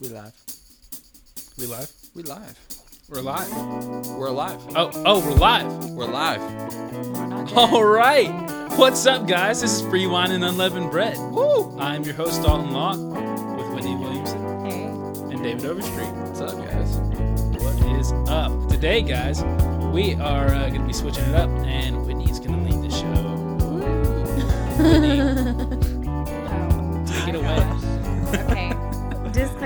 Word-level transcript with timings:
We 0.00 0.08
live. 0.08 0.32
We 1.58 1.66
live? 1.66 1.90
We 2.14 2.22
live. 2.22 2.58
We're 3.08 3.20
live. 3.22 3.50
We're 4.08 4.26
alive. 4.26 4.60
Oh, 4.76 4.90
oh, 5.06 5.20
we're 5.20 5.34
live. 5.36 5.90
We're 5.90 6.06
live. 6.06 6.40
We're 6.92 7.26
not 7.26 7.48
dead. 7.48 7.56
All 7.56 7.84
right. 7.84 8.30
What's 8.76 9.06
up, 9.06 9.26
guys? 9.26 9.62
This 9.62 9.80
is 9.80 9.88
Free 9.88 10.06
Wine 10.06 10.32
and 10.32 10.44
Unleavened 10.44 10.90
Bread. 10.90 11.16
Woo! 11.18 11.78
I'm 11.78 12.02
your 12.04 12.14
host, 12.14 12.42
Dalton 12.42 12.72
Locke, 12.72 12.98
with 13.56 13.74
Whitney 13.74 13.96
Williamson 13.96 14.66
Hey. 14.66 14.82
and 15.34 15.42
David 15.42 15.64
Overstreet. 15.64 16.12
What's 16.12 16.40
up, 16.40 16.56
guys? 16.58 16.96
What 17.62 17.98
is 17.98 18.12
up? 18.28 18.68
Today, 18.68 19.00
guys, 19.02 19.42
we 19.94 20.14
are 20.16 20.48
uh, 20.48 20.68
going 20.68 20.82
to 20.82 20.86
be 20.86 20.92
switching 20.92 21.24
it 21.24 21.34
up, 21.36 21.48
and 21.64 22.04
Whitney's 22.06 22.38
going 22.38 22.66
to 22.66 22.70
lead 22.76 22.90
the 22.90 22.94
show. 22.94 23.32
Whitney, 24.76 25.65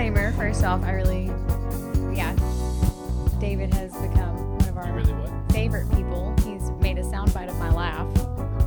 Disclaimer. 0.01 0.33
First 0.33 0.65
off, 0.65 0.83
I 0.83 0.93
really, 0.93 1.27
yeah, 2.17 2.35
David 3.39 3.75
has 3.75 3.93
become 3.93 4.57
one 4.57 4.67
of 4.67 4.79
our 4.79 4.91
really 4.95 5.13
favorite 5.53 5.91
people. 5.91 6.35
He's 6.43 6.71
made 6.81 6.97
a 6.97 7.03
soundbite 7.03 7.51
of 7.51 7.59
my 7.59 7.71
laugh. 7.71 8.07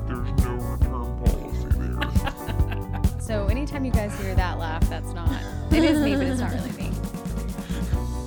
There's 0.08 0.32
no 0.44 0.54
return 0.54 1.18
policy 1.18 1.70
there. 1.80 3.02
So 3.20 3.48
anytime 3.48 3.84
you 3.84 3.92
guys 3.92 4.16
hear 4.20 4.36
that 4.36 4.60
laugh, 4.60 4.88
that's 4.92 5.12
not. 5.14 5.32
It 5.72 5.84
is 5.84 5.98
me, 5.98 6.16
but 6.16 6.28
it's 6.28 6.40
not 6.40 6.52
really 6.52 6.72
me. 6.74 6.92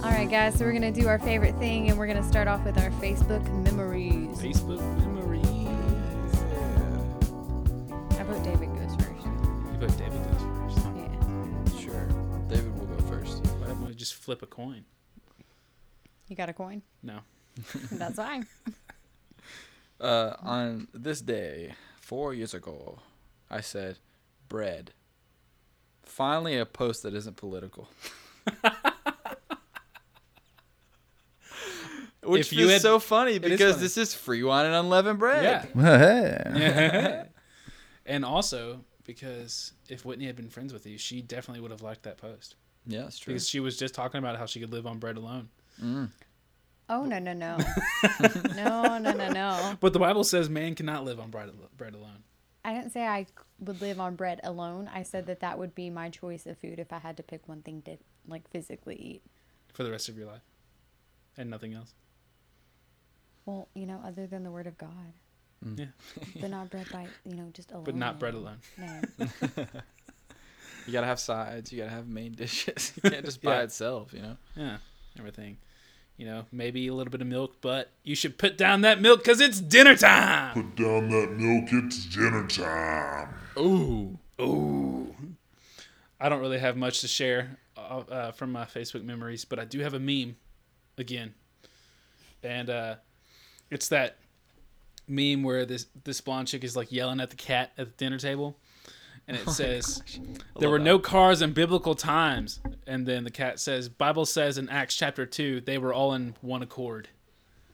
All 0.02 0.10
right, 0.10 0.28
guys. 0.28 0.56
So 0.56 0.64
we're 0.64 0.72
gonna 0.72 0.90
do 0.90 1.06
our 1.06 1.20
favorite 1.20 1.56
thing, 1.60 1.88
and 1.88 1.96
we're 1.96 2.08
gonna 2.08 2.24
start 2.26 2.48
off 2.48 2.64
with 2.64 2.76
our 2.76 2.90
Facebook 2.90 3.44
memories. 3.62 4.36
Facebook 4.36 4.80
memories. 4.98 5.15
Flip 14.26 14.42
a 14.42 14.46
coin? 14.46 14.84
You 16.28 16.34
got 16.34 16.48
a 16.48 16.52
coin? 16.52 16.82
No. 17.02 17.20
That's 17.92 18.16
fine. 18.16 18.46
Uh, 19.98 20.34
on 20.42 20.88
this 20.92 21.22
day, 21.22 21.72
four 22.02 22.34
years 22.34 22.52
ago, 22.52 22.98
I 23.50 23.62
said, 23.62 23.96
bread. 24.46 24.92
Finally, 26.02 26.58
a 26.58 26.66
post 26.66 27.02
that 27.04 27.14
isn't 27.14 27.38
political. 27.38 27.88
Which 32.22 32.52
If 32.52 32.58
is 32.58 32.70
had- 32.72 32.80
so 32.82 32.98
funny 32.98 33.32
is 33.32 33.38
because 33.38 33.74
funny. 33.76 33.82
this 33.84 33.96
is 33.96 34.12
free 34.14 34.42
wine 34.42 34.66
and 34.66 34.74
unleavened 34.74 35.18
bread. 35.18 35.68
Yeah. 35.74 37.24
and 38.04 38.22
also 38.24 38.80
because 39.04 39.72
if 39.88 40.04
Whitney 40.04 40.26
had 40.26 40.36
been 40.36 40.50
friends 40.50 40.72
with 40.72 40.84
you, 40.86 40.98
she 40.98 41.22
definitely 41.22 41.60
would 41.62 41.70
have 41.70 41.82
liked 41.82 42.02
that 42.02 42.18
post 42.18 42.56
Yeah, 42.86 43.02
that's 43.02 43.18
true. 43.18 43.34
because 43.34 43.48
she 43.48 43.60
was 43.60 43.76
just 43.78 43.94
talking 43.94 44.18
about 44.18 44.36
how 44.38 44.46
she 44.46 44.60
could 44.60 44.70
live 44.72 44.86
on 44.86 44.98
bread 44.98 45.16
alone. 45.16 45.48
Mm. 45.82 46.10
Oh 46.88 47.04
no 47.04 47.18
no 47.18 47.32
no 47.32 47.56
no 48.56 48.98
no 48.98 49.12
no 49.12 49.28
no. 49.32 49.74
But 49.80 49.92
the 49.92 49.98
Bible 49.98 50.22
says 50.24 50.48
man 50.48 50.74
cannot 50.76 51.04
live 51.04 51.18
on 51.18 51.30
bread, 51.30 51.50
bread 51.76 51.94
alone. 51.94 52.22
I 52.64 52.74
didn't 52.74 52.90
say 52.92 53.04
I 53.06 53.26
would 53.60 53.80
live 53.80 53.98
on 54.00 54.14
bread 54.14 54.40
alone. 54.44 54.88
I 54.92 55.02
said 55.02 55.26
that 55.26 55.40
that 55.40 55.58
would 55.58 55.74
be 55.74 55.90
my 55.90 56.10
choice 56.10 56.46
of 56.46 56.58
food 56.58 56.78
if 56.78 56.92
I 56.92 56.98
had 56.98 57.16
to 57.16 57.22
pick 57.22 57.48
one 57.48 57.62
thing 57.62 57.82
to 57.82 57.96
like 58.28 58.48
physically 58.50 58.96
eat. 58.96 59.22
for 59.72 59.82
the 59.82 59.90
rest 59.90 60.08
of 60.08 60.16
your 60.16 60.26
life 60.26 60.42
and 61.36 61.50
nothing 61.50 61.74
else. 61.74 61.92
Well, 63.46 63.68
you 63.74 63.86
know, 63.86 64.00
other 64.04 64.26
than 64.26 64.42
the 64.44 64.50
word 64.50 64.66
of 64.66 64.76
God, 64.78 65.12
Yeah, 65.76 65.86
but 66.40 66.50
not 66.50 66.70
bread 66.70 66.86
by 66.92 67.06
you 67.24 67.34
know 67.36 67.50
just 67.52 67.70
alone. 67.72 67.84
but 67.84 67.94
not 67.96 68.18
bread 68.20 68.34
alone. 68.34 68.58
No. 68.78 69.00
You 70.86 70.92
gotta 70.92 71.06
have 71.06 71.18
sides. 71.20 71.72
You 71.72 71.78
gotta 71.78 71.90
have 71.90 72.06
main 72.08 72.32
dishes. 72.36 72.92
You 73.02 73.10
can't 73.10 73.24
just 73.24 73.42
by 73.42 73.56
Yeah. 73.56 73.62
itself. 73.62 74.12
You 74.12 74.22
know. 74.22 74.36
Yeah, 74.56 74.76
everything. 75.18 75.56
You 76.16 76.24
know, 76.26 76.46
maybe 76.50 76.86
a 76.88 76.94
little 76.94 77.10
bit 77.10 77.20
of 77.20 77.26
milk, 77.26 77.56
but 77.60 77.90
you 78.02 78.14
should 78.14 78.38
put 78.38 78.56
down 78.56 78.80
that 78.82 79.02
milk 79.02 79.20
because 79.20 79.38
it's 79.40 79.60
dinner 79.60 79.94
time. 79.96 80.54
Put 80.54 80.76
down 80.76 81.10
that 81.10 81.32
milk, 81.32 81.68
it's 81.72 82.06
dinner 82.06 82.46
time. 82.46 83.34
Ooh. 83.58 84.18
Ooh. 84.40 85.14
I 86.18 86.30
don't 86.30 86.40
really 86.40 86.58
have 86.58 86.74
much 86.76 87.02
to 87.02 87.08
share 87.08 87.58
uh, 87.76 87.98
uh, 88.10 88.32
from 88.32 88.50
my 88.50 88.64
Facebook 88.64 89.04
memories, 89.04 89.44
but 89.44 89.58
I 89.58 89.66
do 89.66 89.80
have 89.80 89.92
a 89.92 90.00
meme 90.00 90.36
again. 90.96 91.34
And 92.42 92.70
uh, 92.70 92.94
it's 93.70 93.88
that 93.88 94.16
meme 95.06 95.42
where 95.42 95.66
this 95.66 95.86
this 96.04 96.22
blonde 96.22 96.48
chick 96.48 96.64
is 96.64 96.74
like 96.76 96.90
yelling 96.90 97.20
at 97.20 97.28
the 97.28 97.36
cat 97.36 97.72
at 97.76 97.88
the 97.88 97.92
dinner 98.04 98.18
table. 98.18 98.56
And 99.28 99.36
it 99.36 99.48
says, 99.50 100.02
There 100.58 100.70
were 100.70 100.78
that. 100.78 100.84
no 100.84 100.98
cars 100.98 101.42
in 101.42 101.52
biblical 101.52 101.94
times. 101.94 102.60
And 102.86 103.06
then 103.06 103.24
the 103.24 103.30
cat 103.30 103.58
says, 103.60 103.88
Bible 103.88 104.24
says 104.26 104.58
in 104.58 104.68
Acts 104.68 104.96
chapter 104.96 105.26
2, 105.26 105.62
they 105.62 105.78
were 105.78 105.92
all 105.92 106.14
in 106.14 106.34
one 106.40 106.62
accord. 106.62 107.08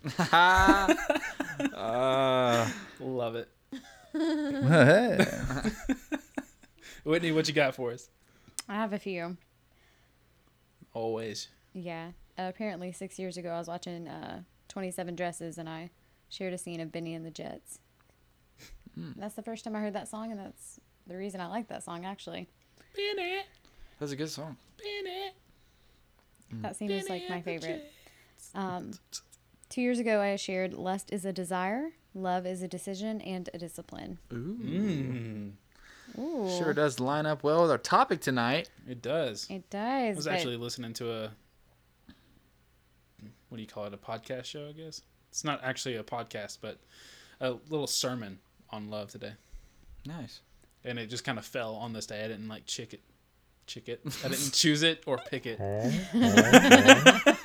uh, 0.19 0.95
Love 3.01 3.37
it. 3.37 3.49
Whitney, 7.05 7.33
what 7.33 7.49
you 7.49 7.55
got 7.55 7.75
for 7.75 7.93
us? 7.93 8.09
I 8.69 8.75
have 8.75 8.93
a 8.93 8.99
few. 8.99 9.37
Always. 10.95 11.49
Yeah. 11.73 12.09
Uh, 12.39 12.45
apparently, 12.49 12.93
six 12.93 13.19
years 13.19 13.37
ago, 13.37 13.51
I 13.51 13.59
was 13.59 13.69
watching 13.69 14.09
uh, 14.09 14.43
Twenty 14.69 14.91
Seven 14.91 15.15
Dresses, 15.17 15.59
and 15.59 15.69
I 15.69 15.91
shared 16.29 16.53
a 16.53 16.59
scene 16.59 16.81
of 16.81 16.93
Bennie 16.93 17.15
and 17.15 17.25
the 17.27 17.31
Jets. 17.31 17.79
That's 19.17 19.35
the 19.35 19.43
first 19.43 19.65
time 19.65 19.75
I 19.75 19.81
heard 19.81 19.95
that 19.95 20.09
song, 20.09 20.31
and 20.31 20.39
that's 20.41 20.79
the 21.07 21.17
reason 21.17 21.41
I 21.41 21.47
like 21.47 21.69
that 21.69 21.83
song. 21.83 22.05
Actually, 22.05 22.49
Benny, 22.97 23.41
that's 23.99 24.13
a 24.13 24.17
good 24.17 24.31
song. 24.31 24.57
Benny. 24.79 25.31
that 26.63 26.77
scene 26.77 26.91
was 26.93 27.09
like 27.09 27.29
my 27.31 27.41
favorite. 27.41 27.91
Um, 28.55 28.93
two 29.69 29.81
years 29.81 29.99
ago, 29.99 30.21
I 30.21 30.37
shared 30.37 30.75
"Lust 30.75 31.13
is 31.13 31.25
a 31.25 31.33
desire, 31.33 31.91
love 32.15 32.47
is 32.47 32.63
a 32.63 32.69
decision, 32.69 33.21
and 33.21 33.49
a 33.55 33.59
discipline." 33.59 34.19
Ooh. 34.33 34.59
Mm, 34.63 35.53
Ooh, 36.19 36.49
Sure 36.59 36.75
does 36.75 37.01
line 37.01 37.25
up 37.25 37.43
well 37.43 37.63
with 37.63 37.71
our 37.71 37.79
topic 37.79 38.21
tonight. 38.21 38.69
it 38.87 39.01
does. 39.01 39.47
It 39.49 39.71
does. 39.71 39.81
I 39.81 40.09
does. 40.09 40.17
was 40.17 40.25
but- 40.27 40.35
actually 40.35 40.57
listening 40.57 40.93
to 40.95 41.11
a 41.13 41.31
what 43.49 43.57
do 43.57 43.63
you 43.63 43.69
call 43.69 43.85
it? 43.85 43.93
A 43.95 43.99
podcast 43.99 44.45
show, 44.47 44.69
I 44.69 44.73
guess. 44.73 45.03
It's 45.31 45.45
not 45.45 45.61
actually 45.63 45.97
a 45.97 46.03
podcast, 46.03 46.59
but 46.61 46.79
a 47.41 47.53
little 47.69 47.87
sermon 47.87 48.39
on 48.71 48.89
love 48.91 49.11
today, 49.11 49.33
Nice. 50.07 50.41
And 50.85 50.99
it 50.99 51.07
just 51.07 51.25
kind 51.25 51.39
of 51.39 51.45
fell 51.45 51.75
on 51.75 51.93
this 51.93 52.07
day. 52.07 52.25
I 52.25 52.29
didn't 52.29 52.49
like 52.49 52.67
chick 52.67 52.95
it, 52.95 53.01
chick 53.67 53.89
it. 53.89 54.01
I 54.25 54.29
didn't 54.29 54.53
choose 54.53 54.83
it 54.83 55.03
or 55.07 55.19
pick 55.19 55.47
it. 55.47 55.59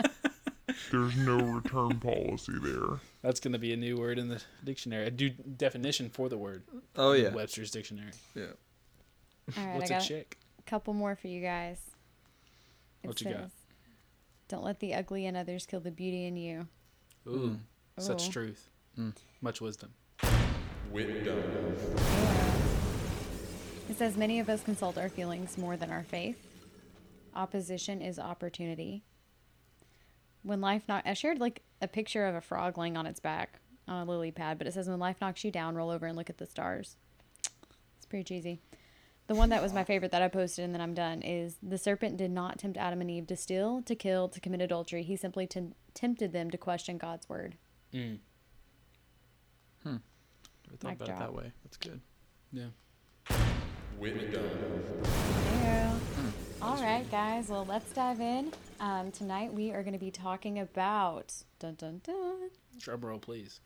There's 0.91 1.17
no 1.17 1.37
return 1.37 1.99
policy 1.99 2.53
there. 2.61 2.99
That's 3.21 3.39
going 3.41 3.51
to 3.53 3.59
be 3.59 3.73
a 3.73 3.77
new 3.77 3.97
word 3.97 4.17
in 4.17 4.29
the 4.29 4.41
dictionary. 4.63 5.07
A 5.07 5.11
do 5.11 5.29
definition 5.29 6.09
for 6.09 6.29
the 6.29 6.37
word. 6.37 6.63
Oh 6.95 7.11
yeah. 7.11 7.33
Webster's 7.33 7.71
dictionary. 7.71 8.11
Yeah. 8.35 8.45
All 9.57 9.65
right, 9.65 9.75
What's 9.77 9.91
I 9.91 9.95
a 9.95 9.97
got 9.97 10.05
a 10.05 10.07
chick? 10.07 10.37
couple 10.65 10.93
more 10.93 11.15
for 11.15 11.27
you 11.27 11.41
guys. 11.41 11.77
It 13.03 13.07
What 13.07 13.21
you 13.21 13.31
got? 13.31 13.49
Don't 14.49 14.63
let 14.63 14.79
the 14.79 14.93
ugly 14.93 15.25
in 15.25 15.35
others 15.35 15.65
kill 15.65 15.79
the 15.81 15.91
beauty 15.91 16.25
in 16.25 16.37
you. 16.37 16.67
Ooh, 17.27 17.57
such 17.99 18.27
Ooh. 18.27 18.31
truth. 18.31 18.69
Mm. 18.97 19.13
Much 19.41 19.59
wisdom. 19.61 19.93
It 23.89 23.97
says 23.97 24.17
many 24.17 24.39
of 24.39 24.49
us 24.49 24.63
consult 24.63 24.97
our 24.97 25.09
feelings 25.09 25.57
more 25.57 25.77
than 25.77 25.91
our 25.91 26.03
faith. 26.03 26.37
Opposition 27.35 28.01
is 28.01 28.19
opportunity. 28.19 29.03
When 30.43 30.59
life 30.61 30.83
knock, 30.87 31.03
I 31.05 31.13
shared 31.13 31.39
like 31.39 31.61
a 31.81 31.87
picture 31.87 32.25
of 32.25 32.35
a 32.35 32.41
frog 32.41 32.77
laying 32.77 32.97
on 32.97 33.05
its 33.05 33.19
back 33.19 33.59
on 33.87 34.05
a 34.05 34.09
lily 34.09 34.31
pad, 34.31 34.57
but 34.57 34.67
it 34.67 34.73
says 34.73 34.89
when 34.89 34.99
life 34.99 35.17
knocks 35.21 35.43
you 35.43 35.51
down, 35.51 35.75
roll 35.75 35.89
over 35.89 36.05
and 36.05 36.17
look 36.17 36.29
at 36.29 36.37
the 36.37 36.45
stars. 36.45 36.97
It's 37.95 38.05
pretty 38.05 38.23
cheesy. 38.23 38.59
The 39.27 39.35
one 39.35 39.49
that 39.49 39.61
was 39.61 39.73
my 39.73 39.83
favorite 39.83 40.11
that 40.11 40.21
I 40.21 40.27
posted 40.27 40.65
and 40.65 40.73
then 40.73 40.81
I'm 40.81 40.93
done 40.93 41.21
is 41.21 41.57
the 41.61 41.77
serpent 41.77 42.17
did 42.17 42.31
not 42.31 42.59
tempt 42.59 42.77
Adam 42.77 43.01
and 43.01 43.11
Eve 43.11 43.27
to 43.27 43.35
steal, 43.35 43.81
to 43.83 43.95
kill, 43.95 44.29
to 44.29 44.39
commit 44.39 44.61
adultery. 44.61 45.03
He 45.03 45.15
simply 45.15 45.47
tem- 45.47 45.75
tempted 45.93 46.31
them 46.33 46.49
to 46.51 46.57
question 46.57 46.97
God's 46.97 47.27
word. 47.27 47.55
Mm. 47.93 48.19
Never 49.85 49.99
thought 50.77 50.89
Mic 50.89 50.95
about 50.95 51.09
it 51.09 51.19
that 51.19 51.33
way. 51.33 51.51
That's 51.63 51.77
good. 51.77 52.01
Yeah. 52.51 52.67
Yeah. 53.99 55.91
All 56.61 56.81
right, 56.81 57.09
guys. 57.09 57.49
Well, 57.49 57.65
let's 57.67 57.91
dive 57.93 58.21
in. 58.21 58.51
Um, 58.79 59.11
tonight 59.11 59.51
we 59.51 59.71
are 59.71 59.81
going 59.81 59.93
to 59.93 59.99
be 59.99 60.11
talking 60.11 60.59
about 60.59 61.33
dun 61.59 61.75
dun 61.75 62.01
dun. 62.03 62.49
Drum 62.79 63.01
roll, 63.01 63.17
please. 63.17 63.59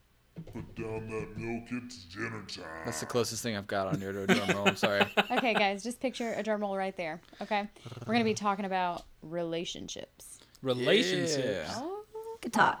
Put 0.54 0.74
down 0.74 1.10
that 1.10 1.36
milk, 1.36 1.64
it's 1.72 2.04
dinner 2.04 2.42
time. 2.48 2.64
That's 2.86 3.00
the 3.00 3.06
closest 3.06 3.42
thing 3.42 3.54
I've 3.54 3.66
got 3.66 3.88
on 3.88 4.00
here 4.00 4.12
to 4.12 4.22
a 4.22 4.26
drum 4.26 4.48
roll. 4.56 4.68
I'm 4.68 4.76
sorry. 4.76 5.04
Okay, 5.30 5.52
guys, 5.52 5.82
just 5.82 6.00
picture 6.00 6.32
a 6.34 6.42
drum 6.42 6.62
roll 6.62 6.76
right 6.76 6.96
there. 6.96 7.20
Okay, 7.42 7.68
we're 8.06 8.14
going 8.14 8.20
to 8.20 8.24
be 8.24 8.32
talking 8.32 8.64
about 8.64 9.02
relationships. 9.22 10.38
Relationships. 10.62 11.38
Yeah. 11.44 11.74
Oh, 11.76 12.04
good 12.40 12.54
talk. 12.54 12.80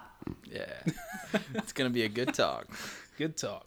Yeah. 0.50 0.82
it's 1.54 1.72
gonna 1.72 1.90
be 1.90 2.04
a 2.04 2.08
good 2.08 2.32
talk. 2.32 2.66
Good 3.18 3.36
talk. 3.36 3.66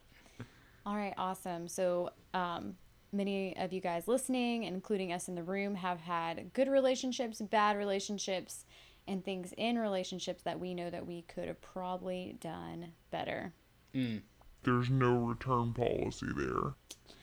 All 0.85 0.95
right, 0.95 1.13
awesome. 1.17 1.67
So, 1.67 2.11
um, 2.33 2.75
many 3.15 3.55
of 3.57 3.73
you 3.73 3.81
guys 3.81 4.07
listening, 4.07 4.63
including 4.63 5.13
us 5.13 5.27
in 5.27 5.35
the 5.35 5.43
room, 5.43 5.75
have 5.75 6.01
had 6.01 6.53
good 6.53 6.67
relationships, 6.67 7.41
bad 7.41 7.77
relationships, 7.77 8.65
and 9.07 9.23
things 9.23 9.53
in 9.57 9.77
relationships 9.77 10.43
that 10.43 10.59
we 10.59 10.73
know 10.73 10.89
that 10.89 11.05
we 11.05 11.21
could 11.23 11.47
have 11.47 11.61
probably 11.61 12.37
done 12.39 12.91
better. 13.11 13.53
Mm. 13.93 14.21
There's 14.63 14.89
no 14.89 15.17
return 15.17 15.73
policy 15.73 16.27
there. 16.35 16.73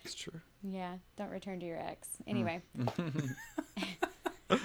It's 0.04 0.14
true. 0.14 0.40
Yeah, 0.62 0.94
don't 1.16 1.30
return 1.30 1.58
to 1.60 1.66
your 1.66 1.78
ex. 1.78 2.08
Anyway. 2.26 2.62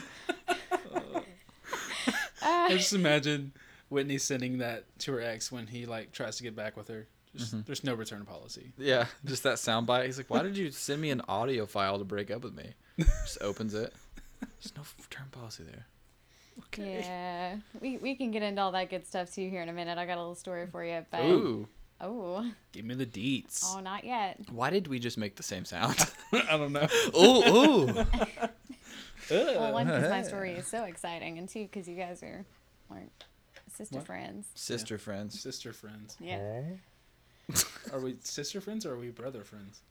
I 2.41 2.69
just 2.69 2.93
imagine 2.93 3.53
Whitney 3.89 4.17
sending 4.19 4.59
that 4.59 4.85
to 4.99 5.13
her 5.13 5.21
ex 5.21 5.51
when 5.51 5.67
he 5.67 5.85
like 5.85 6.11
tries 6.11 6.37
to 6.37 6.43
get 6.43 6.55
back 6.55 6.77
with 6.77 6.87
her. 6.89 7.07
Just 7.37 7.53
mm-hmm. 7.53 7.61
there's 7.65 7.83
no 7.83 7.93
return 7.93 8.25
policy. 8.25 8.71
Yeah, 8.77 9.05
just 9.25 9.43
that 9.43 9.55
soundbite. 9.55 10.05
He's 10.05 10.17
like, 10.17 10.29
"Why 10.29 10.43
did 10.43 10.57
you 10.57 10.71
send 10.71 11.01
me 11.01 11.11
an 11.11 11.21
audio 11.27 11.65
file 11.65 11.99
to 11.99 12.05
break 12.05 12.31
up 12.31 12.43
with 12.43 12.55
me?" 12.55 12.73
Just 12.97 13.41
opens 13.41 13.73
it. 13.73 13.93
There's 14.39 14.75
no 14.75 14.83
return 14.99 15.27
policy 15.31 15.63
there. 15.63 15.85
Okay. 16.65 17.01
Yeah, 17.01 17.55
we, 17.79 17.97
we 17.97 18.15
can 18.15 18.31
get 18.31 18.41
into 18.41 18.61
all 18.61 18.71
that 18.71 18.89
good 18.89 19.05
stuff 19.05 19.33
too 19.33 19.47
here 19.49 19.61
in 19.61 19.69
a 19.69 19.73
minute. 19.73 19.97
I 19.97 20.05
got 20.05 20.17
a 20.17 20.21
little 20.21 20.35
story 20.35 20.65
for 20.67 20.83
you, 20.83 21.05
but 21.11 21.23
Ooh, 21.23 21.67
oh, 22.01 22.51
Give 22.71 22.85
me 22.85 22.95
the 22.95 23.05
deets. 23.05 23.63
oh, 23.65 23.79
not 23.79 24.03
yet. 24.03 24.39
why 24.51 24.69
did 24.69 24.87
we 24.87 24.99
just 24.99 25.17
make 25.17 25.35
the 25.35 25.43
same 25.43 25.65
sound? 25.65 25.95
I 26.33 26.57
don't 26.57 26.71
know. 26.71 26.87
ooh, 27.15 27.43
ooh. 27.47 28.05
Well, 29.29 29.73
one 29.73 29.85
because 29.87 30.09
my 30.09 30.23
story 30.23 30.53
is 30.53 30.67
so 30.67 30.83
exciting, 30.85 31.37
and 31.37 31.47
two 31.49 31.63
because 31.63 31.87
you 31.87 31.95
guys 31.95 32.23
are 32.23 32.45
like 32.89 33.09
sister 33.73 33.97
What? 33.97 34.05
friends. 34.05 34.47
Sister 34.55 34.97
friends. 34.97 35.39
Sister 35.39 35.73
friends. 35.73 36.15
Yeah. 36.19 36.61
Are 37.93 37.99
we 37.99 38.17
sister 38.21 38.59
friends 38.59 38.85
or 38.85 38.93
are 38.93 38.97
we 38.97 39.09
brother 39.09 39.43
friends? 39.43 39.81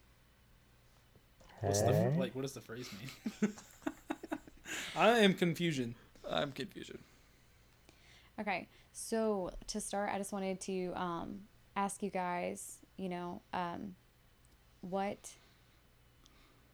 What's 1.61 1.81
the 1.81 1.93
fr- 1.93 2.19
like? 2.19 2.35
What 2.35 2.43
does 2.43 2.53
the 2.53 2.61
phrase 2.61 2.89
mean? 3.41 3.53
I 4.95 5.19
am 5.19 5.33
confusion. 5.33 5.95
I'm 6.29 6.51
confusion. 6.51 6.99
Okay, 8.39 8.67
so 8.91 9.49
to 9.67 9.81
start, 9.81 10.11
I 10.13 10.19
just 10.19 10.31
wanted 10.31 10.61
to 10.61 10.91
um, 10.95 11.39
ask 11.75 12.03
you 12.03 12.11
guys, 12.11 12.77
you 12.97 13.09
know, 13.09 13.41
um, 13.53 13.95
what 14.81 15.31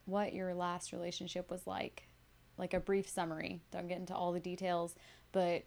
what 0.05 0.33
your 0.33 0.53
last 0.53 0.91
relationship 0.91 1.49
was 1.49 1.65
like, 1.65 2.09
like 2.57 2.73
a 2.73 2.79
brief 2.81 3.07
summary. 3.07 3.61
Don't 3.71 3.87
get 3.87 3.99
into 3.99 4.13
all 4.13 4.33
the 4.33 4.39
details, 4.41 4.95
but 5.31 5.63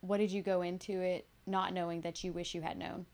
what 0.00 0.16
did 0.16 0.32
you 0.32 0.42
go 0.42 0.62
into 0.62 1.00
it 1.00 1.26
not 1.46 1.72
knowing 1.72 2.00
that 2.00 2.24
you 2.24 2.32
wish 2.32 2.52
you 2.54 2.62
had 2.62 2.76
known? 2.76 3.06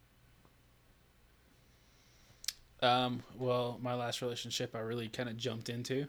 Um, 2.82 3.22
well, 3.38 3.78
my 3.82 3.94
last 3.94 4.20
relationship, 4.22 4.74
I 4.74 4.80
really 4.80 5.08
kind 5.08 5.28
of 5.28 5.36
jumped 5.36 5.68
into 5.68 6.06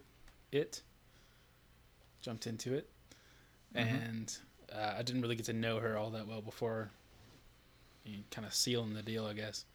it. 0.52 0.82
Jumped 2.22 2.48
into 2.48 2.74
it, 2.74 2.90
and 3.76 4.36
uh, 4.74 4.96
I 4.98 5.04
didn't 5.04 5.22
really 5.22 5.36
get 5.36 5.46
to 5.46 5.54
know 5.54 5.80
her 5.80 5.98
all 5.98 6.10
that 6.10 6.28
well 6.28 6.42
before. 6.42 6.90
Kind 8.32 8.46
of 8.46 8.54
sealing 8.54 8.94
the 8.94 9.02
deal, 9.02 9.26
I 9.26 9.34
guess. 9.34 9.66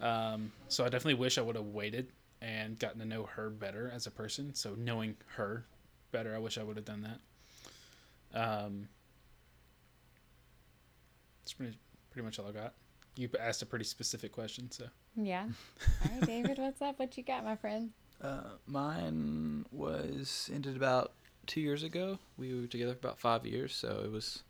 Um, 0.00 0.50
so 0.68 0.84
I 0.84 0.88
definitely 0.88 1.14
wish 1.14 1.38
I 1.38 1.42
would 1.42 1.56
have 1.56 1.66
waited 1.66 2.08
and 2.40 2.78
gotten 2.78 3.00
to 3.00 3.06
know 3.06 3.24
her 3.24 3.50
better 3.50 3.90
as 3.94 4.06
a 4.06 4.10
person. 4.10 4.54
So 4.54 4.74
knowing 4.76 5.16
her 5.36 5.64
better, 6.10 6.34
I 6.34 6.38
wish 6.38 6.58
I 6.58 6.62
would 6.62 6.76
have 6.76 6.84
done 6.84 7.02
that. 7.02 8.38
Um, 8.38 8.88
that's 11.42 11.52
pretty 11.52 11.76
pretty 12.10 12.24
much 12.24 12.38
all 12.38 12.48
I 12.48 12.52
got. 12.52 12.74
You 13.16 13.28
asked 13.38 13.62
a 13.62 13.66
pretty 13.66 13.84
specific 13.84 14.32
question, 14.32 14.70
so. 14.70 14.86
Yeah. 15.14 15.44
All 16.04 16.18
right, 16.18 16.26
David, 16.26 16.58
what's 16.58 16.82
up? 16.82 16.98
What 16.98 17.16
you 17.16 17.22
got, 17.22 17.44
my 17.44 17.54
friend? 17.54 17.90
Uh, 18.20 18.56
mine 18.66 19.64
was 19.70 20.50
ended 20.52 20.76
about 20.76 21.12
two 21.46 21.60
years 21.60 21.82
ago. 21.82 22.18
We 22.36 22.60
were 22.60 22.66
together 22.66 22.94
for 22.94 23.06
about 23.06 23.18
five 23.18 23.46
years, 23.46 23.74
so 23.74 24.02
it 24.04 24.10
was 24.10 24.42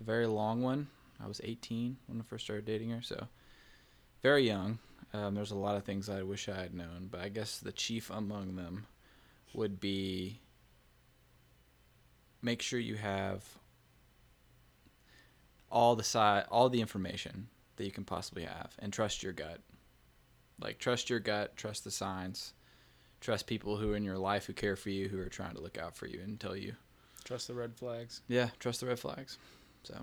a 0.00 0.04
very 0.04 0.26
long 0.26 0.62
one. 0.62 0.86
I 1.22 1.26
was 1.26 1.40
18 1.42 1.96
when 2.06 2.20
I 2.20 2.24
first 2.24 2.44
started 2.44 2.64
dating 2.64 2.90
her, 2.90 3.02
so 3.02 3.26
very 4.22 4.46
young. 4.46 4.78
Um, 5.12 5.34
there's 5.34 5.50
a 5.50 5.56
lot 5.56 5.76
of 5.76 5.84
things 5.84 6.08
I 6.08 6.22
wish 6.22 6.48
I 6.48 6.56
had 6.60 6.74
known, 6.74 7.08
but 7.10 7.20
I 7.20 7.28
guess 7.28 7.58
the 7.58 7.72
chief 7.72 8.10
among 8.10 8.56
them 8.56 8.86
would 9.54 9.80
be 9.80 10.40
make 12.42 12.62
sure 12.62 12.78
you 12.78 12.96
have 12.96 13.44
all 15.70 15.96
the 15.96 16.04
side, 16.04 16.44
all 16.50 16.68
the 16.68 16.80
information 16.80 17.48
that 17.76 17.84
you 17.84 17.92
can 17.92 18.04
possibly 18.04 18.44
have, 18.44 18.74
and 18.78 18.92
trust 18.92 19.22
your 19.22 19.32
gut. 19.32 19.60
Like 20.60 20.78
trust 20.78 21.10
your 21.10 21.20
gut, 21.20 21.56
trust 21.56 21.84
the 21.84 21.90
signs, 21.90 22.54
trust 23.20 23.46
people 23.46 23.76
who 23.76 23.92
are 23.92 23.96
in 23.96 24.04
your 24.04 24.18
life 24.18 24.46
who 24.46 24.52
care 24.52 24.76
for 24.76 24.90
you, 24.90 25.08
who 25.08 25.20
are 25.20 25.28
trying 25.28 25.54
to 25.54 25.60
look 25.60 25.78
out 25.78 25.96
for 25.96 26.06
you 26.06 26.20
and 26.22 26.38
tell 26.40 26.56
you. 26.56 26.74
Trust 27.24 27.48
the 27.48 27.54
red 27.54 27.74
flags. 27.74 28.22
Yeah, 28.28 28.48
trust 28.58 28.80
the 28.80 28.86
red 28.86 28.98
flags. 28.98 29.38
So 29.82 29.94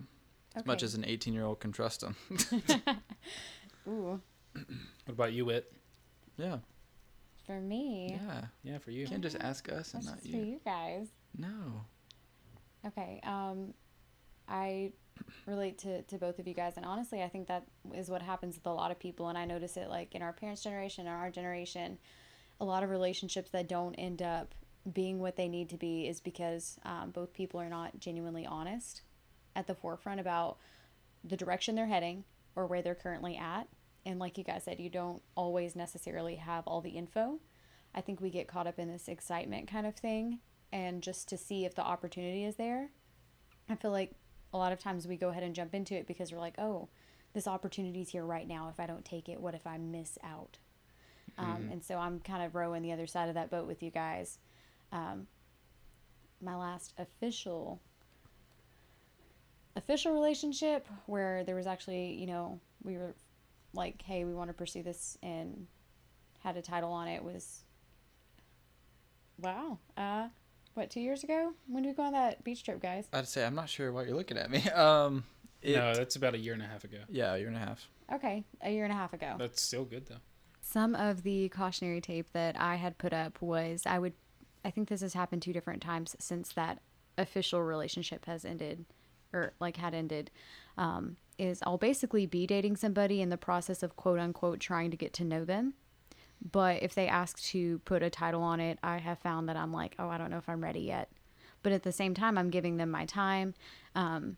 as 0.55 0.65
much 0.65 0.83
as 0.83 0.93
an 0.93 1.05
18 1.05 1.33
year 1.33 1.45
old 1.45 1.59
can 1.59 1.71
trust 1.71 2.01
them. 2.01 2.15
Ooh, 3.87 4.21
What 4.53 4.63
about 5.07 5.33
you, 5.33 5.45
Wit? 5.45 5.71
yeah, 6.37 6.57
for 7.45 7.59
me, 7.59 8.19
yeah. 8.23 8.41
Yeah, 8.63 8.77
for 8.77 8.91
you. 8.91 9.01
You 9.01 9.07
can't 9.07 9.21
just 9.23 9.37
ask 9.39 9.69
us 9.71 9.93
and 9.93 10.03
that's 10.03 10.05
not 10.15 10.19
just 10.21 10.31
for 10.31 10.37
you. 10.37 10.43
you 10.45 10.59
guys. 10.63 11.07
No. 11.37 11.81
Okay. 12.85 13.19
Um, 13.23 13.73
I 14.47 14.91
relate 15.45 15.77
to, 15.79 16.01
to 16.03 16.17
both 16.17 16.39
of 16.39 16.47
you 16.47 16.53
guys, 16.53 16.73
and 16.77 16.85
honestly, 16.85 17.21
I 17.21 17.29
think 17.29 17.47
that 17.47 17.65
is 17.93 18.09
what 18.09 18.21
happens 18.21 18.55
with 18.55 18.65
a 18.65 18.73
lot 18.73 18.91
of 18.91 18.99
people, 18.99 19.29
and 19.29 19.37
I 19.37 19.45
notice 19.45 19.77
it 19.77 19.89
like 19.89 20.15
in 20.15 20.21
our 20.21 20.33
parents' 20.33 20.63
generation, 20.63 21.07
in 21.07 21.11
our 21.13 21.29
generation, 21.29 21.97
a 22.59 22.65
lot 22.65 22.83
of 22.83 22.89
relationships 22.89 23.49
that 23.51 23.67
don't 23.67 23.95
end 23.95 24.21
up 24.21 24.55
being 24.91 25.19
what 25.19 25.35
they 25.35 25.47
need 25.47 25.69
to 25.69 25.77
be 25.77 26.07
is 26.07 26.19
because 26.19 26.77
um, 26.83 27.11
both 27.11 27.33
people 27.33 27.59
are 27.59 27.69
not 27.69 27.99
genuinely 27.99 28.45
honest 28.45 29.01
at 29.55 29.67
the 29.67 29.75
forefront 29.75 30.19
about 30.19 30.57
the 31.23 31.37
direction 31.37 31.75
they're 31.75 31.87
heading 31.87 32.23
or 32.55 32.65
where 32.65 32.81
they're 32.81 32.95
currently 32.95 33.37
at. 33.37 33.67
And 34.05 34.19
like 34.19 34.37
you 34.37 34.43
guys 34.43 34.63
said, 34.65 34.79
you 34.79 34.89
don't 34.89 35.21
always 35.35 35.75
necessarily 35.75 36.35
have 36.35 36.67
all 36.67 36.81
the 36.81 36.89
info. 36.89 37.39
I 37.95 38.01
think 38.01 38.19
we 38.19 38.29
get 38.29 38.47
caught 38.47 38.67
up 38.67 38.79
in 38.79 38.91
this 38.91 39.07
excitement 39.07 39.69
kind 39.69 39.87
of 39.87 39.95
thing 39.95 40.39
and 40.71 41.01
just 41.01 41.29
to 41.29 41.37
see 41.37 41.65
if 41.65 41.75
the 41.75 41.83
opportunity 41.83 42.43
is 42.43 42.55
there. 42.55 42.89
I 43.69 43.75
feel 43.75 43.91
like 43.91 44.15
a 44.53 44.57
lot 44.57 44.71
of 44.71 44.79
times 44.79 45.07
we 45.07 45.17
go 45.17 45.29
ahead 45.29 45.43
and 45.43 45.55
jump 45.55 45.73
into 45.73 45.95
it 45.95 46.07
because 46.07 46.31
we're 46.31 46.39
like, 46.39 46.55
oh, 46.59 46.87
this 47.33 47.47
opportunity's 47.47 48.09
here 48.09 48.23
right 48.23 48.47
now. 48.47 48.69
If 48.69 48.79
I 48.79 48.85
don't 48.85 49.03
take 49.03 49.27
it, 49.27 49.41
what 49.41 49.55
if 49.55 49.65
I 49.65 49.77
miss 49.77 50.17
out? 50.23 50.57
Um, 51.37 51.69
and 51.71 51.83
so 51.83 51.97
I'm 51.97 52.19
kind 52.19 52.43
of 52.43 52.53
rowing 52.53 52.83
the 52.83 52.91
other 52.91 53.07
side 53.07 53.27
of 53.27 53.35
that 53.35 53.49
boat 53.49 53.65
with 53.65 53.81
you 53.81 53.89
guys. 53.89 54.37
Um, 54.91 55.27
my 56.41 56.55
last 56.55 56.93
official 56.97 57.81
official 59.75 60.13
relationship 60.13 60.87
where 61.07 61.43
there 61.43 61.55
was 61.55 61.65
actually, 61.65 62.13
you 62.13 62.27
know, 62.27 62.59
we 62.83 62.97
were 62.97 63.15
like, 63.73 64.01
hey, 64.03 64.23
we 64.23 64.33
want 64.33 64.49
to 64.49 64.53
pursue 64.53 64.83
this 64.83 65.17
and 65.23 65.65
had 66.43 66.57
a 66.57 66.61
title 66.61 66.91
on 66.91 67.07
it 67.07 67.23
was 67.23 67.63
wow. 69.39 69.79
Uh 69.97 70.27
what, 70.73 70.89
two 70.89 70.99
years 70.99 71.23
ago? 71.23 71.53
When 71.67 71.83
did 71.83 71.89
we 71.89 71.95
go 71.95 72.03
on 72.03 72.13
that 72.13 72.43
beach 72.43 72.63
trip, 72.63 72.81
guys? 72.81 73.07
I'd 73.13 73.27
say 73.27 73.45
I'm 73.45 73.55
not 73.55 73.69
sure 73.69 73.91
why 73.91 74.03
you're 74.03 74.15
looking 74.15 74.37
at 74.37 74.49
me. 74.49 74.63
Um, 74.73 75.23
it, 75.61 75.77
no, 75.77 75.93
that's 75.93 76.17
about 76.17 76.33
a 76.33 76.37
year 76.37 76.53
and 76.53 76.61
a 76.61 76.65
half 76.65 76.83
ago. 76.83 76.97
yeah, 77.07 77.35
a 77.35 77.37
year 77.37 77.47
and 77.47 77.55
a 77.55 77.59
half. 77.59 77.87
Okay, 78.13 78.43
a 78.61 78.69
year 78.69 78.83
and 78.83 78.91
a 78.91 78.95
half 78.95 79.13
ago. 79.13 79.35
That's 79.39 79.61
still 79.61 79.85
good 79.85 80.07
though. 80.07 80.17
Some 80.61 80.93
of 80.95 81.23
the 81.23 81.47
cautionary 81.49 82.01
tape 82.01 82.27
that 82.33 82.59
I 82.59 82.75
had 82.75 82.97
put 82.97 83.13
up 83.13 83.41
was 83.41 83.83
I 83.85 83.97
would, 83.99 84.13
I 84.65 84.71
think 84.71 84.89
this 84.89 84.99
has 85.01 85.13
happened 85.13 85.41
two 85.41 85.53
different 85.53 85.81
times 85.81 86.15
since 86.19 86.51
that 86.53 86.79
official 87.17 87.61
relationship 87.61 88.25
has 88.25 88.43
ended, 88.43 88.85
or 89.31 89.53
like 89.61 89.77
had 89.77 89.93
ended. 89.93 90.31
Um, 90.77 91.15
is 91.37 91.61
I'll 91.65 91.77
basically 91.77 92.25
be 92.25 92.45
dating 92.45 92.75
somebody 92.75 93.21
in 93.21 93.29
the 93.29 93.37
process 93.37 93.83
of 93.83 93.95
quote 93.95 94.19
unquote 94.19 94.59
trying 94.59 94.91
to 94.91 94.97
get 94.97 95.13
to 95.13 95.23
know 95.23 95.45
them. 95.45 95.75
But 96.51 96.83
if 96.83 96.93
they 96.93 97.07
ask 97.07 97.41
to 97.43 97.79
put 97.79 98.03
a 98.03 98.09
title 98.09 98.41
on 98.41 98.59
it, 98.59 98.77
I 98.83 98.97
have 98.97 99.19
found 99.19 99.47
that 99.49 99.55
I'm 99.55 99.71
like, 99.71 99.95
oh, 99.97 100.09
I 100.09 100.17
don't 100.17 100.29
know 100.29 100.37
if 100.37 100.49
I'm 100.49 100.63
ready 100.63 100.81
yet. 100.81 101.09
But 101.61 101.71
at 101.71 101.83
the 101.83 101.91
same 101.91 102.13
time, 102.13 102.37
I'm 102.37 102.49
giving 102.49 102.77
them 102.77 102.91
my 102.91 103.05
time, 103.05 103.53
um, 103.95 104.35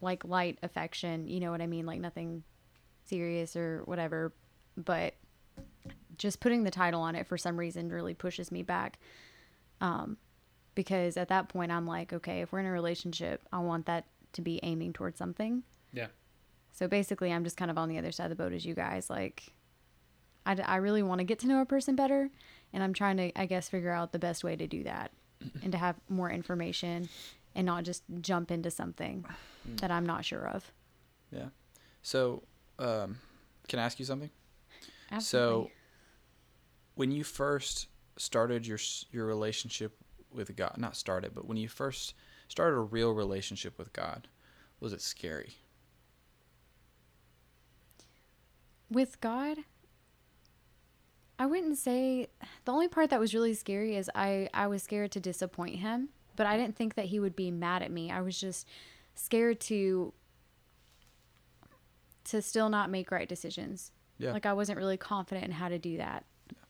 like 0.00 0.24
light 0.24 0.58
affection. 0.62 1.26
You 1.26 1.40
know 1.40 1.50
what 1.50 1.60
I 1.60 1.66
mean? 1.66 1.84
Like 1.84 2.00
nothing 2.00 2.44
serious 3.04 3.56
or 3.56 3.82
whatever. 3.86 4.32
But 4.76 5.14
just 6.16 6.38
putting 6.38 6.62
the 6.62 6.70
title 6.70 7.00
on 7.00 7.16
it 7.16 7.26
for 7.26 7.36
some 7.36 7.58
reason 7.58 7.90
really 7.90 8.14
pushes 8.14 8.52
me 8.52 8.62
back. 8.62 8.98
Um, 9.80 10.16
because 10.76 11.16
at 11.16 11.28
that 11.28 11.48
point, 11.48 11.72
I'm 11.72 11.86
like, 11.86 12.12
okay, 12.12 12.42
if 12.42 12.52
we're 12.52 12.60
in 12.60 12.66
a 12.66 12.70
relationship, 12.70 13.42
I 13.52 13.58
want 13.58 13.86
that 13.86 14.04
to 14.34 14.42
be 14.42 14.60
aiming 14.62 14.92
towards 14.92 15.18
something. 15.18 15.64
Yeah. 15.92 16.06
So 16.72 16.86
basically, 16.86 17.32
I'm 17.32 17.42
just 17.42 17.56
kind 17.56 17.70
of 17.70 17.78
on 17.78 17.88
the 17.88 17.98
other 17.98 18.12
side 18.12 18.30
of 18.30 18.30
the 18.30 18.42
boat 18.42 18.52
as 18.52 18.64
you 18.64 18.74
guys. 18.74 19.10
Like, 19.10 19.52
I, 20.46 20.56
I 20.64 20.76
really 20.76 21.02
want 21.02 21.18
to 21.20 21.24
get 21.24 21.38
to 21.40 21.46
know 21.46 21.60
a 21.60 21.66
person 21.66 21.96
better, 21.96 22.30
and 22.72 22.82
I'm 22.82 22.92
trying 22.92 23.16
to, 23.18 23.38
I 23.38 23.46
guess, 23.46 23.68
figure 23.68 23.90
out 23.90 24.12
the 24.12 24.18
best 24.18 24.44
way 24.44 24.56
to 24.56 24.66
do 24.66 24.84
that 24.84 25.12
and 25.62 25.72
to 25.72 25.78
have 25.78 25.96
more 26.08 26.30
information 26.30 27.08
and 27.54 27.66
not 27.66 27.84
just 27.84 28.02
jump 28.20 28.50
into 28.50 28.70
something 28.70 29.24
that 29.76 29.90
I'm 29.90 30.06
not 30.06 30.24
sure 30.24 30.46
of. 30.46 30.70
Yeah. 31.32 31.48
So, 32.02 32.42
um, 32.78 33.18
can 33.68 33.78
I 33.78 33.82
ask 33.82 33.98
you 33.98 34.04
something? 34.04 34.30
Absolutely. 35.10 35.68
So, 35.68 35.70
when 36.94 37.10
you 37.10 37.24
first 37.24 37.88
started 38.16 38.66
your 38.66 38.78
your 39.10 39.26
relationship 39.26 39.96
with 40.32 40.54
God, 40.56 40.74
not 40.78 40.96
started, 40.96 41.34
but 41.34 41.46
when 41.46 41.56
you 41.56 41.68
first 41.68 42.14
started 42.48 42.76
a 42.76 42.80
real 42.80 43.12
relationship 43.12 43.78
with 43.78 43.92
God, 43.92 44.28
was 44.80 44.92
it 44.92 45.00
scary? 45.00 45.56
With 48.90 49.20
God, 49.20 49.58
I 51.40 51.46
wouldn't 51.46 51.78
say 51.78 52.28
the 52.66 52.72
only 52.72 52.86
part 52.86 53.08
that 53.10 53.18
was 53.18 53.32
really 53.32 53.54
scary 53.54 53.96
is 53.96 54.10
I 54.14 54.50
I 54.52 54.66
was 54.66 54.82
scared 54.82 55.10
to 55.12 55.20
disappoint 55.20 55.76
him, 55.76 56.10
but 56.36 56.46
I 56.46 56.58
didn't 56.58 56.76
think 56.76 56.94
that 56.96 57.06
he 57.06 57.18
would 57.18 57.34
be 57.34 57.50
mad 57.50 57.82
at 57.82 57.90
me. 57.90 58.10
I 58.12 58.20
was 58.20 58.38
just 58.38 58.68
scared 59.14 59.58
to 59.62 60.12
to 62.24 62.42
still 62.42 62.68
not 62.68 62.90
make 62.90 63.10
right 63.10 63.28
decisions. 63.28 63.90
Yeah. 64.18 64.32
Like 64.32 64.44
I 64.44 64.52
wasn't 64.52 64.76
really 64.78 64.98
confident 64.98 65.46
in 65.46 65.52
how 65.52 65.70
to 65.70 65.78
do 65.78 65.96
that. 65.96 66.26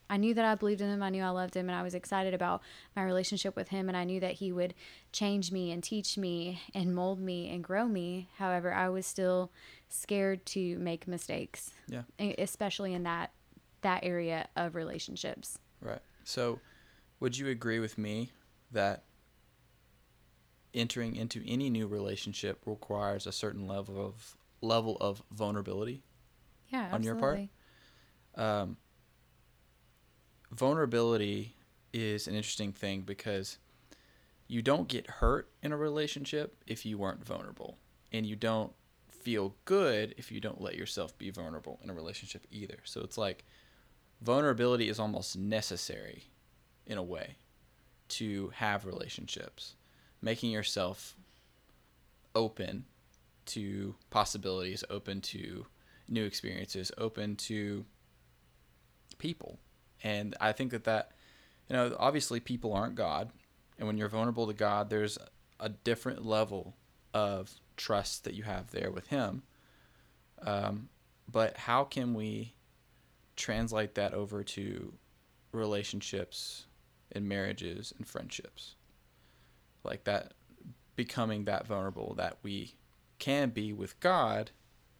I 0.09 0.17
knew 0.17 0.35
that 0.35 0.45
I 0.45 0.55
believed 0.55 0.81
in 0.81 0.89
him, 0.89 1.03
I 1.03 1.11
knew 1.11 1.23
I 1.23 1.29
loved 1.31 1.55
him, 1.55 1.69
and 1.69 1.77
I 1.79 1.83
was 1.83 1.95
excited 1.95 2.33
about 2.35 2.63
my 2.97 3.03
relationship 3.05 3.55
with 3.55 3.69
him, 3.69 3.89
and 3.89 3.97
I 3.97 4.03
knew 4.05 4.19
that 4.21 4.35
he 4.35 4.51
would 4.53 4.75
change 5.13 5.53
me 5.53 5.71
and 5.71 5.83
teach 5.85 6.17
me 6.19 6.61
and 6.75 6.95
mold 6.95 7.21
me 7.21 7.49
and 7.49 7.63
grow 7.63 7.87
me. 7.87 8.29
However, 8.37 8.73
I 8.73 8.89
was 8.89 9.07
still 9.07 9.53
scared 9.89 10.47
to 10.47 10.79
make 10.79 11.07
mistakes 11.09 11.73
Yeah. 11.89 12.03
especially 12.39 12.93
in 12.95 13.03
that 13.05 13.31
that 13.83 14.05
area 14.05 14.49
of 14.57 14.75
relationships. 14.75 15.59
Right. 15.81 16.01
So, 16.25 16.61
would 17.21 17.37
you 17.37 17.49
agree 17.49 17.79
with 17.79 17.99
me 17.99 18.31
that 18.73 19.05
entering 20.73 21.17
into 21.17 21.43
any 21.47 21.69
new 21.71 21.87
relationship 21.87 22.61
requires 22.65 23.27
a 23.27 23.33
certain 23.33 23.67
level 23.67 24.05
of 24.05 24.37
level 24.61 24.97
of 25.01 25.23
vulnerability? 25.33 26.03
Yeah, 26.69 26.89
On 26.93 27.03
your 27.03 27.17
part? 27.17 27.41
Um, 28.37 28.77
vulnerability 30.53 31.57
is 31.93 32.29
an 32.29 32.35
interesting 32.35 32.73
thing 32.73 33.01
because 33.01 33.59
you 34.47 34.63
don't 34.63 34.89
get 34.89 35.07
hurt 35.09 35.51
in 35.63 35.73
a 35.73 35.77
relationship 35.77 36.63
if 36.67 36.87
you 36.87 36.99
weren't 36.99 37.25
vulnerable, 37.25 37.79
and 38.13 38.27
you 38.27 38.37
don't 38.37 38.73
feel 39.09 39.55
good 39.65 40.15
if 40.17 40.33
you 40.33 40.41
don't 40.41 40.61
let 40.61 40.77
yourself 40.77 41.17
be 41.19 41.31
vulnerable 41.31 41.79
in 41.83 41.91
a 41.91 41.95
relationship 41.95 42.47
either. 42.51 42.79
So 42.85 43.01
it's 43.03 43.19
like 43.19 43.45
vulnerability 44.21 44.89
is 44.89 44.99
almost 44.99 45.37
necessary 45.37 46.25
in 46.87 46.99
a 46.99 47.03
way 47.03 47.37
to 48.09 48.51
have 48.55 48.85
relationships, 48.85 49.77
making 50.21 50.51
yourself 50.51 51.17
open 52.35 52.85
to 53.47 53.95
possibilities, 54.11 54.85
open 54.91 55.21
to 55.21 55.67
new 56.09 56.25
experiences, 56.25 56.93
open 56.99 57.37
to 57.37 57.85
people. 59.19 59.59
And 60.03 60.35
I 60.41 60.53
think 60.53 60.73
that 60.73 60.85
that, 60.85 61.13
you 61.69 61.77
know, 61.77 61.95
obviously 61.99 62.41
people 62.41 62.73
aren't 62.73 62.95
God. 62.95 63.31
And 63.79 63.87
when 63.87 63.97
you're 63.97 64.09
vulnerable 64.09 64.47
to 64.47 64.53
God, 64.53 64.91
there's 64.91 65.19
a 65.59 65.69
different 65.69 66.25
level 66.25 66.75
of 67.15 67.51
trust 67.77 68.25
that 68.25 68.35
you 68.35 68.43
have 68.43 68.71
there 68.71 68.91
with 68.91 69.09
Him. 69.09 69.43
Um, 70.43 70.89
but 71.31 71.57
how 71.57 71.85
can 71.85 72.15
we 72.15 72.55
translate 73.41 73.95
that 73.95 74.15
over 74.15 74.45
to 74.45 74.93
relationships 75.53 76.67
and 77.13 77.29
marriages 77.29 77.93
and 77.97 78.07
friendships? 78.07 78.77
Like 79.83 80.05
that, 80.05 80.35
becoming 80.97 81.45
that 81.47 81.67
vulnerable 81.67 82.15
that 82.17 82.39
we 82.43 82.75
can 83.19 83.51
be 83.51 83.73
with 83.73 83.99
God 84.01 84.51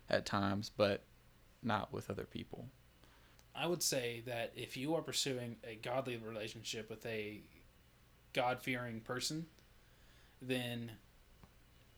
at 0.09 0.27
times, 0.27 0.71
but 0.75 1.05
not 1.63 1.93
with 1.93 2.11
other 2.11 2.25
people. 2.25 2.67
I 3.55 3.67
would 3.67 3.83
say 3.83 4.23
that 4.27 4.53
if 4.55 4.77
you 4.77 4.95
are 4.95 5.03
pursuing 5.03 5.57
a 5.65 5.75
godly 5.75 6.17
relationship 6.17 6.89
with 6.89 7.05
a 7.05 7.43
God 8.33 8.63
fearing 8.63 9.01
person, 9.01 9.47
then 10.41 10.93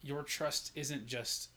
your 0.02 0.22
trust 0.22 0.72
isn't 0.74 1.06
just 1.06 1.50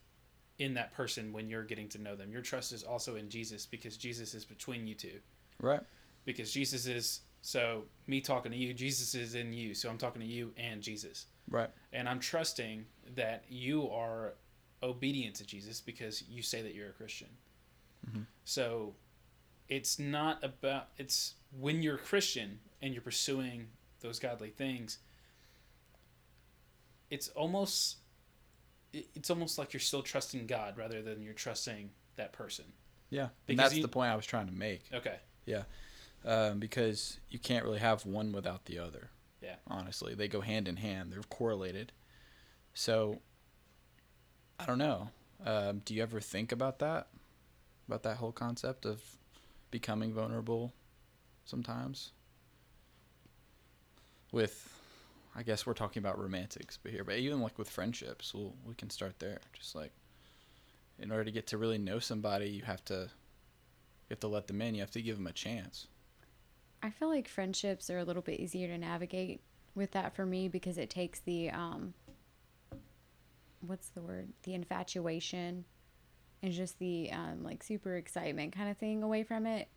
in 0.60 0.74
that 0.76 0.94
person 0.94 1.34
when 1.34 1.50
you're 1.50 1.64
getting 1.64 1.90
to 1.90 2.02
know 2.02 2.16
them. 2.16 2.32
Your 2.32 2.42
trust 2.42 2.72
is 2.72 2.84
also 2.84 3.16
in 3.16 3.30
Jesus 3.30 3.66
because 3.66 3.98
Jesus 3.98 4.34
is 4.34 4.46
between 4.46 4.88
you 4.88 4.96
two. 4.96 5.20
Right. 5.62 5.82
Because 6.24 6.52
Jesus 6.52 6.88
is, 6.88 7.22
so 7.42 7.84
me 8.08 8.22
talking 8.22 8.52
to 8.52 8.58
you, 8.58 8.74
Jesus 8.74 9.16
is 9.16 9.36
in 9.36 9.54
you. 9.54 9.74
So 9.76 9.90
I'm 9.90 9.98
talking 9.98 10.22
to 10.22 10.28
you 10.28 10.54
and 10.58 10.82
Jesus. 10.82 11.28
Right. 11.50 11.70
And 11.94 12.08
I'm 12.08 12.20
trusting 12.20 12.86
that 13.16 13.44
you 13.50 13.90
are 13.90 14.34
obedient 14.82 15.36
to 15.36 15.46
Jesus 15.46 15.82
because 15.82 16.24
you 16.30 16.42
say 16.42 16.62
that 16.62 16.74
you're 16.74 16.90
a 16.90 16.94
Christian. 16.94 17.30
Mhm. 18.10 18.26
So 18.44 18.96
it's 19.68 20.00
not 20.00 20.44
about, 20.44 20.90
it's 20.98 21.36
when 21.52 21.82
you're 21.82 21.96
a 21.96 22.00
Christian 22.00 22.60
and 22.82 22.94
you're 22.94 23.02
pursuing 23.02 23.68
those 24.00 24.20
godly 24.20 24.50
things, 24.50 25.00
it's 27.10 27.28
almost, 27.30 27.98
it's 29.14 29.30
almost 29.30 29.58
like 29.58 29.74
you're 29.74 29.80
still 29.80 30.02
trusting 30.02 30.48
God 30.48 30.78
rather 30.78 31.02
than 31.02 31.22
you're 31.22 31.34
trusting 31.34 31.90
that 32.16 32.32
person. 32.34 32.66
Yeah. 33.10 33.30
And 33.48 33.60
that's 33.60 33.76
you- 33.76 33.82
the 33.82 33.88
point 33.88 34.12
I 34.12 34.16
was 34.16 34.26
trying 34.26 34.48
to 34.48 34.54
make. 34.54 34.84
Okay. 34.94 35.18
Yeah, 35.46 35.64
um, 36.26 36.60
because 36.60 37.20
you 37.30 37.38
can't 37.38 37.64
really 37.64 37.80
have 37.80 38.06
one 38.06 38.32
without 38.32 38.66
the 38.66 38.80
other. 38.80 39.10
Yeah. 39.42 39.58
Honestly, 39.68 40.16
they 40.16 40.28
go 40.28 40.42
hand 40.42 40.68
in 40.68 40.78
hand. 40.78 41.12
They're 41.14 41.22
correlated. 41.22 41.92
So, 42.74 43.22
I 44.60 44.66
don't 44.66 44.80
know. 44.80 45.10
Um, 45.46 45.80
do 45.86 45.94
you 45.94 46.02
ever 46.02 46.20
think 46.20 46.52
about 46.52 46.80
that? 46.80 47.10
About 47.88 48.02
that 48.04 48.18
whole 48.18 48.32
concept 48.32 48.86
of 48.88 49.04
becoming 49.70 50.14
vulnerable 50.14 50.74
sometimes? 51.46 52.12
With, 54.32 54.75
I 55.36 55.44
guess 55.44 55.66
we're 55.66 55.74
talking 55.74 56.02
about 56.02 56.20
romantics, 56.20 56.78
but 56.82 56.92
here, 56.92 57.04
but 57.04 57.16
even 57.18 57.42
like 57.42 57.58
with 57.58 57.70
friendships, 57.70 58.34
we'll, 58.34 58.56
we 58.66 58.74
can 58.74 58.90
start 58.90 59.20
there. 59.20 59.40
Just 59.54 59.76
like, 59.76 59.92
in 60.98 61.12
order 61.12 61.26
to 61.26 61.32
get 61.32 61.48
to 61.48 61.58
really 61.58 61.78
know 61.78 62.00
somebody, 62.00 62.48
you 62.48 62.64
have 62.64 62.84
to, 62.86 62.94
you 62.94 64.12
have 64.12 64.20
to 64.22 64.28
let 64.28 64.48
them 64.48 64.62
in. 64.62 64.76
You 64.76 64.82
have 64.82 64.92
to 64.92 65.02
give 65.02 65.18
them 65.18 65.28
a 65.28 65.34
chance. 65.34 65.88
I 66.82 66.90
feel 66.90 67.10
like 67.10 67.28
friendships 67.28 67.90
are 67.90 67.98
a 67.98 68.04
little 68.04 68.22
bit 68.22 68.40
easier 68.40 68.68
to 68.68 68.78
navigate 68.78 69.42
with 69.74 69.92
that 69.92 70.16
for 70.16 70.26
me 70.26 70.48
because 70.48 70.78
it 70.78 70.90
takes 70.90 71.20
the 71.20 71.50
um 71.50 71.94
what's 73.62 73.90
the 73.90 74.02
word? 74.02 74.30
The 74.44 74.54
infatuation 74.54 75.66
and 76.44 76.54
just 76.54 76.78
the 76.80 77.12
um 77.12 77.44
like 77.44 77.64
super 77.64 77.96
excitement 77.98 78.56
kind 78.56 78.70
of 78.70 78.78
thing 78.78 79.04
away 79.04 79.24
from 79.24 79.46
it. 79.46 79.68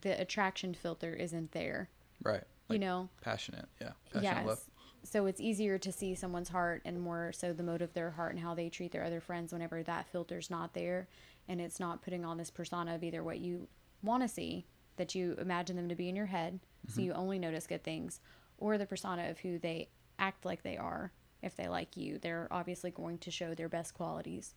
The 0.00 0.20
attraction 0.20 0.74
filter 0.74 1.14
isn't 1.14 1.52
there. 1.52 1.90
Right. 2.22 2.44
you 2.70 2.78
know? 2.78 3.08
passionate. 3.20 3.68
Yeah. 3.80 3.92
Passionate 4.12 4.38
Yes. 4.38 4.46
love. 4.46 4.60
So 5.06 5.26
it's 5.26 5.40
easier 5.40 5.78
to 5.78 5.92
see 5.92 6.14
someone's 6.16 6.48
heart 6.48 6.82
and 6.84 7.00
more 7.00 7.32
so 7.32 7.52
the 7.52 7.62
mode 7.62 7.80
of 7.80 7.94
their 7.94 8.10
heart 8.10 8.34
and 8.34 8.42
how 8.42 8.54
they 8.54 8.68
treat 8.68 8.90
their 8.90 9.04
other 9.04 9.20
friends 9.20 9.52
whenever 9.52 9.82
that 9.82 10.08
filter's 10.08 10.50
not 10.50 10.74
there 10.74 11.06
and 11.48 11.60
it's 11.60 11.78
not 11.78 12.02
putting 12.02 12.24
on 12.24 12.38
this 12.38 12.50
persona 12.50 12.94
of 12.94 13.04
either 13.04 13.22
what 13.22 13.38
you 13.38 13.68
want 14.02 14.22
to 14.22 14.28
see 14.28 14.66
that 14.96 15.14
you 15.14 15.36
imagine 15.38 15.76
them 15.76 15.88
to 15.88 15.94
be 15.94 16.08
in 16.08 16.16
your 16.16 16.26
head 16.26 16.58
so 16.88 16.94
mm-hmm. 16.94 17.00
you 17.02 17.12
only 17.12 17.38
notice 17.38 17.66
good 17.68 17.84
things 17.84 18.20
or 18.58 18.78
the 18.78 18.86
persona 18.86 19.30
of 19.30 19.38
who 19.38 19.58
they 19.58 19.88
act 20.18 20.44
like 20.44 20.62
they 20.62 20.76
are 20.76 21.12
if 21.40 21.54
they 21.56 21.68
like 21.68 21.96
you 21.96 22.18
they're 22.18 22.48
obviously 22.50 22.90
going 22.90 23.16
to 23.18 23.30
show 23.30 23.54
their 23.54 23.68
best 23.68 23.94
qualities 23.94 24.54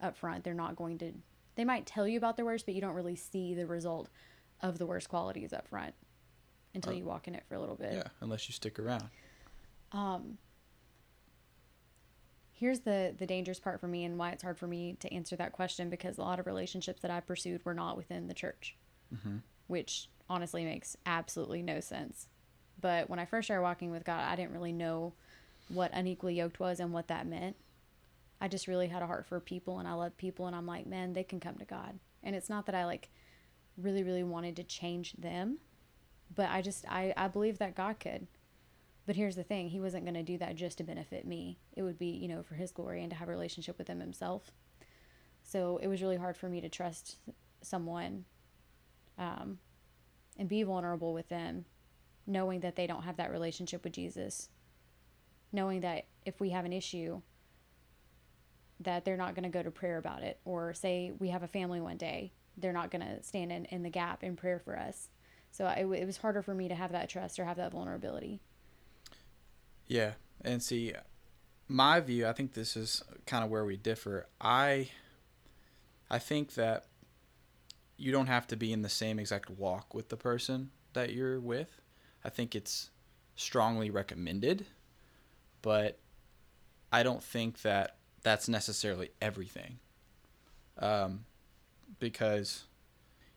up 0.00 0.16
front 0.16 0.44
they're 0.44 0.54
not 0.54 0.76
going 0.76 0.96
to 0.96 1.12
they 1.56 1.64
might 1.64 1.84
tell 1.86 2.08
you 2.08 2.16
about 2.16 2.36
their 2.36 2.46
worst 2.46 2.64
but 2.64 2.74
you 2.74 2.80
don't 2.80 2.94
really 2.94 3.16
see 3.16 3.52
the 3.52 3.66
result 3.66 4.08
of 4.62 4.78
the 4.78 4.86
worst 4.86 5.08
qualities 5.10 5.52
up 5.52 5.68
front 5.68 5.94
until 6.74 6.92
Oh. 6.92 6.96
you 6.96 7.04
walk 7.04 7.28
in 7.28 7.34
it 7.34 7.44
for 7.48 7.54
a 7.54 7.60
little 7.60 7.76
bit 7.76 7.92
Yeah. 7.92 8.08
Unless 8.20 8.48
you 8.48 8.54
stick 8.54 8.78
around. 8.78 9.04
Um 9.94 10.36
here's 12.52 12.80
the 12.80 13.14
the 13.18 13.26
dangerous 13.26 13.58
part 13.58 13.80
for 13.80 13.88
me 13.88 14.04
and 14.04 14.18
why 14.18 14.30
it's 14.30 14.42
hard 14.42 14.58
for 14.58 14.66
me 14.66 14.96
to 15.00 15.12
answer 15.12 15.36
that 15.36 15.52
question 15.52 15.88
because 15.90 16.18
a 16.18 16.22
lot 16.22 16.38
of 16.38 16.46
relationships 16.46 17.00
that 17.00 17.10
i 17.10 17.20
pursued 17.20 17.64
were 17.64 17.74
not 17.74 17.96
within 17.96 18.26
the 18.28 18.34
church 18.34 18.76
Mhm. 19.14 19.40
which 19.66 20.08
honestly 20.28 20.64
makes 20.64 20.96
absolutely 21.06 21.62
no 21.62 21.80
sense. 21.80 22.28
But 22.80 23.08
when 23.10 23.18
i 23.18 23.24
first 23.26 23.46
started 23.46 23.62
walking 23.62 23.90
with 23.90 24.04
god 24.04 24.20
i 24.30 24.34
didn't 24.36 24.52
really 24.52 24.72
know 24.72 25.12
what 25.68 25.90
unequally 25.94 26.34
yoked 26.34 26.60
was 26.60 26.80
and 26.80 26.92
what 26.92 27.08
that 27.08 27.26
meant. 27.26 27.56
I 28.40 28.48
just 28.48 28.68
really 28.68 28.88
had 28.88 29.00
a 29.02 29.06
heart 29.06 29.26
for 29.26 29.40
people 29.40 29.78
and 29.78 29.86
i 29.88 29.92
love 29.94 30.16
people 30.16 30.46
and 30.46 30.54
i'm 30.56 30.66
like 30.66 30.86
man 30.86 31.12
they 31.12 31.24
can 31.24 31.40
come 31.40 31.56
to 31.56 31.64
god. 31.64 31.98
And 32.22 32.34
it's 32.34 32.48
not 32.50 32.66
that 32.66 32.74
i 32.74 32.84
like 32.84 33.10
really 33.76 34.02
really 34.02 34.22
wanted 34.24 34.56
to 34.56 34.64
change 34.64 35.12
them 35.14 35.58
but 36.34 36.48
i 36.50 36.62
just 36.62 36.84
i 36.88 37.12
i 37.16 37.26
believe 37.28 37.58
that 37.58 37.74
god 37.74 37.98
could 38.00 38.26
but 39.06 39.16
here's 39.16 39.36
the 39.36 39.42
thing 39.42 39.68
he 39.68 39.80
wasn't 39.80 40.04
going 40.04 40.14
to 40.14 40.22
do 40.22 40.38
that 40.38 40.56
just 40.56 40.78
to 40.78 40.84
benefit 40.84 41.26
me. 41.26 41.58
It 41.76 41.82
would 41.82 41.98
be, 41.98 42.06
you 42.06 42.28
know, 42.28 42.42
for 42.42 42.54
his 42.54 42.72
glory 42.72 43.02
and 43.02 43.10
to 43.10 43.16
have 43.16 43.28
a 43.28 43.32
relationship 43.32 43.76
with 43.76 43.88
him 43.88 44.00
himself. 44.00 44.50
So 45.42 45.78
it 45.82 45.88
was 45.88 46.02
really 46.02 46.16
hard 46.16 46.36
for 46.36 46.48
me 46.48 46.60
to 46.62 46.68
trust 46.68 47.18
someone 47.60 48.24
um, 49.18 49.58
and 50.38 50.48
be 50.48 50.62
vulnerable 50.62 51.12
with 51.12 51.28
them, 51.28 51.66
knowing 52.26 52.60
that 52.60 52.76
they 52.76 52.86
don't 52.86 53.02
have 53.02 53.18
that 53.18 53.30
relationship 53.30 53.84
with 53.84 53.92
Jesus. 53.92 54.48
Knowing 55.52 55.80
that 55.80 56.06
if 56.24 56.40
we 56.40 56.50
have 56.50 56.64
an 56.64 56.72
issue, 56.72 57.20
that 58.80 59.04
they're 59.04 59.16
not 59.16 59.34
going 59.34 59.44
to 59.44 59.56
go 59.56 59.62
to 59.62 59.70
prayer 59.70 59.98
about 59.98 60.22
it. 60.22 60.40
Or 60.44 60.72
say 60.72 61.12
we 61.18 61.28
have 61.28 61.42
a 61.42 61.48
family 61.48 61.80
one 61.80 61.98
day, 61.98 62.32
they're 62.56 62.72
not 62.72 62.90
going 62.90 63.02
to 63.02 63.22
stand 63.22 63.52
in, 63.52 63.66
in 63.66 63.82
the 63.82 63.90
gap 63.90 64.24
in 64.24 64.34
prayer 64.34 64.58
for 64.58 64.78
us. 64.78 65.10
So 65.50 65.66
it 65.68 66.06
was 66.06 66.16
harder 66.16 66.42
for 66.42 66.54
me 66.54 66.68
to 66.68 66.74
have 66.74 66.90
that 66.92 67.08
trust 67.08 67.38
or 67.38 67.44
have 67.44 67.58
that 67.58 67.70
vulnerability. 67.70 68.40
Yeah, 69.86 70.12
and 70.42 70.62
see, 70.62 70.92
my 71.68 72.00
view. 72.00 72.26
I 72.26 72.32
think 72.32 72.54
this 72.54 72.76
is 72.76 73.02
kind 73.26 73.44
of 73.44 73.50
where 73.50 73.64
we 73.64 73.76
differ. 73.76 74.26
I, 74.40 74.90
I 76.10 76.18
think 76.18 76.54
that 76.54 76.86
you 77.96 78.12
don't 78.12 78.26
have 78.26 78.46
to 78.48 78.56
be 78.56 78.72
in 78.72 78.82
the 78.82 78.88
same 78.88 79.18
exact 79.18 79.50
walk 79.50 79.94
with 79.94 80.08
the 80.08 80.16
person 80.16 80.70
that 80.94 81.12
you're 81.12 81.40
with. 81.40 81.80
I 82.24 82.28
think 82.28 82.54
it's 82.54 82.90
strongly 83.36 83.90
recommended, 83.90 84.66
but 85.62 85.98
I 86.92 87.02
don't 87.02 87.22
think 87.22 87.62
that 87.62 87.96
that's 88.22 88.48
necessarily 88.48 89.10
everything. 89.20 89.78
Um, 90.78 91.24
because 92.00 92.64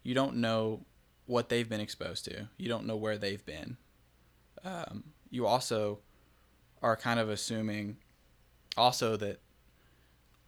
you 0.03 0.15
don't 0.15 0.37
know 0.37 0.85
what 1.25 1.49
they've 1.49 1.69
been 1.69 1.81
exposed 1.81 2.25
to. 2.25 2.47
You 2.57 2.69
don't 2.69 2.85
know 2.85 2.95
where 2.95 3.17
they've 3.17 3.45
been. 3.45 3.77
Um, 4.63 5.03
you 5.29 5.45
also 5.45 5.99
are 6.81 6.95
kind 6.95 7.19
of 7.19 7.29
assuming 7.29 7.97
also 8.75 9.17
that 9.17 9.39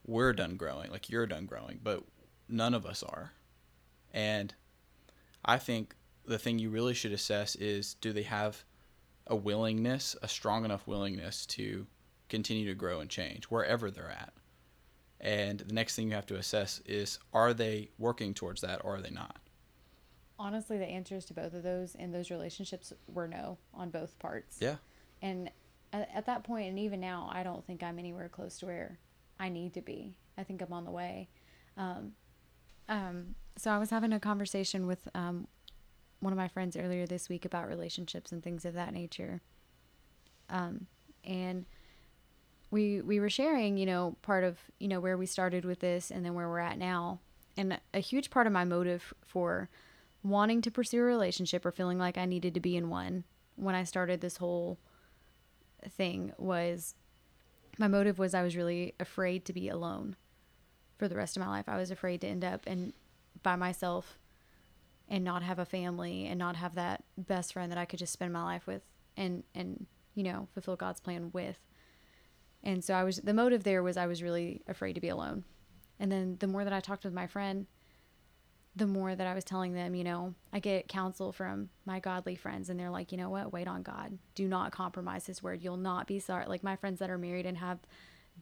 we're 0.05 0.33
done 0.33 0.55
growing, 0.55 0.91
like 0.91 1.09
you're 1.09 1.27
done 1.27 1.45
growing, 1.45 1.79
but 1.83 2.03
none 2.47 2.73
of 2.73 2.85
us 2.85 3.03
are. 3.03 3.33
And 4.13 4.53
I 5.45 5.57
think 5.57 5.95
the 6.25 6.39
thing 6.39 6.59
you 6.59 6.69
really 6.69 6.93
should 6.93 7.11
assess 7.11 7.55
is 7.55 7.95
do 7.95 8.13
they 8.13 8.23
have 8.23 8.63
a 9.27 9.35
willingness, 9.35 10.15
a 10.21 10.27
strong 10.27 10.65
enough 10.65 10.87
willingness 10.87 11.45
to 11.45 11.85
continue 12.29 12.67
to 12.67 12.75
grow 12.75 12.99
and 12.99 13.09
change 13.09 13.45
wherever 13.45 13.91
they're 13.91 14.09
at. 14.09 14.33
And 15.21 15.59
the 15.59 15.73
next 15.73 15.95
thing 15.95 16.07
you 16.07 16.15
have 16.15 16.25
to 16.27 16.37
assess 16.37 16.81
is 16.85 17.19
are 17.33 17.53
they 17.53 17.89
working 17.97 18.33
towards 18.33 18.61
that 18.61 18.81
or 18.83 18.95
are 18.95 19.01
they 19.01 19.09
not? 19.09 19.37
Honestly, 20.37 20.77
the 20.77 20.85
answers 20.85 21.25
to 21.25 21.33
both 21.33 21.53
of 21.53 21.63
those 21.63 21.95
in 21.95 22.11
those 22.11 22.31
relationships 22.31 22.93
were 23.07 23.27
no 23.27 23.57
on 23.73 23.89
both 23.89 24.17
parts. 24.19 24.57
Yeah. 24.61 24.75
And 25.21 25.51
at, 25.93 26.09
at 26.13 26.25
that 26.25 26.43
point, 26.43 26.69
and 26.69 26.79
even 26.79 26.99
now, 26.99 27.29
I 27.31 27.43
don't 27.43 27.65
think 27.65 27.83
I'm 27.83 27.99
anywhere 27.99 28.29
close 28.29 28.57
to 28.59 28.65
where 28.65 28.99
I 29.39 29.49
need 29.49 29.73
to 29.73 29.81
be. 29.81 30.15
I 30.37 30.43
think 30.43 30.61
I'm 30.61 30.73
on 30.73 30.85
the 30.85 30.91
way. 30.91 31.29
Um, 31.77 32.13
um, 32.87 33.35
so 33.57 33.71
I 33.71 33.77
was 33.77 33.89
having 33.89 34.13
a 34.13 34.19
conversation 34.19 34.87
with 34.87 35.07
um, 35.13 35.47
one 36.19 36.33
of 36.33 36.37
my 36.37 36.47
friends 36.47 36.75
earlier 36.75 37.05
this 37.05 37.29
week 37.29 37.45
about 37.45 37.67
relationships 37.67 38.31
and 38.31 38.43
things 38.43 38.65
of 38.65 38.73
that 38.73 38.93
nature. 38.93 39.41
Um, 40.49 40.87
and 41.23 41.65
we 42.71 43.01
we 43.01 43.19
were 43.19 43.29
sharing, 43.29 43.77
you 43.77 43.85
know, 43.85 44.15
part 44.21 44.43
of 44.43 44.57
you 44.79 44.87
know 44.87 44.99
where 44.99 45.17
we 45.17 45.25
started 45.25 45.65
with 45.65 45.79
this 45.79 46.11
and 46.11 46.25
then 46.25 46.33
where 46.33 46.47
we're 46.47 46.59
at 46.59 46.77
now. 46.77 47.19
And 47.57 47.79
a 47.93 47.99
huge 47.99 48.29
part 48.29 48.47
of 48.47 48.53
my 48.53 48.63
motive 48.63 49.13
for 49.25 49.69
wanting 50.23 50.61
to 50.61 50.71
pursue 50.71 50.99
a 50.99 51.03
relationship 51.03 51.65
or 51.65 51.71
feeling 51.71 51.97
like 51.97 52.17
I 52.17 52.25
needed 52.25 52.53
to 52.53 52.59
be 52.59 52.75
in 52.77 52.89
one 52.89 53.23
when 53.55 53.75
I 53.75 53.83
started 53.83 54.21
this 54.21 54.37
whole 54.37 54.77
thing 55.87 56.33
was 56.37 56.95
my 57.77 57.87
motive 57.87 58.19
was 58.19 58.33
I 58.33 58.43
was 58.43 58.55
really 58.55 58.93
afraid 58.99 59.45
to 59.45 59.53
be 59.53 59.69
alone 59.69 60.15
for 60.97 61.07
the 61.07 61.15
rest 61.15 61.37
of 61.37 61.43
my 61.43 61.49
life. 61.49 61.65
I 61.67 61.77
was 61.77 61.91
afraid 61.91 62.21
to 62.21 62.27
end 62.27 62.43
up 62.43 62.63
and 62.67 62.93
by 63.41 63.55
myself 63.55 64.19
and 65.07 65.23
not 65.23 65.43
have 65.43 65.59
a 65.59 65.65
family 65.65 66.27
and 66.27 66.37
not 66.37 66.55
have 66.57 66.75
that 66.75 67.03
best 67.17 67.53
friend 67.53 67.71
that 67.71 67.77
I 67.77 67.85
could 67.85 67.99
just 67.99 68.13
spend 68.13 68.33
my 68.33 68.43
life 68.43 68.67
with 68.67 68.83
and 69.17 69.43
and 69.55 69.85
you 70.13 70.23
know 70.23 70.47
fulfill 70.53 70.75
God's 70.75 70.99
plan 70.99 71.31
with. 71.33 71.57
And 72.61 72.83
so 72.83 72.93
I 72.93 73.03
was 73.03 73.17
the 73.17 73.33
motive 73.33 73.63
there 73.63 73.81
was 73.81 73.97
I 73.97 74.07
was 74.07 74.21
really 74.21 74.61
afraid 74.67 74.93
to 74.93 75.01
be 75.01 75.09
alone. 75.09 75.45
And 75.99 76.11
then 76.11 76.37
the 76.39 76.47
more 76.47 76.63
that 76.63 76.73
I 76.73 76.79
talked 76.79 77.03
with 77.03 77.13
my 77.13 77.27
friend, 77.27 77.67
the 78.75 78.87
more 78.87 79.15
that 79.15 79.27
I 79.27 79.33
was 79.33 79.43
telling 79.43 79.73
them, 79.73 79.95
you 79.95 80.03
know, 80.03 80.35
I 80.53 80.59
get 80.59 80.87
counsel 80.87 81.31
from 81.31 81.69
my 81.85 81.99
godly 81.99 82.35
friends 82.35 82.69
and 82.69 82.79
they're 82.79 82.89
like, 82.89 83.11
you 83.11 83.17
know 83.17 83.29
what, 83.29 83.51
wait 83.51 83.67
on 83.67 83.83
God. 83.83 84.17
Do 84.35 84.47
not 84.47 84.71
compromise 84.71 85.25
his 85.25 85.43
word. 85.43 85.61
You'll 85.61 85.77
not 85.77 86.07
be 86.07 86.19
sorry. 86.19 86.45
Like 86.45 86.63
my 86.63 86.75
friends 86.75 86.99
that 86.99 87.09
are 87.09 87.17
married 87.17 87.45
and 87.45 87.57
have 87.57 87.79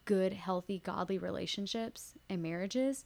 good, 0.05 0.33
healthy, 0.33 0.79
godly 0.83 1.17
relationships 1.17 2.13
and 2.29 2.43
marriages, 2.43 3.05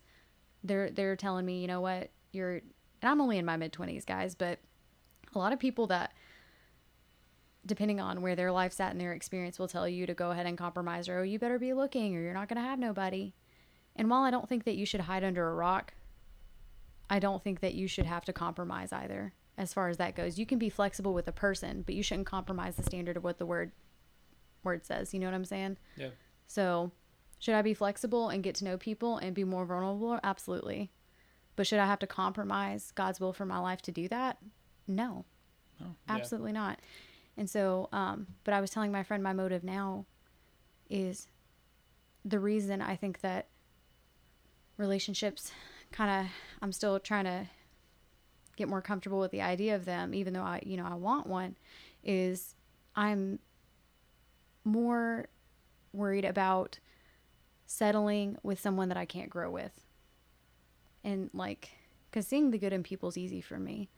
they're 0.63 0.89
they're 0.89 1.15
telling 1.15 1.45
me, 1.45 1.61
you 1.61 1.67
know 1.67 1.81
what, 1.81 2.09
you're 2.31 2.55
and 2.55 3.09
I'm 3.09 3.21
only 3.21 3.37
in 3.37 3.45
my 3.45 3.57
mid 3.57 3.71
twenties, 3.71 4.05
guys, 4.05 4.35
but 4.35 4.59
a 5.33 5.37
lot 5.39 5.53
of 5.53 5.59
people 5.59 5.87
that 5.87 6.13
depending 7.65 7.99
on 7.99 8.21
where 8.21 8.35
their 8.35 8.51
life's 8.51 8.79
at 8.79 8.91
and 8.91 8.99
their 8.99 9.13
experience 9.13 9.59
will 9.59 9.67
tell 9.67 9.87
you 9.87 10.07
to 10.07 10.13
go 10.15 10.31
ahead 10.31 10.47
and 10.47 10.57
compromise 10.57 11.07
or 11.07 11.19
oh 11.19 11.23
you 11.23 11.37
better 11.37 11.59
be 11.59 11.73
looking 11.73 12.15
or 12.15 12.21
you're 12.21 12.33
not 12.33 12.49
gonna 12.49 12.61
have 12.61 12.79
nobody. 12.79 13.33
And 13.95 14.09
while 14.09 14.23
I 14.23 14.31
don't 14.31 14.49
think 14.49 14.63
that 14.63 14.75
you 14.75 14.85
should 14.85 15.01
hide 15.01 15.23
under 15.23 15.47
a 15.47 15.53
rock, 15.53 15.93
I 17.11 17.19
don't 17.19 17.43
think 17.43 17.59
that 17.59 17.73
you 17.73 17.87
should 17.87 18.05
have 18.05 18.23
to 18.25 18.33
compromise 18.33 18.93
either 18.93 19.33
as 19.57 19.73
far 19.73 19.89
as 19.89 19.97
that 19.97 20.15
goes. 20.15 20.39
You 20.39 20.45
can 20.45 20.57
be 20.57 20.69
flexible 20.69 21.13
with 21.13 21.27
a 21.27 21.33
person, 21.33 21.83
but 21.85 21.93
you 21.93 22.01
shouldn't 22.01 22.25
compromise 22.25 22.77
the 22.77 22.83
standard 22.83 23.17
of 23.17 23.23
what 23.23 23.37
the 23.37 23.45
word 23.45 23.73
word 24.63 24.85
says. 24.85 25.13
You 25.13 25.19
know 25.19 25.27
what 25.27 25.35
I'm 25.35 25.45
saying? 25.45 25.77
Yeah. 25.97 26.11
So, 26.47 26.91
should 27.37 27.53
I 27.55 27.61
be 27.61 27.73
flexible 27.73 28.29
and 28.29 28.41
get 28.41 28.55
to 28.55 28.63
know 28.63 28.77
people 28.77 29.17
and 29.17 29.35
be 29.35 29.43
more 29.43 29.65
vulnerable? 29.65 30.19
Absolutely. 30.23 30.89
But 31.57 31.67
should 31.67 31.79
I 31.79 31.85
have 31.85 31.99
to 31.99 32.07
compromise 32.07 32.91
God's 32.95 33.19
will 33.19 33.33
for 33.33 33.45
my 33.45 33.59
life 33.59 33.81
to 33.83 33.91
do 33.91 34.07
that? 34.07 34.37
No. 34.87 35.25
No. 35.81 35.87
Yeah. 36.07 36.15
Absolutely 36.15 36.53
not. 36.53 36.79
And 37.35 37.49
so, 37.49 37.89
um, 37.91 38.27
but 38.45 38.53
I 38.53 38.61
was 38.61 38.69
telling 38.69 38.91
my 38.91 39.03
friend 39.03 39.21
my 39.21 39.33
motive 39.33 39.65
now 39.65 40.05
is 40.89 41.27
the 42.23 42.39
reason 42.39 42.81
I 42.81 42.95
think 42.95 43.19
that 43.19 43.47
relationships 44.77 45.51
kind 45.91 46.25
of, 46.25 46.31
I'm 46.61 46.71
still 46.71 46.99
trying 46.99 47.25
to 47.25 47.47
get 48.55 48.69
more 48.69 48.81
comfortable 48.81 49.19
with 49.19 49.31
the 49.31 49.41
idea 49.41 49.75
of 49.75 49.85
them, 49.85 50.13
even 50.13 50.33
though 50.33 50.41
I, 50.41 50.61
you 50.65 50.77
know, 50.77 50.85
I 50.85 50.95
want 50.95 51.27
one, 51.27 51.55
is 52.03 52.55
I'm 52.95 53.39
more 54.63 55.27
worried 55.93 56.25
about 56.25 56.79
settling 57.65 58.37
with 58.43 58.59
someone 58.59 58.89
that 58.89 58.97
I 58.97 59.05
can't 59.05 59.29
grow 59.29 59.49
with. 59.49 59.85
And 61.03 61.29
like, 61.33 61.69
because 62.09 62.27
seeing 62.27 62.51
the 62.51 62.57
good 62.57 62.73
in 62.73 62.83
people 62.83 63.09
is 63.09 63.17
easy 63.17 63.41
for 63.41 63.57
me. 63.57 63.89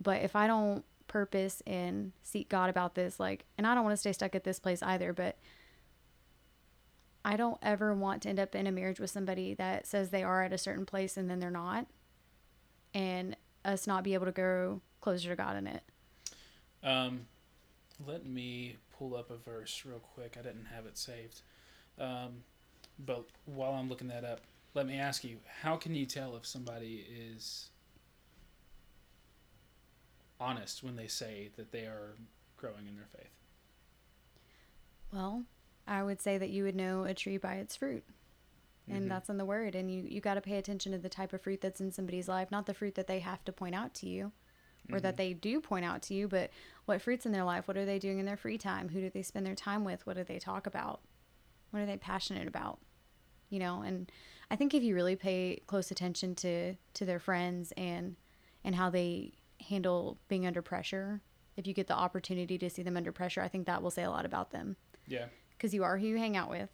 But 0.00 0.22
if 0.22 0.36
I 0.36 0.46
don't 0.46 0.84
purpose 1.08 1.62
and 1.66 2.12
seek 2.22 2.48
God 2.48 2.70
about 2.70 2.94
this, 2.94 3.18
like, 3.18 3.44
and 3.58 3.66
I 3.66 3.74
don't 3.74 3.84
want 3.84 3.94
to 3.94 4.00
stay 4.00 4.12
stuck 4.12 4.34
at 4.34 4.44
this 4.44 4.58
place 4.58 4.82
either, 4.82 5.12
but 5.12 5.36
I 7.26 7.36
don't 7.36 7.58
ever 7.60 7.92
want 7.92 8.22
to 8.22 8.28
end 8.28 8.38
up 8.38 8.54
in 8.54 8.68
a 8.68 8.72
marriage 8.72 9.00
with 9.00 9.10
somebody 9.10 9.52
that 9.54 9.84
says 9.84 10.10
they 10.10 10.22
are 10.22 10.44
at 10.44 10.52
a 10.52 10.58
certain 10.58 10.86
place 10.86 11.16
and 11.16 11.28
then 11.28 11.40
they're 11.40 11.50
not. 11.50 11.88
And 12.94 13.36
us 13.64 13.88
not 13.88 14.04
be 14.04 14.14
able 14.14 14.26
to 14.26 14.32
go 14.32 14.80
closer 15.00 15.30
to 15.30 15.36
God 15.36 15.56
in 15.56 15.66
it. 15.66 15.82
Um, 16.84 17.26
let 18.06 18.24
me 18.24 18.76
pull 18.96 19.16
up 19.16 19.32
a 19.32 19.36
verse 19.36 19.82
real 19.84 19.98
quick. 19.98 20.36
I 20.38 20.42
didn't 20.42 20.66
have 20.66 20.86
it 20.86 20.96
saved. 20.96 21.42
Um, 21.98 22.44
but 23.04 23.26
while 23.44 23.72
I'm 23.72 23.88
looking 23.88 24.06
that 24.06 24.24
up, 24.24 24.42
let 24.74 24.86
me 24.86 24.96
ask 24.96 25.24
you 25.24 25.38
how 25.62 25.74
can 25.74 25.96
you 25.96 26.06
tell 26.06 26.36
if 26.36 26.46
somebody 26.46 27.04
is 27.12 27.70
honest 30.38 30.84
when 30.84 30.94
they 30.94 31.08
say 31.08 31.50
that 31.56 31.72
they 31.72 31.86
are 31.86 32.14
growing 32.56 32.86
in 32.88 32.94
their 32.94 33.08
faith? 33.12 33.32
Well, 35.12 35.42
I 35.86 36.02
would 36.02 36.20
say 36.20 36.38
that 36.38 36.50
you 36.50 36.64
would 36.64 36.74
know 36.76 37.04
a 37.04 37.14
tree 37.14 37.36
by 37.38 37.54
its 37.54 37.76
fruit. 37.76 38.04
And 38.88 39.06
Mhm. 39.06 39.08
that's 39.08 39.28
in 39.28 39.36
the 39.36 39.44
word. 39.44 39.74
And 39.74 39.90
you, 39.90 40.02
you 40.08 40.20
got 40.20 40.34
to 40.34 40.40
pay 40.40 40.58
attention 40.58 40.92
to 40.92 40.98
the 40.98 41.08
type 41.08 41.32
of 41.32 41.40
fruit 41.42 41.60
that's 41.60 41.80
in 41.80 41.90
somebody's 41.90 42.28
life, 42.28 42.50
not 42.52 42.66
the 42.66 42.74
fruit 42.74 42.94
that 42.94 43.08
they 43.08 43.18
have 43.20 43.44
to 43.44 43.52
point 43.52 43.74
out 43.74 43.94
to 43.94 44.08
you 44.08 44.32
or 44.92 45.00
that 45.00 45.16
they 45.16 45.32
do 45.32 45.60
point 45.60 45.84
out 45.84 46.00
to 46.02 46.14
you, 46.14 46.28
but 46.28 46.50
what 46.84 47.02
fruits 47.02 47.26
in 47.26 47.32
their 47.32 47.42
life? 47.42 47.66
What 47.66 47.76
are 47.76 47.84
they 47.84 47.98
doing 47.98 48.20
in 48.20 48.26
their 48.26 48.36
free 48.36 48.56
time? 48.58 48.90
Who 48.90 49.00
do 49.00 49.10
they 49.10 49.22
spend 49.22 49.44
their 49.44 49.56
time 49.56 49.82
with? 49.84 50.06
What 50.06 50.14
do 50.16 50.22
they 50.22 50.38
talk 50.38 50.64
about? 50.68 51.00
What 51.70 51.80
are 51.82 51.86
they 51.86 51.96
passionate 51.96 52.46
about? 52.46 52.78
You 53.50 53.58
know, 53.58 53.82
and 53.82 54.10
I 54.48 54.54
think 54.54 54.72
if 54.74 54.84
you 54.84 54.94
really 54.94 55.16
pay 55.16 55.60
close 55.66 55.90
attention 55.90 56.36
to 56.36 56.76
to 56.94 57.04
their 57.04 57.18
friends 57.18 57.72
and 57.76 58.14
and 58.62 58.76
how 58.76 58.88
they 58.90 59.32
handle 59.68 60.18
being 60.28 60.46
under 60.46 60.62
pressure, 60.62 61.20
if 61.56 61.66
you 61.66 61.74
get 61.74 61.88
the 61.88 61.94
opportunity 61.96 62.56
to 62.58 62.70
see 62.70 62.84
them 62.84 62.96
under 62.96 63.10
pressure, 63.10 63.40
I 63.40 63.48
think 63.48 63.66
that 63.66 63.82
will 63.82 63.90
say 63.90 64.04
a 64.04 64.10
lot 64.10 64.24
about 64.24 64.50
them 64.52 64.76
Yeah. 65.08 65.26
Because 65.56 65.74
you 65.74 65.84
are 65.84 65.98
who 65.98 66.06
you 66.06 66.16
hang 66.16 66.36
out 66.36 66.50
with, 66.50 66.70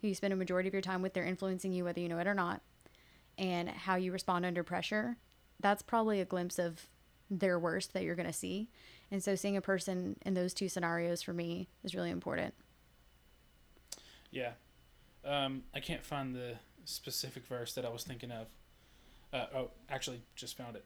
who 0.00 0.08
you 0.08 0.14
spend 0.14 0.32
a 0.32 0.36
majority 0.36 0.68
of 0.68 0.72
your 0.72 0.82
time 0.82 1.02
with. 1.02 1.14
They're 1.14 1.24
influencing 1.24 1.72
you 1.72 1.84
whether 1.84 2.00
you 2.00 2.08
know 2.08 2.18
it 2.18 2.26
or 2.26 2.34
not, 2.34 2.60
and 3.38 3.68
how 3.68 3.96
you 3.96 4.12
respond 4.12 4.44
under 4.44 4.62
pressure. 4.62 5.16
That's 5.60 5.82
probably 5.82 6.20
a 6.20 6.24
glimpse 6.24 6.58
of 6.58 6.86
their 7.30 7.58
worst 7.58 7.92
that 7.94 8.02
you're 8.02 8.14
going 8.14 8.26
to 8.26 8.32
see. 8.32 8.68
And 9.10 9.22
so, 9.22 9.34
seeing 9.34 9.56
a 9.56 9.60
person 9.60 10.16
in 10.24 10.34
those 10.34 10.54
two 10.54 10.68
scenarios 10.68 11.22
for 11.22 11.32
me 11.32 11.68
is 11.82 11.94
really 11.94 12.10
important. 12.10 12.54
Yeah. 14.30 14.52
Um, 15.24 15.62
I 15.74 15.80
can't 15.80 16.04
find 16.04 16.34
the 16.34 16.56
specific 16.84 17.46
verse 17.46 17.74
that 17.74 17.84
I 17.84 17.88
was 17.88 18.02
thinking 18.02 18.30
of. 18.30 18.46
Uh, 19.32 19.46
oh, 19.54 19.70
actually, 19.88 20.22
just 20.36 20.56
found 20.56 20.76
it. 20.76 20.84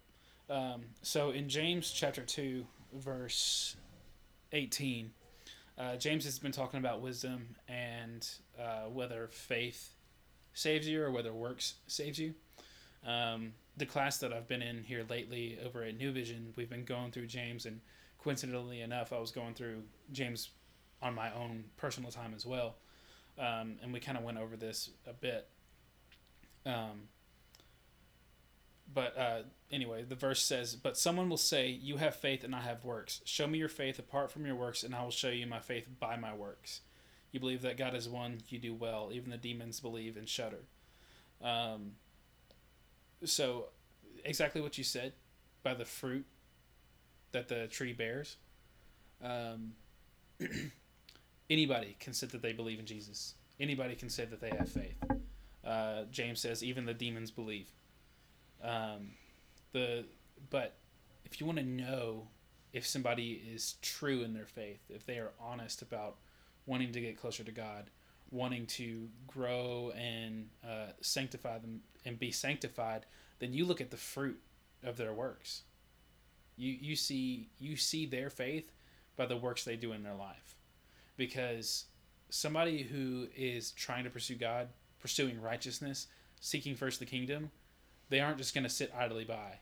Um, 0.51 0.83
so 1.03 1.31
in 1.31 1.49
James 1.49 1.91
chapter 1.91 2.23
2, 2.23 2.65
verse 2.95 3.77
18, 4.53 5.11
uh, 5.79 5.97
James 5.97 6.25
has 6.25 6.39
been 6.39 6.53
talking 6.53 6.79
about 6.79 7.01
wisdom 7.01 7.55
and 7.69 8.29
uh, 8.59 8.89
whether 8.89 9.29
faith 9.31 9.95
saves 10.53 10.89
you 10.89 11.03
or 11.03 11.11
whether 11.11 11.33
works 11.33 11.75
saves 11.87 12.19
you. 12.19 12.35
Um, 13.07 13.53
the 13.77 13.87
class 13.87 14.19
that 14.19 14.33
I've 14.33 14.49
been 14.49 14.61
in 14.61 14.83
here 14.83 15.05
lately 15.09 15.57
over 15.65 15.85
at 15.85 15.97
New 15.97 16.11
Vision, 16.11 16.53
we've 16.57 16.69
been 16.69 16.85
going 16.85 17.13
through 17.13 17.27
James, 17.27 17.65
and 17.65 17.81
coincidentally 18.19 18.81
enough, 18.81 19.13
I 19.13 19.19
was 19.19 19.31
going 19.31 19.55
through 19.55 19.83
James 20.11 20.51
on 21.01 21.15
my 21.15 21.33
own 21.33 21.65
personal 21.77 22.11
time 22.11 22.33
as 22.35 22.45
well, 22.45 22.75
um, 23.39 23.77
and 23.81 23.93
we 23.93 24.01
kind 24.01 24.19
of 24.19 24.25
went 24.25 24.37
over 24.37 24.57
this 24.57 24.91
a 25.07 25.13
bit. 25.13 25.47
Um, 26.67 27.09
but 28.93 29.17
uh, 29.17 29.43
anyway, 29.71 30.05
the 30.05 30.15
verse 30.15 30.43
says, 30.43 30.77
"But 30.77 30.97
someone 30.97 31.29
will 31.29 31.37
say, 31.37 31.69
You 31.69 31.97
have 31.99 32.17
faith, 32.17 32.45
and 32.45 32.55
I 32.55 32.63
have 32.63 32.85
works. 32.85 33.21
Show 33.25 33.47
me 33.47 33.59
your 33.59 33.69
faith 33.69 33.99
apart 33.99 34.31
from 34.31 34.47
your 34.47 34.57
works, 34.57 34.83
and 34.83 34.95
I 34.95 35.03
will 35.03 35.11
show 35.11 35.31
you 35.31 35.47
my 35.47 35.61
faith 35.61 35.89
by 35.99 36.17
my 36.17 36.35
works. 36.35 36.81
You 37.33 37.41
believe 37.41 37.63
that 37.63 37.77
God 37.77 37.95
is 37.95 38.09
one, 38.09 38.39
you 38.49 38.59
do 38.59 38.75
well. 38.75 39.11
Even 39.13 39.31
the 39.31 39.37
demons 39.37 39.81
believe 39.81 40.17
and 40.17 40.29
shudder." 40.29 40.65
Um, 41.43 41.93
so, 43.25 43.67
exactly 44.25 44.61
what 44.61 44.79
you 44.79 44.85
said, 44.85 45.13
by 45.63 45.75
the 45.75 45.85
fruit 45.85 46.27
that 47.33 47.49
the 47.49 47.67
tree 47.67 47.93
bears. 47.93 48.37
Um, 49.23 49.73
anybody 51.51 51.97
can 52.01 52.13
say 52.13 52.27
that 52.29 52.43
they 52.43 52.53
believe 52.53 52.79
in 52.79 52.87
Jesus. 52.87 53.35
Anybody 53.61 53.95
can 53.97 54.09
say 54.09 54.25
that 54.25 54.41
they 54.41 54.51
have 54.51 54.69
faith. 54.69 54.97
Uh, 55.65 56.05
James 56.11 56.41
says, 56.41 56.63
even 56.63 56.87
the 56.87 56.95
demons 56.95 57.31
believe. 57.31 57.71
Um, 58.63 59.11
the 59.73 60.05
but 60.51 60.77
if 61.25 61.41
you 61.41 61.47
want 61.47 61.59
to 61.59 61.65
know 61.65 62.29
if 62.73 62.87
somebody 62.87 63.43
is 63.53 63.75
true 63.83 64.23
in 64.23 64.35
their 64.35 64.47
faith, 64.47 64.81
if 64.89 65.07
they 65.07 65.19
are 65.19 65.33
honest 65.41 65.83
about 65.83 66.17
wanting 66.67 66.93
to 66.93 67.01
get 67.01 67.19
closer 67.19 67.43
to 67.43 67.53
God, 67.53 67.91
wanting 68.31 68.67
to 68.67 69.09
grow 69.27 69.93
and 69.97 70.49
uh, 70.63 70.93
sanctify 71.01 71.59
them 71.59 71.81
and 72.05 72.19
be 72.19 72.31
sanctified, 72.31 73.07
then 73.39 73.53
you 73.53 73.65
look 73.65 73.81
at 73.81 73.91
the 73.91 73.97
fruit 73.97 74.39
of 74.83 74.97
their 74.97 75.13
works. 75.13 75.63
You 76.57 76.77
you 76.81 76.97
see 76.97 77.49
you 77.59 77.77
see 77.77 78.07
their 78.07 78.31
faith 78.31 78.73
by 79.17 79.27
the 79.27 79.37
works 79.37 79.65
they 79.65 79.77
do 79.77 79.93
in 79.93 80.03
their 80.03 80.15
life, 80.15 80.57
because 81.17 81.87
somebody 82.31 82.83
who 82.83 83.29
is 83.37 83.73
trying 83.73 84.05
to 84.05 84.11
pursue 84.11 84.37
God, 84.37 84.69
pursuing 85.01 85.41
righteousness, 85.41 86.07
seeking 86.41 86.75
first 86.75 87.01
the 87.01 87.07
kingdom, 87.07 87.51
they 88.09 88.21
aren't 88.21 88.39
just 88.39 88.55
going 88.55 88.65
to 88.65 88.71
sit 88.71 88.93
idly 88.97 89.25
by 89.25 89.61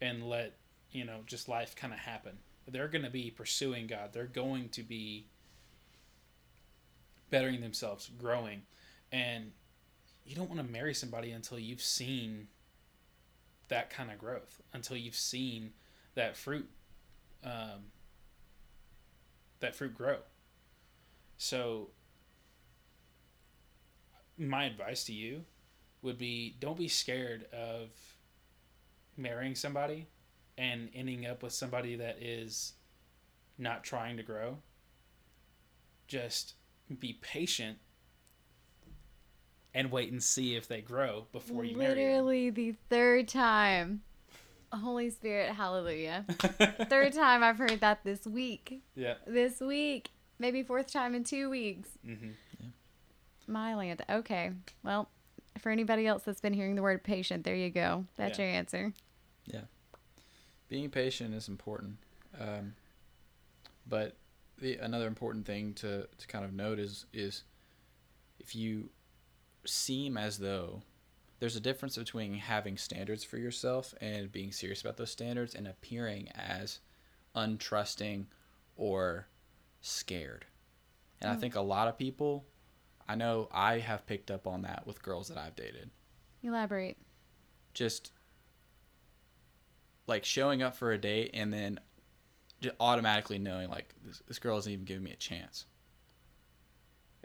and 0.00 0.28
let 0.28 0.56
you 0.90 1.04
know 1.04 1.20
just 1.26 1.48
life 1.48 1.74
kind 1.76 1.92
of 1.92 1.98
happen. 1.98 2.38
They're 2.66 2.88
going 2.88 3.04
to 3.04 3.10
be 3.10 3.30
pursuing 3.30 3.86
god. 3.86 4.12
They're 4.12 4.26
going 4.26 4.68
to 4.70 4.82
be 4.82 5.26
bettering 7.30 7.60
themselves 7.60 8.10
growing. 8.18 8.62
And 9.10 9.52
you 10.24 10.36
don't 10.36 10.50
want 10.50 10.64
to 10.64 10.72
marry 10.72 10.92
somebody 10.94 11.30
until 11.30 11.58
you've 11.58 11.82
seen 11.82 12.48
that 13.68 13.90
kind 13.90 14.10
of 14.10 14.18
growth 14.18 14.60
until 14.72 14.96
you've 14.96 15.14
seen 15.14 15.72
that 16.14 16.36
fruit 16.36 16.68
um, 17.44 17.92
that 19.60 19.74
fruit 19.74 19.94
grow. 19.94 20.18
So 21.36 21.88
my 24.36 24.64
advice 24.64 25.04
to 25.04 25.12
you 25.12 25.44
would 26.02 26.18
be 26.18 26.56
don't 26.60 26.78
be 26.78 26.88
scared 26.88 27.46
of 27.52 27.88
marrying 29.16 29.54
somebody 29.54 30.06
and 30.56 30.88
ending 30.94 31.26
up 31.26 31.42
with 31.42 31.52
somebody 31.52 31.96
that 31.96 32.22
is 32.22 32.74
not 33.58 33.84
trying 33.84 34.16
to 34.16 34.22
grow. 34.22 34.58
Just 36.06 36.54
be 36.98 37.18
patient 37.20 37.78
and 39.74 39.90
wait 39.90 40.10
and 40.10 40.22
see 40.22 40.56
if 40.56 40.66
they 40.66 40.80
grow 40.80 41.26
before 41.32 41.64
you 41.64 41.76
marry. 41.76 41.94
Literally 41.94 42.50
the 42.50 42.74
third 42.88 43.28
time. 43.28 44.02
Holy 44.72 45.10
Spirit, 45.10 45.52
hallelujah. 45.52 46.24
third 46.88 47.12
time 47.14 47.42
I've 47.42 47.58
heard 47.58 47.80
that 47.80 48.04
this 48.04 48.26
week. 48.26 48.82
Yeah. 48.94 49.14
This 49.26 49.60
week. 49.60 50.10
Maybe 50.38 50.62
fourth 50.62 50.92
time 50.92 51.14
in 51.14 51.24
two 51.24 51.50
weeks. 51.50 51.88
Mm-hmm. 52.06 52.30
Yeah. 52.60 52.66
My 53.46 53.74
land. 53.74 54.02
Okay. 54.08 54.52
Well, 54.84 55.08
for 55.60 55.70
anybody 55.70 56.06
else 56.06 56.22
that's 56.22 56.40
been 56.40 56.52
hearing 56.52 56.74
the 56.74 56.82
word 56.82 57.02
patient, 57.04 57.44
there 57.44 57.54
you 57.54 57.70
go. 57.70 58.06
That's 58.16 58.38
Yeah. 58.38 58.44
your 58.46 58.54
answer. 58.54 58.92
Yeah. 59.46 59.62
Being 60.68 60.90
patient 60.90 61.34
is 61.34 61.48
important. 61.48 61.96
Um, 62.38 62.74
but 63.86 64.16
the 64.58 64.76
another 64.76 65.06
important 65.06 65.46
thing 65.46 65.72
to, 65.74 66.06
to 66.18 66.26
kind 66.26 66.44
of 66.44 66.52
note 66.52 66.78
is 66.78 67.06
is 67.12 67.44
if 68.38 68.54
you 68.54 68.90
seem 69.64 70.16
as 70.16 70.38
though 70.38 70.82
there's 71.40 71.56
a 71.56 71.60
difference 71.60 71.96
between 71.96 72.34
having 72.34 72.76
standards 72.76 73.22
for 73.22 73.38
yourself 73.38 73.94
and 74.00 74.30
being 74.32 74.50
serious 74.50 74.80
about 74.80 74.96
those 74.96 75.10
standards 75.10 75.54
and 75.54 75.68
appearing 75.68 76.28
as 76.34 76.80
untrusting 77.36 78.26
or 78.76 79.28
scared. 79.80 80.44
And 81.20 81.30
I 81.30 81.36
think 81.36 81.54
a 81.54 81.60
lot 81.60 81.86
of 81.88 81.96
people 81.96 82.44
I 83.08 83.14
know 83.14 83.48
I 83.50 83.78
have 83.78 84.06
picked 84.06 84.30
up 84.30 84.46
on 84.46 84.62
that 84.62 84.86
with 84.86 85.02
girls 85.02 85.28
that 85.28 85.38
I've 85.38 85.56
dated 85.56 85.90
Elaborate. 86.42 86.96
just 87.74 88.12
like 90.06 90.24
showing 90.24 90.62
up 90.62 90.76
for 90.76 90.92
a 90.92 90.98
date 90.98 91.30
and 91.34 91.52
then 91.52 91.80
just 92.60 92.74
automatically 92.80 93.38
knowing 93.38 93.68
like 93.70 93.94
this, 94.04 94.22
this 94.26 94.38
girl 94.38 94.58
isn't 94.58 94.72
even 94.72 94.84
giving 94.84 95.02
me 95.04 95.12
a 95.12 95.16
chance. 95.16 95.66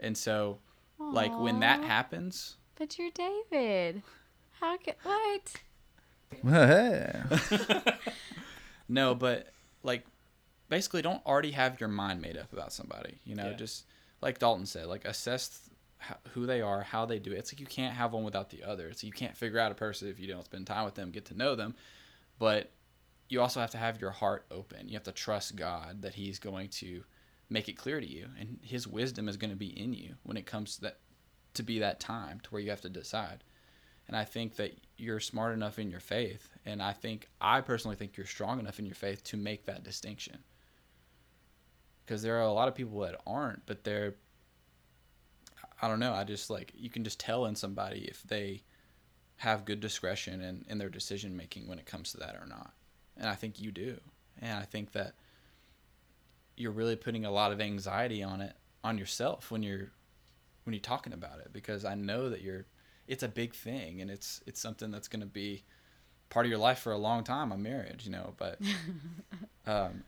And 0.00 0.16
so 0.16 0.58
like 0.98 1.38
when 1.38 1.60
that 1.60 1.82
happens, 1.84 2.56
But 2.76 2.98
you're 2.98 3.10
David. 3.10 4.02
How 4.60 4.76
could 4.78 4.94
what? 5.02 5.54
no, 8.88 9.14
but 9.14 9.48
like 9.82 10.04
basically 10.68 11.02
don't 11.02 11.24
already 11.26 11.52
have 11.52 11.80
your 11.80 11.88
mind 11.88 12.20
made 12.20 12.36
up 12.36 12.52
about 12.52 12.72
somebody, 12.72 13.18
you 13.24 13.34
know, 13.34 13.50
Yeah. 13.50 13.56
just 13.56 13.84
like 14.20 14.38
Dalton 14.38 14.66
said, 14.66 14.86
like 14.86 15.04
assess 15.04 15.63
who 16.30 16.46
they 16.46 16.60
are, 16.60 16.82
how 16.82 17.06
they 17.06 17.18
do 17.18 17.32
it. 17.32 17.38
It's 17.38 17.52
like 17.52 17.60
you 17.60 17.66
can't 17.66 17.94
have 17.94 18.12
one 18.12 18.24
without 18.24 18.50
the 18.50 18.62
other. 18.62 18.92
So 18.92 19.06
you 19.06 19.12
can't 19.12 19.36
figure 19.36 19.58
out 19.58 19.72
a 19.72 19.74
person 19.74 20.08
if 20.08 20.18
you 20.18 20.26
don't 20.26 20.44
spend 20.44 20.66
time 20.66 20.84
with 20.84 20.94
them, 20.94 21.10
get 21.10 21.26
to 21.26 21.36
know 21.36 21.54
them. 21.54 21.74
But 22.38 22.70
you 23.28 23.40
also 23.40 23.60
have 23.60 23.70
to 23.70 23.78
have 23.78 24.00
your 24.00 24.10
heart 24.10 24.46
open. 24.50 24.88
You 24.88 24.94
have 24.94 25.04
to 25.04 25.12
trust 25.12 25.56
God 25.56 26.02
that 26.02 26.14
He's 26.14 26.38
going 26.38 26.68
to 26.68 27.04
make 27.48 27.68
it 27.68 27.76
clear 27.76 28.00
to 28.00 28.06
you, 28.06 28.28
and 28.38 28.58
His 28.62 28.86
wisdom 28.86 29.28
is 29.28 29.36
going 29.36 29.50
to 29.50 29.56
be 29.56 29.78
in 29.78 29.92
you 29.92 30.14
when 30.22 30.36
it 30.36 30.46
comes 30.46 30.76
to 30.76 30.82
that 30.82 30.98
to 31.54 31.62
be 31.62 31.78
that 31.78 32.00
time 32.00 32.40
to 32.40 32.50
where 32.50 32.60
you 32.60 32.70
have 32.70 32.80
to 32.80 32.88
decide. 32.88 33.44
And 34.08 34.16
I 34.16 34.24
think 34.24 34.56
that 34.56 34.76
you're 34.98 35.20
smart 35.20 35.54
enough 35.54 35.78
in 35.78 35.90
your 35.90 36.00
faith, 36.00 36.50
and 36.66 36.82
I 36.82 36.92
think 36.92 37.28
I 37.40 37.60
personally 37.60 37.96
think 37.96 38.16
you're 38.16 38.26
strong 38.26 38.58
enough 38.58 38.78
in 38.78 38.86
your 38.86 38.94
faith 38.94 39.22
to 39.24 39.36
make 39.36 39.64
that 39.64 39.84
distinction. 39.84 40.38
Because 42.04 42.22
there 42.22 42.36
are 42.36 42.42
a 42.42 42.52
lot 42.52 42.68
of 42.68 42.74
people 42.74 43.00
that 43.00 43.20
aren't, 43.26 43.64
but 43.66 43.84
they're 43.84 44.16
I 45.80 45.88
don't 45.88 46.00
know. 46.00 46.12
I 46.14 46.24
just 46.24 46.50
like 46.50 46.72
you 46.74 46.90
can 46.90 47.04
just 47.04 47.20
tell 47.20 47.46
in 47.46 47.54
somebody 47.56 48.06
if 48.08 48.22
they 48.22 48.62
have 49.38 49.64
good 49.64 49.80
discretion 49.80 50.40
in, 50.40 50.64
in 50.68 50.78
their 50.78 50.88
decision 50.88 51.36
making 51.36 51.66
when 51.66 51.78
it 51.78 51.86
comes 51.86 52.12
to 52.12 52.18
that 52.18 52.36
or 52.36 52.46
not. 52.46 52.72
And 53.16 53.28
I 53.28 53.34
think 53.34 53.60
you 53.60 53.72
do. 53.72 54.00
And 54.40 54.58
I 54.58 54.62
think 54.62 54.92
that 54.92 55.14
you're 56.56 56.72
really 56.72 56.96
putting 56.96 57.24
a 57.24 57.30
lot 57.30 57.52
of 57.52 57.60
anxiety 57.60 58.22
on 58.22 58.40
it 58.40 58.54
on 58.82 58.98
yourself 58.98 59.50
when 59.50 59.62
you're 59.62 59.90
when 60.64 60.72
you're 60.72 60.80
talking 60.80 61.12
about 61.12 61.38
it 61.40 61.52
because 61.52 61.84
I 61.84 61.94
know 61.94 62.28
that 62.30 62.42
you're 62.42 62.66
it's 63.06 63.22
a 63.22 63.28
big 63.28 63.54
thing 63.54 64.00
and 64.00 64.10
it's 64.10 64.40
it's 64.46 64.60
something 64.60 64.90
that's 64.90 65.08
going 65.08 65.20
to 65.20 65.26
be 65.26 65.64
part 66.30 66.46
of 66.46 66.50
your 66.50 66.58
life 66.58 66.78
for 66.78 66.92
a 66.92 66.98
long 66.98 67.24
time 67.24 67.52
a 67.52 67.56
marriage 67.56 68.04
you 68.04 68.12
know 68.12 68.34
but 68.36 68.58
um 69.66 70.04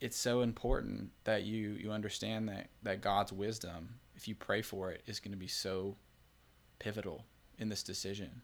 it's 0.00 0.16
so 0.16 0.42
important 0.42 1.10
that 1.24 1.44
you 1.44 1.76
you 1.80 1.92
understand 1.92 2.48
that 2.48 2.68
that 2.82 3.00
God's 3.00 3.32
wisdom 3.32 3.96
if 4.16 4.26
you 4.26 4.34
pray 4.34 4.62
for 4.62 4.90
it, 4.90 5.02
is 5.06 5.20
going 5.20 5.32
to 5.32 5.38
be 5.38 5.46
so 5.46 5.96
pivotal 6.78 7.24
in 7.58 7.68
this 7.68 7.82
decision. 7.82 8.42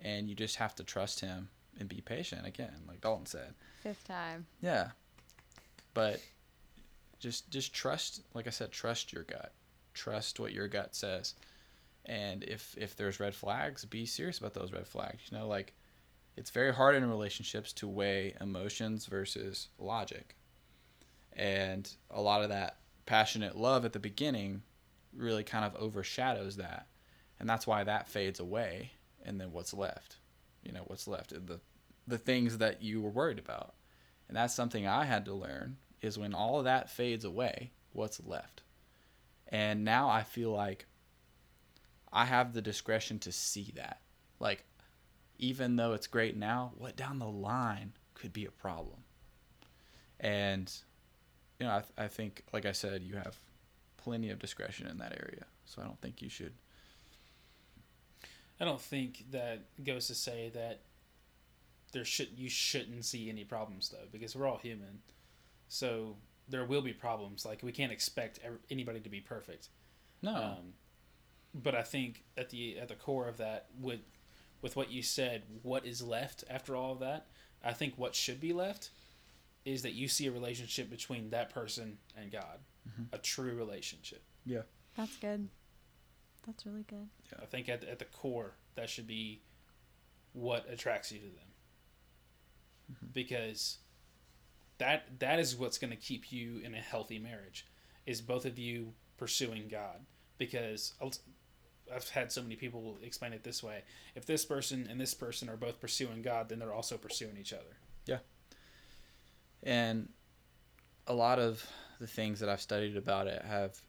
And 0.00 0.28
you 0.28 0.34
just 0.34 0.56
have 0.56 0.74
to 0.76 0.84
trust 0.84 1.20
him 1.20 1.50
and 1.78 1.88
be 1.88 2.00
patient 2.00 2.46
again 2.46 2.82
like 2.88 3.00
Dalton 3.00 3.26
said. 3.26 3.54
Fifth 3.82 4.06
time. 4.06 4.46
yeah. 4.60 4.90
But 5.92 6.20
just 7.18 7.50
just 7.50 7.74
trust 7.74 8.22
like 8.32 8.46
I 8.46 8.50
said 8.50 8.72
trust 8.72 9.12
your 9.12 9.24
gut. 9.24 9.52
Trust 9.92 10.40
what 10.40 10.52
your 10.52 10.68
gut 10.68 10.94
says. 10.94 11.34
And 12.06 12.44
if 12.44 12.74
if 12.78 12.96
there's 12.96 13.20
red 13.20 13.34
flags 13.34 13.84
be 13.84 14.06
serious 14.06 14.38
about 14.38 14.54
those 14.54 14.72
red 14.72 14.86
flags 14.86 15.24
you 15.30 15.36
know 15.36 15.46
like 15.46 15.74
it's 16.36 16.50
very 16.50 16.72
hard 16.72 16.94
in 16.94 17.08
relationships 17.08 17.72
to 17.74 17.88
weigh 17.88 18.34
emotions 18.40 19.06
versus 19.06 19.68
logic. 19.78 20.36
And 21.34 21.90
a 22.10 22.20
lot 22.20 22.42
of 22.42 22.48
that 22.48 22.78
passionate 23.04 23.56
love 23.56 23.84
at 23.84 23.92
the 23.92 23.98
beginning 23.98 24.62
really 25.14 25.44
kind 25.44 25.64
of 25.64 25.74
overshadows 25.80 26.56
that. 26.56 26.86
And 27.38 27.48
that's 27.48 27.66
why 27.66 27.84
that 27.84 28.08
fades 28.08 28.40
away 28.40 28.92
and 29.24 29.40
then 29.40 29.52
what's 29.52 29.74
left? 29.74 30.16
You 30.62 30.72
know 30.72 30.84
what's 30.86 31.08
left? 31.08 31.30
The 31.30 31.60
the 32.06 32.18
things 32.18 32.58
that 32.58 32.82
you 32.82 33.00
were 33.00 33.10
worried 33.10 33.38
about. 33.38 33.74
And 34.28 34.36
that's 34.36 34.54
something 34.54 34.86
i 34.86 35.04
had 35.04 35.24
to 35.24 35.34
learn 35.34 35.76
is 36.00 36.18
when 36.18 36.34
all 36.34 36.58
of 36.58 36.64
that 36.64 36.90
fades 36.90 37.24
away 37.24 37.72
what's 37.92 38.24
left? 38.24 38.62
And 39.48 39.84
now 39.84 40.08
i 40.08 40.22
feel 40.22 40.50
like 40.52 40.86
i 42.12 42.24
have 42.24 42.52
the 42.52 42.62
discretion 42.62 43.18
to 43.20 43.32
see 43.32 43.72
that. 43.76 44.00
Like 44.38 44.64
even 45.38 45.76
though 45.76 45.94
it's 45.94 46.06
great 46.06 46.36
now, 46.36 46.72
what 46.76 46.96
down 46.96 47.18
the 47.18 47.26
line 47.26 47.92
could 48.14 48.32
be 48.32 48.44
a 48.44 48.50
problem. 48.50 48.98
And 50.20 50.70
you 51.58 51.66
know, 51.66 51.72
I, 51.72 51.80
th- 51.80 51.92
I 51.96 52.08
think, 52.08 52.44
like 52.52 52.66
I 52.66 52.72
said, 52.72 53.02
you 53.02 53.16
have 53.16 53.38
plenty 54.02 54.30
of 54.30 54.38
discretion 54.38 54.86
in 54.86 54.98
that 54.98 55.12
area. 55.12 55.46
So 55.64 55.82
I 55.82 55.84
don't 55.84 56.00
think 56.00 56.22
you 56.22 56.28
should. 56.28 56.52
I 58.60 58.64
don't 58.64 58.80
think 58.80 59.24
that 59.30 59.64
goes 59.84 60.06
to 60.08 60.14
say 60.14 60.50
that 60.54 60.80
there 61.92 62.04
should 62.04 62.28
you 62.36 62.48
shouldn't 62.48 63.04
see 63.04 63.28
any 63.28 63.44
problems 63.44 63.88
though, 63.88 64.06
because 64.12 64.36
we're 64.36 64.46
all 64.46 64.58
human. 64.58 65.00
So 65.68 66.16
there 66.48 66.64
will 66.64 66.82
be 66.82 66.92
problems. 66.92 67.44
Like 67.44 67.62
we 67.62 67.72
can't 67.72 67.92
expect 67.92 68.40
anybody 68.70 69.00
to 69.00 69.08
be 69.08 69.20
perfect. 69.20 69.68
No. 70.22 70.34
Um, 70.34 70.74
but 71.54 71.74
I 71.74 71.82
think 71.82 72.24
at 72.36 72.50
the 72.50 72.78
at 72.78 72.88
the 72.88 72.94
core 72.94 73.28
of 73.28 73.38
that, 73.38 73.66
with 73.80 74.00
with 74.62 74.76
what 74.76 74.90
you 74.90 75.02
said, 75.02 75.42
what 75.62 75.86
is 75.86 76.02
left 76.02 76.44
after 76.50 76.76
all 76.76 76.92
of 76.92 77.00
that? 77.00 77.26
I 77.64 77.72
think 77.72 77.94
what 77.96 78.14
should 78.14 78.40
be 78.40 78.52
left 78.52 78.90
is 79.64 79.82
that 79.82 79.92
you 79.92 80.08
see 80.08 80.26
a 80.26 80.32
relationship 80.32 80.90
between 80.90 81.30
that 81.30 81.50
person 81.50 81.98
and 82.16 82.32
God, 82.32 82.60
Mm-hmm. 82.90 83.14
a 83.14 83.18
true 83.18 83.54
relationship. 83.54 84.22
yeah. 84.44 84.62
That's 84.96 85.16
good. 85.16 85.48
That's 86.46 86.66
really 86.66 86.84
good. 86.88 87.08
I 87.40 87.44
think 87.46 87.68
at 87.68 87.84
at 87.84 87.98
the 87.98 88.04
core 88.06 88.54
that 88.74 88.90
should 88.90 89.06
be 89.06 89.42
what 90.32 90.66
attracts 90.68 91.12
you 91.12 91.18
to 91.18 91.26
them, 91.26 91.50
mm-hmm. 92.92 93.06
because 93.12 93.78
that 94.78 95.18
that 95.20 95.38
is 95.38 95.56
what's 95.56 95.78
going 95.78 95.90
to 95.90 95.96
keep 95.96 96.32
you 96.32 96.58
in 96.64 96.74
a 96.74 96.80
healthy 96.80 97.18
marriage, 97.18 97.66
is 98.06 98.20
both 98.20 98.44
of 98.46 98.58
you 98.58 98.94
pursuing 99.16 99.68
God. 99.68 100.06
Because 100.38 100.94
I'll- 101.00 101.12
I've 101.94 102.08
had 102.08 102.32
so 102.32 102.42
many 102.42 102.56
people 102.56 102.98
explain 103.02 103.32
it 103.32 103.44
this 103.44 103.62
way: 103.62 103.82
if 104.14 104.24
this 104.26 104.44
person 104.44 104.86
and 104.90 105.00
this 105.00 105.14
person 105.14 105.48
are 105.48 105.56
both 105.56 105.80
pursuing 105.80 106.22
God, 106.22 106.48
then 106.48 106.58
they're 106.58 106.72
also 106.72 106.96
pursuing 106.96 107.36
each 107.36 107.52
other. 107.52 107.76
Yeah. 108.06 108.18
And 109.62 110.08
a 111.06 111.14
lot 111.14 111.38
of 111.38 111.64
the 112.00 112.06
things 112.06 112.40
that 112.40 112.48
I've 112.48 112.60
studied 112.60 112.96
about 112.96 113.28
it 113.28 113.42
have 113.44 113.80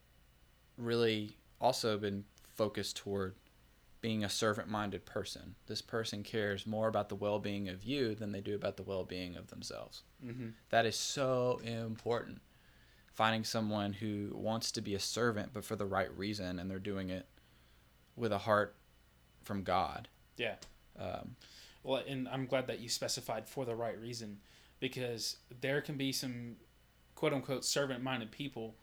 really 0.77 1.37
also 1.59 1.97
been 1.97 2.25
focused 2.55 2.97
toward 2.97 3.35
being 4.01 4.23
a 4.23 4.29
servant 4.29 4.67
minded 4.67 5.05
person. 5.05 5.55
This 5.67 5.81
person 5.81 6.21
cares 6.21 6.67
more 6.67 6.87
about 6.87 7.09
the 7.09 7.15
well 7.15 7.39
being 7.39 7.69
of 7.69 7.83
you 7.83 8.13
than 8.13 8.31
they 8.31 8.41
do 8.41 8.53
about 8.53 8.77
the 8.77 8.83
well 8.83 9.05
being 9.05 9.35
of 9.35 9.47
themselves. 9.47 10.03
Mm-hmm. 10.23 10.49
That 10.69 10.85
is 10.85 10.95
so 10.95 11.61
important. 11.63 12.41
Finding 13.13 13.43
someone 13.43 13.93
who 13.93 14.31
wants 14.33 14.71
to 14.71 14.81
be 14.81 14.95
a 14.95 14.99
servant, 14.99 15.51
but 15.53 15.63
for 15.63 15.75
the 15.75 15.85
right 15.85 16.15
reason, 16.17 16.59
and 16.59 16.69
they're 16.69 16.79
doing 16.79 17.09
it 17.09 17.27
with 18.15 18.31
a 18.31 18.39
heart 18.39 18.75
from 19.43 19.63
God. 19.63 20.07
Yeah. 20.37 20.55
Um, 20.99 21.35
Well, 21.83 22.03
and 22.07 22.27
I'm 22.29 22.45
glad 22.45 22.67
that 22.67 22.79
you 22.79 22.89
specified 22.89 23.47
for 23.47 23.65
the 23.65 23.75
right 23.75 23.99
reason, 23.99 24.39
because 24.79 25.37
there 25.61 25.81
can 25.81 25.97
be 25.97 26.11
some 26.11 26.55
quote 27.21 27.33
unquote 27.33 27.63
servant 27.63 28.01
minded 28.01 28.31
people, 28.31 28.73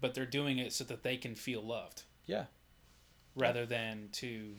but 0.00 0.14
they're 0.14 0.24
doing 0.24 0.58
it 0.58 0.72
so 0.72 0.84
that 0.84 1.02
they 1.02 1.16
can 1.16 1.34
feel 1.34 1.60
loved 1.60 2.04
yeah, 2.24 2.44
rather 3.34 3.66
than 3.66 4.08
to 4.12 4.54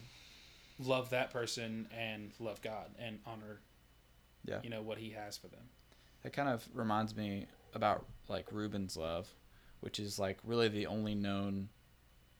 love 0.77 1.11
that 1.11 1.31
person 1.31 1.87
and 1.97 2.33
love 2.41 2.61
God 2.61 2.87
and 2.99 3.19
honor 3.25 3.61
yeah. 4.43 4.59
you 4.63 4.69
know 4.69 4.81
what 4.81 4.97
he 4.97 5.11
has 5.11 5.37
for 5.37 5.47
them. 5.47 5.61
That 6.23 6.33
kind 6.33 6.49
of 6.49 6.67
reminds 6.73 7.15
me 7.15 7.45
about 7.73 8.05
like 8.27 8.47
Rubin's 8.51 8.97
love, 8.97 9.29
which 9.79 9.97
is 9.97 10.19
like 10.19 10.37
really 10.43 10.67
the 10.67 10.87
only 10.87 11.15
known 11.15 11.69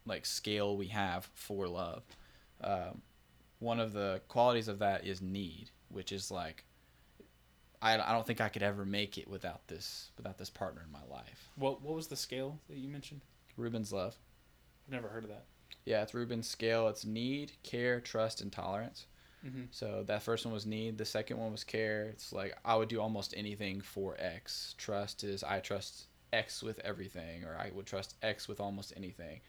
like 0.05 0.25
scale 0.25 0.75
we 0.75 0.87
have 0.87 1.29
for 1.35 1.69
love. 1.69 2.03
Um, 2.61 3.01
one 3.59 3.79
of 3.79 3.93
the 3.93 4.19
qualities 4.27 4.67
of 4.67 4.79
that 4.79 5.07
is 5.07 5.21
need, 5.21 5.69
which 5.87 6.11
is 6.11 6.31
like 6.31 6.65
I, 7.81 7.95
I 7.95 8.11
don't 8.11 8.25
think 8.25 8.41
I 8.41 8.49
could 8.49 8.63
ever 8.63 8.85
make 8.85 9.17
it 9.17 9.27
without 9.27 9.67
this 9.67 10.11
without 10.17 10.37
this 10.37 10.49
partner 10.49 10.81
in 10.85 10.91
my 10.91 11.03
life. 11.09 11.49
What 11.55 11.81
what 11.81 11.95
was 11.95 12.07
the 12.07 12.15
scale 12.15 12.59
that 12.69 12.77
you 12.77 12.87
mentioned? 12.89 13.21
Rubin's 13.57 13.91
love. 13.91 14.15
I've 14.87 14.93
never 14.93 15.07
heard 15.07 15.23
of 15.23 15.29
that. 15.29 15.45
Yeah, 15.85 16.03
it's 16.03 16.13
Rubin's 16.13 16.47
scale. 16.47 16.87
It's 16.87 17.05
need, 17.05 17.53
care, 17.63 17.99
trust, 17.99 18.41
and 18.41 18.51
tolerance. 18.51 19.07
Mm-hmm. 19.45 19.63
So 19.71 20.03
that 20.05 20.21
first 20.21 20.45
one 20.45 20.53
was 20.53 20.65
need. 20.65 20.97
The 20.97 21.05
second 21.05 21.37
one 21.37 21.51
was 21.51 21.63
care. 21.63 22.05
It's 22.05 22.31
like 22.31 22.55
I 22.63 22.75
would 22.75 22.89
do 22.89 23.01
almost 23.01 23.33
anything 23.35 23.81
for 23.81 24.15
X. 24.19 24.75
Trust 24.77 25.23
is 25.23 25.43
I 25.43 25.59
trust 25.59 26.05
X 26.31 26.61
with 26.61 26.79
everything, 26.79 27.43
or 27.43 27.57
I 27.57 27.71
would 27.73 27.87
trust 27.87 28.15
X 28.21 28.47
with 28.47 28.59
almost 28.59 28.93
anything. 28.95 29.41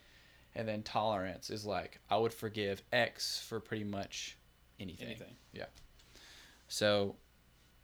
And 0.54 0.66
then 0.66 0.82
tolerance 0.82 1.50
is 1.50 1.66
like 1.66 2.00
I 2.10 2.16
would 2.16 2.32
forgive 2.32 2.82
X 2.92 3.44
for 3.46 3.60
pretty 3.60 3.84
much 3.84 4.38
anything. 4.80 5.08
Anything. 5.08 5.36
Yeah. 5.52 5.66
So, 6.68 7.16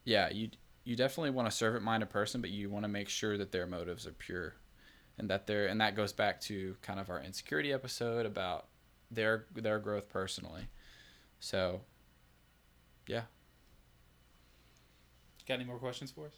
yeah, 0.08 0.30
you 0.30 0.48
you 0.84 0.96
definitely 0.96 1.30
want 1.30 1.46
a 1.48 1.50
servant 1.50 1.84
minded 1.84 2.08
person, 2.08 2.40
but 2.40 2.48
you 2.48 2.70
want 2.70 2.84
to 2.84 2.88
make 2.88 3.10
sure 3.10 3.36
that 3.36 3.52
their 3.52 3.66
motives 3.66 4.06
are 4.06 4.12
pure, 4.12 4.54
and 5.18 5.28
that 5.28 5.46
they're 5.46 5.66
and 5.66 5.80
that 5.82 5.94
goes 5.94 6.14
back 6.14 6.40
to 6.42 6.76
kind 6.80 6.98
of 6.98 7.10
our 7.10 7.20
insecurity 7.20 7.72
episode 7.72 8.24
about 8.24 8.68
their 9.10 9.44
their 9.54 9.78
growth 9.78 10.08
personally. 10.08 10.68
So, 11.40 11.82
yeah, 13.06 13.24
Got 15.46 15.54
any 15.54 15.64
more 15.64 15.78
questions 15.78 16.10
for 16.10 16.26
us? 16.26 16.34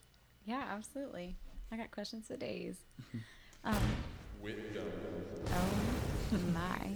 Yeah, 0.47 0.63
absolutely. 0.69 1.37
I 1.73 1.77
got 1.77 1.91
questions 1.91 2.27
for 2.27 2.37
days. 2.37 2.77
Um, 3.63 3.77
oh 5.53 6.39
my. 6.55 6.89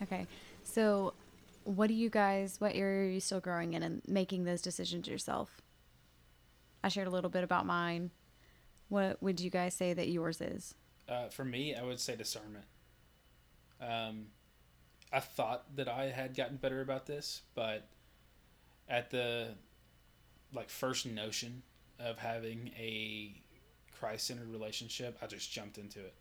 Okay, 0.00 0.28
so 0.62 1.12
what 1.70 1.86
do 1.86 1.94
you 1.94 2.10
guys? 2.10 2.56
What 2.58 2.74
area 2.74 3.06
are 3.06 3.10
you 3.10 3.20
still 3.20 3.40
growing 3.40 3.74
in 3.74 3.82
and 3.82 4.02
making 4.06 4.44
those 4.44 4.60
decisions 4.60 5.06
yourself? 5.06 5.62
I 6.82 6.88
shared 6.88 7.06
a 7.06 7.10
little 7.10 7.30
bit 7.30 7.44
about 7.44 7.64
mine. 7.64 8.10
What 8.88 9.22
would 9.22 9.38
you 9.38 9.50
guys 9.50 9.74
say 9.74 9.92
that 9.92 10.08
yours 10.08 10.40
is? 10.40 10.74
Uh, 11.08 11.28
for 11.28 11.44
me, 11.44 11.74
I 11.74 11.82
would 11.82 12.00
say 12.00 12.16
discernment. 12.16 12.64
Um, 13.80 14.26
I 15.12 15.20
thought 15.20 15.76
that 15.76 15.88
I 15.88 16.06
had 16.06 16.36
gotten 16.36 16.56
better 16.56 16.80
about 16.80 17.06
this, 17.06 17.42
but 17.54 17.88
at 18.88 19.10
the 19.10 19.54
like 20.52 20.70
first 20.70 21.06
notion 21.06 21.62
of 22.00 22.18
having 22.18 22.72
a 22.76 23.40
Christ-centered 23.98 24.50
relationship, 24.50 25.18
I 25.22 25.26
just 25.26 25.52
jumped 25.52 25.78
into 25.78 26.00
it 26.00 26.14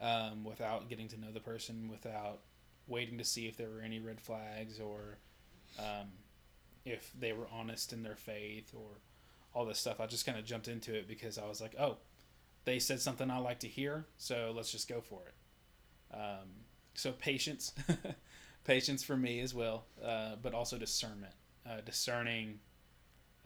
um, 0.00 0.44
without 0.44 0.88
getting 0.90 1.08
to 1.08 1.20
know 1.20 1.32
the 1.32 1.40
person, 1.40 1.88
without 1.88 2.40
waiting 2.88 3.18
to 3.18 3.24
see 3.24 3.46
if 3.46 3.56
there 3.56 3.68
were 3.68 3.82
any 3.82 4.00
red 4.00 4.20
flags 4.20 4.80
or 4.80 5.18
um, 5.78 6.08
if 6.84 7.12
they 7.18 7.32
were 7.32 7.46
honest 7.52 7.92
in 7.92 8.02
their 8.02 8.16
faith 8.16 8.72
or 8.74 8.98
all 9.54 9.64
this 9.64 9.78
stuff. 9.78 10.00
I 10.00 10.06
just 10.06 10.26
kind 10.26 10.38
of 10.38 10.44
jumped 10.44 10.68
into 10.68 10.94
it 10.94 11.06
because 11.06 11.38
I 11.38 11.46
was 11.46 11.60
like, 11.60 11.74
oh, 11.78 11.96
they 12.64 12.78
said 12.78 13.00
something 13.00 13.30
I 13.30 13.38
like 13.38 13.60
to 13.60 13.68
hear, 13.68 14.06
so 14.16 14.52
let's 14.54 14.70
just 14.70 14.88
go 14.88 15.00
for 15.00 15.20
it. 15.26 16.14
Um, 16.14 16.48
so 16.94 17.12
patience, 17.12 17.72
patience 18.64 19.02
for 19.02 19.16
me 19.16 19.40
as 19.40 19.54
well, 19.54 19.84
uh, 20.04 20.36
but 20.42 20.54
also 20.54 20.78
discernment, 20.78 21.34
uh, 21.68 21.80
discerning 21.84 22.60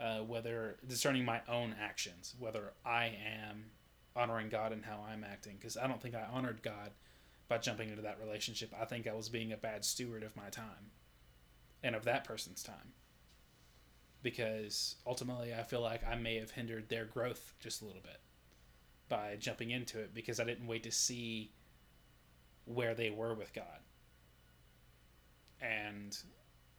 uh, 0.01 0.19
whether 0.19 0.77
discerning 0.87 1.25
my 1.25 1.41
own 1.49 1.75
actions, 1.81 2.35
whether 2.39 2.73
I 2.85 3.17
am 3.41 3.67
honoring 4.17 4.49
God 4.49 4.73
and 4.73 4.85
how 4.85 5.05
I'm 5.09 5.25
acting, 5.25 5.57
because 5.59 5.77
I 5.77 5.87
don't 5.87 6.01
think 6.01 6.15
I 6.15 6.25
honored 6.33 6.63
God 6.63 6.91
by 7.53 7.59
jumping 7.59 7.91
into 7.91 8.01
that 8.01 8.19
relationship. 8.19 8.73
I 8.81 8.87
think 8.87 9.07
I 9.07 9.13
was 9.13 9.29
being 9.29 9.53
a 9.53 9.59
bad 9.59 9.85
steward 9.85 10.23
of 10.23 10.35
my 10.35 10.49
time 10.49 10.91
and 11.83 11.95
of 11.95 12.05
that 12.05 12.25
person's 12.25 12.63
time. 12.63 12.95
Because 14.23 14.97
ultimately, 15.07 15.53
I 15.53 15.63
feel 15.63 15.83
like 15.83 16.01
I 16.07 16.15
may 16.15 16.39
have 16.39 16.53
hindered 16.53 16.89
their 16.89 17.05
growth 17.05 17.53
just 17.61 17.83
a 17.83 17.85
little 17.85 18.01
bit 18.01 18.21
by 19.11 19.37
jumping 19.39 19.71
into 19.71 19.99
it 19.99 20.15
because 20.15 20.41
I 20.41 20.45
didn't 20.45 20.67
wait 20.67 20.83
to 20.85 20.91
see 20.91 21.53
where 22.65 22.95
they 22.95 23.11
were 23.11 23.35
with 23.35 23.53
God. 23.53 23.81
And 25.61 26.17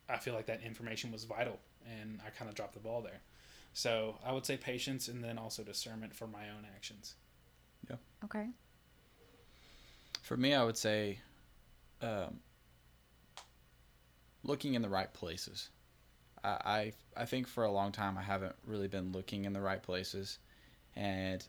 I 0.09 0.17
feel 0.17 0.33
like 0.33 0.47
that 0.47 0.63
information 0.63 1.11
was 1.11 1.25
vital, 1.25 1.59
and 1.85 2.19
I 2.25 2.31
kind 2.31 2.49
of 2.49 2.55
dropped 2.55 2.73
the 2.73 2.79
ball 2.79 3.03
there. 3.03 3.21
So 3.73 4.17
I 4.25 4.31
would 4.31 4.47
say 4.47 4.57
patience 4.57 5.07
and 5.07 5.23
then 5.23 5.37
also 5.37 5.61
discernment 5.61 6.15
for 6.15 6.25
my 6.25 6.49
own 6.49 6.65
actions. 6.75 7.13
Yeah. 7.87 7.97
Okay. 8.23 8.47
For 10.33 10.39
me, 10.39 10.55
I 10.55 10.63
would 10.63 10.77
say 10.77 11.19
um, 12.01 12.39
looking 14.41 14.73
in 14.73 14.81
the 14.81 14.89
right 14.89 15.13
places. 15.13 15.69
I, 16.43 16.49
I 16.65 17.21
I 17.21 17.25
think 17.25 17.47
for 17.47 17.65
a 17.65 17.71
long 17.71 17.91
time 17.91 18.17
I 18.17 18.23
haven't 18.23 18.55
really 18.65 18.87
been 18.87 19.11
looking 19.11 19.45
in 19.45 19.53
the 19.53 19.61
right 19.61 19.83
places, 19.83 20.39
and 20.95 21.45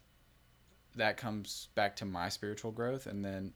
that 0.97 1.16
comes 1.16 1.68
back 1.75 1.97
to 1.97 2.05
my 2.05 2.29
spiritual 2.29 2.73
growth, 2.73 3.07
and 3.07 3.25
then 3.25 3.55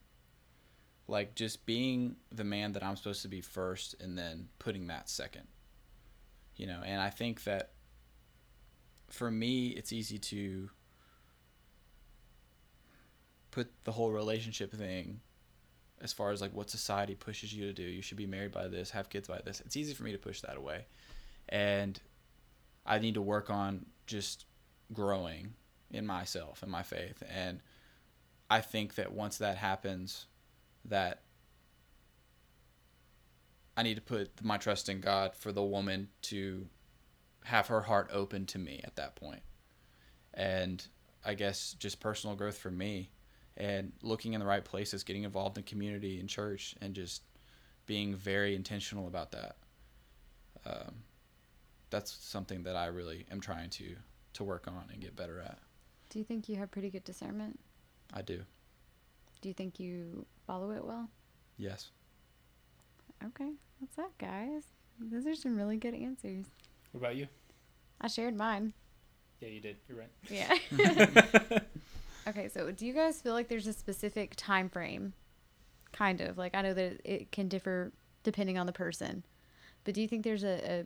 like 1.09 1.35
just 1.35 1.67
being 1.67 2.17
the 2.33 2.45
man 2.45 2.73
that 2.73 2.83
I'm 2.83 2.97
supposed 2.97 3.21
to 3.21 3.29
be 3.29 3.43
first, 3.43 3.97
and 4.01 4.17
then 4.17 4.49
putting 4.59 4.87
that 4.87 5.11
second. 5.11 5.47
You 6.57 6.69
know, 6.69 6.81
and 6.83 7.03
I 7.03 7.11
think 7.11 7.45
that 7.45 7.73
for 9.11 9.31
me, 9.31 9.69
it's 9.69 9.93
easy 9.93 10.17
to 10.17 10.71
put 13.51 13.71
the 13.85 13.93
whole 13.93 14.11
relationship 14.11 14.73
thing 14.73 15.21
as 16.01 16.13
far 16.13 16.31
as 16.31 16.41
like 16.41 16.55
what 16.55 16.71
society 16.71 17.15
pushes 17.15 17.53
you 17.53 17.67
to 17.67 17.73
do. 17.73 17.83
You 17.83 18.03
should 18.03 18.17
be 18.17 18.27
married 18.27 18.53
by 18.53 18.69
this, 18.69 18.91
have 18.91 19.09
kids 19.09 19.29
by 19.29 19.41
this. 19.45 19.61
It's 19.61 19.77
easy 19.77 19.95
for 19.95 20.05
me 20.05 20.13
to 20.13 20.19
push 20.19 20.41
that 20.43 20.57
away. 20.57 20.87
And 21.49 22.01
I 22.87 22.99
need 22.99 23.15
to 23.15 23.23
work 23.23 23.51
on 23.51 23.87
just 24.07 24.47
growing 24.93 25.55
in 25.91 26.07
myself 26.07 26.63
and 26.63 26.71
my 26.71 26.83
faith. 26.83 27.23
And 27.29 27.61
I 28.51 28.61
think 28.61 28.95
that 28.95 29.13
once 29.13 29.39
that 29.39 29.57
happens, 29.57 30.27
that 30.85 31.23
I 33.77 33.83
need 33.83 33.97
to 33.97 34.03
put 34.03 34.43
my 34.43 34.57
trust 34.57 34.89
in 34.89 35.01
God 35.01 35.35
for 35.35 35.53
the 35.53 35.63
woman 35.63 36.09
to 36.23 36.67
have 37.45 37.69
her 37.69 37.83
heart 37.83 38.11
open 38.13 38.47
to 38.47 38.59
me 38.59 38.81
at 38.85 38.97
that 38.97 39.17
point. 39.17 39.43
And 40.35 40.87
I 41.25 41.35
guess 41.35 41.75
just 41.79 42.01
personal 42.01 42.37
growth 42.37 42.59
for 42.59 42.71
me 42.71 43.11
and 43.59 43.93
looking 44.03 44.33
in 44.33 44.41
the 44.41 44.47
right 44.47 44.65
places, 44.65 45.03
getting 45.03 45.25
involved 45.25 45.59
in 45.59 45.65
community 45.65 46.19
and 46.21 46.29
church, 46.29 46.75
and 46.81 46.95
just 46.95 47.23
being 47.85 48.15
very 48.15 48.55
intentional 48.55 49.07
about 49.09 49.33
that. 49.33 49.57
Um, 50.65 50.95
that's 51.91 52.13
something 52.13 52.63
that 52.63 52.77
I 52.77 52.87
really 52.87 53.27
am 53.31 53.41
trying 53.41 53.71
to 53.71 53.97
to 54.35 54.45
work 54.45 54.69
on 54.69 54.85
and 54.93 55.01
get 55.01 55.17
better 55.17 55.41
at. 55.41 55.59
Do 56.11 56.19
you 56.19 56.25
think 56.25 56.49
you 56.49 56.57
have 56.57 56.71
pretty 56.71 56.91
good 56.91 57.05
discernment? 57.05 57.59
I 58.15 58.23
do. 58.23 58.43
Do 59.41 59.49
you 59.49 59.55
think 59.55 59.81
you 59.81 60.25
follow 60.47 60.71
it 60.71 60.85
well? 60.85 61.09
Yes. 61.57 61.91
Okay. 63.25 63.53
What's 63.81 63.99
up, 63.99 64.17
guys? 64.19 64.63
Those 65.01 65.27
are 65.27 65.35
some 65.35 65.57
really 65.57 65.77
good 65.77 65.95
answers. 65.95 66.47
What 66.93 67.01
about 67.01 67.17
you? 67.17 67.27
I 68.01 68.09
shared 68.09 68.37
mine. 68.37 68.73
Yeah, 69.41 69.49
you 69.49 69.61
did. 69.61 69.77
You're 69.89 69.99
right. 69.99 70.11
Yeah. 70.31 71.59
okay, 72.29 72.49
so 72.49 72.71
do 72.71 72.87
you 72.87 72.93
guys 72.93 73.21
feel 73.21 73.33
like 73.33 73.49
there's 73.49 73.67
a 73.67 73.73
specific 73.73 74.35
time 74.37 74.69
frame? 74.69 75.15
Kind 75.93 76.21
of. 76.21 76.39
Like 76.39 76.55
I 76.55 76.63
know 76.63 76.75
that 76.75 77.01
it 77.05 77.33
can 77.33 77.49
differ 77.49 77.93
depending 78.23 78.59
on 78.59 78.67
the 78.67 78.73
person. 78.73 79.25
But 79.85 79.95
do 79.95 80.03
you 80.03 80.09
think 80.09 80.25
there's 80.25 80.45
a, 80.45 80.81
a 80.81 80.85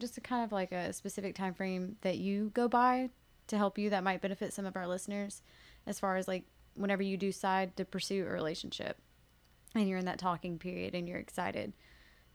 just 0.00 0.18
a 0.18 0.20
kind 0.20 0.44
of 0.44 0.52
like 0.52 0.72
a 0.72 0.92
specific 0.92 1.34
time 1.34 1.54
frame 1.54 1.96
that 2.00 2.18
you 2.18 2.50
go 2.54 2.68
by 2.68 3.10
to 3.46 3.56
help 3.56 3.78
you 3.78 3.90
that 3.90 4.02
might 4.02 4.20
benefit 4.20 4.52
some 4.52 4.66
of 4.66 4.76
our 4.76 4.86
listeners 4.86 5.42
as 5.86 6.00
far 6.00 6.16
as 6.16 6.26
like 6.26 6.44
whenever 6.74 7.02
you 7.02 7.16
do 7.16 7.28
decide 7.28 7.76
to 7.76 7.84
pursue 7.84 8.26
a 8.26 8.30
relationship 8.30 8.98
and 9.74 9.88
you're 9.88 9.98
in 9.98 10.06
that 10.06 10.18
talking 10.18 10.58
period 10.58 10.94
and 10.94 11.08
you're 11.08 11.18
excited 11.18 11.72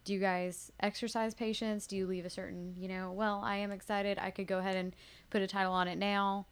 do 0.06 0.14
you 0.14 0.20
guys 0.20 0.72
exercise 0.80 1.34
patience 1.34 1.88
do 1.88 1.98
you 1.98 2.06
leave 2.06 2.26
a 2.26 2.30
certain 2.30 2.74
you 2.78 2.88
know 2.88 3.12
well 3.12 3.42
i 3.44 3.58
am 3.58 3.72
excited 3.72 4.18
i 4.20 4.30
could 4.30 4.48
go 4.48 4.60
ahead 4.60 4.76
and 4.76 4.96
put 5.30 5.42
a 5.42 5.48
title 5.48 5.74
on 5.74 5.88
it 5.88 5.98
now 5.98 6.46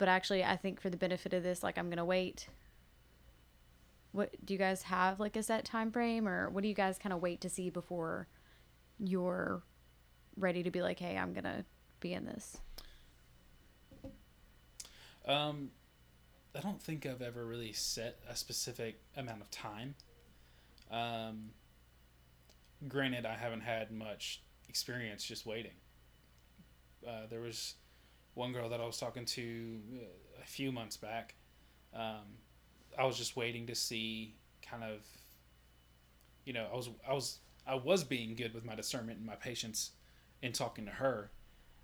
but 0.00 0.08
actually 0.08 0.42
i 0.42 0.56
think 0.56 0.80
for 0.80 0.88
the 0.90 0.96
benefit 0.96 1.32
of 1.34 1.42
this 1.42 1.62
like 1.62 1.78
i'm 1.78 1.88
gonna 1.90 2.04
wait 2.04 2.48
what 4.12 4.34
do 4.44 4.54
you 4.54 4.58
guys 4.58 4.82
have 4.82 5.20
like 5.20 5.36
a 5.36 5.42
set 5.42 5.64
time 5.64 5.92
frame 5.92 6.26
or 6.26 6.48
what 6.50 6.62
do 6.62 6.68
you 6.68 6.74
guys 6.74 6.98
kind 6.98 7.12
of 7.12 7.20
wait 7.20 7.40
to 7.40 7.48
see 7.48 7.70
before 7.70 8.26
you're 8.98 9.62
ready 10.36 10.62
to 10.62 10.70
be 10.70 10.82
like 10.82 10.98
hey 10.98 11.16
i'm 11.16 11.32
gonna 11.32 11.64
be 12.00 12.12
in 12.14 12.24
this 12.24 12.56
Um, 15.26 15.70
I 16.56 16.60
don't 16.60 16.80
think 16.80 17.06
I've 17.06 17.22
ever 17.22 17.44
really 17.44 17.72
set 17.72 18.18
a 18.28 18.34
specific 18.34 19.00
amount 19.16 19.42
of 19.42 19.50
time. 19.50 19.94
Um, 20.90 21.50
granted, 22.88 23.26
I 23.26 23.34
haven't 23.34 23.60
had 23.60 23.92
much 23.92 24.42
experience 24.68 25.24
just 25.24 25.46
waiting. 25.46 25.76
Uh, 27.06 27.26
there 27.28 27.40
was 27.40 27.74
one 28.40 28.52
girl 28.52 28.70
that 28.70 28.80
I 28.80 28.86
was 28.86 28.96
talking 28.96 29.26
to 29.26 29.80
uh, 29.96 30.42
a 30.42 30.46
few 30.46 30.72
months 30.72 30.96
back. 30.96 31.34
Um, 31.94 32.24
I 32.98 33.04
was 33.04 33.18
just 33.18 33.36
waiting 33.36 33.66
to 33.66 33.74
see 33.74 34.34
kind 34.68 34.82
of, 34.82 35.06
you 36.46 36.54
know, 36.54 36.66
I 36.72 36.74
was 36.74 36.88
I 37.06 37.12
was 37.12 37.38
I 37.66 37.74
was 37.74 38.02
being 38.02 38.34
good 38.34 38.54
with 38.54 38.64
my 38.64 38.74
discernment 38.74 39.18
and 39.18 39.26
my 39.26 39.34
patience 39.34 39.90
in 40.40 40.52
talking 40.52 40.86
to 40.86 40.90
her, 40.90 41.30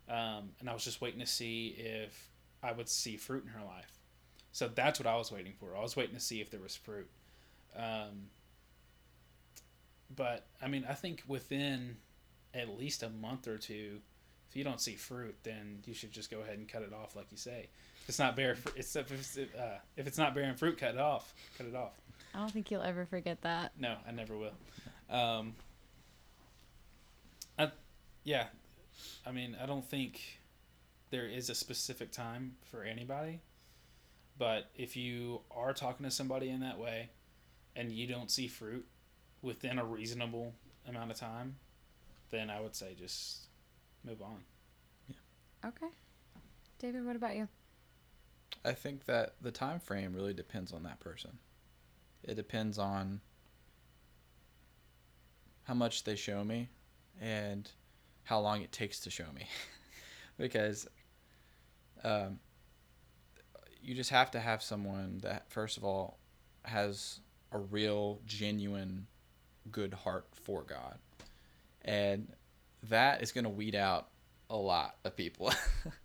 um, 0.08 0.52
and 0.58 0.70
I 0.70 0.72
was 0.72 0.82
just 0.82 1.02
waiting 1.02 1.20
to 1.20 1.26
see 1.26 1.76
if 1.78 2.30
I 2.62 2.72
would 2.72 2.88
see 2.88 3.18
fruit 3.18 3.44
in 3.44 3.50
her 3.50 3.64
life. 3.64 3.92
So 4.52 4.66
that's 4.74 4.98
what 4.98 5.06
I 5.06 5.16
was 5.16 5.30
waiting 5.30 5.52
for. 5.60 5.76
I 5.76 5.82
was 5.82 5.94
waiting 5.94 6.14
to 6.14 6.20
see 6.20 6.40
if 6.40 6.50
there 6.50 6.60
was 6.60 6.74
fruit. 6.74 7.10
Um, 7.76 8.30
but 10.16 10.46
I 10.62 10.68
mean, 10.68 10.86
I 10.88 10.94
think 10.94 11.22
within 11.28 11.98
at 12.54 12.78
least 12.78 13.02
a 13.02 13.10
month 13.10 13.46
or 13.46 13.58
two, 13.58 14.00
you 14.56 14.64
don't 14.64 14.80
see 14.80 14.94
fruit, 14.94 15.36
then 15.42 15.78
you 15.84 15.94
should 15.94 16.12
just 16.12 16.30
go 16.30 16.40
ahead 16.40 16.58
and 16.58 16.68
cut 16.68 16.82
it 16.82 16.92
off, 16.92 17.14
like 17.14 17.26
you 17.30 17.36
say. 17.36 17.68
If 18.02 18.08
it's 18.08 18.18
not 18.18 18.36
bear, 18.36 18.54
fr- 18.54 18.70
it's, 18.76 18.94
if 18.96 19.12
it's 19.12 19.36
uh, 19.36 19.78
if 19.96 20.06
it's 20.06 20.18
not 20.18 20.34
bearing 20.34 20.54
fruit, 20.54 20.78
cut 20.78 20.94
it 20.94 21.00
off. 21.00 21.34
Cut 21.58 21.66
it 21.66 21.74
off. 21.74 21.92
i 22.34 22.38
don't 22.38 22.50
think 22.50 22.70
you'll 22.70 22.82
ever 22.82 23.04
forget 23.06 23.42
that 23.42 23.72
No, 23.78 23.96
I 24.06 24.12
never 24.12 24.36
will. 24.36 24.54
Um, 25.10 25.54
I, 27.58 27.70
yeah, 28.24 28.46
I 29.26 29.32
mean, 29.32 29.56
I 29.60 29.66
don't 29.66 29.84
think 29.84 30.40
there 31.10 31.26
is 31.26 31.50
a 31.50 31.54
specific 31.54 32.12
time 32.12 32.56
for 32.70 32.82
anybody, 32.82 33.40
but 34.38 34.70
if 34.74 34.96
you 34.96 35.40
are 35.50 35.72
talking 35.72 36.04
to 36.04 36.10
somebody 36.10 36.48
in 36.50 36.60
that 36.60 36.78
way, 36.78 37.10
and 37.76 37.92
you 37.92 38.06
don't 38.06 38.30
see 38.30 38.48
fruit 38.48 38.86
within 39.42 39.78
a 39.78 39.84
reasonable 39.84 40.54
amount 40.88 41.10
of 41.10 41.18
time, 41.18 41.56
then 42.30 42.50
I 42.50 42.60
would 42.60 42.74
say 42.74 42.94
just 42.98 43.45
move 44.06 44.22
on. 44.22 44.42
okay 45.64 45.88
david 46.78 47.04
what 47.04 47.16
about 47.16 47.34
you 47.36 47.48
I 48.66 48.72
think 48.72 49.04
that 49.04 49.34
the 49.40 49.52
time 49.52 49.78
frame 49.78 50.12
really 50.12 50.34
depends 50.34 50.72
on 50.72 50.82
that 50.82 50.98
person. 50.98 51.38
It 52.24 52.34
depends 52.34 52.78
on 52.78 53.20
how 55.62 55.74
much 55.74 56.02
they 56.02 56.16
show 56.16 56.42
me 56.42 56.68
and 57.20 57.70
how 58.24 58.40
long 58.40 58.62
it 58.62 58.72
takes 58.72 58.98
to 59.00 59.10
show 59.10 59.26
me. 59.32 59.46
because 60.36 60.88
um, 62.02 62.40
you 63.80 63.94
just 63.94 64.10
have 64.10 64.32
to 64.32 64.40
have 64.40 64.64
someone 64.64 65.18
that, 65.22 65.48
first 65.48 65.76
of 65.76 65.84
all, 65.84 66.18
has 66.64 67.20
a 67.52 67.58
real, 67.58 68.20
genuine, 68.26 69.06
good 69.70 69.94
heart 69.94 70.26
for 70.32 70.64
God. 70.64 70.98
And 71.82 72.32
that 72.90 73.22
is 73.22 73.32
going 73.32 73.44
to 73.44 73.50
weed 73.50 73.74
out 73.74 74.08
a 74.50 74.56
lot 74.56 74.96
of 75.04 75.16
people. 75.16 75.52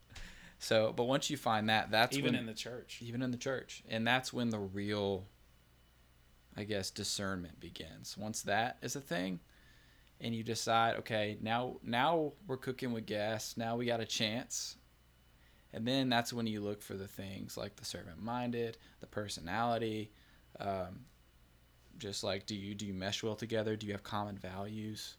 so, 0.60 0.94
but 0.96 1.06
once 1.06 1.30
you 1.30 1.38
find 1.38 1.70
that, 1.70 1.92
that's 1.92 2.18
Even 2.18 2.34
when, 2.34 2.40
in 2.42 2.46
the 2.46 2.54
church. 2.54 3.00
even 3.02 3.22
in 3.22 3.32
the 3.32 3.38
church. 3.38 3.84
And 3.90 4.06
that's 4.06 4.34
when 4.34 4.50
the 4.50 4.60
real 4.60 5.26
i 6.58 6.64
guess 6.66 6.92
discernment 6.92 7.60
begins. 7.60 8.18
Once 8.18 8.42
that 8.42 8.78
is 8.82 8.96
a 8.96 9.02
thing 9.02 9.40
and 10.20 10.36
you 10.36 10.44
decide 10.44 10.98
okay 10.98 11.38
now 11.42 11.78
now 11.82 12.34
we're 12.46 12.58
cooking 12.58 12.92
with 12.92 13.06
gas 13.06 13.56
now 13.58 13.76
we 13.76 13.86
got 13.86 14.00
a 14.02 14.06
chance. 14.06 14.76
And 15.74 15.88
then 15.88 16.10
that's 16.10 16.34
when 16.34 16.48
you 16.48 16.60
look 16.60 16.82
for 16.82 16.96
the 16.96 17.08
things 17.08 17.56
like 17.56 17.78
the 17.78 17.86
servant 17.86 18.22
minded 18.22 18.78
the 19.00 19.08
personality 19.08 20.12
um, 20.60 21.06
just 21.98 22.24
like 22.24 22.46
do 22.46 22.56
you 22.56 22.76
do 22.76 22.86
you 22.86 22.94
mesh 22.94 23.24
well 23.24 23.36
together? 23.36 23.76
Do 23.76 23.86
you 23.88 23.94
have 23.94 24.04
common 24.04 24.38
values 24.38 25.16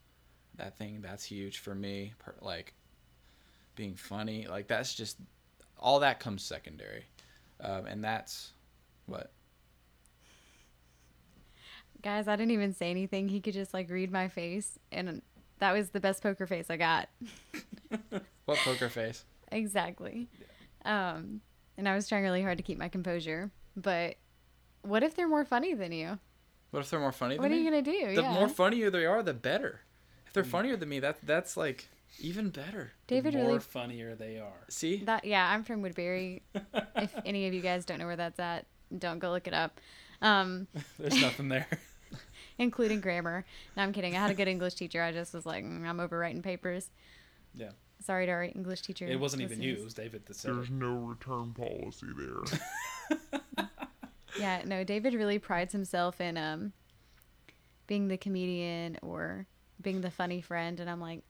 that 0.57 0.77
thing 0.77 1.01
that's 1.01 1.25
huge 1.25 1.59
for 1.59 1.75
me 1.75 2.13
like 2.41 2.75
being 3.75 3.95
funny 3.95 4.47
like 4.47 4.67
that's 4.69 4.95
just 4.95 5.17
all 5.83 6.01
that 6.01 6.21
comes 6.21 6.43
secondary. 6.43 7.05
Um, 7.61 7.87
and 7.87 8.03
that's 8.03 8.53
what 9.07 9.33
guys 12.01 12.27
i 12.27 12.37
didn't 12.37 12.53
even 12.53 12.73
say 12.73 12.91
anything. 12.91 13.29
He 13.29 13.41
could 13.41 13.55
just 13.55 13.75
like 13.75 13.91
read 13.91 14.11
my 14.11 14.29
face 14.29 14.79
and 14.91 15.23
that 15.59 15.73
was 15.73 15.91
the 15.91 16.01
best 16.01 16.23
poker 16.23 16.47
face 16.47 16.71
i 16.71 16.77
got. 16.77 17.09
What 18.45 18.59
poker 18.59 18.89
face? 18.89 19.25
Exactly. 19.53 20.29
Um 20.85 21.41
and 21.77 21.89
i 21.89 21.95
was 21.95 22.09
trying 22.09 22.25
really 22.25 22.43
hard 22.43 22.59
to 22.59 22.65
keep 22.65 22.79
my 22.79 22.89
composure 22.89 23.51
but 23.77 24.17
what 24.83 25.05
if 25.05 25.15
they're 25.15 25.29
more 25.29 25.45
funny 25.45 25.75
than 25.75 25.93
you? 25.93 26.19
What 26.73 26.81
if 26.81 26.91
they're 26.91 26.99
more 26.99 27.13
funny 27.13 27.39
what 27.39 27.51
are 27.51 27.55
you 27.55 27.71
me 27.71 27.71
gonna 27.71 27.83
do? 27.83 28.15
The 28.15 28.23
yeah. 28.23 28.35
more 28.35 28.49
funnier 28.49 28.91
they 28.91 29.07
are 29.07 29.23
the 29.23 29.35
better 29.35 29.81
if 30.33 30.35
they're 30.35 30.45
funnier 30.45 30.77
than 30.79 30.89
me 30.89 30.99
that 30.99 31.19
that's 31.25 31.59
like 31.59 31.89
even 32.19 32.49
better 32.49 32.93
david 33.07 33.35
the 33.35 33.39
more 33.39 33.47
really 33.49 33.59
funnier 33.59 34.15
they 34.15 34.39
are. 34.39 34.65
see 34.71 35.05
that 35.05 35.27
yeah 35.27 35.51
i'm 35.53 35.63
from 35.63 35.83
woodbury 35.83 36.43
if 36.97 37.15
any 37.27 37.47
of 37.47 37.53
you 37.53 37.61
guys 37.61 37.85
don't 37.85 37.99
know 37.99 38.07
where 38.07 38.17
that's 38.17 38.41
at 38.41 38.65
don't 38.99 39.19
go 39.19 39.31
look 39.31 39.47
it 39.47 39.53
up 39.53 39.79
um 40.23 40.67
There's 40.99 41.21
nothing 41.21 41.51
there. 41.51 41.67
including 42.59 43.03
grammar 43.03 43.45
no 43.77 43.83
i'm 43.83 43.93
kidding 43.93 44.17
i 44.17 44.21
had 44.21 44.31
a 44.31 44.35
good 44.35 44.49
english 44.49 44.73
teacher 44.73 45.03
i 45.03 45.13
just 45.13 45.35
was 45.35 45.45
like 45.45 45.65
mm, 45.65 45.87
i'm 45.87 45.99
overwriting 45.99 46.43
papers 46.43 46.89
Yeah. 47.55 47.73
sorry 48.01 48.25
to 48.25 48.33
our 48.33 48.45
english 48.45 48.81
teacher 48.81 49.07
It 49.07 49.21
wasn't 49.21 49.43
even 49.43 49.61
you. 49.61 49.75
It 49.75 49.85
was 49.85 49.93
David 49.93 50.25
that 50.27 50.37
said 50.37 50.51
it. 50.51 50.55
There's 50.55 50.71
no 50.71 50.95
return 50.95 51.53
policy 51.53 52.07
there. 52.17 53.69
Yeah, 54.39 54.63
no, 54.65 54.83
David 54.83 55.13
really 55.13 55.39
prides 55.39 55.73
himself 55.73 56.19
in 56.21 56.39
um 56.39 56.73
being 57.87 58.09
the 58.09 58.17
comedian 58.17 58.99
or 59.03 59.47
being 59.83 60.01
the 60.01 60.11
funny 60.11 60.41
friend 60.41 60.81
and 60.81 60.89
I'm 60.89 61.01
like 61.01 61.23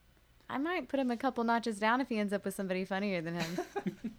I 0.51 0.59
might 0.59 0.89
put 0.89 1.01
him 1.01 1.11
a 1.11 1.17
couple 1.17 1.45
notches 1.45 1.79
down 1.79 2.01
if 2.01 2.09
he 2.09 2.19
ends 2.19 2.33
up 2.33 2.45
with 2.45 2.55
somebody 2.55 2.85
funnier 2.85 3.21
than 3.23 3.35
him. 3.37 3.59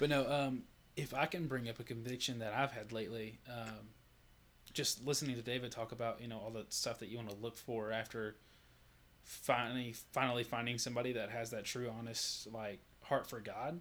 But 0.00 0.08
no, 0.10 0.28
um, 0.28 0.62
if 0.96 1.14
I 1.14 1.26
can 1.26 1.46
bring 1.46 1.68
up 1.68 1.78
a 1.78 1.84
conviction 1.84 2.40
that 2.40 2.52
I've 2.52 2.72
had 2.72 2.90
lately, 2.90 3.38
um, 3.48 3.90
just 4.72 5.06
listening 5.06 5.36
to 5.36 5.42
David 5.42 5.70
talk 5.70 5.92
about 5.92 6.20
you 6.20 6.26
know 6.26 6.38
all 6.38 6.50
the 6.50 6.66
stuff 6.70 6.98
that 6.98 7.08
you 7.08 7.16
want 7.18 7.30
to 7.30 7.36
look 7.36 7.56
for 7.56 7.92
after 7.92 8.34
finally 9.22 9.94
finally 10.12 10.42
finding 10.42 10.78
somebody 10.78 11.12
that 11.12 11.30
has 11.30 11.50
that 11.50 11.64
true 11.64 11.88
honest 11.96 12.52
like 12.52 12.80
heart 13.02 13.28
for 13.28 13.38
God. 13.38 13.80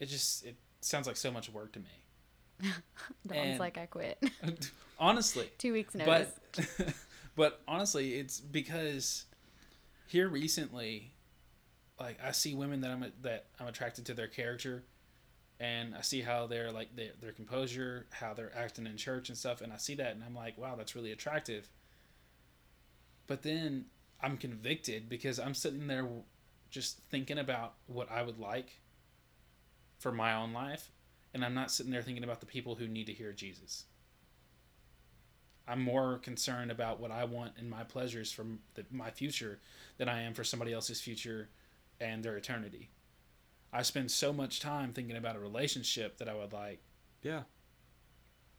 It 0.00 0.06
just 0.06 0.44
it 0.44 0.56
sounds 0.80 1.06
like 1.06 1.16
so 1.16 1.30
much 1.30 1.48
work 1.50 1.72
to 1.74 1.78
me. 1.80 2.70
And- 3.30 3.58
like, 3.60 3.78
I 3.78 3.86
quit. 3.86 4.18
Honestly, 4.98 5.48
Two 5.58 5.72
weeks 5.72 5.94
notice. 5.94 6.32
but 6.56 6.94
but 7.36 7.62
honestly, 7.66 8.14
it's 8.14 8.40
because 8.40 9.24
here 10.06 10.28
recently, 10.28 11.12
like 11.98 12.18
I 12.24 12.32
see 12.32 12.54
women 12.54 12.80
that 12.82 12.90
I'm 12.90 13.12
that 13.22 13.46
I'm 13.60 13.66
attracted 13.66 14.06
to 14.06 14.14
their 14.14 14.28
character, 14.28 14.84
and 15.60 15.94
I 15.94 16.02
see 16.02 16.22
how 16.22 16.46
they're 16.46 16.72
like 16.72 16.94
their 16.96 17.10
their 17.20 17.32
composure, 17.32 18.06
how 18.10 18.34
they're 18.34 18.56
acting 18.56 18.86
in 18.86 18.96
church 18.96 19.28
and 19.28 19.38
stuff, 19.38 19.60
and 19.60 19.72
I 19.72 19.76
see 19.76 19.94
that, 19.96 20.14
and 20.14 20.22
I'm 20.22 20.34
like, 20.34 20.58
wow, 20.58 20.74
that's 20.76 20.94
really 20.94 21.12
attractive. 21.12 21.68
But 23.26 23.42
then 23.42 23.86
I'm 24.20 24.36
convicted 24.36 25.08
because 25.08 25.38
I'm 25.38 25.54
sitting 25.54 25.86
there 25.86 26.06
just 26.70 26.98
thinking 27.10 27.38
about 27.38 27.74
what 27.86 28.10
I 28.10 28.22
would 28.22 28.38
like 28.38 28.80
for 29.98 30.12
my 30.12 30.34
own 30.34 30.52
life, 30.52 30.90
and 31.32 31.44
I'm 31.44 31.54
not 31.54 31.70
sitting 31.70 31.92
there 31.92 32.02
thinking 32.02 32.24
about 32.24 32.40
the 32.40 32.46
people 32.46 32.74
who 32.74 32.86
need 32.86 33.06
to 33.06 33.12
hear 33.12 33.32
Jesus. 33.32 33.84
I'm 35.66 35.80
more 35.80 36.18
concerned 36.18 36.70
about 36.70 37.00
what 37.00 37.10
I 37.10 37.24
want 37.24 37.52
and 37.58 37.70
my 37.70 37.84
pleasures 37.84 38.30
from 38.30 38.58
the, 38.74 38.84
my 38.90 39.10
future 39.10 39.60
than 39.96 40.08
I 40.08 40.22
am 40.22 40.34
for 40.34 40.44
somebody 40.44 40.72
else's 40.72 41.00
future 41.00 41.48
and 42.00 42.22
their 42.22 42.36
eternity. 42.36 42.90
I 43.72 43.82
spend 43.82 44.10
so 44.10 44.32
much 44.32 44.60
time 44.60 44.92
thinking 44.92 45.16
about 45.16 45.36
a 45.36 45.40
relationship 45.40 46.18
that 46.18 46.28
I 46.28 46.34
would 46.34 46.52
like 46.52 46.80
Yeah. 47.22 47.44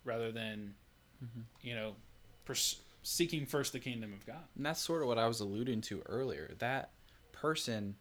rather 0.04 0.32
than, 0.32 0.76
Mhm. 1.24 1.44
you 1.62 1.76
know, 1.76 1.96
pers- 2.44 2.82
seeking 3.04 3.46
first 3.46 3.72
the 3.72 3.80
kingdom 3.80 4.12
of 4.14 4.26
God. 4.26 4.48
And 4.56 4.66
that's 4.66 4.82
sort 4.82 5.02
of 5.04 5.08
what 5.08 5.20
I 5.20 5.28
was 5.28 5.40
alluding 5.40 5.82
to 5.82 6.02
earlier. 6.08 6.56
That 6.58 6.92
person, 7.32 7.98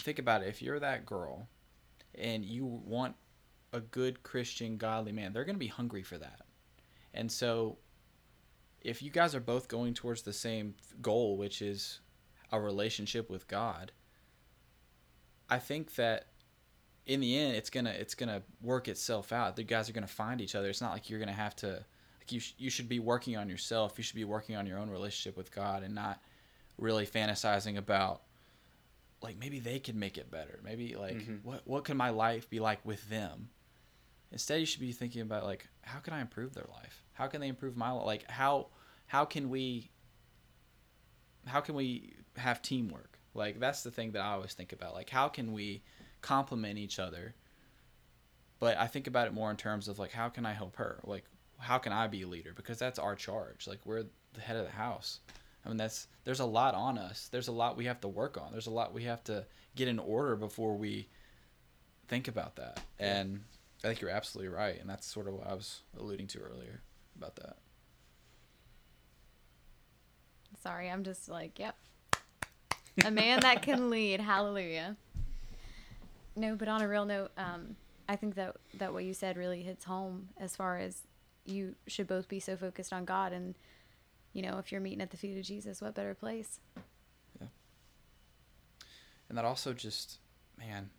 think 0.00 0.18
about 0.18 0.42
it. 0.42 0.48
If 0.48 0.60
you're 0.60 0.78
that 0.80 1.06
girl 1.06 1.48
and 2.14 2.44
you 2.44 2.66
want 2.66 3.16
a 3.72 3.80
good 3.80 4.22
Christian, 4.22 4.76
godly 4.76 5.12
man, 5.12 5.32
they're 5.32 5.44
going 5.46 5.56
to 5.56 5.60
be 5.60 5.66
hungry 5.68 6.02
for 6.02 6.18
that. 6.18 6.42
And 7.14 7.30
so, 7.32 7.78
if 8.80 9.02
you 9.02 9.10
guys 9.10 9.34
are 9.34 9.40
both 9.40 9.68
going 9.68 9.94
towards 9.94 10.22
the 10.22 10.32
same 10.32 10.74
goal, 11.02 11.36
which 11.36 11.60
is 11.62 12.00
a 12.52 12.60
relationship 12.60 13.28
with 13.30 13.48
God, 13.48 13.92
I 15.50 15.58
think 15.58 15.94
that 15.96 16.26
in 17.06 17.20
the 17.20 17.38
end, 17.38 17.56
it's 17.56 17.70
gonna 17.70 17.90
it's 17.90 18.14
gonna 18.14 18.42
work 18.62 18.86
itself 18.88 19.32
out. 19.32 19.56
The 19.56 19.62
guys 19.64 19.88
are 19.88 19.92
gonna 19.94 20.06
find 20.06 20.40
each 20.40 20.54
other. 20.54 20.68
It's 20.68 20.80
not 20.80 20.92
like 20.92 21.08
you're 21.08 21.18
gonna 21.20 21.32
have 21.32 21.56
to 21.56 21.84
like 22.20 22.30
you 22.32 22.40
sh- 22.40 22.54
you 22.58 22.68
should 22.70 22.88
be 22.88 22.98
working 22.98 23.36
on 23.36 23.48
yourself. 23.48 23.94
You 23.96 24.04
should 24.04 24.16
be 24.16 24.24
working 24.24 24.56
on 24.56 24.66
your 24.66 24.78
own 24.78 24.90
relationship 24.90 25.36
with 25.36 25.50
God 25.50 25.82
and 25.82 25.94
not 25.94 26.20
really 26.76 27.06
fantasizing 27.06 27.76
about 27.78 28.22
like 29.22 29.36
maybe 29.38 29.58
they 29.58 29.80
could 29.80 29.96
make 29.96 30.18
it 30.18 30.30
better. 30.30 30.60
Maybe 30.62 30.94
like 30.96 31.16
Mhm. 31.16 31.42
what 31.44 31.66
what 31.66 31.84
could 31.84 31.96
my 31.96 32.10
life 32.10 32.48
be 32.50 32.60
like 32.60 32.84
with 32.84 33.08
them? 33.08 33.48
Instead, 34.30 34.60
you 34.60 34.66
should 34.66 34.80
be 34.80 34.92
thinking 34.92 35.22
about 35.22 35.44
like 35.44 35.66
how 35.82 35.98
can 36.00 36.12
I 36.12 36.20
improve 36.20 36.54
their 36.54 36.66
life? 36.72 37.04
How 37.12 37.26
can 37.26 37.40
they 37.40 37.48
improve 37.48 37.76
my 37.76 37.90
life? 37.90 38.06
Like 38.06 38.30
how 38.30 38.68
how 39.06 39.24
can 39.24 39.48
we 39.48 39.90
how 41.46 41.60
can 41.60 41.74
we 41.74 42.14
have 42.36 42.60
teamwork? 42.60 43.18
Like 43.34 43.58
that's 43.58 43.82
the 43.82 43.90
thing 43.90 44.12
that 44.12 44.22
I 44.22 44.32
always 44.32 44.54
think 44.54 44.72
about. 44.72 44.94
Like 44.94 45.10
how 45.10 45.28
can 45.28 45.52
we 45.52 45.82
complement 46.20 46.78
each 46.78 46.98
other? 46.98 47.34
But 48.60 48.76
I 48.76 48.86
think 48.86 49.06
about 49.06 49.28
it 49.28 49.32
more 49.32 49.50
in 49.50 49.56
terms 49.56 49.88
of 49.88 49.98
like 49.98 50.12
how 50.12 50.28
can 50.28 50.44
I 50.44 50.52
help 50.52 50.76
her? 50.76 51.00
Like 51.04 51.24
how 51.58 51.78
can 51.78 51.92
I 51.92 52.06
be 52.06 52.22
a 52.22 52.28
leader? 52.28 52.52
Because 52.54 52.78
that's 52.78 52.98
our 52.98 53.14
charge. 53.14 53.66
Like 53.66 53.80
we're 53.84 54.04
the 54.34 54.40
head 54.40 54.56
of 54.56 54.66
the 54.66 54.72
house. 54.72 55.20
I 55.64 55.68
mean 55.68 55.78
that's 55.78 56.06
there's 56.24 56.40
a 56.40 56.46
lot 56.46 56.74
on 56.74 56.98
us. 56.98 57.28
There's 57.32 57.48
a 57.48 57.52
lot 57.52 57.76
we 57.76 57.86
have 57.86 58.00
to 58.02 58.08
work 58.08 58.36
on. 58.36 58.52
There's 58.52 58.66
a 58.66 58.72
lot 58.72 58.92
we 58.92 59.04
have 59.04 59.24
to 59.24 59.46
get 59.74 59.88
in 59.88 59.98
order 59.98 60.36
before 60.36 60.76
we 60.76 61.08
think 62.08 62.28
about 62.28 62.56
that. 62.56 62.80
And 62.98 63.40
I 63.84 63.88
think 63.88 64.00
you're 64.00 64.10
absolutely 64.10 64.52
right, 64.52 64.80
and 64.80 64.88
that's 64.88 65.06
sort 65.06 65.28
of 65.28 65.34
what 65.34 65.46
I 65.46 65.54
was 65.54 65.82
alluding 65.98 66.26
to 66.28 66.40
earlier 66.40 66.82
about 67.16 67.36
that. 67.36 67.56
Sorry, 70.62 70.90
I'm 70.90 71.04
just 71.04 71.28
like, 71.28 71.58
yep. 71.58 71.76
A 73.04 73.10
man 73.10 73.40
that 73.40 73.62
can 73.62 73.90
lead. 73.90 74.20
Hallelujah. 74.20 74.96
No, 76.34 76.56
but 76.56 76.66
on 76.66 76.82
a 76.82 76.88
real 76.88 77.04
note, 77.04 77.30
um, 77.36 77.76
I 78.08 78.16
think 78.16 78.34
that 78.34 78.56
that 78.74 78.92
what 78.92 79.04
you 79.04 79.14
said 79.14 79.36
really 79.36 79.62
hits 79.62 79.84
home 79.84 80.30
as 80.38 80.56
far 80.56 80.78
as 80.78 81.02
you 81.44 81.76
should 81.86 82.06
both 82.06 82.28
be 82.28 82.40
so 82.40 82.56
focused 82.56 82.92
on 82.92 83.04
God 83.04 83.32
and 83.32 83.54
you 84.32 84.42
know, 84.42 84.58
if 84.58 84.70
you're 84.70 84.80
meeting 84.80 85.00
at 85.00 85.10
the 85.10 85.16
feet 85.16 85.36
of 85.36 85.44
Jesus, 85.44 85.80
what 85.80 85.94
better 85.94 86.14
place? 86.14 86.60
Yeah. 87.40 87.48
And 89.28 89.38
that 89.38 89.44
also 89.44 89.72
just, 89.72 90.18
man, 90.58 90.90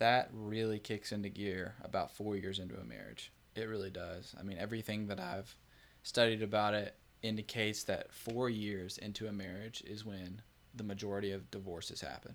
that 0.00 0.30
really 0.32 0.78
kicks 0.78 1.12
into 1.12 1.28
gear 1.28 1.74
about 1.84 2.16
four 2.16 2.34
years 2.34 2.58
into 2.58 2.80
a 2.80 2.84
marriage. 2.84 3.32
It 3.54 3.68
really 3.68 3.90
does. 3.90 4.34
I 4.40 4.42
mean, 4.42 4.56
everything 4.58 5.06
that 5.08 5.20
I've 5.20 5.54
studied 6.02 6.42
about 6.42 6.72
it 6.72 6.96
indicates 7.22 7.84
that 7.84 8.10
four 8.10 8.48
years 8.48 8.96
into 8.96 9.28
a 9.28 9.32
marriage 9.32 9.82
is 9.86 10.04
when 10.04 10.40
the 10.74 10.84
majority 10.84 11.32
of 11.32 11.50
divorces 11.50 12.00
happen. 12.00 12.34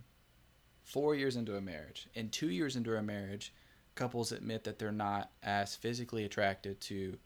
Four 0.84 1.16
years 1.16 1.36
into 1.36 1.58
a 1.58 1.62
marriage. 1.62 2.08
And 2.16 2.32
two 2.32 2.50
years 2.50 2.76
into 2.76 2.96
a 2.96 3.02
marriage, 3.02 3.52
couples 3.96 4.32
admit 4.32 4.64
that 4.66 4.78
they're 4.78 4.92
not 4.92 5.32
as 5.42 5.76
physically 5.76 6.24
attracted 6.24 6.80
to 6.82 7.18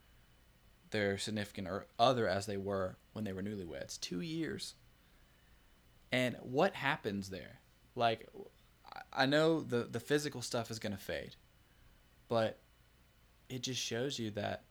their 0.91 1.17
significant 1.17 1.67
other 1.99 2.29
as 2.29 2.45
they 2.45 2.57
were 2.57 2.95
when 3.11 3.25
they 3.25 3.33
were 3.33 3.43
newlyweds. 3.43 3.99
Two 3.99 4.21
years. 4.21 4.75
And 6.13 6.37
what 6.41 6.75
happens 6.75 7.29
there? 7.29 7.59
Like, 7.93 8.29
I- 9.13 9.25
know 9.25 9.61
the 9.61 9.83
the 9.83 9.99
physical 9.99 10.41
stuff 10.41 10.71
is 10.71 10.79
gonna 10.79 10.97
fade, 10.97 11.35
but 12.27 12.59
it 13.49 13.61
just 13.61 13.81
shows 13.81 14.19
you 14.19 14.31
that 14.31 14.63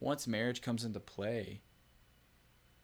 once 0.00 0.26
marriage 0.26 0.62
comes 0.62 0.84
into 0.84 1.00
play, 1.00 1.62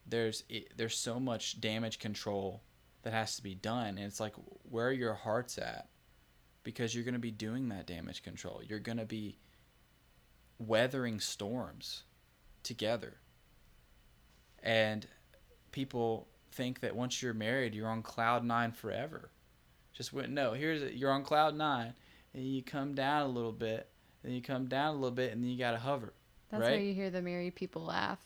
there's 0.06 0.44
it, 0.48 0.76
there's 0.76 0.96
so 0.98 1.20
much 1.20 1.60
damage 1.60 1.98
control 1.98 2.62
that 3.02 3.12
has 3.12 3.36
to 3.36 3.42
be 3.42 3.54
done, 3.54 3.98
and 3.98 4.00
it's 4.00 4.20
like 4.20 4.34
where 4.68 4.88
are 4.88 4.92
your 4.92 5.14
hearts 5.14 5.58
at? 5.58 5.88
Because 6.64 6.94
you're 6.94 7.04
gonna 7.04 7.18
be 7.18 7.30
doing 7.30 7.68
that 7.68 7.86
damage 7.86 8.22
control. 8.22 8.62
You're 8.62 8.78
gonna 8.78 9.04
be 9.04 9.38
weathering 10.58 11.20
storms 11.20 12.04
together, 12.62 13.18
and 14.62 15.06
people 15.72 16.28
think 16.52 16.80
that 16.80 16.94
once 16.94 17.22
you're 17.22 17.34
married, 17.34 17.74
you're 17.74 17.88
on 17.88 18.02
cloud 18.02 18.44
nine 18.44 18.72
forever. 18.72 19.30
Just 20.02 20.12
went 20.12 20.30
no. 20.30 20.52
Here's 20.52 20.82
it. 20.82 20.94
You're 20.94 21.12
on 21.12 21.22
cloud 21.22 21.54
nine, 21.54 21.94
and 22.34 22.42
you 22.44 22.60
come 22.60 22.92
down 22.92 23.22
a 23.22 23.28
little 23.28 23.52
bit, 23.52 23.88
then 24.24 24.32
you 24.32 24.42
come 24.42 24.66
down 24.66 24.88
a 24.96 24.98
little 24.98 25.14
bit, 25.14 25.30
and 25.30 25.40
then 25.40 25.48
you 25.48 25.56
gotta 25.56 25.78
hover. 25.78 26.12
That's 26.50 26.60
Right. 26.60 26.70
where 26.72 26.80
you 26.80 26.92
hear 26.92 27.08
the 27.08 27.22
married 27.22 27.54
people 27.54 27.82
laugh. 27.84 28.18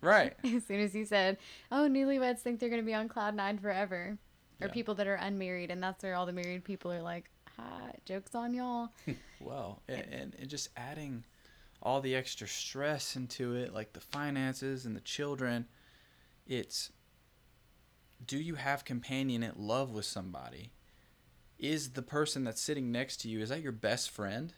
Right. 0.00 0.36
As 0.44 0.64
soon 0.64 0.78
as 0.78 0.94
you 0.94 1.04
said, 1.04 1.38
"Oh, 1.72 1.88
newlyweds 1.90 2.38
think 2.38 2.60
they're 2.60 2.68
going 2.68 2.80
to 2.80 2.86
be 2.86 2.94
on 2.94 3.08
cloud 3.08 3.34
nine 3.34 3.58
forever," 3.58 4.16
or 4.60 4.66
Yeah. 4.68 4.72
people 4.72 4.94
that 4.94 5.08
are 5.08 5.16
unmarried, 5.16 5.72
and 5.72 5.82
that's 5.82 6.04
where 6.04 6.14
all 6.14 6.24
the 6.24 6.32
married 6.32 6.62
people 6.62 6.92
are 6.92 7.02
like, 7.02 7.28
"Hi, 7.56 7.96
jokes 8.04 8.36
on 8.36 8.54
y'all." 8.54 8.90
Well, 9.40 9.82
and, 9.88 10.02
and 10.12 10.34
and 10.36 10.48
just 10.48 10.68
adding 10.76 11.24
all 11.82 12.00
the 12.00 12.14
extra 12.14 12.46
stress 12.46 13.16
into 13.16 13.56
it, 13.56 13.74
like 13.74 13.92
the 13.92 14.00
finances 14.00 14.86
and 14.86 14.94
the 14.94 15.00
children. 15.00 15.66
It's 16.46 16.92
do 18.24 18.38
you 18.38 18.54
have 18.54 18.84
companionate 18.84 19.54
love 19.56 19.90
with 19.90 20.04
somebody? 20.04 20.70
Is 21.64 21.92
the 21.92 22.02
person 22.02 22.44
that's 22.44 22.60
sitting 22.60 22.92
next 22.92 23.22
to 23.22 23.28
you 23.30 23.40
is 23.40 23.48
that 23.48 23.62
your 23.62 23.72
best 23.72 24.10
friend? 24.10 24.52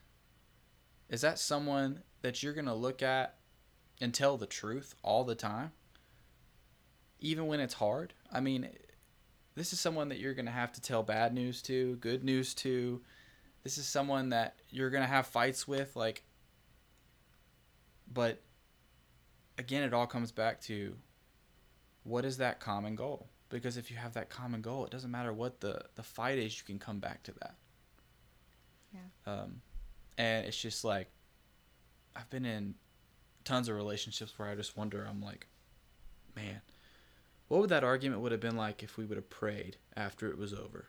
Is 1.09 1.21
that 1.21 1.39
someone 1.39 2.03
that 2.23 2.43
you're 2.43 2.53
going 2.53 2.67
to 2.67 2.75
look 2.75 3.01
at 3.01 3.37
and 4.01 4.13
tell 4.13 4.37
the 4.37 4.45
truth 4.45 4.97
all 5.05 5.23
the 5.23 5.37
time? 5.37 5.71
Even 7.21 7.47
when 7.47 7.61
it's 7.61 7.75
hard? 7.75 8.13
I 8.33 8.41
mean, 8.41 8.71
this 9.55 9.73
is 9.73 9.79
someone 9.79 10.09
that 10.09 10.19
you're 10.19 10.35
going 10.35 10.47
to 10.47 10.51
have 10.51 10.73
to 10.73 10.81
tell 10.81 11.05
bad 11.05 11.33
news 11.33 11.63
to, 11.63 11.95
good 11.99 12.25
news 12.25 12.55
to. 12.55 13.01
This 13.63 13.79
is 13.79 13.87
someone 13.87 14.31
that 14.31 14.57
you're 14.71 14.91
going 14.91 15.05
to 15.05 15.09
have 15.09 15.29
fights 15.29 15.69
with 15.69 15.95
like 15.95 16.25
but 18.13 18.43
again 19.59 19.85
it 19.85 19.95
all 19.95 20.09
comes 20.09 20.33
back 20.33 20.61
to 20.63 20.97
what 22.03 22.25
is 22.25 22.39
that 22.39 22.59
common 22.59 22.97
goal? 22.97 23.29
Because 23.49 23.77
if 23.77 23.91
you 23.91 23.97
have 23.97 24.15
that 24.15 24.29
common 24.29 24.61
goal, 24.61 24.85
it 24.85 24.91
doesn't 24.91 25.11
matter 25.11 25.33
what 25.33 25.61
the 25.61 25.81
the 25.95 26.03
fight 26.03 26.39
is, 26.39 26.59
you 26.59 26.65
can 26.65 26.79
come 26.79 26.99
back 26.99 27.23
to 27.25 27.33
that. 27.41 27.55
Yeah. 28.93 29.33
Um, 29.33 29.61
and 30.19 30.47
it's 30.47 30.61
just 30.61 30.85
like 30.85 31.09
I've 32.15 32.29
been 32.31 32.45
in 32.45 32.75
tons 33.45 33.69
of 33.69 33.77
relationships 33.77 34.33
where 34.39 34.49
I 34.49 34.55
just 34.55 34.77
wonder. 34.77 35.07
I'm 35.09 35.23
like, 35.23 35.47
man, 36.35 36.61
what 37.49 37.61
would 37.61 37.71
that 37.71 37.85
argument 37.85 38.23
would 38.23 38.33
have 38.33 38.41
been 38.41 38.57
like 38.57 38.83
if 38.83 38.97
we 38.97 39.05
would 39.05 39.17
have 39.17 39.31
prayed 39.31 39.77
after 39.97 40.29
it 40.29 40.39
was 40.39 40.53
over? 40.53 40.87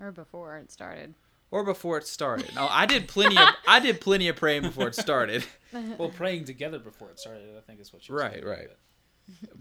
Or 0.00 0.10
before 0.12 0.56
it 0.58 0.70
started. 0.72 1.14
or 1.50 1.62
before 1.64 1.98
it 1.98 2.06
started. 2.06 2.52
No, 2.54 2.66
I 2.68 2.86
did 2.86 3.06
plenty 3.16 3.36
of 3.38 3.48
I 3.68 3.78
did 3.80 4.00
plenty 4.00 4.26
of 4.28 4.36
praying 4.36 4.62
before 4.62 4.88
it 4.88 4.94
started. 4.96 5.44
Well, 5.98 6.08
praying 6.08 6.46
together 6.46 6.78
before 6.78 7.10
it 7.10 7.18
started, 7.20 7.50
I 7.54 7.60
think 7.60 7.80
is 7.80 7.92
what 7.92 8.08
you 8.08 8.14
were 8.14 8.20
Right, 8.20 8.32
saying, 8.34 8.44
right. 8.46 8.66
but- 8.68 8.78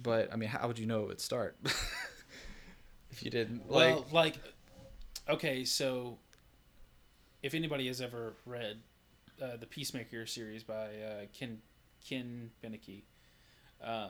But 0.30 0.34
I 0.34 0.38
mean, 0.38 0.47
how 0.47 0.65
would 0.67 0.80
you 0.80 0.86
know 0.86 1.01
it 1.03 1.07
would 1.07 1.19
start 1.19 1.57
if 3.16 3.24
you 3.24 3.32
didn't? 3.32 3.70
Like, 3.70 3.95
Well, 3.95 4.05
like, 4.11 4.36
okay, 5.30 5.63
so 5.63 6.18
if 7.41 7.53
anybody 7.53 7.88
has 7.88 8.01
ever 8.01 8.34
read 8.45 8.78
uh, 9.41 9.57
the 9.57 9.66
Peacemaker 9.66 10.26
series 10.26 10.63
by 10.63 10.86
uh, 10.86 11.26
Ken 11.34 11.59
Ken 12.07 12.51
Beneke, 12.63 13.03
um, 13.84 14.09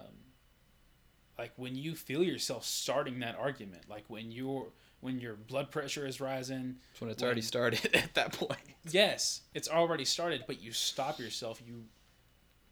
like 1.37 1.51
when 1.55 1.75
you 1.75 1.95
feel 1.95 2.23
yourself 2.23 2.65
starting 2.65 3.19
that 3.19 3.35
argument, 3.37 3.83
like 3.89 4.05
when 4.07 4.31
your 4.31 4.67
when 5.01 5.19
your 5.19 5.35
blood 5.35 5.69
pressure 5.69 6.07
is 6.07 6.19
rising, 6.19 6.77
it's 6.91 7.01
when 7.01 7.09
it's 7.11 7.21
already 7.21 7.41
started 7.41 7.85
at 7.95 8.13
that 8.15 8.33
point. 8.33 8.59
yes, 8.89 9.41
it's 9.53 9.69
already 9.69 10.05
started, 10.05 10.45
but 10.47 10.61
you 10.61 10.71
stop 10.71 11.19
yourself. 11.19 11.61
You 11.65 11.83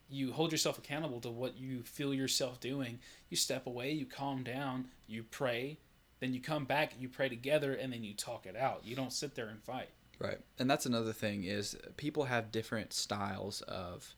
you 0.09 0.31
hold 0.31 0.51
yourself 0.51 0.77
accountable 0.77 1.19
to 1.21 1.29
what 1.29 1.57
you 1.57 1.83
feel 1.83 2.13
yourself 2.13 2.59
doing. 2.59 2.99
You 3.29 3.37
step 3.37 3.67
away, 3.67 3.91
you 3.91 4.05
calm 4.05 4.43
down, 4.43 4.85
you 5.07 5.23
pray, 5.23 5.79
then 6.23 6.33
you 6.33 6.39
come 6.39 6.63
back, 6.63 6.93
you 6.97 7.09
pray 7.09 7.27
together, 7.27 7.73
and 7.73 7.91
then 7.91 8.01
you 8.01 8.13
talk 8.13 8.45
it 8.45 8.55
out. 8.55 8.81
You 8.85 8.95
don't 8.95 9.11
sit 9.11 9.35
there 9.35 9.49
and 9.49 9.61
fight. 9.61 9.89
Right, 10.19 10.39
and 10.57 10.69
that's 10.69 10.85
another 10.85 11.11
thing 11.11 11.43
is 11.43 11.75
people 11.97 12.23
have 12.23 12.49
different 12.49 12.93
styles 12.93 13.61
of 13.63 14.15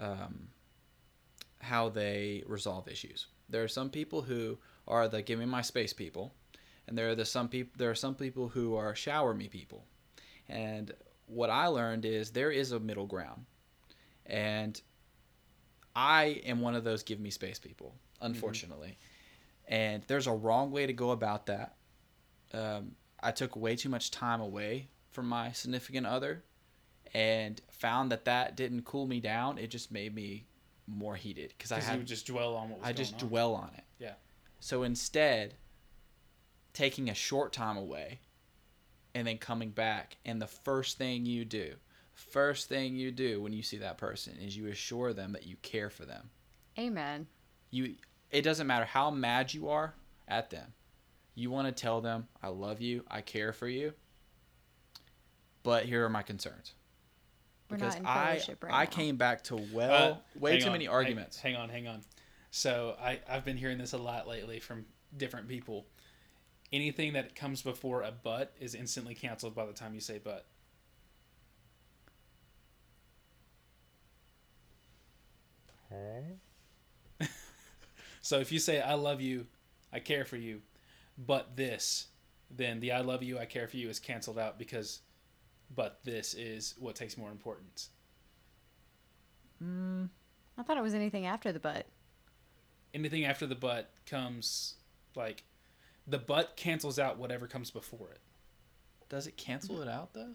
um, 0.00 0.48
how 1.60 1.90
they 1.90 2.42
resolve 2.48 2.88
issues. 2.88 3.28
There 3.48 3.62
are 3.62 3.68
some 3.68 3.88
people 3.88 4.22
who 4.22 4.58
are 4.88 5.06
the 5.06 5.22
give 5.22 5.38
me 5.38 5.44
my 5.44 5.62
space 5.62 5.92
people, 5.92 6.34
and 6.88 6.98
there 6.98 7.08
are 7.08 7.14
the 7.14 7.24
some 7.24 7.48
people 7.48 7.72
there 7.78 7.90
are 7.90 7.94
some 7.94 8.16
people 8.16 8.48
who 8.48 8.74
are 8.74 8.96
shower 8.96 9.32
me 9.32 9.46
people. 9.46 9.84
And 10.48 10.92
what 11.26 11.50
I 11.50 11.66
learned 11.66 12.04
is 12.04 12.32
there 12.32 12.50
is 12.50 12.72
a 12.72 12.80
middle 12.80 13.06
ground, 13.06 13.44
and 14.26 14.80
I 15.94 16.40
am 16.46 16.60
one 16.60 16.74
of 16.74 16.82
those 16.82 17.04
give 17.04 17.20
me 17.20 17.30
space 17.30 17.60
people, 17.60 17.94
unfortunately. 18.20 18.98
And 19.68 20.02
there's 20.06 20.26
a 20.26 20.32
wrong 20.32 20.70
way 20.70 20.86
to 20.86 20.92
go 20.92 21.10
about 21.10 21.46
that. 21.46 21.76
Um, 22.52 22.92
I 23.22 23.30
took 23.32 23.54
way 23.54 23.76
too 23.76 23.90
much 23.90 24.10
time 24.10 24.40
away 24.40 24.88
from 25.10 25.28
my 25.28 25.52
significant 25.52 26.06
other 26.06 26.42
and 27.14 27.60
found 27.70 28.10
that 28.10 28.24
that 28.24 28.56
didn't 28.56 28.82
cool 28.84 29.06
me 29.06 29.20
down. 29.20 29.58
It 29.58 29.68
just 29.68 29.92
made 29.92 30.14
me 30.14 30.46
more 30.86 31.16
heated 31.16 31.52
because 31.56 31.70
I 31.70 31.76
Because 31.76 31.86
you 31.86 31.90
had 31.90 31.98
would 32.00 32.06
just 32.06 32.26
dwell 32.26 32.54
on 32.56 32.70
what 32.70 32.80
was 32.80 32.88
I 32.88 32.92
just 32.92 33.14
on. 33.22 33.28
dwell 33.28 33.54
on 33.54 33.70
it. 33.76 33.84
Yeah. 33.98 34.14
So 34.60 34.82
instead, 34.84 35.54
taking 36.72 37.10
a 37.10 37.14
short 37.14 37.52
time 37.52 37.76
away 37.76 38.20
and 39.14 39.26
then 39.26 39.36
coming 39.38 39.70
back, 39.70 40.16
and 40.24 40.40
the 40.40 40.46
first 40.46 40.96
thing 40.96 41.26
you 41.26 41.44
do, 41.44 41.74
first 42.14 42.68
thing 42.68 42.96
you 42.96 43.10
do 43.10 43.42
when 43.42 43.52
you 43.52 43.62
see 43.62 43.78
that 43.78 43.98
person 43.98 44.34
is 44.40 44.56
you 44.56 44.68
assure 44.68 45.12
them 45.12 45.32
that 45.32 45.46
you 45.46 45.56
care 45.62 45.90
for 45.90 46.04
them. 46.04 46.30
Amen. 46.78 47.26
You 47.70 47.96
it 48.30 48.42
doesn't 48.42 48.66
matter 48.66 48.84
how 48.84 49.10
mad 49.10 49.52
you 49.54 49.68
are 49.68 49.94
at 50.26 50.50
them. 50.50 50.72
You 51.34 51.50
want 51.50 51.68
to 51.68 51.72
tell 51.72 52.00
them, 52.00 52.26
I 52.42 52.48
love 52.48 52.80
you, 52.80 53.04
I 53.10 53.20
care 53.20 53.52
for 53.52 53.68
you. 53.68 53.92
But 55.62 55.84
here 55.84 56.04
are 56.04 56.08
my 56.08 56.22
concerns. 56.22 56.74
We're 57.70 57.76
Because 57.76 57.94
not 57.94 58.00
in 58.00 58.06
I 58.06 58.26
fellowship 58.26 58.64
right 58.64 58.74
I 58.74 58.84
now. 58.84 58.90
came 58.90 59.16
back 59.16 59.44
to 59.44 59.56
Uh, 59.56 59.62
well 59.72 60.22
way 60.34 60.58
too 60.58 60.66
on, 60.66 60.72
many 60.72 60.88
arguments. 60.88 61.38
Hang, 61.38 61.56
on, 61.56 61.68
hang 61.68 61.86
on. 61.86 62.00
So 62.50 62.96
I, 63.00 63.20
I've 63.28 63.44
been 63.44 63.56
hearing 63.58 63.78
this 63.78 63.92
a 63.92 63.98
lot 63.98 64.26
lately 64.26 64.58
from 64.58 64.86
different 65.16 65.48
people. 65.48 65.86
Anything 66.72 67.12
that 67.14 67.34
comes 67.34 67.62
before 67.62 68.02
a 68.02 68.12
but 68.12 68.54
is 68.60 68.74
instantly 68.74 69.14
canceled 69.14 69.54
by 69.54 69.66
the 69.66 69.72
time 69.72 69.94
you 69.94 70.00
say 70.00 70.18
but. 70.22 70.46
Huh? 75.90 76.36
So 78.28 78.40
if 78.40 78.52
you 78.52 78.58
say 78.58 78.78
I 78.82 78.92
love 78.92 79.22
you, 79.22 79.46
I 79.90 80.00
care 80.00 80.26
for 80.26 80.36
you, 80.36 80.60
but 81.16 81.56
this, 81.56 82.08
then 82.54 82.78
the 82.78 82.92
I 82.92 83.00
love 83.00 83.22
you, 83.22 83.38
I 83.38 83.46
care 83.46 83.66
for 83.66 83.78
you 83.78 83.88
is 83.88 83.98
canceled 83.98 84.38
out 84.38 84.58
because 84.58 85.00
but 85.74 86.00
this 86.04 86.34
is 86.34 86.74
what 86.78 86.94
takes 86.94 87.16
more 87.16 87.30
importance. 87.30 87.88
Mm, 89.64 90.10
I 90.58 90.62
thought 90.62 90.76
it 90.76 90.82
was 90.82 90.92
anything 90.92 91.24
after 91.24 91.52
the 91.52 91.58
but. 91.58 91.86
Anything 92.92 93.24
after 93.24 93.46
the 93.46 93.54
but 93.54 93.92
comes 94.04 94.74
like 95.16 95.44
the 96.06 96.18
but 96.18 96.54
cancels 96.54 96.98
out 96.98 97.16
whatever 97.16 97.46
comes 97.46 97.70
before 97.70 98.10
it. 98.10 98.20
does 99.08 99.26
it 99.26 99.38
cancel 99.38 99.80
it 99.80 99.88
out 99.88 100.12
though? 100.12 100.34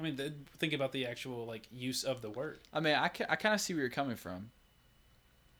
I 0.00 0.02
mean, 0.02 0.16
the, 0.16 0.34
think 0.58 0.72
about 0.72 0.90
the 0.90 1.06
actual 1.06 1.46
like 1.46 1.68
use 1.70 2.02
of 2.02 2.22
the 2.22 2.30
word. 2.30 2.58
I 2.72 2.80
mean, 2.80 2.96
I, 2.96 3.06
ca- 3.06 3.26
I 3.28 3.36
kind 3.36 3.54
of 3.54 3.60
see 3.60 3.72
where 3.72 3.82
you're 3.82 3.90
coming 3.90 4.16
from. 4.16 4.50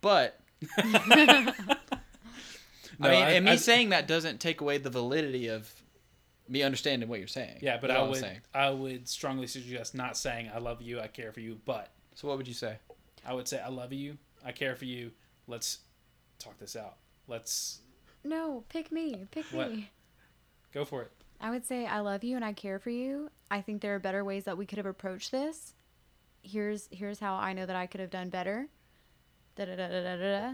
But 0.00 0.40
No, 0.84 0.86
I 3.08 3.10
mean, 3.10 3.22
I- 3.22 3.30
and 3.32 3.44
me 3.44 3.52
I- 3.52 3.56
saying 3.56 3.90
that 3.90 4.06
doesn't 4.06 4.40
take 4.40 4.60
away 4.60 4.78
the 4.78 4.90
validity 4.90 5.48
of 5.48 5.72
me 6.48 6.62
understanding 6.62 7.08
what 7.08 7.18
you're 7.18 7.28
saying. 7.28 7.58
Yeah, 7.62 7.78
but 7.80 7.90
I 7.90 8.02
would. 8.02 8.40
I 8.54 8.70
would 8.70 9.08
strongly 9.08 9.46
suggest 9.46 9.94
not 9.94 10.16
saying 10.16 10.50
I 10.54 10.58
love 10.58 10.82
you, 10.82 11.00
I 11.00 11.06
care 11.06 11.32
for 11.32 11.40
you, 11.40 11.58
but 11.64 11.88
So 12.14 12.28
what 12.28 12.36
would 12.36 12.48
you 12.48 12.54
say? 12.54 12.76
I 13.24 13.32
would 13.32 13.48
say 13.48 13.60
I 13.60 13.68
love 13.68 13.92
you, 13.92 14.18
I 14.44 14.52
care 14.52 14.76
for 14.76 14.84
you. 14.84 15.12
Let's 15.46 15.78
talk 16.38 16.58
this 16.58 16.76
out. 16.76 16.96
Let's 17.28 17.78
No, 18.24 18.64
pick 18.68 18.92
me. 18.92 19.26
Pick 19.30 19.46
What? 19.46 19.72
me. 19.72 19.90
go 20.74 20.84
for 20.84 21.02
it. 21.02 21.12
I 21.40 21.50
would 21.50 21.64
say 21.64 21.86
I 21.86 22.00
love 22.00 22.22
you 22.22 22.36
and 22.36 22.44
I 22.44 22.52
care 22.52 22.78
for 22.78 22.90
you. 22.90 23.30
I 23.50 23.60
think 23.62 23.80
there 23.80 23.94
are 23.94 23.98
better 23.98 24.24
ways 24.24 24.44
that 24.44 24.58
we 24.58 24.66
could 24.66 24.78
have 24.78 24.86
approached 24.86 25.30
this. 25.32 25.72
Here's 26.42 26.88
here's 26.90 27.20
how 27.20 27.34
I 27.34 27.52
know 27.52 27.66
that 27.66 27.76
I 27.76 27.86
could 27.86 28.00
have 28.00 28.10
done 28.10 28.28
better. 28.28 28.66
Da 29.56 29.64
da 29.64 29.76
da 29.76 29.88
da 29.88 30.02
da 30.02 30.16
da. 30.16 30.52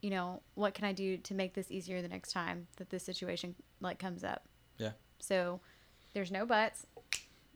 You 0.00 0.10
know, 0.10 0.42
what 0.54 0.74
can 0.74 0.84
I 0.84 0.92
do 0.92 1.16
to 1.18 1.34
make 1.34 1.54
this 1.54 1.70
easier 1.70 2.00
the 2.02 2.08
next 2.08 2.32
time 2.32 2.68
that 2.76 2.90
this 2.90 3.02
situation 3.04 3.54
like 3.80 3.98
comes 3.98 4.22
up? 4.24 4.44
Yeah. 4.78 4.92
So 5.18 5.60
there's 6.14 6.30
no 6.30 6.46
buts. 6.46 6.86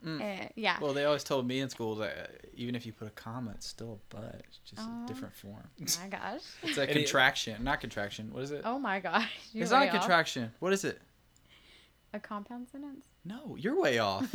Mm. 0.04 0.50
Yeah. 0.56 0.78
Well, 0.80 0.92
they 0.92 1.04
always 1.04 1.22
told 1.22 1.46
me 1.46 1.60
in 1.60 1.68
school 1.68 1.94
that 1.96 2.46
even 2.54 2.74
if 2.74 2.84
you 2.84 2.92
put 2.92 3.06
a 3.06 3.12
comma, 3.12 3.52
it's 3.52 3.66
still 3.68 4.00
a 4.12 4.14
but. 4.16 4.42
It's 4.48 4.58
just 4.58 4.82
a 4.82 5.06
different 5.06 5.34
form. 5.34 5.68
my 5.78 6.08
gosh. 6.08 6.40
It's 6.64 6.76
a 6.76 6.86
contraction, 6.88 7.62
not 7.62 7.80
contraction. 7.80 8.32
What 8.32 8.42
is 8.42 8.50
it? 8.50 8.62
Oh 8.64 8.78
my 8.80 8.98
gosh. 8.98 9.30
You're 9.52 9.62
it's 9.62 9.70
not 9.72 9.84
a 9.84 9.86
off. 9.86 9.92
contraction. 9.92 10.52
What 10.58 10.72
is 10.72 10.84
it? 10.84 11.00
A 12.14 12.20
compound 12.20 12.68
sentence. 12.68 13.06
No, 13.24 13.56
you're 13.56 13.80
way 13.80 13.98
off. 14.00 14.30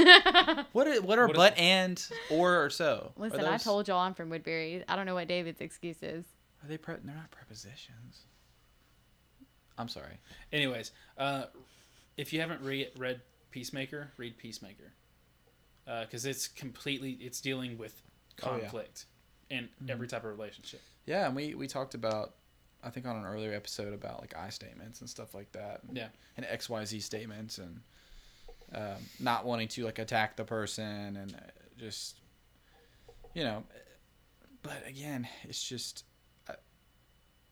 what 0.72 0.88
are, 0.88 1.02
what 1.02 1.20
are 1.20 1.28
What 1.28 1.32
is- 1.32 1.36
but 1.36 1.58
and 1.58 2.04
or 2.32 2.64
or 2.64 2.70
so? 2.70 3.12
Listen, 3.18 3.42
I 3.46 3.58
told 3.58 3.88
y'all 3.90 4.00
I'm 4.00 4.14
from 4.14 4.30
Woodbury. 4.30 4.84
I 4.88 4.96
don't 4.96 5.06
know 5.06 5.14
what 5.16 5.28
David's 5.28 5.60
excuse 5.62 6.02
is. 6.02 6.24
Are 6.64 6.68
they? 6.68 6.78
Pre- 6.78 6.96
they're 7.04 7.16
not 7.16 7.32
prepositions. 7.32 8.22
I'm 9.78 9.88
sorry. 9.90 10.18
Anyways, 10.52 10.92
uh, 11.18 11.46
if 12.18 12.34
you 12.34 12.40
haven't 12.42 12.62
re- 12.62 12.90
read 12.98 13.22
Peacemaker, 13.52 14.12
read 14.18 14.38
Peacemaker, 14.38 14.92
because 16.02 16.26
it's 16.26 16.48
completely 16.48 17.12
it's 17.22 17.40
dealing 17.42 17.78
with 17.78 18.02
Oh, 18.44 18.56
yeah. 18.56 18.60
conflict 18.62 19.06
in 19.50 19.68
every 19.90 20.08
type 20.08 20.24
of 20.24 20.30
relationship. 20.30 20.82
Yeah, 21.08 21.26
and 21.26 21.36
we 21.36 21.56
we 21.56 21.66
talked 21.68 21.96
about, 21.96 22.36
I 22.84 22.90
think 22.92 23.08
on 23.08 23.16
an 23.16 23.26
earlier 23.26 23.54
episode 23.54 23.94
about 23.94 24.20
like 24.22 24.36
I 24.38 24.50
statements 24.50 25.02
and 25.02 25.10
stuff 25.10 25.34
like 25.34 25.52
that. 25.54 25.82
Yeah. 25.92 26.10
And 26.38 26.46
X 26.48 26.70
Y 26.70 26.86
Z 26.86 27.00
statements 27.00 27.58
and 27.60 27.80
um, 28.76 29.02
not 29.20 29.46
wanting 29.46 29.68
to 29.70 29.86
like 29.86 29.98
attack 30.00 30.36
the 30.36 30.44
person 30.44 31.16
and 31.18 31.34
uh, 31.34 31.40
just, 31.80 32.20
you 33.34 33.44
know, 33.44 33.64
but 34.64 34.86
again, 34.88 35.28
it's 35.44 35.64
just. 35.64 36.04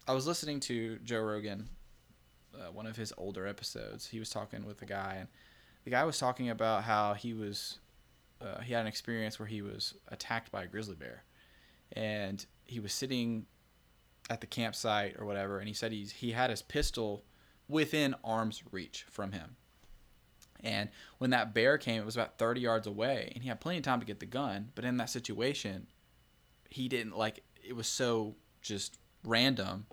I, 0.08 0.14
was 0.14 0.28
listening 0.28 0.60
to 0.62 0.98
Joe 1.04 1.22
Rogan, 1.22 1.70
uh, 2.54 2.72
one 2.72 2.86
of 2.86 2.96
his 2.96 3.14
older 3.18 3.48
episodes. 3.48 4.08
He 4.08 4.20
was 4.20 4.30
talking 4.30 4.66
with 4.66 4.82
a 4.82 4.86
guy, 4.86 5.18
and 5.20 5.30
the 5.84 5.92
guy 5.92 6.04
was 6.04 6.18
talking 6.18 6.50
about 6.50 6.84
how 6.84 7.14
he 7.14 7.34
was, 7.34 7.80
uh, 8.42 8.62
he 8.62 8.74
had 8.74 8.82
an 8.82 8.88
experience 8.88 9.40
where 9.40 9.48
he 9.48 9.62
was 9.62 9.96
attacked 10.10 10.52
by 10.52 10.64
a 10.64 10.68
grizzly 10.68 10.96
bear, 10.96 11.24
and 11.94 12.46
he 12.66 12.80
was 12.80 12.94
sitting 12.94 13.46
at 14.30 14.42
the 14.42 14.48
campsite 14.48 15.16
or 15.20 15.26
whatever, 15.26 15.60
and 15.60 15.68
he 15.68 15.74
said 15.74 15.92
he's 15.92 16.12
he 16.12 16.32
had 16.32 16.50
his 16.50 16.62
pistol 16.62 17.24
within 17.68 18.16
arm's 18.24 18.64
reach 18.72 19.06
from 19.10 19.32
him. 19.32 19.56
And 20.64 20.90
when 21.20 21.30
that 21.30 21.54
bear 21.54 21.78
came, 21.78 22.02
it 22.02 22.06
was 22.06 22.16
about 22.16 22.38
30 22.40 22.62
yards 22.62 22.88
away, 22.88 23.32
and 23.34 23.44
he 23.44 23.50
had 23.50 23.60
plenty 23.60 23.78
of 23.78 23.84
time 23.84 24.00
to 24.00 24.06
get 24.06 24.20
the 24.20 24.26
gun. 24.26 24.72
But 24.74 24.86
in 24.86 24.98
that 24.98 25.10
situation, 25.10 25.88
he 26.70 26.88
didn't 26.88 27.18
like 27.18 27.44
it 27.64 27.76
was 27.76 27.88
so 27.88 28.36
just 28.62 28.98
random 29.24 29.86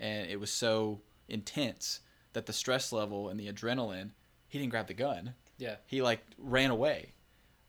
and 0.00 0.28
it 0.28 0.40
was 0.40 0.50
so 0.50 1.02
intense 1.28 2.00
that 2.32 2.46
the 2.46 2.52
stress 2.52 2.90
level 2.90 3.28
and 3.28 3.38
the 3.38 3.52
adrenaline, 3.52 4.10
he 4.48 4.58
didn't 4.58 4.70
grab 4.70 4.88
the 4.88 4.94
gun. 4.94 5.34
Yeah. 5.58 5.76
He 5.86 6.00
like 6.00 6.20
ran 6.38 6.70
away, 6.70 7.12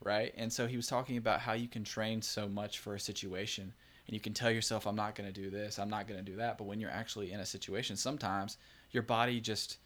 right? 0.01 0.33
And 0.37 0.51
so 0.51 0.65
he 0.65 0.77
was 0.77 0.87
talking 0.87 1.17
about 1.17 1.41
how 1.41 1.53
you 1.53 1.67
can 1.67 1.83
train 1.83 2.21
so 2.21 2.47
much 2.47 2.79
for 2.79 2.95
a 2.95 2.99
situation 2.99 3.73
and 4.07 4.13
you 4.13 4.19
can 4.19 4.33
tell 4.33 4.49
yourself 4.49 4.87
I'm 4.87 4.95
not 4.95 5.13
going 5.13 5.31
to 5.31 5.41
do 5.41 5.49
this, 5.49 5.77
I'm 5.77 5.89
not 5.89 6.07
going 6.07 6.23
to 6.23 6.31
do 6.31 6.37
that, 6.37 6.57
but 6.57 6.63
when 6.65 6.79
you're 6.79 6.89
actually 6.89 7.31
in 7.33 7.41
a 7.41 7.45
situation, 7.45 7.97
sometimes 7.97 8.57
your 8.91 9.03
body 9.03 9.41
just 9.41 9.77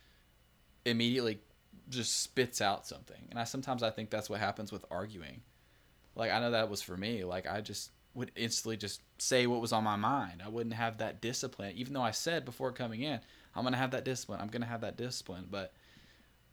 immediately 0.86 1.40
just 1.90 2.22
spits 2.22 2.62
out 2.62 2.86
something. 2.86 3.28
And 3.32 3.40
I 3.40 3.44
sometimes 3.44 3.82
I 3.82 3.90
think 3.90 4.12
that's 4.12 4.30
what 4.30 4.40
happens 4.40 4.72
with 4.72 4.86
arguing. 4.92 5.42
Like 6.16 6.32
I 6.32 6.40
know 6.40 6.52
that 6.52 6.70
was 6.70 6.82
for 6.82 6.96
me. 6.96 7.24
Like 7.24 7.48
I 7.48 7.62
just 7.62 7.90
would 8.16 8.32
instantly 8.36 8.78
just 8.78 9.02
say 9.18 9.46
what 9.46 9.62
was 9.62 9.74
on 9.74 9.84
my 9.84 9.98
mind. 9.98 10.42
I 10.44 10.50
wouldn't 10.50 10.74
have 10.74 10.98
that 11.00 11.22
discipline, 11.22 11.74
even 11.76 11.94
though 11.94 12.02
I 12.02 12.12
said 12.12 12.46
before 12.46 12.72
coming 12.72 13.02
in, 13.02 13.20
I'm 13.54 13.64
gonna 13.64 13.78
have 13.78 13.92
that 13.92 14.06
discipline. 14.06 14.40
I'm 14.42 14.48
gonna 14.48 14.66
have 14.66 14.82
that 14.82 14.98
discipline. 14.98 15.48
But 15.52 15.74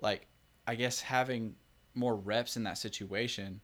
like 0.00 0.26
I 0.66 0.74
guess 0.74 1.00
having 1.00 1.54
more 1.94 2.14
reps 2.16 2.56
in 2.56 2.64
that 2.64 2.78
situation 2.78 3.60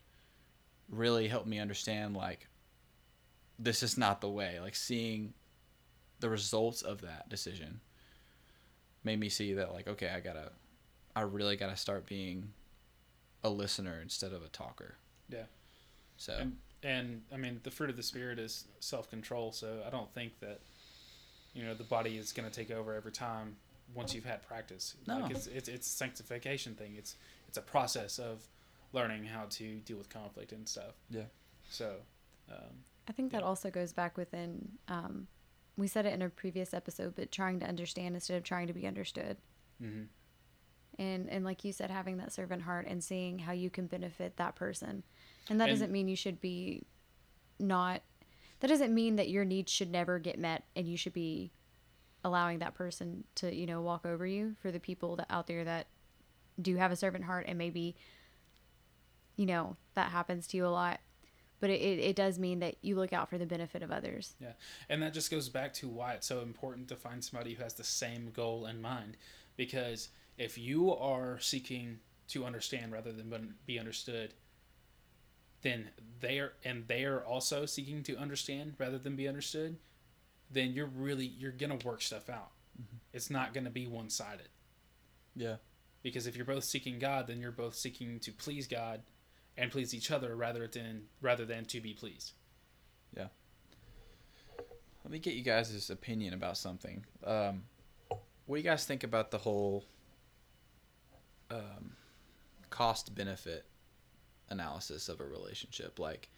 really 0.88 1.28
helped 1.28 1.46
me 1.46 1.58
understand 1.58 2.16
like 2.16 2.48
this 3.58 3.82
is 3.82 3.98
not 3.98 4.20
the 4.20 4.30
way. 4.30 4.60
Like 4.60 4.76
seeing 4.76 5.34
the 6.20 6.30
results 6.30 6.82
of 6.82 7.00
that 7.02 7.28
decision 7.28 7.80
made 9.04 9.18
me 9.18 9.28
see 9.28 9.54
that 9.54 9.72
like 9.72 9.88
okay, 9.88 10.08
I 10.08 10.20
gotta 10.20 10.52
I 11.16 11.22
really 11.22 11.56
gotta 11.56 11.76
start 11.76 12.06
being 12.06 12.52
a 13.42 13.50
listener 13.50 13.98
instead 14.00 14.32
of 14.32 14.42
a 14.42 14.48
talker. 14.48 14.96
Yeah. 15.28 15.46
So 16.16 16.36
And, 16.40 16.56
and 16.82 17.22
I 17.32 17.36
mean, 17.36 17.60
the 17.62 17.70
fruit 17.70 17.90
of 17.90 17.96
the 17.96 18.02
spirit 18.02 18.38
is 18.38 18.64
self 18.80 19.10
control. 19.10 19.52
So 19.52 19.82
I 19.86 19.90
don't 19.90 20.12
think 20.14 20.38
that 20.40 20.60
you 21.54 21.64
know 21.64 21.74
the 21.74 21.84
body 21.84 22.16
is 22.16 22.32
going 22.32 22.48
to 22.48 22.54
take 22.54 22.70
over 22.70 22.94
every 22.94 23.12
time 23.12 23.56
once 23.94 24.14
you've 24.14 24.24
had 24.26 24.46
practice. 24.46 24.94
No. 25.06 25.18
Like 25.18 25.30
it's, 25.32 25.46
it's 25.46 25.68
it's 25.68 25.86
a 25.86 25.90
sanctification 25.90 26.74
thing. 26.74 26.94
It's 26.96 27.16
it's 27.48 27.58
a 27.58 27.62
process 27.62 28.18
of 28.18 28.46
learning 28.92 29.24
how 29.24 29.44
to 29.50 29.76
deal 29.80 29.96
with 29.98 30.08
conflict 30.08 30.52
and 30.52 30.68
stuff. 30.68 30.94
Yeah. 31.10 31.22
So. 31.70 31.96
Um, 32.50 32.84
I 33.08 33.12
think 33.12 33.32
that 33.32 33.40
Yeah. 33.40 33.46
also 33.46 33.70
goes 33.70 33.92
back 33.92 34.16
within. 34.16 34.68
Um, 34.88 35.26
we 35.76 35.86
said 35.86 36.06
it 36.06 36.12
in 36.12 36.22
a 36.22 36.28
previous 36.28 36.74
episode, 36.74 37.14
but 37.14 37.30
trying 37.32 37.60
to 37.60 37.66
understand 37.66 38.14
instead 38.14 38.36
of 38.36 38.42
trying 38.42 38.66
to 38.66 38.72
be 38.72 38.86
understood, 38.86 39.36
mhm. 39.82 40.06
And 40.98 41.28
and 41.30 41.44
like 41.44 41.64
you 41.64 41.72
said, 41.72 41.90
having 41.90 42.16
that 42.18 42.32
servant 42.32 42.62
heart 42.62 42.86
and 42.88 43.02
seeing 43.02 43.38
how 43.38 43.52
you 43.52 43.70
can 43.70 43.86
benefit 43.86 44.36
that 44.36 44.54
person, 44.56 45.04
and 45.48 45.60
that 45.60 45.68
And- 45.68 45.76
doesn't 45.76 45.92
mean 45.92 46.08
you 46.08 46.16
should 46.16 46.40
be 46.40 46.84
not. 47.58 48.02
That 48.60 48.68
doesn't 48.68 48.92
mean 48.92 49.16
that 49.16 49.28
your 49.28 49.44
needs 49.44 49.70
should 49.70 49.90
never 49.90 50.18
get 50.18 50.38
met, 50.38 50.64
and 50.74 50.88
you 50.88 50.96
should 50.96 51.12
be 51.12 51.52
allowing 52.24 52.58
that 52.58 52.74
person 52.74 53.24
to 53.36 53.54
you 53.54 53.66
know 53.66 53.80
walk 53.80 54.04
over 54.04 54.26
you. 54.26 54.56
For 54.60 54.70
the 54.72 54.80
people 54.80 55.16
that 55.16 55.26
out 55.30 55.46
there 55.46 55.64
that 55.64 55.86
do 56.60 56.74
have 56.76 56.90
a 56.90 56.96
servant 56.96 57.24
heart 57.24 57.44
and 57.46 57.56
maybe 57.56 57.94
you 59.36 59.46
know 59.46 59.76
that 59.94 60.10
happens 60.10 60.48
to 60.48 60.56
you 60.56 60.66
a 60.66 60.68
lot 60.68 60.98
but 61.60 61.70
it, 61.70 61.80
it, 61.80 61.98
it 62.00 62.16
does 62.16 62.36
mean 62.38 62.58
that 62.58 62.74
you 62.82 62.96
look 62.96 63.12
out 63.12 63.28
for 63.28 63.38
the 63.38 63.46
benefit 63.46 63.82
of 63.82 63.92
others 63.92 64.34
Yeah, 64.40 64.52
and 64.88 65.00
that 65.02 65.12
just 65.14 65.30
goes 65.30 65.48
back 65.48 65.72
to 65.74 65.88
why 65.88 66.14
it's 66.14 66.26
so 66.26 66.40
important 66.40 66.88
to 66.88 66.96
find 66.96 67.22
somebody 67.24 67.54
who 67.54 67.62
has 67.62 67.74
the 67.74 67.84
same 67.84 68.30
goal 68.32 68.66
in 68.66 68.80
mind. 68.82 69.16
Because 69.56 70.08
if 70.38 70.56
you 70.56 70.94
are 70.94 71.38
seeking 71.40 71.98
to 72.28 72.44
understand 72.44 72.92
rather 72.92 73.12
than 73.12 73.54
be 73.66 73.78
understood, 73.78 74.34
then 75.62 75.88
they 76.20 76.38
are, 76.38 76.52
and 76.64 76.86
they 76.86 77.04
are 77.04 77.20
also 77.24 77.66
seeking 77.66 78.02
to 78.04 78.16
understand 78.16 78.74
rather 78.78 78.98
than 78.98 79.16
be 79.16 79.26
understood, 79.26 79.76
then 80.50 80.72
you're 80.72 80.86
really 80.86 81.26
you're 81.26 81.52
gonna 81.52 81.78
work 81.84 82.00
stuff 82.00 82.30
out. 82.30 82.52
It's 83.12 83.28
not 83.30 83.52
gonna 83.52 83.70
be 83.70 83.86
one 83.86 84.08
sided. 84.10 84.48
yeah. 85.34 85.56
Because 86.00 86.28
if 86.28 86.36
you're 86.36 86.46
both 86.46 86.62
seeking 86.62 87.00
God, 87.00 87.26
then 87.26 87.40
you're 87.40 87.50
both 87.50 87.74
seeking 87.74 88.20
to 88.20 88.30
please 88.30 88.68
God 88.68 89.02
and 89.56 89.70
please 89.70 89.92
each 89.92 90.12
other 90.12 90.36
rather 90.36 90.68
than 90.68 91.08
rather 91.20 91.44
than 91.44 91.64
to 91.66 91.80
be 91.80 91.92
pleased. 91.92 92.32
Yeah. 93.16 93.26
Let 95.04 95.10
me 95.10 95.18
get 95.18 95.34
you 95.34 95.42
guys' 95.42 95.90
opinion 95.90 96.34
about 96.34 96.56
something. 96.56 97.04
Um, 97.24 97.64
what 98.46 98.56
do 98.56 98.62
you 98.62 98.62
guys 98.62 98.84
think 98.84 99.02
about 99.02 99.30
the 99.32 99.38
whole 99.38 99.84
um, 101.50 101.92
cost 102.70 103.14
benefit 103.14 103.66
analysis 104.50 105.08
of 105.08 105.20
a 105.20 105.24
relationship? 105.24 105.98
Like, 105.98 106.28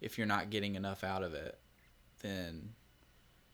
if 0.00 0.18
you're 0.18 0.26
not 0.26 0.50
getting 0.50 0.74
enough 0.74 1.04
out 1.04 1.22
of 1.22 1.34
it, 1.34 1.58
then 2.20 2.70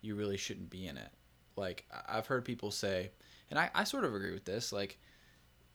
you 0.00 0.14
really 0.14 0.36
shouldn't 0.36 0.70
be 0.70 0.86
in 0.86 0.96
it. 0.96 1.10
Like, 1.56 1.86
I've 2.08 2.26
heard 2.26 2.44
people 2.44 2.70
say, 2.70 3.10
and 3.50 3.58
I, 3.58 3.70
I 3.74 3.84
sort 3.84 4.04
of 4.04 4.14
agree 4.14 4.32
with 4.32 4.44
this, 4.44 4.72
like, 4.72 4.98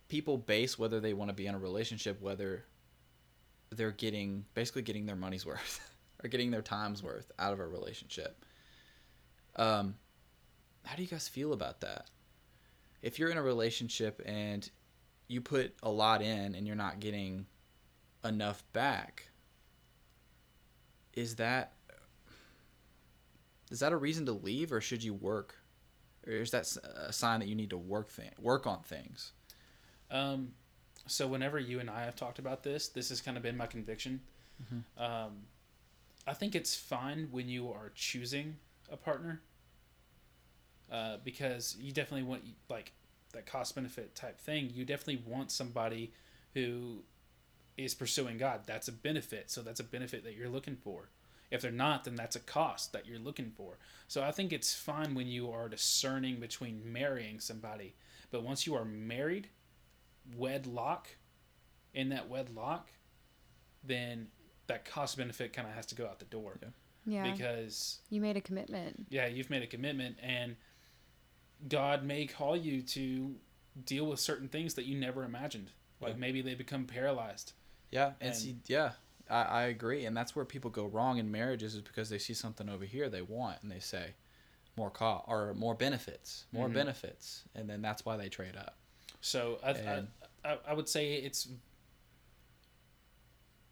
people 0.07 0.37
base 0.37 0.77
whether 0.77 0.99
they 0.99 1.13
want 1.13 1.29
to 1.29 1.33
be 1.33 1.47
in 1.47 1.55
a 1.55 1.59
relationship, 1.59 2.21
whether 2.21 2.65
they're 3.71 3.91
getting, 3.91 4.45
basically 4.53 4.81
getting 4.81 5.05
their 5.05 5.15
money's 5.15 5.45
worth 5.45 5.79
or 6.23 6.29
getting 6.29 6.51
their 6.51 6.61
time's 6.61 7.01
worth 7.01 7.31
out 7.39 7.53
of 7.53 7.59
a 7.59 7.67
relationship. 7.67 8.43
Um, 9.55 9.95
how 10.83 10.95
do 10.95 11.01
you 11.01 11.07
guys 11.07 11.27
feel 11.27 11.53
about 11.53 11.81
that? 11.81 12.09
If 13.01 13.19
you're 13.19 13.29
in 13.29 13.37
a 13.37 13.43
relationship 13.43 14.21
and 14.25 14.69
you 15.29 15.39
put 15.39 15.73
a 15.81 15.89
lot 15.89 16.21
in 16.21 16.55
and 16.55 16.67
you're 16.67 16.75
not 16.75 16.99
getting 16.99 17.45
enough 18.25 18.61
back, 18.73 19.29
is 21.13 21.35
that 21.35 21.73
is 23.71 23.79
that 23.79 23.93
a 23.93 23.97
reason 23.97 24.25
to 24.25 24.33
leave, 24.33 24.73
or 24.73 24.81
should 24.81 25.03
you 25.03 25.13
work, 25.13 25.55
or 26.25 26.33
is 26.33 26.51
that 26.51 26.75
a 27.07 27.13
sign 27.13 27.39
that 27.39 27.47
you 27.47 27.55
need 27.55 27.69
to 27.69 27.77
work 27.77 28.09
thing 28.09 28.31
work 28.39 28.67
on 28.67 28.81
things? 28.81 29.31
Um, 30.11 30.53
so 31.07 31.27
whenever 31.27 31.59
you 31.59 31.79
and 31.79 31.89
I 31.89 32.03
have 32.03 32.15
talked 32.15 32.39
about 32.39 32.63
this, 32.63 32.87
this 32.87 33.09
has 33.09 33.21
kind 33.21 33.37
of 33.37 33.43
been 33.43 33.55
my 33.55 33.67
conviction. 33.67 34.21
Um, 34.97 35.43
I 36.27 36.33
think 36.33 36.53
it's 36.53 36.75
fine 36.75 37.29
when 37.31 37.47
you 37.47 37.71
are 37.71 37.91
choosing 37.95 38.57
a 38.91 38.97
partner, 38.97 39.41
uh, 40.91 41.17
because 41.23 41.77
you 41.79 41.91
definitely 41.91 42.23
want 42.23 42.43
like 42.69 42.91
that 43.33 43.45
cost 43.45 43.75
benefit 43.75 44.15
type 44.15 44.39
thing. 44.39 44.71
You 44.73 44.85
definitely 44.85 45.23
want 45.25 45.51
somebody 45.51 46.11
who 46.53 47.03
is 47.77 47.93
pursuing 47.93 48.37
God. 48.37 48.61
That's 48.65 48.87
a 48.87 48.91
benefit. 48.91 49.49
So 49.49 49.61
that's 49.61 49.79
a 49.79 49.83
benefit 49.83 50.23
that 50.23 50.35
you're 50.35 50.49
looking 50.49 50.75
for. 50.75 51.09
If 51.51 51.61
they're 51.61 51.71
not, 51.71 52.03
then 52.03 52.15
that's 52.15 52.35
a 52.35 52.39
cost 52.39 52.93
that 52.93 53.07
you're 53.07 53.19
looking 53.19 53.51
for. 53.55 53.77
So 54.07 54.21
I 54.21 54.31
think 54.31 54.53
it's 54.53 54.73
fine 54.73 55.15
when 55.15 55.27
you 55.27 55.51
are 55.51 55.67
discerning 55.67 56.39
between 56.39 56.81
marrying 56.91 57.39
somebody. 57.39 57.95
But 58.31 58.43
once 58.43 58.67
you 58.67 58.75
are 58.75 58.85
married, 58.85 59.49
wedlock, 60.37 61.07
in 61.93 62.09
that 62.09 62.29
wedlock, 62.29 62.89
then 63.83 64.27
that 64.67 64.85
cost 64.85 65.17
benefit 65.17 65.53
kind 65.53 65.67
of 65.67 65.73
has 65.73 65.87
to 65.87 65.95
go 65.95 66.05
out 66.05 66.19
the 66.19 66.25
door. 66.25 66.59
Yeah. 66.61 66.67
yeah 67.05 67.31
Because, 67.31 67.99
you 68.09 68.21
made 68.21 68.37
a 68.37 68.41
commitment 68.41 69.07
yeah, 69.09 69.25
you've 69.25 69.49
made 69.49 69.63
a 69.63 69.67
commitment 69.67 70.17
and 70.21 70.55
God 71.67 72.03
may 72.03 72.25
call 72.25 72.55
you 72.55 72.81
to 72.83 73.35
deal 73.85 74.05
with 74.07 74.19
certain 74.19 74.47
things 74.47 74.73
that 74.75 74.85
you 74.85 74.97
never 74.97 75.23
imagined. 75.23 75.71
Like 76.01 76.13
Yeah. 76.13 76.19
maybe 76.19 76.41
they 76.41 76.55
become 76.55 76.85
paralyzed. 76.85 77.53
Yeah, 77.91 78.13
and, 78.21 78.29
And- 78.29 78.35
see, 78.35 78.55
yeah, 78.67 78.93
I, 79.29 79.41
I 79.43 79.61
agree, 79.63 80.05
and 80.05 80.15
that's 80.15 80.35
where 80.35 80.45
people 80.45 80.69
go 80.71 80.85
wrong 80.85 81.17
in 81.17 81.29
marriages 81.31 81.75
is 81.75 81.81
because 81.81 82.09
they 82.09 82.17
see 82.19 82.33
something 82.33 82.69
over 82.69 82.85
here 82.85 83.09
they 83.09 83.21
want, 83.21 83.61
and 83.63 83.71
they 83.71 83.79
say 83.79 84.13
more 84.77 84.89
cost 84.89 85.25
or 85.27 85.53
more 85.55 85.75
benefits, 85.75 86.45
more 86.51 86.69
Mhm. 86.69 86.73
benefits, 86.73 87.43
and 87.55 87.69
then 87.69 87.81
that's 87.81 88.05
why 88.05 88.15
they 88.15 88.29
trade 88.29 88.55
up. 88.55 88.77
So 89.21 89.59
I, 89.61 89.71
And- 89.71 90.07
I, 90.45 90.53
I, 90.53 90.59
I 90.67 90.73
would 90.73 90.87
say 90.87 91.15
it's 91.15 91.49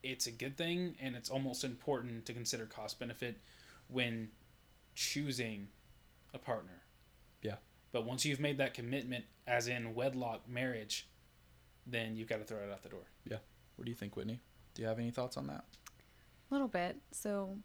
it's 0.03 0.27
a 0.27 0.31
good 0.31 0.55
thing, 0.57 0.95
and 1.01 1.15
it's 1.15 1.29
almost 1.29 1.63
important 1.63 2.25
to 2.25 2.33
consider 2.33 2.65
cost 2.65 2.99
benefit 2.99 3.38
when 3.88 4.29
choosing 4.95 5.67
a 6.33 6.38
partner. 6.38 6.76
Yeah. 7.97 8.01
But 8.01 8.07
once 8.07 8.25
you've 8.25 8.39
made 8.39 8.57
that 8.57 8.73
commitment, 8.73 9.25
as 9.45 9.67
in 9.67 9.95
wedlock 9.95 10.47
marriage, 10.49 11.07
then 11.85 12.15
you've 12.15 12.27
got 12.27 12.37
to 12.37 12.43
throw 12.43 12.59
it 12.59 12.71
out 12.71 12.83
the 12.83 12.89
door. 12.89 13.05
Yeah. 13.29 13.37
What 13.75 13.85
do 13.85 13.91
you 13.91 13.95
think, 13.95 14.15
Whitney? 14.15 14.41
Do 14.73 14.81
you 14.81 14.87
have 14.87 14.99
any 14.99 15.11
thoughts 15.11 15.37
on 15.37 15.47
that? 15.47 15.63
a 16.49 16.53
little 16.53 16.67
bit 16.67 16.97
so 17.11 17.57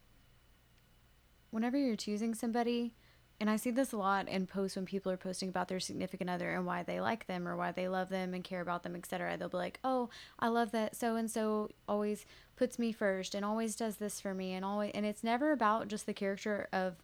whenever 1.51 1.77
you're 1.77 1.95
choosing 1.95 2.33
somebody 2.33 2.93
and 3.39 3.49
i 3.49 3.55
see 3.55 3.71
this 3.71 3.93
a 3.93 3.97
lot 3.97 4.27
in 4.27 4.45
posts 4.45 4.75
when 4.75 4.85
people 4.85 5.11
are 5.11 5.17
posting 5.17 5.49
about 5.49 5.67
their 5.67 5.79
significant 5.79 6.29
other 6.29 6.53
and 6.53 6.65
why 6.65 6.83
they 6.83 6.99
like 6.99 7.25
them 7.27 7.47
or 7.47 7.55
why 7.55 7.71
they 7.71 7.87
love 7.87 8.09
them 8.09 8.33
and 8.33 8.43
care 8.43 8.61
about 8.61 8.83
them 8.83 8.95
etc 8.95 9.37
they'll 9.37 9.49
be 9.49 9.57
like 9.57 9.79
oh 9.83 10.09
i 10.39 10.47
love 10.47 10.71
that 10.71 10.95
so 10.95 11.15
and 11.15 11.31
so 11.31 11.69
always 11.87 12.25
puts 12.55 12.77
me 12.77 12.91
first 12.91 13.33
and 13.35 13.45
always 13.45 13.75
does 13.75 13.97
this 13.97 14.19
for 14.19 14.33
me 14.33 14.53
and 14.53 14.65
always 14.65 14.91
and 14.93 15.05
it's 15.05 15.23
never 15.23 15.51
about 15.51 15.87
just 15.87 16.05
the 16.05 16.13
character 16.13 16.67
of 16.73 16.95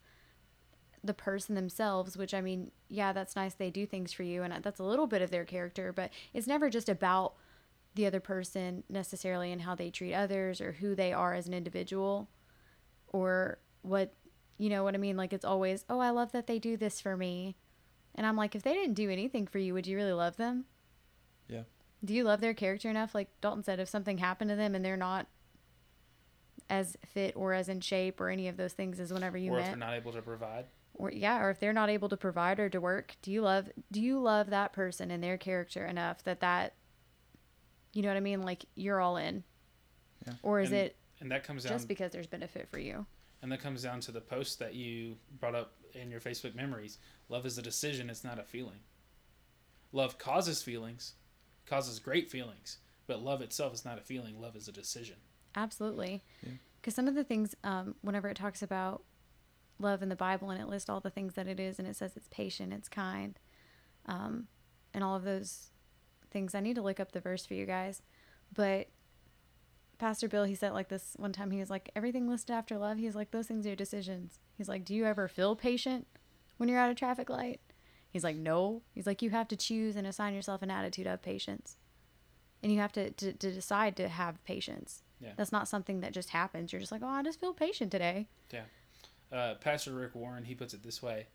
the 1.03 1.13
person 1.13 1.55
themselves 1.55 2.17
which 2.17 2.33
i 2.33 2.41
mean 2.41 2.71
yeah 2.89 3.13
that's 3.13 3.35
nice 3.35 3.53
they 3.53 3.69
do 3.69 3.85
things 3.85 4.11
for 4.11 4.23
you 4.23 4.43
and 4.43 4.63
that's 4.63 4.79
a 4.79 4.83
little 4.83 5.07
bit 5.07 5.21
of 5.21 5.31
their 5.31 5.45
character 5.45 5.93
but 5.93 6.11
it's 6.33 6.47
never 6.47 6.69
just 6.69 6.89
about 6.89 7.35
the 7.95 8.05
other 8.05 8.19
person 8.19 8.83
necessarily 8.89 9.51
and 9.51 9.61
how 9.61 9.75
they 9.75 9.89
treat 9.89 10.13
others 10.13 10.61
or 10.61 10.73
who 10.73 10.95
they 10.95 11.11
are 11.11 11.33
as 11.33 11.47
an 11.47 11.53
individual 11.53 12.29
or 13.07 13.59
what 13.81 14.13
you 14.57 14.69
know 14.69 14.83
what 14.83 14.93
I 14.93 14.97
mean? 14.97 15.15
Like 15.15 15.33
it's 15.33 15.45
always 15.45 15.85
oh 15.89 15.99
I 15.99 16.09
love 16.09 16.31
that 16.33 16.47
they 16.47 16.59
do 16.59 16.77
this 16.77 17.01
for 17.01 17.15
me. 17.17 17.55
And 18.15 18.25
I'm 18.25 18.35
like 18.35 18.55
if 18.55 18.63
they 18.63 18.73
didn't 18.73 18.95
do 18.95 19.09
anything 19.09 19.47
for 19.47 19.57
you 19.57 19.73
would 19.73 19.87
you 19.87 19.97
really 19.97 20.13
love 20.13 20.37
them? 20.37 20.65
Yeah. 21.47 21.63
do 22.05 22.13
you 22.13 22.23
love 22.23 22.41
their 22.41 22.53
character 22.53 22.89
enough? 22.89 23.15
Like 23.15 23.29
Dalton 23.41 23.63
said 23.63 23.79
if 23.79 23.89
something 23.89 24.19
happened 24.19 24.49
to 24.49 24.55
them 24.55 24.75
and 24.75 24.85
they're 24.85 24.97
not 24.97 25.27
as 26.69 26.95
fit 27.07 27.35
or 27.35 27.53
as 27.53 27.67
in 27.67 27.81
shape 27.81 28.21
or 28.21 28.29
any 28.29 28.47
of 28.47 28.55
those 28.57 28.73
things 28.73 28.99
as 28.99 29.11
whenever 29.11 29.37
you 29.37 29.51
or 29.51 29.59
if 29.59 29.65
met. 29.65 29.69
you're 29.69 29.77
not 29.77 29.95
able 29.95 30.11
to 30.11 30.21
provide. 30.21 30.65
Or 30.99 31.11
yeah 31.11 31.39
or 31.41 31.49
if 31.49 31.59
they're 31.59 31.73
not 31.73 31.89
able 31.89 32.09
to 32.09 32.17
provide 32.17 32.59
or 32.59 32.69
to 32.69 32.79
work 32.79 33.15
do 33.23 33.31
you 33.31 33.41
love 33.41 33.69
do 33.91 33.99
you 34.01 34.19
love 34.19 34.51
that 34.51 34.71
person 34.73 35.09
and 35.09 35.23
their 35.23 35.37
character 35.37 35.85
enough 35.85 36.23
that 36.25 36.41
that 36.41 36.75
You 37.93 38.03
know 38.03 38.09
what 38.09 38.17
I 38.17 38.19
mean? 38.19 38.43
Like 38.43 38.65
you're 38.75 39.01
all 39.01 39.17
in. 39.17 39.43
Yeah. 40.27 40.33
Or 40.43 40.59
is 40.59 40.69
And 40.69 40.77
it 40.77 40.95
And 41.21 41.31
that 41.31 41.43
comes 41.43 41.63
down 41.63 41.73
just 41.73 41.87
because 41.87 42.11
there's 42.11 42.27
benefit 42.27 42.69
for 42.69 42.77
you? 42.77 43.05
and 43.41 43.49
that 43.51 43.61
comes 43.61 43.81
down 43.83 44.01
to 44.01 44.11
the 44.11 44.19
post 44.21 44.59
that 44.59 44.73
you 44.75 45.15
brought 45.39 45.55
up 45.55 45.71
in 45.93 46.11
your 46.11 46.19
Facebook 46.19 46.53
memories. 46.55 46.99
Love 47.29 47.45
is 47.45 47.57
a 47.57 47.61
decision, 47.61 48.09
it's 48.09 48.23
not 48.23 48.37
a 48.37 48.43
feeling. 48.43 48.81
Love 49.93 50.17
causes 50.17 50.61
feelings, 50.61 51.13
causes 51.65 51.99
great 51.99 52.29
feelings, 52.29 52.79
but 53.07 53.23
love 53.23 53.41
itself 53.41 53.73
is 53.73 53.85
not 53.85 53.97
a 53.97 54.01
feeling, 54.01 54.39
love 54.41 54.55
is 54.57 54.67
a 54.67 54.71
decision. 54.73 55.15
Absolutely. 55.55 56.21
Yeah. 56.43 56.51
Because 56.81 56.93
some 56.95 57.07
of 57.07 57.15
the 57.15 57.23
things, 57.23 57.55
um, 57.63 57.95
whenever 58.01 58.27
it 58.29 58.35
talks 58.37 58.61
about 58.61 59.03
love 59.79 60.01
in 60.01 60.09
the 60.09 60.15
Bible 60.15 60.49
and 60.49 60.61
it 60.61 60.67
lists 60.67 60.89
all 60.89 60.99
the 60.99 61.09
things 61.09 61.33
that 61.35 61.47
it 61.47 61.59
is 61.59 61.79
and 61.79 61.87
it 61.87 61.95
says 61.95 62.13
it's 62.15 62.27
patient, 62.29 62.73
it's 62.73 62.89
kind, 62.89 63.39
um, 64.05 64.47
and 64.93 65.03
all 65.03 65.15
of 65.15 65.23
those 65.23 65.69
things, 66.31 66.53
I 66.53 66.59
need 66.59 66.75
to 66.75 66.81
look 66.81 66.99
up 66.99 67.11
the 67.11 67.19
verse 67.19 67.45
for 67.45 67.53
you 67.53 67.65
guys. 67.65 68.01
But 68.53 68.89
Pastor 69.97 70.27
Bill, 70.27 70.45
he 70.45 70.55
said 70.55 70.73
like 70.73 70.89
this 70.89 71.13
one 71.17 71.33
time. 71.33 71.51
He 71.51 71.59
was 71.59 71.69
like, 71.69 71.91
everything 71.95 72.27
listed 72.27 72.55
after 72.55 72.77
love, 72.77 72.97
he's 72.97 73.15
like, 73.15 73.31
those 73.31 73.47
things 73.47 73.67
are 73.67 73.75
decisions. 73.75 74.39
He's 74.57 74.69
like, 74.69 74.85
do 74.85 74.95
you 74.95 75.05
ever 75.05 75.27
feel 75.27 75.55
patient 75.55 76.07
when 76.57 76.69
you're 76.69 76.79
at 76.79 76.91
a 76.91 76.95
traffic 76.95 77.29
light? 77.29 77.59
He's 78.09 78.23
like, 78.23 78.37
no. 78.37 78.81
He's 78.93 79.05
like, 79.05 79.21
you 79.21 79.29
have 79.29 79.47
to 79.49 79.55
choose 79.55 79.95
and 79.95 80.07
assign 80.07 80.33
yourself 80.33 80.61
an 80.61 80.71
attitude 80.71 81.05
of 81.05 81.21
patience. 81.21 81.77
And 82.63 82.71
you 82.71 82.79
have 82.79 82.91
to, 82.93 83.11
to, 83.11 83.33
to 83.33 83.51
decide 83.51 83.95
to 83.97 84.09
have 84.09 84.43
patience. 84.43 85.03
Yeah. 85.21 85.33
That's 85.37 85.51
not 85.51 85.67
something 85.67 85.99
that 85.99 86.13
just 86.13 86.29
happens. 86.29 86.71
You're 86.71 86.79
just 86.79 86.91
like, 86.91 87.01
oh, 87.03 87.07
I 87.07 87.21
just 87.21 87.39
feel 87.39 87.53
patient 87.53 87.91
today. 87.91 88.27
Uh, 89.31 89.55
Pastor 89.55 89.93
Rick 89.93 90.15
Warren, 90.15 90.43
he 90.43 90.55
puts 90.55 90.73
it 90.73 90.83
this 90.83 91.01
way 91.03 91.27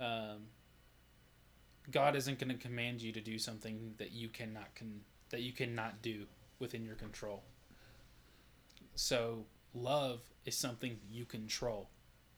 um, 0.00 0.46
God 1.90 2.16
isn't 2.16 2.38
going 2.38 2.56
to 2.56 2.62
command 2.62 3.02
you 3.02 3.12
to 3.12 3.20
do 3.20 3.38
something 3.38 3.94
that 3.98 4.12
you 4.12 4.28
cannot 4.28 4.74
con- 4.74 5.02
that 5.30 5.40
you 5.40 5.52
cannot 5.52 6.02
do 6.02 6.24
within 6.58 6.84
your 6.84 6.94
control. 6.94 7.42
So 8.94 9.44
love 9.74 10.20
is 10.44 10.56
something 10.56 10.98
you 11.10 11.24
control. 11.24 11.88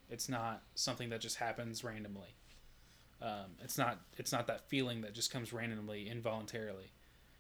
It's 0.09 0.29
not 0.29 0.63
something 0.75 1.11
that 1.11 1.21
just 1.21 1.37
happens 1.37 1.85
randomly. 1.85 2.35
Um, 3.23 3.57
it's 3.63 3.79
not 3.79 4.01
it's 4.19 4.33
not 4.33 4.47
that 4.49 4.69
feeling 4.69 5.01
that 5.03 5.15
just 5.15 5.33
comes 5.33 5.53
randomly 5.53 6.09
involuntarily. 6.09 6.91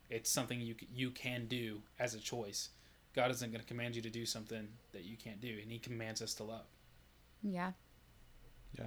It's 0.09 0.31
something 0.31 0.61
you 0.61 0.77
you 0.95 1.11
can 1.11 1.47
do 1.47 1.83
as 1.99 2.15
a 2.15 2.21
choice. 2.21 2.71
God 3.15 3.31
isn't 3.31 3.51
going 3.51 3.63
to 3.63 3.67
command 3.67 3.97
you 3.97 4.03
to 4.03 4.11
do 4.11 4.27
something 4.27 4.69
that 4.93 5.05
you 5.05 5.17
can't 5.17 5.41
do, 5.41 5.59
and 5.63 5.73
He 5.73 5.79
commands 5.79 6.21
us 6.21 6.35
to 6.35 6.45
love. 6.45 6.67
Yeah. 7.43 7.73
Yeah. 8.79 8.87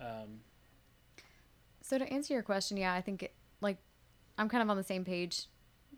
Um, 0.00 0.40
So 1.82 1.98
to 1.98 2.10
answer 2.12 2.32
your 2.34 2.42
question, 2.42 2.76
yeah, 2.76 2.94
I 2.94 3.00
think 3.00 3.22
it, 3.24 3.34
like 3.60 3.78
I'm 4.38 4.48
kind 4.48 4.62
of 4.62 4.70
on 4.70 4.76
the 4.76 4.82
same 4.84 5.04
page 5.04 5.46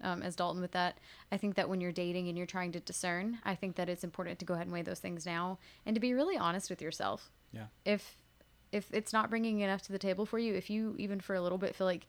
um, 0.02 0.22
as 0.22 0.34
Dalton 0.34 0.60
with 0.60 0.72
that. 0.72 0.98
I 1.30 1.36
think 1.36 1.54
that 1.54 1.68
when 1.68 1.80
you're 1.80 1.92
dating 1.92 2.28
and 2.28 2.36
you're 2.36 2.46
trying 2.46 2.72
to 2.72 2.80
discern, 2.80 3.38
I 3.44 3.54
think 3.54 3.76
that 3.76 3.88
it's 3.88 4.02
important 4.04 4.38
to 4.40 4.44
go 4.44 4.54
ahead 4.54 4.66
and 4.66 4.72
weigh 4.72 4.82
those 4.82 4.98
things 4.98 5.24
now 5.24 5.58
and 5.86 5.94
to 5.94 6.00
be 6.00 6.12
really 6.14 6.36
honest 6.36 6.68
with 6.68 6.82
yourself. 6.82 7.30
Yeah. 7.52 7.66
If 7.84 8.16
if 8.72 8.88
it's 8.92 9.12
not 9.12 9.30
bringing 9.30 9.60
enough 9.60 9.82
to 9.82 9.92
the 9.92 9.98
table 9.98 10.26
for 10.26 10.38
you, 10.38 10.54
if 10.54 10.68
you 10.68 10.96
even 10.98 11.20
for 11.20 11.34
a 11.36 11.40
little 11.40 11.58
bit 11.58 11.76
feel 11.76 11.86
like 11.86 12.06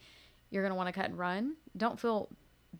you're 0.50 0.64
gonna 0.64 0.76
want 0.76 0.88
to 0.88 0.94
cut 0.94 1.06
and 1.06 1.18
run, 1.18 1.56
don't 1.78 2.00
feel 2.00 2.30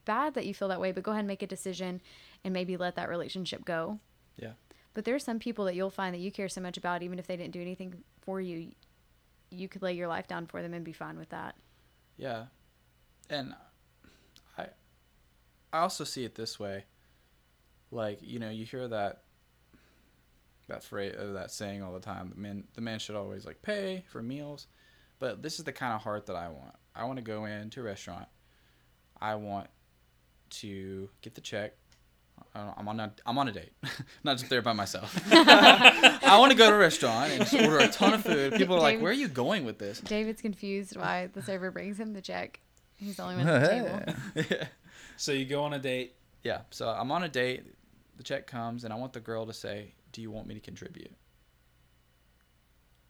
bad 0.06 0.34
that 0.34 0.46
you 0.46 0.54
feel 0.54 0.68
that 0.70 0.82
way, 0.82 0.92
but 0.92 1.04
go 1.04 1.12
ahead 1.12 1.20
and 1.20 1.28
make 1.28 1.44
a 1.44 1.48
decision 1.48 2.02
and 2.44 2.54
maybe 2.54 2.76
let 2.78 2.96
that 2.96 3.10
relationship 3.10 3.64
go. 3.64 4.00
Yeah. 4.38 4.54
But 4.96 5.04
there 5.06 5.14
are 5.14 5.20
some 5.20 5.40
people 5.40 5.66
that 5.66 5.76
you'll 5.76 5.92
find 5.92 6.16
that 6.16 6.20
you 6.20 6.32
care 6.32 6.50
so 6.50 6.62
much 6.62 6.78
about, 6.78 7.04
even 7.04 7.20
if 7.20 7.28
they 7.28 7.36
didn't 7.36 7.52
do 7.52 7.62
anything 7.62 8.04
for 8.22 8.42
you, 8.42 8.72
you 9.52 9.68
could 9.68 9.84
lay 9.84 9.94
your 9.94 10.08
life 10.08 10.28
down 10.28 10.48
for 10.48 10.62
them 10.62 10.74
and 10.74 10.84
be 10.84 10.94
fine 10.94 11.20
with 11.20 11.30
that. 11.30 11.56
Yeah. 12.18 12.46
And 13.30 13.54
I 14.58 14.68
I 15.74 15.80
also 15.80 16.06
see 16.06 16.24
it 16.24 16.36
this 16.36 16.60
way. 16.60 16.86
Like, 17.92 18.20
you 18.22 18.40
know, 18.40 18.50
you 18.50 18.66
hear 18.66 18.88
that 18.88 19.24
that 20.70 20.84
phrase 20.84 21.14
uh, 21.20 21.34
that 21.34 21.52
saying 21.52 21.84
all 21.84 21.94
the 21.94 22.00
time, 22.00 22.32
the 22.34 22.40
man 22.40 22.64
the 22.74 22.82
man 22.82 22.98
should 23.00 23.18
always 23.18 23.46
like 23.46 23.62
pay 23.62 24.06
for 24.08 24.24
meals. 24.24 24.68
But 25.20 25.44
this 25.44 25.60
is 25.60 25.66
the 25.66 25.74
kind 25.74 25.94
of 25.94 26.02
heart 26.02 26.26
that 26.28 26.38
I 26.38 26.48
want. 26.48 26.76
I 26.96 27.04
want 27.04 27.18
to 27.18 27.24
go 27.24 27.46
into 27.46 27.82
a 27.82 27.84
restaurant. 27.84 28.28
I 29.20 29.36
want 29.36 29.68
to 30.52 31.10
get 31.22 31.36
the 31.36 31.42
check. 31.42 31.74
I- 32.54 32.74
I'm 32.78 32.88
on 32.88 33.00
a 33.00 33.14
I'm 33.26 33.38
on 33.38 33.48
a 33.48 33.52
date, 33.52 33.72
not 34.24 34.38
just 34.38 34.50
there 34.50 34.62
by 34.62 34.74
myself. 34.74 35.20
I 35.32 36.38
want 36.40 36.52
to 36.52 36.58
go 36.58 36.70
to 36.70 36.76
a 36.76 36.80
restaurant 36.80 37.32
and 37.32 37.42
just 37.42 37.54
order 37.54 37.80
a 37.80 37.88
ton 37.90 38.14
of 38.14 38.24
food. 38.24 38.54
People 38.54 38.76
are 38.78 38.82
like, 38.82 39.02
"Where 39.02 39.12
are 39.12 39.16
you 39.16 39.28
going 39.28 39.66
with 39.66 39.78
this?" 39.78 40.00
David's 40.00 40.42
confused 40.42 40.96
why 40.96 41.28
the 41.34 41.42
server 41.42 41.72
brings 41.72 42.00
him 42.00 42.14
the 42.14 42.22
check. 42.22 42.60
He's 42.96 43.18
the 43.18 43.24
only 43.24 43.38
one 43.38 43.48
at 43.48 43.62
the 43.62 43.68
table. 43.68 44.48
yeah. 44.52 44.68
so 45.18 45.32
you 45.34 45.46
go 45.46 45.64
on 45.64 45.74
a 45.74 45.80
date. 45.80 46.16
Yeah. 46.44 46.62
So 46.72 46.88
I'm 46.88 47.12
on 47.12 47.24
a 47.24 47.30
date. 47.30 47.64
The 48.18 48.24
check 48.24 48.48
comes, 48.48 48.86
and 48.86 48.94
I 48.94 48.96
want 48.96 49.12
the 49.14 49.20
girl 49.20 49.46
to 49.46 49.54
say, 49.54 49.94
"Do 50.14 50.22
you 50.22 50.32
want 50.32 50.48
me 50.48 50.54
to 50.54 50.62
contribute?" 50.62 51.12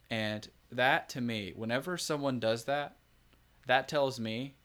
And 0.10 0.48
that 0.72 1.10
to 1.10 1.22
me, 1.22 1.54
whenever 1.56 1.98
someone 1.98 2.40
does 2.40 2.66
that, 2.66 2.98
that 3.68 3.88
tells 3.88 4.20
me 4.20 4.56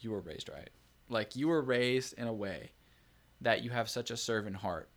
you 0.00 0.10
were 0.10 0.20
raised 0.20 0.48
right. 0.48 0.70
Like 1.08 1.36
you 1.36 1.48
were 1.48 1.62
raised 1.62 2.14
in 2.14 2.26
a 2.26 2.32
way 2.32 2.72
that 3.44 3.62
you 3.62 3.70
have 3.70 3.88
such 3.88 4.10
a 4.10 4.16
servant 4.16 4.56
heart. 4.56 4.88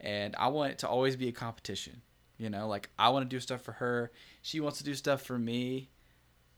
And 0.00 0.34
I 0.38 0.48
want 0.48 0.72
it 0.72 0.78
to 0.78 0.88
always 0.88 1.16
be 1.16 1.28
a 1.28 1.32
competition. 1.32 2.02
You 2.38 2.50
know, 2.50 2.68
like 2.68 2.90
I 2.98 3.08
want 3.08 3.28
to 3.28 3.34
do 3.34 3.40
stuff 3.40 3.62
for 3.62 3.72
her, 3.72 4.12
she 4.42 4.60
wants 4.60 4.78
to 4.78 4.84
do 4.84 4.94
stuff 4.94 5.22
for 5.22 5.38
me. 5.38 5.90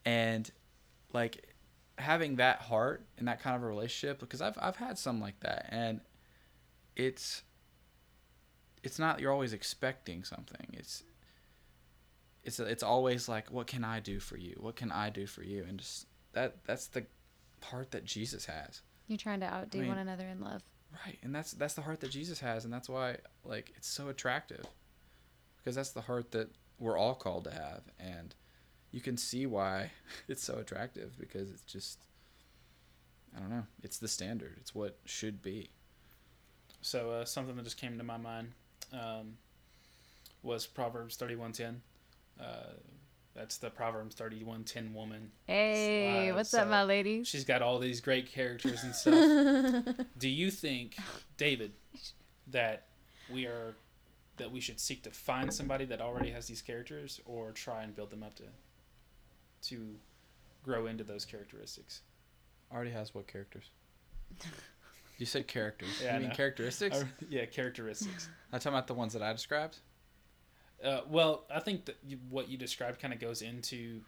And 0.05 0.51
like 1.12 1.55
having 1.99 2.36
that 2.36 2.61
heart 2.62 3.05
and 3.16 3.26
that 3.28 3.41
kind 3.41 3.57
of 3.57 3.62
a 3.62 3.66
relationship 3.66 4.20
because 4.20 4.41
I've 4.41 4.57
I've 4.61 4.76
had 4.76 4.99
some 4.99 5.20
like 5.20 5.41
that 5.41 5.66
and 5.70 6.01
it's 6.95 7.43
it's 8.82 8.99
not 8.99 9.20
you're 9.20 9.32
always 9.32 9.53
expecting 9.53 10.24
something. 10.24 10.66
It's 10.72 11.03
it's 12.45 12.61
it's 12.61 12.82
always 12.82 13.28
like 13.28 13.51
what 13.51 13.66
can 13.66 13.84
I 13.84 14.01
do 14.01 14.20
for 14.20 14.36
you? 14.36 14.57
What 14.61 14.76
can 14.76 14.91
I 14.93 15.11
do 15.11 15.26
for 15.26 15.43
you? 15.43 15.64
And 15.68 15.78
just 15.78 16.07
that 16.32 16.64
that's 16.64 16.86
the 16.86 17.07
heart 17.62 17.91
that 17.93 18.05
Jesus 18.05 18.47
has. 18.47 18.82
You're 19.07 19.18
trying 19.18 19.41
to 19.41 19.47
outdo 19.47 19.78
I 19.78 19.80
mean- 19.82 19.91
one 19.91 19.99
another 19.99 20.26
in 20.28 20.41
love. 20.41 20.62
Right. 21.05 21.18
And 21.22 21.34
that's 21.34 21.53
that's 21.53 21.74
the 21.74 21.82
heart 21.82 22.01
that 22.01 22.11
Jesus 22.11 22.41
has 22.41 22.64
and 22.64 22.72
that's 22.72 22.89
why 22.89 23.16
like 23.45 23.72
it's 23.76 23.89
so 23.89 24.09
attractive. 24.09 24.64
Because 25.59 25.74
that's 25.74 25.91
the 25.91 26.03
heart 26.03 26.32
that 26.32 26.51
we're 26.78 26.97
all 26.97 27.14
called 27.14 27.45
to 27.45 27.51
have 27.51 27.82
and 27.99 28.34
you 28.91 29.01
can 29.01 29.16
see 29.16 29.47
why 29.47 29.91
it's 30.28 30.43
so 30.43 30.59
attractive 30.59 31.18
because 31.18 31.51
it's 31.51 31.62
just 31.62 31.99
I 33.36 33.41
don't 33.41 33.51
know. 33.51 33.66
It's 33.82 33.99
the 33.99 34.09
standard. 34.09 34.57
It's 34.59 34.74
what 34.74 34.99
should 35.05 35.43
be. 35.43 35.70
So 36.80 37.11
uh, 37.11 37.24
something 37.24 37.57
that 37.57 37.64
just 37.64 37.76
came 37.76 37.99
to 37.99 38.05
my 38.05 38.16
mind 38.16 38.53
um, 38.93 39.36
was 40.43 40.66
Proverbs 40.66 41.16
thirty 41.16 41.36
one 41.36 41.53
ten. 41.53 41.82
Uh, 42.41 42.72
that's 43.39 43.59
the 43.59 43.70
Proverbs 43.70 44.16
thirty 44.16 44.43
one 44.43 44.64
ten 44.64 44.93
woman. 44.93 45.30
Hey, 45.47 46.28
Uh, 46.30 46.34
what's 46.34 46.51
so 46.51 46.62
up, 46.62 46.68
my 46.68 46.82
ladies? 46.82 47.28
She's 47.28 47.45
got 47.45 47.62
all 47.62 47.78
these 47.78 48.01
great 48.01 48.30
characters 48.30 48.82
and 48.82 48.93
stuff. 48.95 49.95
Do 50.18 50.28
you 50.28 50.51
think, 50.51 50.97
David, 51.36 51.72
that 52.49 52.86
we 53.32 53.47
are 53.47 53.76
that 54.39 54.51
we 54.51 54.61
should 54.61 54.80
seek 54.80 55.03
to 55.05 55.11
find 55.11 55.53
somebody 55.55 55.84
that 55.84 56.01
already 56.01 56.30
has 56.30 56.47
these 56.49 56.62
characters, 56.62 57.20
or 57.26 57.53
try 57.53 57.84
and 57.84 57.95
build 57.95 58.11
them 58.11 58.24
up 58.24 58.34
to 58.36 58.45
to 59.68 59.95
grow 60.64 60.86
into 60.86 61.05
those 61.05 61.24
characteristics? 61.24 62.03
Already 62.72 62.91
has 62.91 63.14
what 63.14 63.28
characters? 63.28 63.70
You 65.16 65.26
said 65.26 65.47
characters. 65.47 65.89
Yeah, 66.03 66.11
I 66.11 66.14
you 66.14 66.20
mean 66.20 66.28
know. 66.30 66.34
characteristics? 66.34 66.99
Or- 66.99 67.09
yeah, 67.30 67.45
characteristics. 67.47 68.28
I'm 68.53 68.59
talking 68.59 68.74
about 68.76 68.89
the 68.89 68.95
ones 68.95 69.12
that 69.12 69.22
I 69.22 69.32
described. 69.32 69.78
Uh, 70.82 71.00
well, 71.08 71.44
I 71.52 71.60
think 71.60 71.86
that 71.86 71.96
you, 72.06 72.18
what 72.28 72.48
you 72.48 72.56
described 72.56 73.00
kind 73.00 73.12
of 73.12 73.20
goes 73.20 73.42
into 73.42 74.02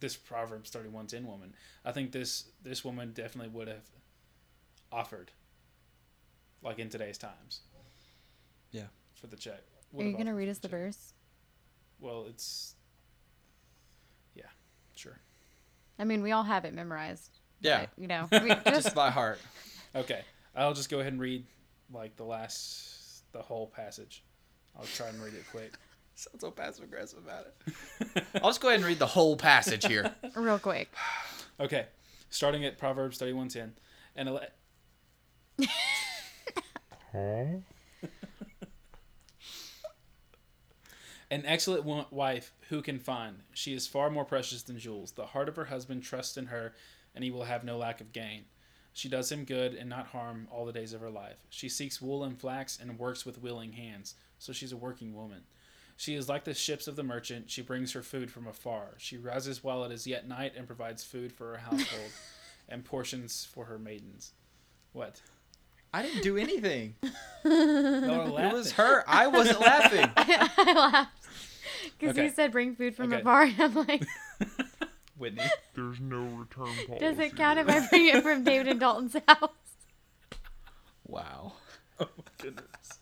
this 0.00 0.16
Proverbs 0.16 0.70
thirty 0.70 0.88
one 0.88 1.06
ten 1.06 1.26
woman. 1.26 1.54
I 1.84 1.92
think 1.92 2.12
this 2.12 2.44
this 2.62 2.84
woman 2.84 3.12
definitely 3.12 3.52
would 3.52 3.68
have 3.68 3.88
offered, 4.92 5.30
like 6.62 6.78
in 6.78 6.88
today's 6.88 7.18
times. 7.18 7.60
Yeah. 8.72 8.84
For 9.14 9.26
the 9.26 9.36
check. 9.36 9.60
Are 9.96 10.02
you 10.02 10.16
gonna 10.16 10.34
read 10.34 10.48
us 10.48 10.58
the 10.58 10.68
check. 10.68 10.78
verse? 10.78 11.12
Well, 11.98 12.26
it's. 12.28 12.74
Yeah, 14.34 14.44
sure. 14.94 15.18
I 15.98 16.04
mean, 16.04 16.22
we 16.22 16.32
all 16.32 16.44
have 16.44 16.64
it 16.64 16.72
memorized. 16.72 17.38
Yeah. 17.60 17.80
but, 17.80 17.90
you 18.00 18.08
know, 18.08 18.28
we 18.32 18.48
just, 18.48 18.66
Just 18.66 18.94
by 18.94 19.10
heart. 19.10 19.38
Okay, 19.94 20.22
I'll 20.54 20.72
just 20.72 20.88
go 20.88 21.00
ahead 21.00 21.12
and 21.12 21.20
read 21.20 21.44
like 21.92 22.16
the 22.16 22.24
last 22.24 23.24
the 23.32 23.42
whole 23.42 23.66
passage. 23.66 24.22
I'll 24.78 24.84
try 24.84 25.08
and 25.08 25.22
read 25.22 25.34
it 25.34 25.44
quick. 25.50 25.72
Sounds 26.14 26.40
so 26.40 26.50
passive 26.50 26.84
aggressive 26.84 27.18
about 27.18 27.46
it. 27.46 28.24
I'll 28.42 28.50
just 28.50 28.60
go 28.60 28.68
ahead 28.68 28.80
and 28.80 28.86
read 28.86 28.98
the 28.98 29.06
whole 29.06 29.36
passage 29.36 29.86
here. 29.86 30.14
real 30.36 30.58
quick. 30.58 30.90
Okay, 31.58 31.88
starting 32.30 32.64
at 32.64 32.78
Proverbs 32.78 33.18
thirty 33.18 33.34
one 33.34 33.48
ten, 33.48 33.74
and 34.16 34.30
ele- 34.30 34.40
Huh? 37.12 37.58
An 41.30 41.44
excellent 41.44 42.10
wife 42.10 42.52
who 42.70 42.80
can 42.80 42.98
find? 42.98 43.42
She 43.52 43.74
is 43.74 43.86
far 43.86 44.08
more 44.08 44.24
precious 44.24 44.62
than 44.62 44.78
jewels. 44.78 45.12
The 45.12 45.26
heart 45.26 45.50
of 45.50 45.56
her 45.56 45.66
husband 45.66 46.02
trusts 46.02 46.36
in 46.38 46.46
her, 46.46 46.72
and 47.14 47.22
he 47.22 47.30
will 47.30 47.44
have 47.44 47.62
no 47.62 47.76
lack 47.76 48.00
of 48.00 48.12
gain. 48.12 48.44
She 48.92 49.08
does 49.08 49.30
him 49.30 49.44
good 49.44 49.74
and 49.74 49.88
not 49.88 50.08
harm 50.08 50.48
all 50.50 50.66
the 50.66 50.72
days 50.72 50.92
of 50.92 51.00
her 51.00 51.10
life. 51.10 51.46
She 51.48 51.68
seeks 51.68 52.02
wool 52.02 52.24
and 52.24 52.38
flax 52.38 52.78
and 52.80 52.98
works 52.98 53.24
with 53.24 53.40
willing 53.40 53.72
hands, 53.72 54.14
so 54.38 54.52
she's 54.52 54.72
a 54.72 54.76
working 54.76 55.14
woman. 55.14 55.42
She 55.96 56.14
is 56.14 56.28
like 56.28 56.44
the 56.44 56.54
ships 56.54 56.88
of 56.88 56.96
the 56.96 57.02
merchant. 57.02 57.50
She 57.50 57.62
brings 57.62 57.92
her 57.92 58.02
food 58.02 58.30
from 58.30 58.46
afar. 58.46 58.94
She 58.98 59.16
rises 59.18 59.62
while 59.62 59.84
it 59.84 59.92
is 59.92 60.06
yet 60.06 60.26
night 60.26 60.54
and 60.56 60.66
provides 60.66 61.04
food 61.04 61.30
for 61.32 61.52
her 61.52 61.58
household 61.58 62.10
and 62.68 62.84
portions 62.84 63.44
for 63.44 63.66
her 63.66 63.78
maidens. 63.78 64.32
What? 64.92 65.20
I 65.92 66.02
didn't 66.02 66.22
do 66.22 66.36
anything. 66.36 66.94
It 67.44 68.52
was 68.52 68.72
her. 68.72 69.02
I 69.08 69.26
wasn't 69.28 69.60
laughing. 69.60 70.10
I 70.16 70.72
laughed 70.74 71.12
because 71.98 72.10
Okay. 72.16 72.24
you 72.24 72.30
said 72.30 72.52
bring 72.52 72.74
food 72.76 72.94
from 72.94 73.12
Okay. 73.12 73.20
afar. 73.22 73.42
And 73.44 73.60
I'm 73.60 73.74
like, 73.74 74.04
Whitney. 75.20 75.42
There's 75.74 76.00
no 76.00 76.18
return 76.18 76.74
policy. 76.86 76.98
does 76.98 77.18
it 77.18 77.36
count 77.36 77.58
if 77.58 77.68
I 77.68 77.86
bring 77.88 78.08
it 78.08 78.22
from 78.22 78.42
David 78.42 78.68
and 78.68 78.80
Dalton's 78.80 79.16
house? 79.28 79.50
Wow. 81.06 81.52
Oh 81.98 82.08
my 82.16 82.24
goodness. 82.38 82.98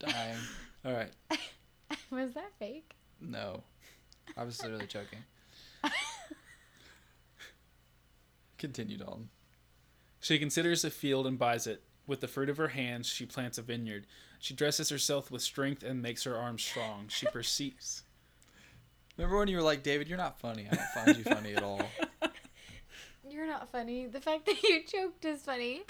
Dying. 0.00 0.38
All 0.84 0.92
right. 0.92 1.10
Was 2.10 2.32
that 2.34 2.52
fake? 2.58 2.94
No. 3.20 3.62
I 4.36 4.44
was 4.44 4.62
literally 4.62 4.86
joking. 4.86 5.18
Continue, 8.58 8.98
Dalton. 8.98 9.28
She 10.20 10.38
considers 10.38 10.84
a 10.84 10.90
field 10.90 11.26
and 11.26 11.38
buys 11.38 11.66
it. 11.66 11.82
With 12.06 12.20
the 12.20 12.28
fruit 12.28 12.48
of 12.48 12.56
her 12.56 12.68
hands, 12.68 13.06
she 13.06 13.26
plants 13.26 13.58
a 13.58 13.62
vineyard. 13.62 14.06
She 14.44 14.52
dresses 14.52 14.90
herself 14.90 15.30
with 15.30 15.40
strength 15.40 15.82
and 15.82 16.02
makes 16.02 16.24
her 16.24 16.36
arms 16.36 16.62
strong. 16.62 17.06
She 17.08 17.24
perceives. 17.24 18.02
Remember 19.16 19.38
when 19.38 19.48
you 19.48 19.56
were 19.56 19.62
like, 19.62 19.82
David, 19.82 20.06
you're 20.06 20.18
not 20.18 20.38
funny. 20.38 20.68
I 20.70 20.74
don't 20.74 20.86
find 20.88 21.16
you 21.16 21.24
funny 21.24 21.54
at 21.54 21.62
all. 21.62 21.80
You're 23.30 23.46
not 23.46 23.72
funny. 23.72 24.06
The 24.06 24.20
fact 24.20 24.44
that 24.44 24.62
you 24.62 24.82
choked 24.82 25.24
is 25.24 25.40
funny. 25.40 25.80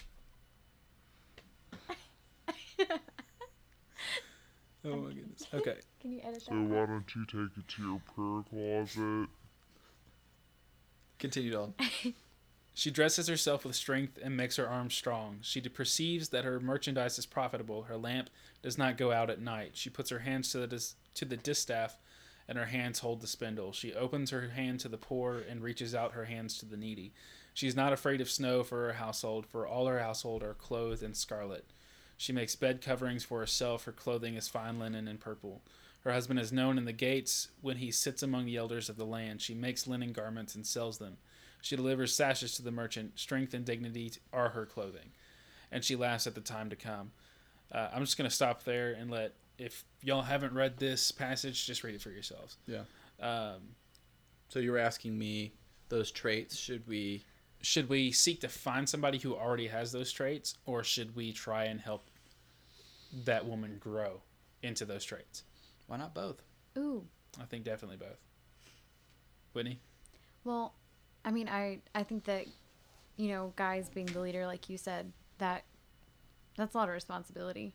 Oh 4.87 4.97
my 4.97 5.15
goodness. 5.15 5.47
Okay. 5.53 5.77
Can 6.01 6.13
you 6.13 6.21
edit 6.23 6.43
So 6.43 6.53
why 6.53 6.85
don't 6.85 7.07
you 7.17 7.25
take 7.25 7.57
it 7.57 7.69
to 7.69 7.83
your 7.83 8.03
prayer 8.15 8.43
closet? 8.51 9.29
Continued 11.19 11.53
Dalton. 11.53 12.15
She 12.77 12.91
dresses 12.91 13.29
herself 13.29 13.65
with 13.65 13.77
strength 13.77 14.19
and 14.21 14.37
makes 14.37 14.57
her 14.57 14.69
arms 14.69 14.95
strong. 14.95 15.39
She 15.43 15.61
perceives 15.61 16.31
that 16.31 16.45
her 16.45 16.59
merchandise 16.59 17.19
is 17.21 17.27
profitable. 17.27 17.83
Her 17.85 17.97
lamp 17.97 18.31
does 18.63 18.77
not 18.77 18.99
go 18.99 19.13
out 19.13 19.31
at 19.31 19.41
night. 19.41 19.71
She 19.75 19.91
puts 19.91 20.11
her 20.11 20.19
hands 20.19 20.51
to 20.51 20.59
the 20.59 20.67
dis- 20.67 20.97
to 21.15 21.25
the 21.25 21.37
distaff, 21.37 21.99
and 22.49 22.59
her 22.59 22.67
hands 22.67 22.99
hold 22.99 23.21
the 23.21 23.29
spindle. 23.29 23.73
She 23.73 23.95
opens 23.95 24.31
her 24.31 24.49
hand 24.49 24.81
to 24.81 24.89
the 24.89 24.99
poor 24.99 25.39
and 25.39 25.63
reaches 25.63 25.95
out 25.95 26.13
her 26.13 26.25
hands 26.25 26.59
to 26.59 26.67
the 26.67 26.77
needy. 26.77 27.13
She 27.55 27.69
is 27.69 27.77
not 27.77 27.93
afraid 27.93 28.21
of 28.21 28.29
snow 28.29 28.65
for 28.65 28.87
her 28.87 28.95
household, 28.95 29.47
for 29.47 29.65
all 29.65 29.87
her 29.87 30.01
household 30.01 30.43
are 30.43 30.55
clothed 30.55 31.05
in 31.05 31.15
scarlet. 31.15 31.65
She 32.17 32.33
makes 32.33 32.57
bed 32.57 32.81
coverings 32.81 33.23
for 33.23 33.39
herself. 33.39 33.85
Her 33.85 33.93
clothing 33.93 34.35
is 34.35 34.49
fine 34.49 34.81
linen 34.81 35.07
and 35.07 35.21
purple. 35.21 35.63
Her 36.01 36.13
husband 36.13 36.41
is 36.41 36.53
known 36.53 36.77
in 36.77 36.85
the 36.85 36.93
gates 36.93 37.49
when 37.61 37.77
he 37.77 37.93
sits 37.93 38.23
among 38.23 38.47
the 38.47 38.57
elders 38.57 38.89
of 38.89 38.97
the 38.97 39.07
land. 39.07 39.41
She 39.41 39.55
makes 39.55 39.87
linen 39.87 40.13
garments 40.13 40.57
and 40.57 40.67
sells 40.67 40.99
them. 40.99 41.19
She 41.65 41.77
delivers 41.77 42.15
sashes 42.15 42.57
to 42.57 42.63
the 42.63 42.71
merchant. 42.71 43.19
Strength 43.19 43.55
and 43.55 43.65
dignity 43.65 44.13
are 44.35 44.51
her 44.51 44.67
clothing. 44.67 45.13
And 45.73 45.83
she 45.83 45.97
laughs 45.97 46.27
at 46.27 46.35
the 46.35 46.43
time 46.43 46.69
to 46.69 46.77
come. 46.77 47.13
Uh, 47.73 47.89
I'm 47.91 48.05
just 48.05 48.19
going 48.19 48.29
to 48.29 48.37
stop 48.37 48.65
there 48.65 48.93
and 48.93 49.11
let, 49.11 49.33
if 49.57 49.83
y'all 50.03 50.21
haven't 50.21 50.53
read 50.53 50.77
this 50.77 51.11
passage, 51.11 51.67
just 51.67 51.83
read 51.83 51.95
it 51.95 52.03
for 52.03 52.11
yourselves. 52.11 52.59
Yeah. 52.67 52.83
Um, 53.19 53.63
So 54.51 54.59
you 54.59 54.73
were 54.73 54.79
asking 54.79 55.19
me 55.19 55.53
those 55.89 56.11
traits. 56.11 56.55
Should 56.55 56.87
we? 56.87 57.25
should 57.63 57.89
we 57.89 58.13
seek 58.13 58.43
to 58.43 58.49
find 58.49 58.87
somebody 58.87 59.17
who 59.17 59.35
already 59.35 59.69
has 59.69 59.91
those 59.91 60.13
traits, 60.13 60.59
or 60.67 60.85
should 60.85 61.17
we 61.17 61.33
try 61.33 61.65
and 61.65 61.81
help 61.81 62.11
that 63.25 63.47
woman 63.47 63.79
grow 63.81 64.21
into 64.63 64.85
those 64.85 65.03
traits? 65.03 65.45
Why 65.87 65.97
not 65.97 66.15
both? 66.15 66.43
Ooh. 66.77 67.07
I 67.41 67.45
think 67.47 67.65
definitely 67.65 67.97
both. 67.97 68.21
Whitney? 69.55 69.81
Well, 70.45 70.75
I 71.25 71.31
mean, 71.31 71.49
I 71.49 71.81
I 71.95 72.03
think 72.03 72.25
that 72.25 72.47
you 73.17 73.29
know, 73.29 73.53
guys 73.57 73.89
being 73.89 74.07
the 74.07 74.21
leader, 74.21 74.47
like 74.47 74.69
you 74.69 74.77
said, 74.77 75.13
that 75.39 75.65
that's 76.57 76.75
a 76.75 76.79
lot 76.79 76.89
of 76.89 76.95
responsibility. 76.95 77.75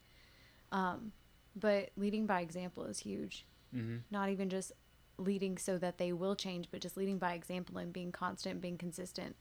Um, 0.72 1.12
but 1.56 1.90
leading 1.98 2.26
by 2.26 2.42
example 2.42 2.86
is 2.86 3.00
huge. 3.00 3.46
Mm-hmm. 3.76 3.98
Not 4.12 4.30
even 4.30 4.50
just 4.50 4.72
leading 5.18 5.58
so 5.58 5.78
that 5.78 5.98
they 5.98 6.14
will 6.14 6.36
change, 6.36 6.68
but 6.72 6.82
just 6.82 6.98
leading 6.98 7.18
by 7.18 7.34
example 7.34 7.78
and 7.78 7.92
being 7.92 8.12
constant, 8.12 8.62
being 8.62 8.78
consistent. 8.78 9.36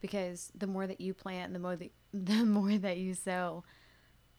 Because 0.00 0.50
the 0.54 0.66
more 0.66 0.86
that 0.86 1.00
you 1.00 1.14
plant, 1.14 1.52
the 1.52 1.58
more 1.58 1.76
that 1.76 1.92
the 2.12 2.44
more 2.44 2.76
that 2.76 2.98
you 2.98 3.14
sow 3.14 3.64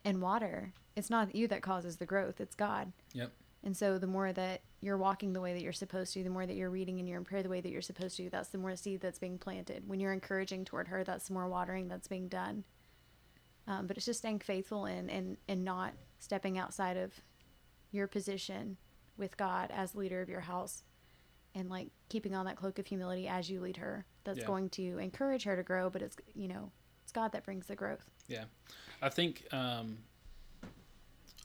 and 0.05 0.21
water, 0.21 0.73
it's 0.95 1.09
not 1.09 1.33
you 1.35 1.47
that 1.47 1.61
causes 1.61 1.97
the 1.97 2.05
growth; 2.05 2.39
it's 2.39 2.55
God. 2.55 2.91
Yep. 3.13 3.31
And 3.63 3.77
so 3.77 3.97
the 3.97 4.07
more 4.07 4.33
that 4.33 4.61
you're 4.83 4.97
walking 4.97 5.33
the 5.33 5.41
way 5.41 5.53
that 5.53 5.61
you're 5.61 5.71
supposed 5.71 6.13
to, 6.13 6.23
the 6.23 6.29
more 6.29 6.45
that 6.45 6.55
you're 6.55 6.69
reading 6.69 6.99
and 6.99 7.07
you're 7.07 7.17
in 7.17 7.23
prayer 7.23 7.41
the 7.41 7.49
way 7.49 7.61
that 7.61 7.71
you're 7.71 7.81
supposed 7.81 8.17
to, 8.17 8.29
that's 8.29 8.49
the 8.49 8.57
more 8.57 8.75
seed 8.75 9.01
that's 9.01 9.19
being 9.19 9.37
planted. 9.37 9.87
When 9.87 9.99
you're 9.99 10.13
encouraging 10.13 10.65
toward 10.65 10.87
her, 10.89 11.03
that's 11.03 11.27
the 11.27 11.33
more 11.33 11.47
watering 11.47 11.87
that's 11.87 12.07
being 12.07 12.27
done. 12.27 12.63
Um, 13.67 13.87
but 13.87 13.95
it's 13.95 14.05
just 14.05 14.19
staying 14.19 14.39
faithful 14.39 14.85
and, 14.85 15.09
and, 15.09 15.37
and 15.47 15.63
not 15.63 15.93
stepping 16.19 16.57
outside 16.57 16.97
of 16.97 17.13
your 17.91 18.07
position 18.07 18.77
with 19.17 19.37
God 19.37 19.71
as 19.73 19.95
leader 19.95 20.21
of 20.21 20.27
your 20.27 20.41
house 20.41 20.83
and 21.55 21.69
like 21.69 21.89
keeping 22.09 22.35
on 22.35 22.45
that 22.45 22.57
cloak 22.57 22.79
of 22.79 22.87
humility 22.87 23.27
as 23.27 23.49
you 23.49 23.61
lead 23.61 23.77
her. 23.77 24.05
That's 24.25 24.39
Yeah. 24.39 24.47
going 24.47 24.69
to 24.71 24.97
encourage 24.97 25.43
her 25.43 25.55
to 25.55 25.63
grow, 25.63 25.89
but 25.89 26.01
it's, 26.01 26.17
you 26.33 26.47
know, 26.47 26.71
it's 27.03 27.11
God 27.11 27.31
that 27.31 27.45
brings 27.45 27.67
the 27.67 27.75
growth. 27.75 28.09
Yeah, 28.27 28.45
I 29.01 29.09
think 29.09 29.45
um, 29.53 29.97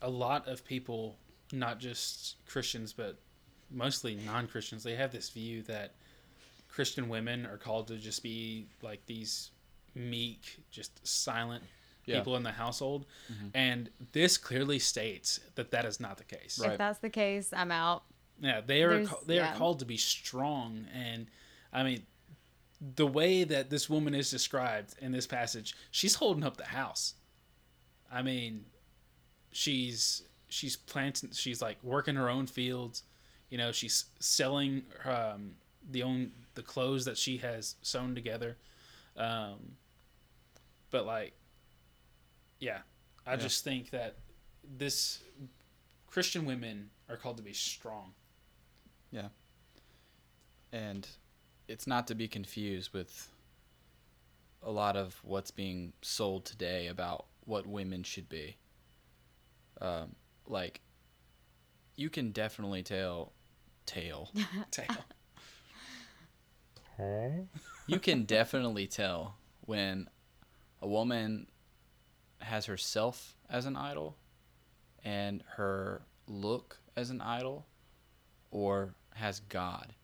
a 0.02 0.08
lot 0.10 0.48
of 0.48 0.64
people, 0.64 1.18
not 1.52 1.78
just 1.78 2.36
Christians, 2.46 2.92
but 2.92 3.20
mostly 3.70 4.14
non-Christians, 4.14 4.82
they 4.82 4.94
have 4.96 5.12
this 5.12 5.28
view 5.30 5.62
that 5.62 5.94
Christian 6.68 7.08
women 7.08 7.46
are 7.46 7.56
called 7.58 7.88
to 7.88 7.96
just 7.96 8.22
be 8.22 8.66
like 8.82 9.04
these 9.06 9.50
meek, 9.94 10.60
just 10.70 11.06
silent 11.06 11.64
Yeah. 12.06 12.18
people 12.18 12.36
in 12.36 12.42
the 12.42 12.52
household, 12.52 13.06
mm-hmm. 13.32 13.48
and 13.54 13.90
this 14.12 14.36
clearly 14.38 14.78
states 14.78 15.40
that 15.56 15.70
that 15.72 15.84
is 15.84 15.98
not 16.00 16.18
the 16.18 16.24
case. 16.24 16.58
Right. 16.62 16.72
If 16.72 16.78
that's 16.78 16.98
the 17.00 17.10
case, 17.10 17.52
I'm 17.52 17.70
out. 17.72 18.04
Yeah, 18.40 18.60
they 18.60 18.82
are 18.82 18.90
There's- 18.90 19.08
ca- 19.08 19.16
they 19.26 19.36
yeah. 19.36 19.52
are 19.54 19.56
called 19.56 19.80
to 19.80 19.84
be 19.84 19.96
strong, 19.96 20.86
and 20.94 21.26
I 21.72 21.82
mean, 21.82 22.06
the 22.94 23.06
way 23.08 23.42
that 23.44 23.70
this 23.70 23.90
woman 23.90 24.14
is 24.14 24.30
described 24.30 24.94
in 25.00 25.10
this 25.10 25.26
passage, 25.26 25.74
she's 25.90 26.14
holding 26.14 26.44
up 26.44 26.56
the 26.56 26.64
house. 26.66 27.14
I 28.12 28.22
mean, 28.22 28.66
she's 29.50 30.22
she's 30.48 30.76
planting, 30.76 31.32
she's 31.32 31.60
like 31.60 31.76
working 31.82 32.14
her 32.14 32.28
own 32.30 32.46
fields. 32.46 33.02
You 33.50 33.58
know, 33.58 33.72
she's 33.72 34.06
selling 34.18 34.82
um, 35.04 35.52
the 35.90 36.02
own 36.02 36.32
the 36.54 36.62
clothes 36.62 37.04
that 37.06 37.16
she 37.16 37.38
has 37.38 37.76
sewn 37.82 38.14
together. 38.14 38.56
Um, 39.16 39.76
but 40.90 41.06
like, 41.06 41.34
yeah, 42.60 42.80
I 43.26 43.32
Yeah. 43.32 43.36
just 43.36 43.64
think 43.64 43.90
that 43.90 44.16
this 44.76 45.22
Christian 46.06 46.44
women 46.44 46.90
are 47.08 47.16
called 47.16 47.36
to 47.38 47.42
be 47.42 47.52
strong. 47.52 48.12
Yeah. 49.10 49.28
And 50.72 51.08
it's 51.68 51.86
not 51.86 52.06
to 52.08 52.14
be 52.14 52.28
confused 52.28 52.92
with 52.92 53.30
a 54.62 54.70
lot 54.70 54.96
of 54.96 55.18
what's 55.22 55.50
being 55.50 55.92
sold 56.02 56.44
today 56.44 56.88
about 56.88 57.26
what 57.44 57.66
women 57.66 58.02
should 58.02 58.28
be. 58.28 58.56
Um, 59.80 60.16
like, 60.46 60.80
you 61.96 62.10
can 62.10 62.32
definitely 62.32 62.82
tell, 62.82 63.32
tell. 63.88 64.30
Tail. 64.70 64.86
Huh? 66.96 67.28
you 67.86 68.00
can 68.00 68.24
definitely 68.26 68.88
tell 68.88 69.36
when 69.66 70.08
a 70.82 70.88
woman 70.88 71.46
has 72.40 72.66
herself 72.66 73.36
as 73.48 73.66
an 73.66 73.76
idol 73.76 74.16
and 75.04 75.44
her 75.56 76.02
look 76.26 76.80
as 76.96 77.10
an 77.10 77.20
idol 77.20 77.66
or 78.50 78.94
has 79.14 79.38
God. 79.48 79.94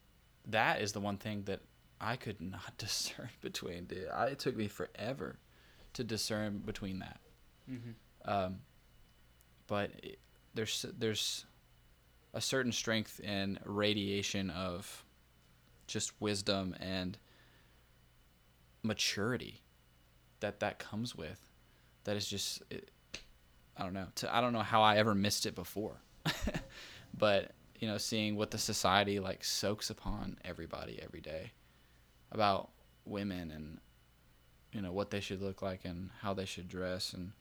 That 0.46 0.80
is 0.82 0.92
the 0.92 1.00
one 1.00 1.16
thing 1.16 1.42
that 1.46 1.62
I 2.00 2.14
could 2.14 2.40
not 2.40 2.74
discern 2.78 3.30
between. 3.40 3.86
Dude. 3.86 4.08
I, 4.14 4.26
it 4.26 4.38
took 4.38 4.56
me 4.56 4.68
forever 4.68 5.38
to 5.94 6.04
discern 6.04 6.58
between 6.58 7.00
that. 7.00 7.18
Mhm. 7.68 7.94
Um, 8.24 8.56
but 9.66 9.90
it, 10.02 10.18
there's 10.54 10.86
there's 10.96 11.44
a 12.34 12.40
certain 12.40 12.72
strength 12.72 13.20
and 13.24 13.58
radiation 13.64 14.50
of 14.50 15.04
just 15.86 16.12
wisdom 16.20 16.74
and 16.80 17.16
maturity 18.82 19.62
that 20.40 20.60
that 20.60 20.78
comes 20.78 21.14
with 21.16 21.46
that 22.04 22.16
is 22.16 22.28
just 22.28 22.62
it, 22.70 22.90
i 23.76 23.82
don't 23.82 23.94
know 23.94 24.06
to, 24.14 24.34
i 24.34 24.40
don't 24.42 24.52
know 24.52 24.60
how 24.60 24.82
i 24.82 24.96
ever 24.96 25.14
missed 25.14 25.46
it 25.46 25.54
before. 25.54 25.96
But 27.16 27.52
you 27.80 27.88
know, 27.88 27.98
seeing 27.98 28.36
what 28.36 28.50
the 28.50 28.58
society 28.58 29.20
like 29.20 29.44
soaks 29.44 29.90
upon 29.90 30.38
everybody 30.44 31.00
every 31.02 31.20
day 31.20 31.52
about 32.32 32.70
women 33.04 33.50
and 33.50 33.78
you 34.72 34.80
know 34.80 34.92
what 34.92 35.10
they 35.10 35.20
should 35.20 35.42
look 35.42 35.62
like 35.62 35.84
and 35.84 36.10
how 36.20 36.34
they 36.34 36.44
should 36.44 36.68
dress 36.68 37.12
and 37.12 37.32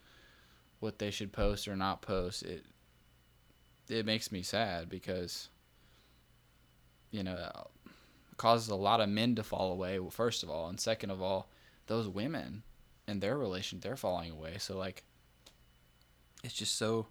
what 0.80 1.00
they 1.00 1.10
should 1.10 1.32
post 1.32 1.68
or 1.68 1.76
not 1.76 2.02
post 2.02 2.44
it 2.44 2.66
it 3.90 4.06
makes 4.06 4.32
me 4.32 4.42
sad 4.42 4.90
because 4.90 5.50
you 7.12 7.24
know 7.24 7.34
it 7.34 8.38
causes 8.38 8.70
a 8.70 8.76
lot 8.76 9.00
of 9.02 9.10
men 9.10 9.36
to 9.36 9.44
fall 9.44 9.72
away 9.72 10.00
first 10.10 10.44
of 10.44 10.50
all 10.50 10.68
and 10.68 10.80
second 10.80 11.10
of 11.12 11.22
all 11.22 11.48
those 11.88 12.08
women 12.08 12.64
and 13.08 13.22
their 13.22 13.38
relation 13.38 13.80
they're 13.80 13.96
falling 13.98 14.32
away 14.32 14.56
so 14.58 14.78
like 14.78 15.04
it's 16.44 16.54
just 16.54 16.76
so 16.76 17.08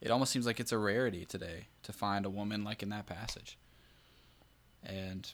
it 0.00 0.10
almost 0.10 0.32
seems 0.32 0.46
like 0.46 0.60
it's 0.60 0.72
a 0.72 0.78
rarity 0.78 1.24
today 1.24 1.66
to 1.82 1.92
find 1.92 2.24
a 2.26 2.30
woman 2.30 2.62
like 2.64 2.82
in 2.82 2.88
that 2.90 3.06
passage 3.06 3.56
and 4.84 5.32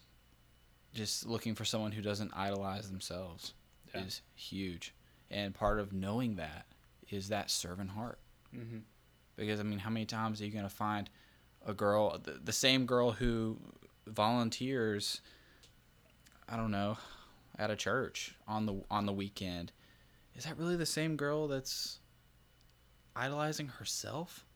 just 0.95 1.27
looking 1.27 1.55
for 1.55 1.65
someone 1.65 1.93
who 1.93 2.03
doesn't 2.03 2.33
idolize 2.37 2.89
themselves 2.91 3.53
Yeah. 3.95 4.03
is 4.05 4.23
huge 4.35 4.95
and 5.31 5.55
part 5.55 5.79
of 5.81 5.93
knowing 5.93 6.37
that 6.37 6.67
is 7.11 7.29
that 7.29 7.51
servant 7.51 7.91
heart 7.91 8.19
Mm-hmm. 8.57 8.79
Because 9.39 9.61
i 9.61 9.63
mean 9.63 9.79
how 9.79 9.91
many 9.91 10.05
times 10.05 10.43
are 10.43 10.47
you 10.47 10.53
to 10.53 10.69
find 10.69 11.09
a 11.65 11.73
girl 11.73 12.19
the, 12.23 12.33
the 12.33 12.53
same 12.53 12.85
girl 12.85 13.13
who 13.13 13.57
volunteers 14.07 15.21
i 16.49 16.57
don't 16.57 16.71
know 16.71 16.99
at 17.59 17.71
a 17.71 17.77
church 17.77 18.35
on 18.47 18.67
the 18.67 18.81
on 18.91 19.07
the 19.07 19.13
weekend? 19.13 19.73
Is 20.37 20.45
that 20.45 20.57
really 20.57 20.77
the 20.77 20.87
same 20.87 21.17
girl 21.17 21.49
that's 21.49 21.99
idolizing 23.17 23.69
herself? 23.69 24.47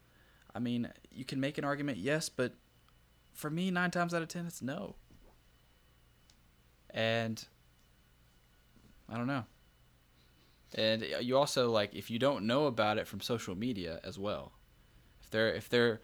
I 0.55 0.61
mean 0.61 0.89
you 1.11 1.24
can 1.24 1.41
make 1.41 1.59
an 1.59 1.64
argument 1.64 1.99
yes 1.99 2.28
but 2.28 2.55
for 3.33 3.51
me 3.51 3.70
9 3.70 3.91
times 3.91 4.14
out 4.14 4.22
of 4.22 4.28
10 4.28 4.47
it's 4.47 4.62
no. 4.62 4.95
And 6.91 7.45
i 9.09 9.16
don't 9.16 9.26
know. 9.26 9.45
And 10.74 11.05
you 11.20 11.37
also 11.37 11.70
like 11.70 11.95
if 11.95 12.11
you 12.11 12.18
don't 12.18 12.47
know 12.47 12.66
about 12.66 12.99
it 12.99 13.07
from 13.07 13.20
social 13.20 13.55
media 13.55 14.01
as 14.05 14.18
well 14.18 14.53
they're 15.33 15.53
if 15.53 15.68
they're 15.68 16.01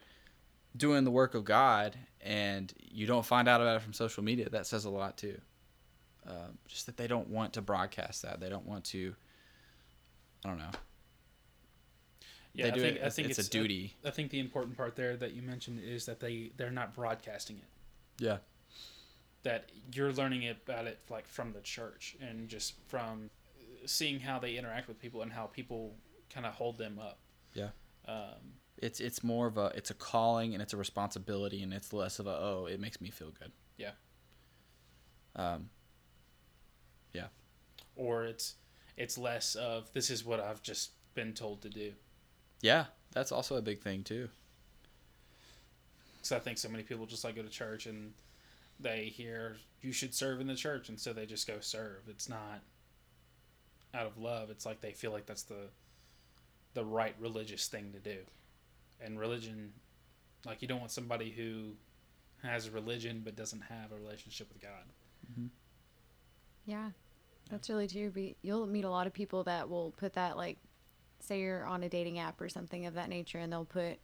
doing 0.76 1.04
the 1.04 1.10
work 1.10 1.34
of 1.34 1.44
god 1.44 1.96
and 2.20 2.72
you 2.80 3.06
don't 3.06 3.24
find 3.24 3.46
out 3.48 3.60
about 3.60 3.76
it 3.76 3.82
from 3.82 3.92
social 3.92 4.22
media 4.24 4.48
that 4.48 4.66
says 4.66 4.84
a 4.84 4.90
lot 4.90 5.16
too 5.16 5.40
um, 6.26 6.58
just 6.66 6.86
that 6.86 6.96
they 6.96 7.06
don't 7.06 7.28
want 7.28 7.52
to 7.54 7.62
broadcast 7.62 8.22
that 8.22 8.40
they 8.40 8.48
don't 8.48 8.66
want 8.66 8.84
to 8.84 9.14
i 10.44 10.48
don't 10.48 10.58
know 10.58 10.70
Yeah, 12.54 12.64
they 12.66 12.70
I 12.70 12.74
do 12.74 12.80
think 12.80 12.96
it 12.96 13.02
I 13.02 13.06
it's, 13.06 13.16
think 13.16 13.30
it's, 13.30 13.38
a 13.38 13.48
duty 13.50 13.94
I 14.04 14.10
think 14.10 14.30
the 14.30 14.40
important 14.40 14.76
part 14.76 14.96
there 14.96 15.16
that 15.16 15.32
you 15.32 15.42
mentioned 15.42 15.80
is 15.82 16.06
that 16.06 16.18
they 16.20 16.50
they're 16.56 16.70
not 16.70 16.94
broadcasting 16.94 17.56
it. 17.58 18.24
yeah 18.24 18.38
That 19.44 19.70
you're 19.94 20.12
learning 20.12 20.48
about 20.48 20.86
it 20.86 20.98
like 21.08 21.26
from 21.28 21.52
the 21.52 21.60
church 21.60 22.16
and 22.20 22.48
just 22.48 22.74
from 22.88 23.30
seeing 23.86 24.18
how 24.20 24.38
they 24.38 24.56
interact 24.56 24.88
with 24.88 24.98
people 25.00 25.22
and 25.22 25.32
how 25.32 25.46
people 25.46 25.94
kind 26.34 26.44
of 26.44 26.52
hold 26.54 26.76
them 26.78 26.98
up. 27.00 27.18
Yeah. 27.54 27.68
Um, 28.06 28.58
it's 28.80 29.00
it's 29.00 29.22
more 29.24 29.46
of 29.46 29.58
a 29.58 29.72
it's 29.74 29.90
a 29.90 29.94
calling 29.94 30.54
and 30.54 30.62
it's 30.62 30.72
a 30.72 30.76
responsibility 30.76 31.62
and 31.62 31.72
it's 31.72 31.92
less 31.92 32.18
of 32.18 32.26
a 32.26 32.30
oh 32.30 32.66
it 32.70 32.78
makes 32.80 33.00
me 33.00 33.10
feel 33.10 33.30
good 33.38 33.52
Yeah. 33.76 33.90
um 35.36 35.68
Yeah. 37.12 37.28
or 37.96 38.24
it's 38.24 38.54
it's 38.96 39.16
less 39.18 39.54
of 39.54 39.92
this 39.92 40.10
is 40.10 40.24
what 40.24 40.40
I've 40.40 40.62
just 40.62 40.90
been 41.14 41.32
told 41.34 41.62
to 41.62 41.68
do. 41.68 41.92
yeah 42.62 42.86
that's 43.12 43.32
also 43.32 43.56
a 43.56 43.62
big 43.62 43.80
thing 43.80 44.02
too 44.04 44.28
Because 46.16 46.32
I 46.32 46.38
think 46.38 46.58
so 46.58 46.68
many 46.68 46.82
people 46.82 47.06
just 47.06 47.24
like 47.24 47.36
go 47.36 47.42
to 47.42 47.48
church 47.48 47.86
and 47.86 48.12
they 48.80 49.06
hear 49.06 49.56
you 49.82 49.92
should 49.92 50.14
serve 50.14 50.40
in 50.40 50.46
the 50.48 50.54
church, 50.56 50.88
and 50.88 50.98
so 50.98 51.12
they 51.12 51.24
just 51.26 51.46
go 51.46 51.60
serve. 51.60 52.02
It's 52.08 52.28
not 52.28 52.60
out 53.94 54.06
of 54.06 54.18
love. 54.18 54.50
It's 54.50 54.66
like 54.66 54.80
they 54.80 54.90
feel 54.92 55.12
like 55.12 55.26
that's 55.26 55.44
the 55.44 55.68
the 56.74 56.84
right 56.84 57.14
religious 57.20 57.66
thing 57.68 57.92
to 57.92 57.98
do. 57.98 58.18
And 59.00 59.18
religion, 59.18 59.72
like 60.44 60.62
you 60.62 60.68
don't 60.68 60.80
want 60.80 60.90
somebody 60.90 61.30
who 61.30 61.74
has 62.42 62.66
a 62.66 62.70
religion 62.70 63.22
but 63.24 63.36
doesn't 63.36 63.62
have 63.62 63.92
a 63.92 63.96
relationship 63.96 64.48
with 64.52 64.62
God. 64.62 64.84
Mm-hmm. 65.30 65.46
Yeah, 66.66 66.90
that's 67.50 67.68
really 67.68 67.88
true. 67.88 68.10
But 68.10 68.36
you'll 68.42 68.66
meet 68.66 68.84
a 68.84 68.90
lot 68.90 69.06
of 69.06 69.12
people 69.12 69.44
that 69.44 69.68
will 69.68 69.92
put 69.96 70.14
that 70.14 70.36
like, 70.36 70.58
say 71.20 71.40
you're 71.40 71.66
on 71.66 71.82
a 71.82 71.88
dating 71.88 72.18
app 72.18 72.40
or 72.40 72.48
something 72.48 72.86
of 72.86 72.94
that 72.94 73.08
nature, 73.08 73.38
and 73.38 73.52
they'll 73.52 73.64
put, 73.64 73.98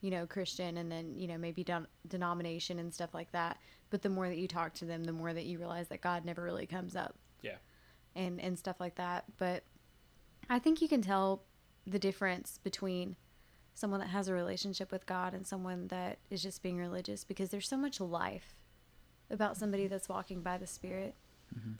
you 0.00 0.10
know, 0.10 0.26
Christian 0.26 0.76
and 0.78 0.90
then 0.90 1.14
you 1.16 1.26
know 1.26 1.38
maybe 1.38 1.64
don- 1.64 1.88
denomination 2.08 2.78
and 2.78 2.92
stuff 2.92 3.14
like 3.14 3.32
that. 3.32 3.58
But 3.90 4.02
the 4.02 4.08
more 4.08 4.28
that 4.28 4.38
you 4.38 4.48
talk 4.48 4.74
to 4.74 4.84
them, 4.84 5.04
the 5.04 5.12
more 5.12 5.32
that 5.32 5.44
you 5.44 5.58
realize 5.58 5.88
that 5.88 6.00
God 6.00 6.24
never 6.24 6.42
really 6.42 6.66
comes 6.66 6.96
up. 6.96 7.16
Yeah. 7.42 7.56
And 8.14 8.40
and 8.40 8.58
stuff 8.58 8.76
like 8.80 8.96
that. 8.96 9.24
But 9.38 9.64
I 10.48 10.58
think 10.58 10.82
you 10.82 10.88
can 10.88 11.02
tell 11.02 11.42
the 11.86 11.98
difference 11.98 12.58
between 12.62 13.16
someone 13.74 14.00
that 14.00 14.10
has 14.10 14.28
a 14.28 14.34
relationship 14.34 14.92
with 14.92 15.06
God 15.06 15.34
and 15.34 15.46
someone 15.46 15.88
that 15.88 16.18
is 16.30 16.42
just 16.42 16.62
being 16.62 16.78
religious 16.78 17.24
because 17.24 17.50
there's 17.50 17.68
so 17.68 17.76
much 17.76 18.00
life 18.00 18.54
about 19.30 19.56
somebody 19.56 19.86
that's 19.86 20.08
walking 20.08 20.42
by 20.42 20.56
the 20.56 20.66
Spirit 20.66 21.14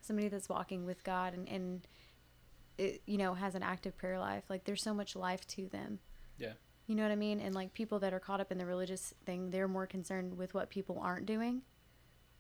somebody 0.01 0.29
that's 0.29 0.49
walking 0.49 0.85
with 0.85 1.03
God 1.05 1.35
and, 1.35 1.49
and 1.49 1.87
it, 2.79 3.03
you 3.07 3.19
know, 3.19 3.35
has 3.35 3.55
an 3.55 3.63
active 3.63 3.97
prayer 3.97 4.19
life. 4.19 4.45
Like 4.49 4.65
there's 4.65 4.83
so 4.83 4.95
much 4.95 5.17
life 5.17 5.47
to 5.49 5.69
them. 5.69 5.99
Yeah. 6.39 6.53
You 6.87 6.95
know 6.95 7.03
what 7.03 7.13
I 7.13 7.17
mean? 7.17 7.41
And 7.41 7.55
like 7.55 7.73
people 7.73 7.99
that 8.01 8.13
are 8.13 8.21
caught 8.21 8.41
up 8.41 8.53
in 8.53 8.59
the 8.59 8.67
religious 8.67 9.15
thing, 9.25 9.51
they're 9.51 9.69
more 9.69 9.87
concerned 9.87 10.37
with 10.37 10.55
what 10.55 10.71
people 10.71 10.99
aren't 11.03 11.27
doing 11.27 11.63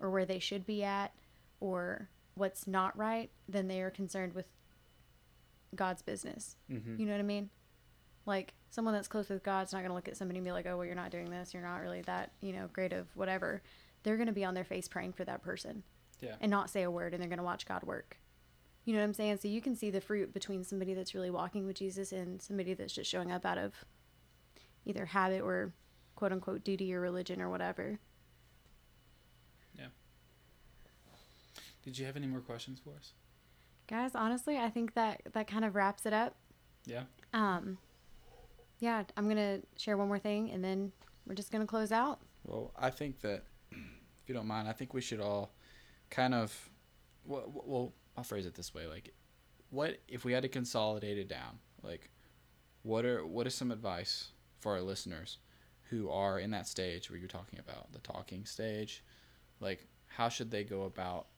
or 0.00 0.11
where 0.11 0.26
they 0.26 0.38
should 0.38 0.66
be 0.66 0.84
at 0.84 1.12
or 1.61 2.09
what's 2.34 2.66
not 2.66 2.96
right 2.96 3.30
than 3.48 3.68
they 3.68 3.80
are 3.80 3.90
concerned 3.90 4.34
with 4.34 4.46
God's 5.74 6.02
business. 6.02 6.57
Mm-hmm. 6.70 7.00
You 7.00 7.07
know 7.07 7.12
what 7.12 7.20
I 7.20 7.24
mean? 7.24 7.50
Like 8.27 8.55
someone 8.70 8.95
that's 8.95 9.09
close 9.09 9.29
with 9.29 9.43
God's 9.43 9.72
not 9.72 9.81
going 9.81 9.91
to 9.91 9.95
look 9.95 10.09
at 10.09 10.16
somebody 10.16 10.39
and 10.39 10.45
be 10.45 10.53
like, 10.53 10.66
"Oh, 10.66 10.77
well, 10.77 10.87
you're 10.87 10.95
not 10.95 11.11
doing 11.11 11.31
this. 11.31 11.53
You're 11.55 11.62
not 11.62 11.77
really 11.83 12.03
that, 12.03 12.33
you 12.41 12.53
know, 12.53 12.68
great 12.72 12.93
of 12.93 13.07
whatever." 13.14 13.62
They're 14.03 14.16
going 14.16 14.27
to 14.27 14.33
be 14.33 14.45
on 14.45 14.55
their 14.55 14.64
face 14.64 14.87
praying 14.89 15.14
for 15.14 15.25
that 15.25 15.43
person 15.43 15.83
Yeah. 16.20 16.35
and 16.41 16.51
not 16.51 16.68
say 16.68 16.83
a 16.83 16.91
word 16.91 17.14
and 17.14 17.22
they're 17.22 17.29
going 17.29 17.39
to 17.39 17.43
watch 17.45 17.64
God 17.66 17.83
work. 17.85 18.18
You 18.85 18.93
know 18.93 18.99
what 18.99 19.07
I'm 19.07 19.14
saying? 19.14 19.39
So 19.39 19.49
you 19.49 19.62
can 19.62 19.75
see 19.77 19.89
the 19.91 20.01
fruit 20.03 20.35
between 20.35 20.62
somebody 20.62 20.93
that's 20.93 21.14
really 21.14 21.31
walking 21.31 21.66
with 21.66 21.77
Jesus 21.77 22.12
and 22.12 22.43
somebody 22.43 22.75
that's 22.75 22.93
just 22.93 23.11
showing 23.11 23.33
up 23.33 23.47
out 23.47 23.57
of 23.57 23.72
either 24.85 25.07
habit 25.07 25.41
or 25.41 25.72
quote 26.16 26.33
unquote 26.33 26.64
duty 26.64 26.93
or 26.93 27.01
religion 27.01 27.41
or 27.41 27.49
whatever. 27.49 27.99
Yeah. 29.75 29.87
Did 31.83 31.99
you 31.99 32.05
have 32.07 32.16
any 32.16 32.27
more 32.27 32.41
questions 32.41 32.81
for 32.83 32.91
us? 32.97 33.12
Guys, 33.87 34.14
honestly, 34.14 34.59
I 34.59 34.68
think 34.70 34.95
that 34.95 35.22
that 35.33 35.47
kind 35.47 35.64
of 35.64 35.75
wraps 35.75 36.05
it 36.07 36.12
up. 36.12 36.35
Yeah. 36.85 37.05
Um 37.33 37.79
yeah, 38.85 39.03
I'm 39.16 39.24
going 39.24 39.37
to 39.37 39.62
share 39.78 39.97
one 39.97 40.09
more 40.09 40.18
thing 40.18 40.51
and 40.51 40.62
then 40.62 40.93
we're 41.26 41.35
just 41.35 41.51
going 41.51 41.62
to 41.62 41.66
close 41.66 41.91
out. 41.91 42.20
Well, 42.45 42.70
I 42.76 42.91
think 42.91 43.20
that 43.20 43.45
if 43.72 44.28
you 44.28 44.35
don't 44.35 44.47
mind, 44.47 44.68
I 44.68 44.72
think 44.72 44.93
we 44.93 45.01
should 45.01 45.20
all 45.20 45.55
kind 46.11 46.35
of 46.35 46.70
well, 47.24 47.45
well 47.51 47.93
I'll 48.16 48.24
phrase 48.24 48.45
it 48.45 48.55
this 48.55 48.74
way 48.74 48.87
like 48.87 49.14
what 49.70 49.99
if 50.07 50.24
we 50.24 50.32
had 50.32 50.43
to 50.43 50.51
consolidate 50.51 51.16
it 51.16 51.28
down? 51.28 51.59
Like 51.82 52.11
what 52.82 53.07
are 53.07 53.24
what 53.24 53.47
is 53.47 53.55
some 53.55 53.70
advice 53.70 54.32
for 54.61 54.72
our 54.72 54.82
listeners 54.82 55.39
who 55.85 56.11
are 56.11 56.39
in 56.39 56.51
that 56.51 56.68
stage 56.68 57.11
where 57.11 57.18
you're 57.18 57.26
talking 57.26 57.59
about, 57.59 57.91
the 57.93 58.01
talking 58.01 58.45
stage? 58.45 59.03
Like 59.61 59.87
how 60.09 60.28
should 60.28 60.51
they 60.51 60.62
go 60.62 60.82
about 60.82 61.28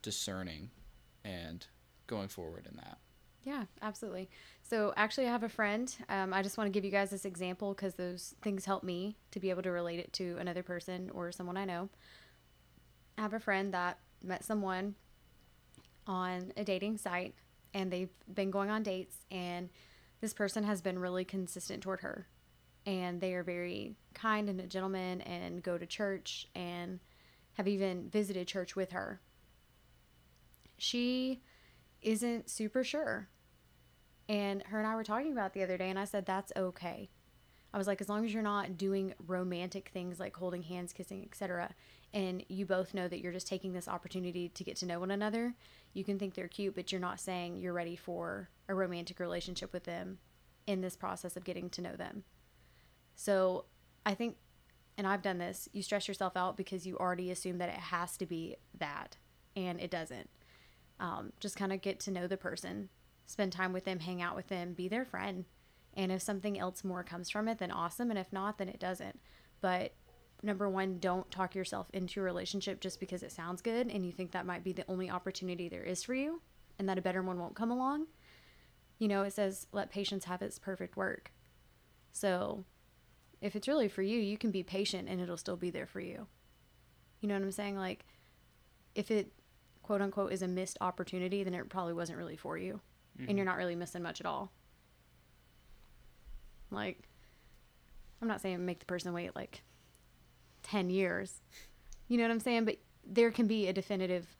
discerning 0.00 0.70
and 1.24 1.66
going 2.06 2.28
forward 2.28 2.66
in 2.68 2.76
that? 2.76 2.96
Yeah, 3.44 3.64
absolutely. 3.82 4.28
So, 4.68 4.92
actually, 4.98 5.26
I 5.26 5.30
have 5.30 5.44
a 5.44 5.48
friend. 5.48 5.96
Um, 6.10 6.34
I 6.34 6.42
just 6.42 6.58
want 6.58 6.68
to 6.68 6.70
give 6.70 6.84
you 6.84 6.90
guys 6.90 7.08
this 7.08 7.24
example 7.24 7.72
because 7.72 7.94
those 7.94 8.34
things 8.42 8.66
help 8.66 8.84
me 8.84 9.16
to 9.30 9.40
be 9.40 9.48
able 9.48 9.62
to 9.62 9.70
relate 9.70 9.98
it 9.98 10.12
to 10.14 10.36
another 10.38 10.62
person 10.62 11.10
or 11.14 11.32
someone 11.32 11.56
I 11.56 11.64
know. 11.64 11.88
I 13.16 13.22
have 13.22 13.32
a 13.32 13.40
friend 13.40 13.72
that 13.72 13.98
met 14.22 14.44
someone 14.44 14.94
on 16.06 16.52
a 16.54 16.64
dating 16.64 16.98
site 16.98 17.34
and 17.72 17.90
they've 17.90 18.10
been 18.34 18.50
going 18.50 18.68
on 18.68 18.82
dates, 18.82 19.16
and 19.30 19.70
this 20.20 20.34
person 20.34 20.64
has 20.64 20.82
been 20.82 20.98
really 20.98 21.24
consistent 21.24 21.82
toward 21.82 22.00
her. 22.00 22.26
And 22.84 23.22
they 23.22 23.32
are 23.32 23.42
very 23.42 23.96
kind 24.12 24.50
and 24.50 24.60
a 24.60 24.66
gentleman 24.66 25.22
and 25.22 25.62
go 25.62 25.78
to 25.78 25.86
church 25.86 26.46
and 26.54 27.00
have 27.54 27.68
even 27.68 28.10
visited 28.10 28.46
church 28.46 28.76
with 28.76 28.92
her. 28.92 29.22
She 30.76 31.40
isn't 32.02 32.50
super 32.50 32.84
sure. 32.84 33.28
And 34.28 34.62
her 34.66 34.78
and 34.78 34.86
I 34.86 34.94
were 34.94 35.04
talking 35.04 35.32
about 35.32 35.54
the 35.54 35.62
other 35.62 35.78
day, 35.78 35.88
and 35.88 35.98
I 35.98 36.04
said, 36.04 36.26
that's 36.26 36.52
okay. 36.56 37.08
I 37.72 37.78
was 37.78 37.86
like, 37.86 38.00
as 38.00 38.08
long 38.08 38.24
as 38.24 38.32
you're 38.32 38.42
not 38.42 38.76
doing 38.76 39.14
romantic 39.26 39.90
things 39.92 40.18
like 40.18 40.36
holding 40.36 40.62
hands, 40.62 40.92
kissing, 40.92 41.22
etc., 41.22 41.74
and 42.14 42.42
you 42.48 42.64
both 42.64 42.94
know 42.94 43.06
that 43.06 43.20
you're 43.20 43.32
just 43.32 43.46
taking 43.46 43.74
this 43.74 43.88
opportunity 43.88 44.48
to 44.48 44.64
get 44.64 44.76
to 44.76 44.86
know 44.86 45.00
one 45.00 45.10
another, 45.10 45.54
you 45.92 46.04
can 46.04 46.18
think 46.18 46.34
they're 46.34 46.48
cute, 46.48 46.74
but 46.74 46.90
you're 46.90 47.00
not 47.00 47.20
saying 47.20 47.58
you're 47.58 47.74
ready 47.74 47.96
for 47.96 48.48
a 48.68 48.74
romantic 48.74 49.20
relationship 49.20 49.72
with 49.74 49.84
them 49.84 50.18
in 50.66 50.80
this 50.80 50.96
process 50.96 51.36
of 51.36 51.44
getting 51.44 51.68
to 51.70 51.82
know 51.82 51.96
them. 51.96 52.24
So 53.14 53.66
I 54.06 54.14
think 54.14 54.36
and 54.98 55.06
I've 55.06 55.22
done 55.22 55.38
this, 55.38 55.68
you 55.72 55.80
stress 55.80 56.08
yourself 56.08 56.36
out 56.36 56.56
because 56.56 56.84
you 56.84 56.98
already 56.98 57.30
assume 57.30 57.58
that 57.58 57.68
it 57.68 57.76
has 57.76 58.16
to 58.16 58.26
be 58.26 58.56
that, 58.78 59.16
and 59.54 59.80
it 59.80 59.92
doesn't. 59.92 60.28
Um, 60.98 61.32
just 61.38 61.56
kind 61.56 61.72
of 61.72 61.80
get 61.80 62.00
to 62.00 62.10
know 62.10 62.26
the 62.26 62.36
person, 62.36 62.88
spend 63.28 63.52
time 63.52 63.72
with 63.72 63.84
them, 63.84 64.00
hang 64.00 64.20
out 64.22 64.34
with 64.34 64.48
them, 64.48 64.72
be 64.72 64.88
their 64.88 65.04
friend. 65.04 65.44
And 65.94 66.10
if 66.10 66.22
something 66.22 66.58
else 66.58 66.82
more 66.82 67.04
comes 67.04 67.30
from 67.30 67.46
it, 67.46 67.58
then 67.58 67.70
awesome. 67.70 68.10
And 68.10 68.18
if 68.18 68.32
not, 68.32 68.58
then 68.58 68.68
it 68.68 68.80
doesn't. 68.80 69.20
But 69.60 69.92
number 70.42 70.68
one, 70.68 70.98
don't 70.98 71.30
talk 71.30 71.54
yourself 71.54 71.88
into 71.92 72.20
a 72.20 72.24
relationship 72.24 72.80
just 72.80 72.98
because 72.98 73.22
it 73.22 73.30
sounds 73.30 73.60
good 73.60 73.88
and 73.88 74.06
you 74.06 74.12
think 74.12 74.32
that 74.32 74.46
might 74.46 74.64
be 74.64 74.72
the 74.72 74.84
only 74.88 75.10
opportunity 75.10 75.68
there 75.68 75.82
is 75.82 76.02
for 76.02 76.14
you 76.14 76.40
and 76.78 76.88
that 76.88 76.98
a 76.98 77.02
better 77.02 77.22
one 77.22 77.38
won't 77.38 77.54
come 77.54 77.70
along. 77.70 78.06
You 78.98 79.08
know, 79.08 79.22
it 79.22 79.34
says, 79.34 79.66
let 79.72 79.90
patience 79.90 80.24
have 80.24 80.40
its 80.40 80.58
perfect 80.58 80.96
work. 80.96 81.30
So 82.12 82.64
if 83.42 83.54
it's 83.54 83.68
really 83.68 83.88
for 83.88 84.02
you, 84.02 84.18
you 84.18 84.38
can 84.38 84.50
be 84.50 84.62
patient 84.62 85.08
and 85.08 85.20
it'll 85.20 85.36
still 85.36 85.56
be 85.56 85.70
there 85.70 85.86
for 85.86 86.00
you. 86.00 86.26
You 87.20 87.28
know 87.28 87.34
what 87.34 87.42
I'm 87.42 87.52
saying? 87.52 87.76
Like, 87.76 88.06
if 88.94 89.10
it 89.10 89.32
quote 89.82 90.00
unquote 90.00 90.32
is 90.32 90.42
a 90.42 90.48
missed 90.48 90.78
opportunity, 90.80 91.44
then 91.44 91.54
it 91.54 91.68
probably 91.68 91.92
wasn't 91.92 92.18
really 92.18 92.36
for 92.36 92.56
you. 92.56 92.80
And 93.26 93.36
you're 93.36 93.46
not 93.46 93.56
really 93.56 93.74
missing 93.74 94.02
much 94.02 94.20
at 94.20 94.26
all. 94.26 94.52
Like, 96.70 97.08
I'm 98.20 98.28
not 98.28 98.40
saying 98.40 98.64
make 98.64 98.80
the 98.80 98.86
person 98.86 99.12
wait 99.12 99.34
like 99.34 99.62
10 100.64 100.90
years. 100.90 101.40
You 102.08 102.16
know 102.16 102.24
what 102.24 102.30
I'm 102.30 102.40
saying? 102.40 102.64
But 102.64 102.78
there 103.06 103.30
can 103.30 103.46
be 103.46 103.68
a 103.68 103.72
definitive 103.72 104.36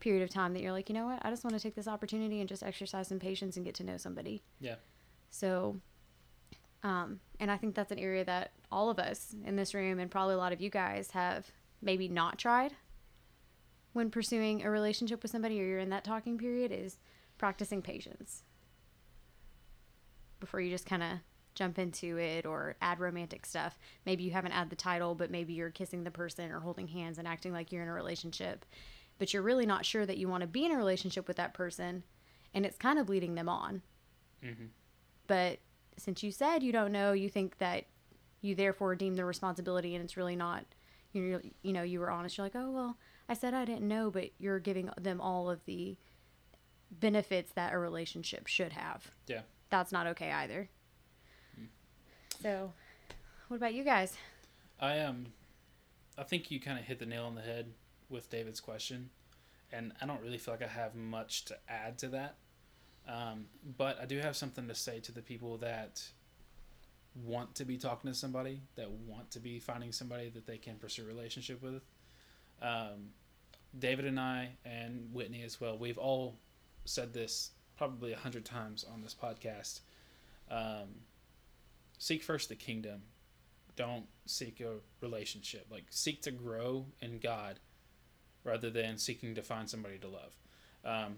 period 0.00 0.22
of 0.22 0.30
time 0.30 0.52
that 0.54 0.62
you're 0.62 0.72
like, 0.72 0.88
you 0.88 0.94
know 0.94 1.06
what? 1.06 1.24
I 1.24 1.30
just 1.30 1.44
want 1.44 1.54
to 1.56 1.60
take 1.60 1.74
this 1.74 1.88
opportunity 1.88 2.40
and 2.40 2.48
just 2.48 2.62
exercise 2.62 3.08
some 3.08 3.18
patience 3.18 3.56
and 3.56 3.64
get 3.64 3.74
to 3.76 3.84
know 3.84 3.96
somebody. 3.96 4.42
Yeah. 4.60 4.76
So, 5.30 5.80
um, 6.82 7.20
and 7.40 7.50
I 7.50 7.56
think 7.56 7.74
that's 7.74 7.90
an 7.90 7.98
area 7.98 8.24
that 8.24 8.52
all 8.70 8.90
of 8.90 8.98
us 8.98 9.34
in 9.44 9.56
this 9.56 9.74
room 9.74 9.98
and 9.98 10.10
probably 10.10 10.34
a 10.34 10.38
lot 10.38 10.52
of 10.52 10.60
you 10.60 10.70
guys 10.70 11.10
have 11.12 11.50
maybe 11.80 12.08
not 12.08 12.38
tried 12.38 12.72
when 13.94 14.10
pursuing 14.10 14.64
a 14.64 14.70
relationship 14.70 15.22
with 15.22 15.30
somebody 15.30 15.60
or 15.60 15.64
you're 15.64 15.78
in 15.78 15.90
that 15.90 16.04
talking 16.04 16.36
period 16.36 16.72
is 16.72 16.98
practicing 17.44 17.82
patience 17.82 18.42
before 20.40 20.62
you 20.62 20.70
just 20.70 20.86
kind 20.86 21.02
of 21.02 21.18
jump 21.54 21.78
into 21.78 22.16
it 22.16 22.46
or 22.46 22.74
add 22.80 22.98
romantic 22.98 23.44
stuff. 23.44 23.78
Maybe 24.06 24.24
you 24.24 24.30
haven't 24.30 24.52
added 24.52 24.70
the 24.70 24.76
title, 24.76 25.14
but 25.14 25.30
maybe 25.30 25.52
you're 25.52 25.68
kissing 25.68 26.04
the 26.04 26.10
person 26.10 26.50
or 26.50 26.60
holding 26.60 26.88
hands 26.88 27.18
and 27.18 27.28
acting 27.28 27.52
like 27.52 27.70
you're 27.70 27.82
in 27.82 27.88
a 27.90 27.92
relationship, 27.92 28.64
but 29.18 29.34
you're 29.34 29.42
really 29.42 29.66
not 29.66 29.84
sure 29.84 30.06
that 30.06 30.16
you 30.16 30.26
want 30.26 30.40
to 30.40 30.46
be 30.46 30.64
in 30.64 30.72
a 30.72 30.76
relationship 30.78 31.28
with 31.28 31.36
that 31.36 31.52
person 31.52 32.02
and 32.54 32.64
it's 32.64 32.78
kind 32.78 32.98
of 32.98 33.10
leading 33.10 33.34
them 33.34 33.50
on. 33.50 33.82
Mhm. 34.42 34.70
But 35.26 35.58
since 35.98 36.22
you 36.22 36.30
said 36.30 36.62
you 36.62 36.72
don't 36.72 36.92
know, 36.92 37.12
you 37.12 37.28
think 37.28 37.58
that 37.58 37.84
you 38.40 38.54
therefore 38.54 38.94
deem 38.94 39.16
the 39.16 39.24
responsibility 39.26 39.94
and 39.94 40.02
it's 40.02 40.16
really 40.16 40.34
not 40.36 40.64
you 41.12 41.42
you 41.60 41.74
know 41.74 41.82
you 41.82 42.00
were 42.00 42.10
honest 42.10 42.38
you're 42.38 42.46
like 42.46 42.56
oh 42.56 42.70
well 42.70 42.98
i 43.28 43.34
said 43.34 43.54
i 43.54 43.64
didn't 43.64 43.86
know 43.86 44.10
but 44.10 44.30
you're 44.38 44.58
giving 44.58 44.90
them 45.00 45.20
all 45.20 45.48
of 45.48 45.64
the 45.66 45.96
benefits 47.00 47.52
that 47.52 47.72
a 47.72 47.78
relationship 47.78 48.46
should 48.46 48.72
have 48.72 49.10
Yeah. 49.26 49.42
that's 49.70 49.92
not 49.92 50.06
okay 50.08 50.30
either 50.30 50.68
so 52.42 52.72
what 53.48 53.56
about 53.56 53.74
you 53.74 53.84
guys 53.84 54.16
I 54.80 55.00
um, 55.00 55.26
I 56.18 56.24
think 56.24 56.50
you 56.50 56.60
kind 56.60 56.78
of 56.78 56.84
hit 56.84 56.98
the 56.98 57.06
nail 57.06 57.24
on 57.24 57.34
the 57.36 57.40
head 57.40 57.72
with 58.10 58.28
David's 58.28 58.60
question, 58.60 59.10
and 59.72 59.92
I 60.02 60.06
don't 60.06 60.20
really 60.20 60.36
feel 60.36 60.52
like 60.54 60.62
I 60.64 60.66
have 60.66 60.94
much 60.96 61.44
to 61.46 61.56
add 61.68 61.96
to 61.98 62.08
that. 62.08 62.34
Um, 63.08 63.46
but 63.76 64.00
I 64.00 64.04
do 64.06 64.18
have 64.18 64.36
something 64.36 64.66
to 64.68 64.74
say 64.74 64.98
to 65.00 65.12
the 65.12 65.22
people 65.22 65.58
that 65.58 66.02
want 67.14 67.54
to 67.54 67.64
be 67.64 67.78
talking 67.78 68.10
to 68.10 68.16
somebody, 68.16 68.62
that 68.74 68.90
want 68.90 69.30
to 69.30 69.38
be 69.40 69.58
finding 69.60 69.92
somebody 69.92 70.28
that 70.30 70.44
they 70.46 70.58
can 70.58 70.76
pursue 70.76 71.04
a 71.04 71.06
relationship 71.06 71.62
with. 71.62 71.82
Um, 72.60 73.10
David 73.78 74.06
and 74.06 74.18
I, 74.18 74.50
and 74.64 75.08
Whitney 75.12 75.44
as 75.44 75.60
well, 75.60 75.78
we've 75.78 75.98
all 75.98 76.36
said 76.84 77.12
this 77.12 77.50
probably 77.76 78.12
a 78.12 78.16
hundred 78.18 78.44
times 78.44 78.84
on 78.84 79.02
this 79.02 79.14
podcast. 79.14 79.80
Um, 80.50 81.00
seek 81.98 82.22
first 82.22 82.48
the 82.48 82.56
kingdom 82.56 83.02
don't 83.76 84.06
seek 84.26 84.60
a 84.60 84.76
relationship. 85.00 85.66
Like 85.70 85.84
seek 85.90 86.22
to 86.22 86.30
grow 86.30 86.86
in 87.00 87.18
God 87.18 87.60
rather 88.42 88.70
than 88.70 88.98
seeking 88.98 89.34
to 89.34 89.42
find 89.42 89.68
somebody 89.68 89.98
to 89.98 90.08
love. 90.08 90.36
Um, 90.84 91.16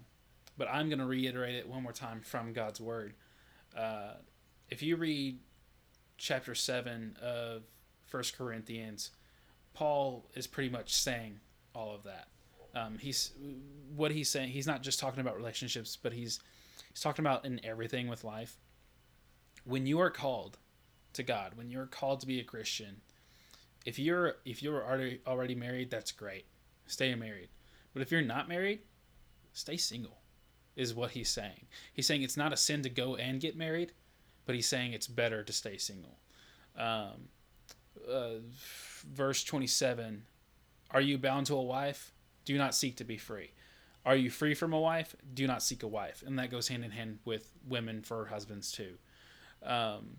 but 0.57 0.69
I'm 0.71 0.89
going 0.89 1.01
to 1.01 1.07
reiterate 1.07 1.55
it 1.55 1.69
one 1.69 1.83
more 1.83 1.93
time 1.93 2.21
from 2.23 2.53
God's 2.53 2.81
word. 2.81 3.14
Uh, 3.77 4.14
if 4.71 4.83
you 4.83 4.97
read 4.97 5.41
chapter 6.17 6.55
7 6.55 7.17
of 7.21 7.62
First 8.07 8.39
Corinthians, 8.39 9.11
Paul 9.75 10.31
is 10.35 10.47
pretty 10.47 10.71
much 10.71 10.95
saying 10.95 11.41
all 11.75 11.95
of 11.95 12.05
that. 12.05 12.29
Um, 12.75 12.99
he's 12.99 13.33
what 13.95 14.11
he's 14.11 14.29
saying. 14.29 14.51
He's 14.51 14.67
not 14.67 14.83
just 14.83 14.99
talking 14.99 15.21
about 15.21 15.37
relationships, 15.37 15.97
but 16.01 16.12
he's 16.12 16.41
he's 16.91 17.01
talking 17.01 17.25
about 17.25 17.45
in 17.45 17.61
everything 17.64 18.09
with 18.09 18.25
life. 18.25 18.57
When 19.64 19.87
you 19.87 19.99
are 20.01 20.11
called, 20.11 20.59
to 21.17 21.23
God, 21.23 21.55
when 21.57 21.71
you're 21.71 21.87
called 21.87 22.21
to 22.21 22.27
be 22.27 22.41
a 22.41 22.45
Christian, 22.45 23.01
if 23.85 23.99
you're 23.99 24.37
if 24.45 24.62
you're 24.62 24.85
already 24.85 25.21
already 25.27 25.55
married, 25.55 25.91
that's 25.91 26.12
great. 26.12 26.47
Stay 26.87 27.14
married. 27.14 27.49
But 27.93 28.03
if 28.03 28.12
you're 28.12 28.23
not 28.23 28.49
married, 28.49 28.81
stay 29.53 29.77
single. 29.77 30.19
Is 30.77 30.95
what 30.95 31.12
he's 31.12 31.31
saying. 31.31 31.67
He's 31.95 32.07
saying 32.07 32.23
it's 32.23 32.37
not 32.37 32.53
a 32.53 32.57
sin 32.57 32.83
to 32.83 32.91
go 32.91 33.17
and 33.17 33.41
get 33.41 33.57
married, 33.57 33.93
but 34.45 34.55
he's 34.55 34.69
saying 34.69 34.93
it's 34.93 35.07
better 35.07 35.43
to 35.43 35.53
stay 35.53 35.79
single. 35.79 36.19
Um, 36.77 37.29
uh, 38.11 38.41
verse 39.11 39.43
27 39.43 40.25
Are 40.91 41.01
you 41.01 41.17
bound 41.17 41.47
to 41.47 41.55
a 41.55 41.62
wife? 41.62 42.12
Do 42.47 42.57
not 42.57 42.74
seek 42.74 42.97
to 42.97 43.05
be 43.05 43.18
free. 43.18 43.51
Are 44.07 44.16
you 44.16 44.30
free 44.30 44.55
from 44.55 44.72
a 44.72 44.80
wife? 44.80 45.14
Do 45.34 45.47
not 45.47 45.62
seek 45.62 45.82
a 45.82 45.88
wife. 45.88 46.22
And 46.24 46.38
that 46.38 46.51
goes 46.51 46.68
hand 46.68 46.84
in 46.84 46.92
hand 46.92 47.18
with 47.24 47.53
women 47.68 48.03
for 48.03 48.26
husbands 48.26 48.72
too. 48.72 48.94
Um, 49.62 50.18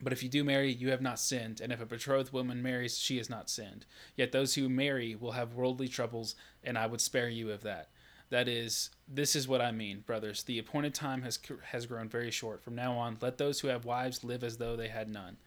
but 0.00 0.12
if 0.12 0.22
you 0.22 0.28
do 0.28 0.44
marry, 0.44 0.70
you 0.70 0.90
have 0.90 1.02
not 1.02 1.18
sinned, 1.18 1.60
and 1.60 1.72
if 1.72 1.80
a 1.80 1.86
betrothed 1.86 2.32
woman 2.32 2.62
marries, 2.62 2.98
she 2.98 3.16
has 3.16 3.28
not 3.28 3.50
sinned. 3.50 3.84
Yet 4.14 4.30
those 4.30 4.54
who 4.54 4.68
marry 4.68 5.16
will 5.16 5.32
have 5.32 5.54
worldly 5.54 5.88
troubles, 5.88 6.36
and 6.62 6.78
I 6.78 6.86
would 6.86 7.00
spare 7.00 7.28
you 7.28 7.50
of 7.50 7.62
that. 7.62 7.88
That 8.30 8.46
is, 8.46 8.90
this 9.08 9.34
is 9.34 9.48
what 9.48 9.60
I 9.60 9.72
mean, 9.72 10.00
brothers. 10.06 10.44
The 10.44 10.58
appointed 10.58 10.94
time 10.94 11.22
has 11.22 11.38
has 11.62 11.86
grown 11.86 12.08
very 12.08 12.30
short. 12.30 12.62
From 12.62 12.74
now 12.74 12.92
on, 12.92 13.16
let 13.20 13.38
those 13.38 13.60
who 13.60 13.68
have 13.68 13.86
wives 13.86 14.22
live 14.22 14.44
as 14.44 14.58
though 14.58 14.76
they 14.76 14.88
had 14.88 15.08
none. 15.08 15.38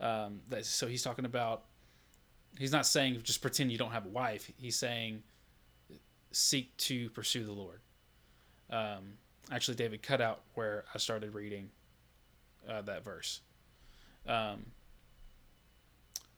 Um, 0.00 0.42
that, 0.50 0.66
so 0.66 0.86
he's 0.86 1.02
talking 1.02 1.24
about. 1.24 1.64
He's 2.58 2.72
not 2.72 2.86
saying 2.86 3.20
just 3.22 3.40
pretend 3.40 3.70
you 3.70 3.78
don't 3.78 3.92
have 3.92 4.06
a 4.06 4.10
wife. 4.10 4.50
He's 4.56 4.76
saying 4.76 5.22
seek 6.32 6.76
to 6.78 7.10
pursue 7.10 7.44
the 7.44 7.52
Lord. 7.52 7.80
Um, 8.70 9.14
actually, 9.50 9.76
David 9.76 10.02
cut 10.02 10.20
out 10.20 10.40
where 10.54 10.84
I 10.94 10.98
started 10.98 11.34
reading 11.34 11.70
uh, 12.68 12.82
that 12.82 13.04
verse. 13.04 13.40
Um, 14.26 14.66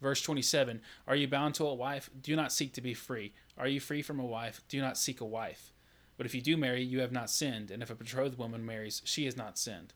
verse 0.00 0.20
27 0.20 0.80
Are 1.08 1.16
you 1.16 1.26
bound 1.26 1.54
to 1.56 1.66
a 1.66 1.74
wife? 1.74 2.10
Do 2.20 2.36
not 2.36 2.52
seek 2.52 2.72
to 2.74 2.80
be 2.80 2.94
free. 2.94 3.32
Are 3.58 3.68
you 3.68 3.80
free 3.80 4.02
from 4.02 4.20
a 4.20 4.26
wife? 4.26 4.62
Do 4.68 4.80
not 4.80 4.98
seek 4.98 5.20
a 5.20 5.26
wife. 5.26 5.72
But 6.16 6.26
if 6.26 6.34
you 6.34 6.42
do 6.42 6.58
marry, 6.58 6.82
you 6.82 7.00
have 7.00 7.12
not 7.12 7.30
sinned, 7.30 7.70
and 7.70 7.82
if 7.82 7.88
a 7.88 7.94
betrothed 7.94 8.36
woman 8.36 8.64
marries, 8.66 9.00
she 9.06 9.24
has 9.24 9.38
not 9.38 9.58
sinned. 9.58 9.94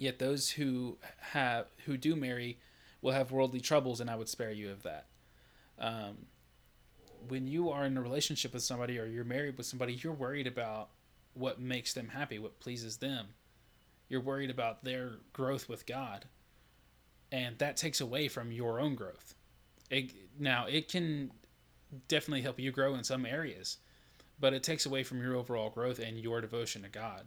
Yet 0.00 0.18
those 0.18 0.50
who 0.50 0.98
have 1.32 1.66
who 1.84 1.96
do 1.96 2.16
marry 2.16 2.58
will 3.02 3.12
have 3.12 3.32
worldly 3.32 3.60
troubles, 3.60 4.00
and 4.00 4.10
I 4.10 4.16
would 4.16 4.28
spare 4.28 4.52
you 4.52 4.70
of 4.70 4.82
that. 4.82 5.06
Um, 5.78 6.26
when 7.28 7.46
you 7.46 7.70
are 7.70 7.84
in 7.84 7.96
a 7.96 8.02
relationship 8.02 8.54
with 8.54 8.62
somebody 8.62 8.98
or 8.98 9.06
you're 9.06 9.24
married 9.24 9.56
with 9.56 9.66
somebody, 9.66 9.94
you're 9.94 10.12
worried 10.12 10.46
about 10.46 10.90
what 11.34 11.60
makes 11.60 11.92
them 11.92 12.08
happy, 12.08 12.38
what 12.38 12.60
pleases 12.60 12.96
them. 12.98 13.28
You're 14.08 14.20
worried 14.20 14.50
about 14.50 14.84
their 14.84 15.12
growth 15.32 15.68
with 15.68 15.86
God 15.86 16.26
and 17.32 17.58
that 17.58 17.76
takes 17.76 18.00
away 18.00 18.28
from 18.28 18.52
your 18.52 18.80
own 18.80 18.94
growth. 18.94 19.34
It, 19.90 20.12
now, 20.38 20.66
it 20.66 20.88
can 20.88 21.30
definitely 22.08 22.42
help 22.42 22.58
you 22.58 22.70
grow 22.70 22.94
in 22.94 23.04
some 23.04 23.26
areas, 23.26 23.78
but 24.38 24.52
it 24.52 24.62
takes 24.62 24.86
away 24.86 25.02
from 25.02 25.22
your 25.22 25.36
overall 25.36 25.70
growth 25.70 25.98
and 25.98 26.18
your 26.18 26.40
devotion 26.40 26.82
to 26.82 26.88
God. 26.88 27.24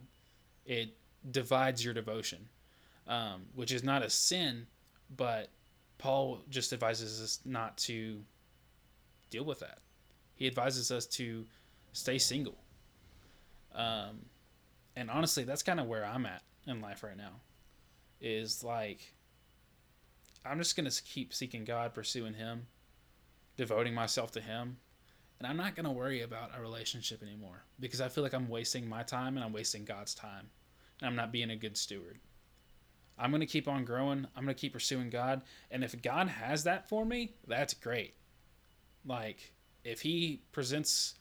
It 0.66 0.96
divides 1.30 1.84
your 1.84 1.94
devotion, 1.94 2.48
um, 3.06 3.46
which 3.54 3.72
is 3.72 3.82
not 3.82 4.02
a 4.02 4.10
sin, 4.10 4.66
but 5.14 5.50
Paul 5.98 6.40
just 6.50 6.72
advises 6.72 7.20
us 7.22 7.40
not 7.44 7.76
to 7.78 8.20
deal 9.30 9.44
with 9.44 9.60
that. 9.60 9.78
He 10.34 10.46
advises 10.46 10.90
us 10.90 11.06
to 11.06 11.44
stay 11.92 12.18
single. 12.18 12.58
Um, 13.74 14.26
and 14.96 15.10
honestly, 15.10 15.44
that's 15.44 15.62
kind 15.62 15.80
of 15.80 15.86
where 15.86 16.04
I'm 16.04 16.26
at 16.26 16.42
in 16.66 16.80
life 16.80 17.02
right 17.02 17.16
now. 17.16 17.40
Is 18.20 18.62
like, 18.62 19.14
I'm 20.44 20.58
just 20.58 20.76
going 20.76 20.88
to 20.88 21.02
keep 21.02 21.34
seeking 21.34 21.64
God, 21.64 21.94
pursuing 21.94 22.34
Him, 22.34 22.66
devoting 23.56 23.94
myself 23.94 24.30
to 24.32 24.40
Him. 24.40 24.76
And 25.38 25.48
I'm 25.48 25.56
not 25.56 25.74
going 25.74 25.84
to 25.84 25.90
worry 25.90 26.22
about 26.22 26.52
a 26.56 26.60
relationship 26.60 27.22
anymore 27.22 27.64
because 27.80 28.00
I 28.00 28.08
feel 28.08 28.22
like 28.22 28.34
I'm 28.34 28.48
wasting 28.48 28.88
my 28.88 29.02
time 29.02 29.36
and 29.36 29.44
I'm 29.44 29.52
wasting 29.52 29.84
God's 29.84 30.14
time. 30.14 30.48
And 31.00 31.08
I'm 31.08 31.16
not 31.16 31.32
being 31.32 31.50
a 31.50 31.56
good 31.56 31.76
steward. 31.76 32.18
I'm 33.18 33.30
going 33.30 33.40
to 33.40 33.46
keep 33.46 33.68
on 33.68 33.84
growing. 33.84 34.26
I'm 34.36 34.44
going 34.44 34.54
to 34.54 34.60
keep 34.60 34.72
pursuing 34.72 35.08
God. 35.10 35.42
And 35.70 35.84
if 35.84 36.00
God 36.02 36.28
has 36.28 36.64
that 36.64 36.88
for 36.88 37.04
me, 37.04 37.34
that's 37.46 37.72
great. 37.74 38.14
Like, 39.06 39.52
if 39.84 40.00
He 40.00 40.42
presents 40.52 41.14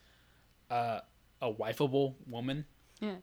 uh, 0.71 1.01
a 1.41 1.53
wifeable 1.53 2.15
woman, 2.27 2.65
Yeah. 2.99 3.15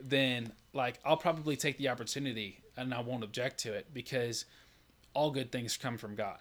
then 0.00 0.52
like 0.72 0.98
I'll 1.04 1.16
probably 1.18 1.54
take 1.56 1.76
the 1.78 1.88
opportunity 1.88 2.62
and 2.76 2.92
I 2.94 3.00
won't 3.00 3.22
object 3.22 3.58
to 3.60 3.72
it 3.74 3.92
because 3.92 4.46
all 5.14 5.30
good 5.30 5.52
things 5.52 5.76
come 5.76 5.98
from 5.98 6.14
God. 6.14 6.38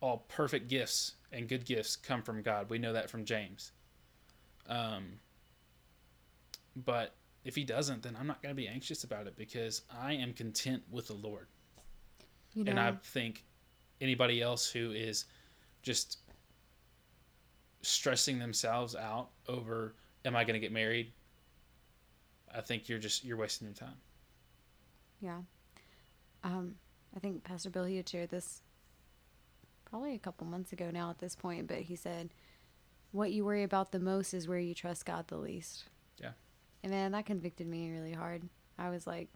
All 0.00 0.24
perfect 0.28 0.68
gifts 0.68 1.14
and 1.32 1.48
good 1.48 1.64
gifts 1.64 1.94
come 1.94 2.22
from 2.22 2.42
God. 2.42 2.68
We 2.68 2.78
know 2.78 2.92
that 2.92 3.08
from 3.08 3.24
James. 3.24 3.70
Um, 4.68 5.20
but 6.74 7.14
if 7.44 7.54
he 7.54 7.64
doesn't, 7.64 8.02
then 8.02 8.16
I'm 8.18 8.26
not 8.26 8.42
going 8.42 8.54
to 8.54 8.56
be 8.56 8.68
anxious 8.68 9.04
about 9.04 9.26
it 9.26 9.36
because 9.36 9.82
I 9.90 10.12
am 10.14 10.32
content 10.32 10.82
with 10.90 11.06
the 11.06 11.14
Lord. 11.14 11.46
You 12.54 12.64
know, 12.64 12.70
And 12.70 12.80
I 12.80 12.92
think 13.02 13.44
anybody 14.00 14.42
else 14.42 14.68
who 14.70 14.92
is 14.92 15.24
just 15.82 16.18
stressing 17.82 18.38
themselves 18.38 18.94
out 18.94 19.30
over 19.48 19.94
am 20.24 20.36
I 20.36 20.44
going 20.44 20.54
to 20.54 20.60
get 20.60 20.72
married? 20.72 21.12
I 22.54 22.60
think 22.60 22.88
you're 22.88 22.98
just 22.98 23.24
you're 23.24 23.36
wasting 23.36 23.68
your 23.68 23.74
time. 23.74 23.96
yeah. 25.20 25.40
Um, 26.42 26.76
I 27.14 27.20
think 27.20 27.44
Pastor 27.44 27.70
Bill 27.70 27.84
he 27.84 27.96
had 27.96 28.08
shared 28.08 28.30
this 28.30 28.62
probably 29.84 30.14
a 30.14 30.18
couple 30.18 30.46
months 30.46 30.72
ago 30.72 30.90
now 30.90 31.10
at 31.10 31.18
this 31.18 31.34
point, 31.36 31.68
but 31.68 31.78
he 31.78 31.96
said, 31.96 32.30
"What 33.12 33.32
you 33.32 33.44
worry 33.44 33.62
about 33.62 33.92
the 33.92 34.00
most 34.00 34.34
is 34.34 34.48
where 34.48 34.58
you 34.58 34.74
trust 34.74 35.04
God 35.06 35.28
the 35.28 35.36
least." 35.36 35.84
And 36.82 36.92
man, 36.92 37.12
that 37.12 37.26
convicted 37.26 37.66
me 37.66 37.90
really 37.90 38.12
hard. 38.12 38.42
I 38.78 38.90
was 38.90 39.06
like, 39.06 39.28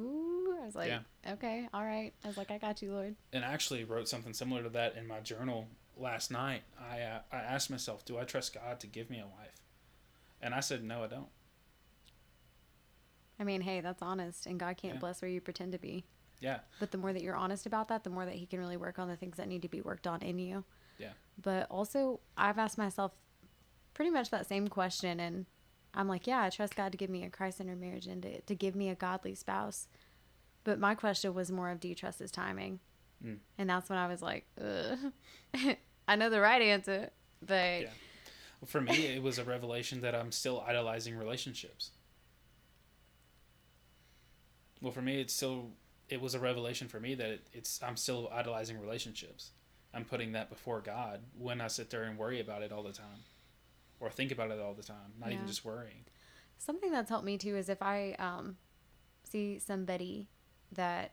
"Ooh," 0.00 0.56
I 0.60 0.64
was 0.64 0.74
like, 0.74 0.88
Yeah. 0.88 1.32
"Okay, 1.34 1.68
all 1.74 1.84
right." 1.84 2.12
I 2.24 2.28
was 2.28 2.36
like, 2.36 2.50
"I 2.50 2.58
got 2.58 2.80
you, 2.82 2.92
Lord." 2.92 3.14
And 3.32 3.44
I 3.44 3.52
actually 3.52 3.84
wrote 3.84 4.08
something 4.08 4.32
similar 4.32 4.62
to 4.62 4.70
that 4.70 4.96
in 4.96 5.06
my 5.06 5.20
journal 5.20 5.68
last 5.96 6.30
night. 6.30 6.62
I 6.80 7.02
uh, 7.02 7.20
I 7.30 7.36
asked 7.38 7.68
myself, 7.70 8.04
do 8.04 8.18
I 8.18 8.24
trust 8.24 8.54
God 8.54 8.80
to 8.80 8.86
give 8.86 9.10
me 9.10 9.18
a 9.20 9.26
wife? 9.26 9.60
And 10.40 10.54
I 10.54 10.60
said, 10.60 10.82
no, 10.82 11.04
I 11.04 11.06
don't. 11.08 11.28
I 13.38 13.44
mean, 13.44 13.60
hey, 13.60 13.80
that's 13.80 14.02
honest, 14.02 14.46
and 14.46 14.58
God 14.58 14.76
can't 14.76 14.94
Yeah. 14.94 15.00
bless 15.00 15.20
where 15.22 15.30
you 15.30 15.40
pretend 15.40 15.72
to 15.72 15.78
be. 15.78 16.04
Yeah. 16.40 16.60
But 16.80 16.90
the 16.90 16.98
more 16.98 17.12
that 17.12 17.22
you're 17.22 17.36
honest 17.36 17.66
about 17.66 17.88
that, 17.88 18.02
the 18.04 18.10
more 18.10 18.24
that 18.24 18.34
He 18.34 18.46
can 18.46 18.58
really 18.60 18.76
work 18.76 18.98
on 18.98 19.08
the 19.08 19.16
things 19.16 19.36
that 19.36 19.48
need 19.48 19.62
to 19.62 19.68
be 19.68 19.80
worked 19.80 20.06
on 20.06 20.22
in 20.22 20.38
you. 20.38 20.64
Yeah. 20.98 21.12
But 21.40 21.66
also, 21.70 22.20
I've 22.36 22.58
asked 22.58 22.78
myself 22.78 23.12
pretty 23.94 24.10
much 24.10 24.30
that 24.30 24.46
same 24.46 24.68
question, 24.68 25.20
and 25.20 25.46
I'm 25.94 26.08
like, 26.08 26.26
yeah, 26.26 26.42
I 26.42 26.50
trust 26.50 26.76
God 26.76 26.92
to 26.92 26.98
give 26.98 27.10
me 27.10 27.22
a 27.22 27.30
Christ 27.30 27.58
centered 27.58 27.80
marriage 27.80 28.06
and 28.06 28.22
to, 28.22 28.40
to 28.40 28.54
give 28.54 28.74
me 28.74 28.88
a 28.88 28.94
godly 28.94 29.34
spouse. 29.34 29.88
But 30.64 30.78
my 30.78 30.94
question 30.94 31.34
was 31.34 31.50
more 31.50 31.70
of, 31.70 31.80
do 31.80 31.88
you 31.88 31.94
trust 31.94 32.18
His 32.18 32.30
timing? 32.30 32.80
Mm. 33.24 33.38
And 33.58 33.70
that's 33.70 33.90
when 33.90 33.98
I 33.98 34.06
was 34.06 34.22
like, 34.22 34.46
Ugh. 34.60 35.76
I 36.08 36.16
know 36.16 36.30
the 36.30 36.40
right 36.40 36.62
answer, 36.62 37.10
but 37.40 37.82
Yeah. 37.82 37.88
Well, 38.60 38.68
for 38.68 38.80
me, 38.80 39.06
it 39.06 39.22
was 39.22 39.38
a 39.38 39.44
revelation 39.44 40.02
that 40.02 40.14
I'm 40.14 40.30
still 40.30 40.64
idolizing 40.66 41.16
relationships. 41.16 41.90
Well, 44.80 44.92
for 44.92 45.02
me, 45.02 45.20
it's 45.20 45.32
still 45.32 45.70
it 46.08 46.20
was 46.20 46.34
a 46.34 46.38
revelation 46.38 46.88
for 46.88 47.00
me 47.00 47.14
that 47.14 47.28
it, 47.28 47.46
it's 47.52 47.82
I'm 47.82 47.96
still 47.96 48.28
idolizing 48.32 48.80
relationships. 48.80 49.50
I'm 49.94 50.04
putting 50.04 50.32
that 50.32 50.48
before 50.48 50.80
God 50.80 51.20
when 51.38 51.60
I 51.60 51.66
sit 51.66 51.90
there 51.90 52.04
and 52.04 52.16
worry 52.16 52.40
about 52.40 52.62
it 52.62 52.70
all 52.70 52.82
the 52.82 52.92
time, 52.92 53.24
or 54.02 54.10
think 54.10 54.32
about 54.32 54.50
it 54.50 54.60
all 54.60 54.74
the 54.74 54.82
time, 54.82 55.12
not 55.18 55.32
even 55.32 55.46
just 55.46 55.64
worrying. 55.64 56.04
Something 56.58 56.90
that's 56.90 57.08
helped 57.08 57.24
me 57.24 57.38
too 57.38 57.56
is 57.56 57.68
if 57.68 57.80
I 57.80 58.14
um, 58.18 58.56
see 59.24 59.58
somebody 59.58 60.28
that 60.72 61.12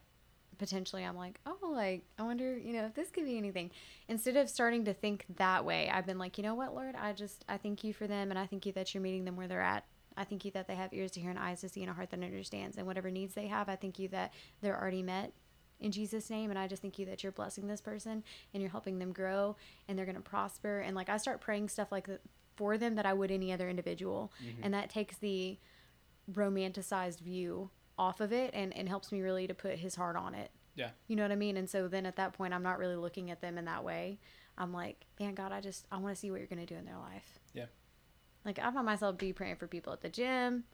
potentially 0.58 1.06
I'm 1.06 1.16
like, 1.16 1.40
oh, 1.46 1.70
like, 1.72 2.04
I 2.18 2.24
wonder, 2.24 2.58
you 2.58 2.74
know, 2.74 2.86
if 2.86 2.96
this 2.96 3.10
could 3.12 3.26
be 3.26 3.38
anything. 3.38 3.72
Instead 4.08 4.36
of 4.36 4.50
starting 4.50 4.86
to 4.86 4.94
think 4.94 5.26
that 5.38 5.64
way, 5.64 5.90
I've 5.90 6.06
been 6.06 6.18
like, 6.18 6.38
you 6.38 6.44
know 6.44 6.56
what, 6.56 6.74
Lord, 6.74 6.96
I 6.96 7.14
just, 7.14 7.46
I 7.48 7.58
thank 7.58 7.84
you 7.84 7.94
for 7.94 8.08
them 8.08 8.32
and 8.32 8.40
I 8.40 8.48
thank 8.48 8.66
you 8.66 8.74
that 8.74 8.94
you're 8.94 9.04
meeting 9.04 9.26
them 9.26 9.36
where 9.36 9.48
they're 9.48 9.62
at. 9.62 9.86
I 10.18 10.26
thank 10.26 10.44
you 10.44 10.52
that 10.52 10.68
they 10.68 10.76
have 10.76 10.94
ears 10.94 11.12
to 11.12 11.22
hear 11.22 11.30
and 11.30 11.40
eyes 11.40 11.62
to 11.62 11.70
see 11.70 11.82
and 11.82 11.90
a 11.90 11.94
heart 11.94 12.10
that 12.10 12.22
understands. 12.22 12.78
And 12.78 12.86
whatever 12.86 13.10
needs 13.10 13.36
they 13.36 13.48
have, 13.48 13.70
I 13.70 13.76
thank 13.76 14.00
you 14.00 14.10
that 14.10 14.34
they're 14.62 14.80
already 14.80 15.04
met 15.04 15.32
in 15.80 15.92
Jesus' 15.92 16.30
name. 16.30 16.50
And 16.50 16.60
I 16.60 16.68
just 16.68 16.82
thank 16.82 17.00
you 17.00 17.06
that 17.06 17.24
you're 17.24 17.32
blessing 17.32 17.68
this 17.68 17.80
person 17.80 18.24
and 18.54 18.62
you're 18.62 18.72
helping 18.72 19.00
them 19.00 19.14
grow 19.14 19.56
and 19.88 19.98
they're 19.98 20.06
going 20.06 20.16
to 20.16 20.22
prosper. 20.22 20.80
And 20.80 20.96
like, 20.96 21.10
I 21.10 21.18
start 21.18 21.40
praying 21.40 21.70
stuff 21.70 21.92
like 21.92 22.08
that 22.08 22.22
for 22.60 22.78
them 22.78 22.96
that 22.96 23.06
I 23.06 23.14
would 23.14 23.32
any 23.32 23.54
other 23.54 23.70
individual. 23.70 24.34
And 24.62 24.74
that 24.74 24.90
takes 24.90 25.16
the 25.18 25.58
romanticized 26.30 27.22
view 27.22 27.70
off 27.98 28.20
of 28.20 28.34
it 28.34 28.52
and, 28.54 28.76
and 28.76 28.90
helps 28.90 29.14
me 29.14 29.22
really 29.22 29.48
to 29.48 29.54
put 29.54 29.80
his 29.80 29.96
heart 29.96 30.18
on 30.18 30.36
it. 30.36 30.52
Yeah. 30.76 30.90
You 31.08 31.16
know 31.16 31.24
what 31.24 31.32
I 31.32 31.38
mean? 31.38 31.56
And 31.56 31.70
so 31.70 31.88
then 31.88 32.06
at 32.06 32.18
that 32.18 32.34
point, 32.34 32.54
I'm 32.54 32.62
not 32.62 32.78
really 32.78 32.98
looking 32.98 33.32
at 33.32 33.40
them 33.40 33.58
in 33.58 33.64
that 33.66 33.86
way. 33.86 34.20
I'm 34.58 34.74
like, 34.74 35.06
man, 35.22 35.36
God, 35.36 35.54
I 35.54 35.62
just, 35.62 35.86
I 35.90 35.98
want 35.98 36.14
to 36.14 36.20
see 36.20 36.32
what 36.32 36.40
you're 36.40 36.48
going 36.48 36.66
to 36.66 36.66
do 36.66 36.78
in 36.78 36.84
their 36.84 36.98
life. 36.98 37.40
Yeah. 37.54 37.68
Like, 38.44 38.60
I 38.60 38.70
find 38.72 38.86
myself 38.86 39.18
be 39.18 39.32
praying 39.32 39.56
for 39.56 39.68
people 39.68 39.94
at 39.94 40.02
the 40.02 40.10
gym. 40.10 40.66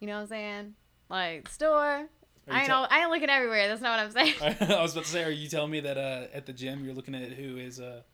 You 0.00 0.08
know 0.08 0.14
what 0.14 0.22
I'm 0.22 0.26
saying? 0.26 0.74
Like, 1.08 1.48
store. 1.48 2.08
I 2.48 2.58
ain't, 2.58 2.66
tell- 2.66 2.80
all, 2.80 2.88
I 2.90 3.02
ain't 3.02 3.10
looking 3.10 3.30
everywhere. 3.30 3.68
That's 3.68 3.80
not 3.80 3.96
what 3.96 4.06
I'm 4.06 4.10
saying. 4.10 4.56
I 4.78 4.82
was 4.82 4.92
about 4.92 5.04
to 5.04 5.10
say, 5.10 5.22
are 5.22 5.30
you 5.30 5.48
telling 5.48 5.70
me 5.70 5.80
that 5.80 5.96
uh, 5.96 6.26
at 6.34 6.46
the 6.46 6.52
gym 6.52 6.84
you're 6.84 6.94
looking 6.94 7.14
at 7.14 7.32
who 7.32 7.56
is 7.58 7.78
a 7.78 8.04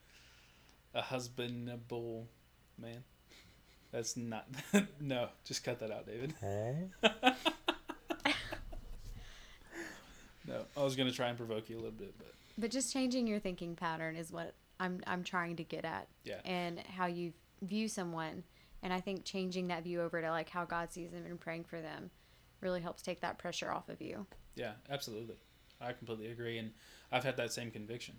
a 0.95 1.03
husbandable 1.03 2.29
man? 2.83 3.05
That's 3.93 4.17
not. 4.17 4.47
no, 5.01 5.29
just 5.45 5.65
cut 5.65 5.79
that 5.81 5.91
out, 5.91 6.07
David. 6.07 6.35
Huh? 6.41 7.33
No, 10.45 10.65
I 10.77 10.83
was 10.83 10.97
gonna 10.97 11.13
try 11.13 11.29
and 11.29 11.39
provoke 11.39 11.71
you 11.71 11.77
a 11.77 11.79
little 11.79 11.93
bit, 11.93 12.15
but 12.19 12.35
but 12.59 12.71
just 12.71 12.93
changing 12.93 13.27
your 13.27 13.39
thinking 13.39 13.77
pattern 13.77 14.17
is 14.17 14.33
what 14.33 14.55
I'm, 14.81 15.01
I'm 15.07 15.23
trying 15.25 15.57
to 15.57 15.65
get 15.65 15.85
at. 15.85 16.09
Yeah. 16.25 16.41
And 16.45 16.81
how 16.81 17.07
you 17.07 17.33
view 17.63 17.89
someone. 17.89 18.43
And 18.83 18.93
I 18.93 19.01
think 19.01 19.25
changing 19.25 19.69
that 19.69 19.85
view 19.85 20.01
over 20.03 20.21
to 20.21 20.31
like 20.31 20.51
how 20.51 20.65
God 20.65 20.93
sees 20.93 21.13
them 21.13 21.25
and 21.25 21.39
praying 21.41 21.65
for 21.65 21.81
them 21.81 22.11
really 22.61 22.81
helps 22.81 23.01
take 23.03 23.21
that 23.21 23.39
pressure 23.39 23.71
off 23.71 23.89
of 23.89 24.03
you. 24.03 24.27
yeah, 24.57 24.73
absolutely, 24.91 25.37
I 25.81 25.93
completely 25.93 26.29
agree, 26.31 26.59
and 26.59 26.73
I've 27.11 27.25
had 27.25 27.37
that 27.37 27.53
same 27.53 27.71
conviction. 27.71 28.17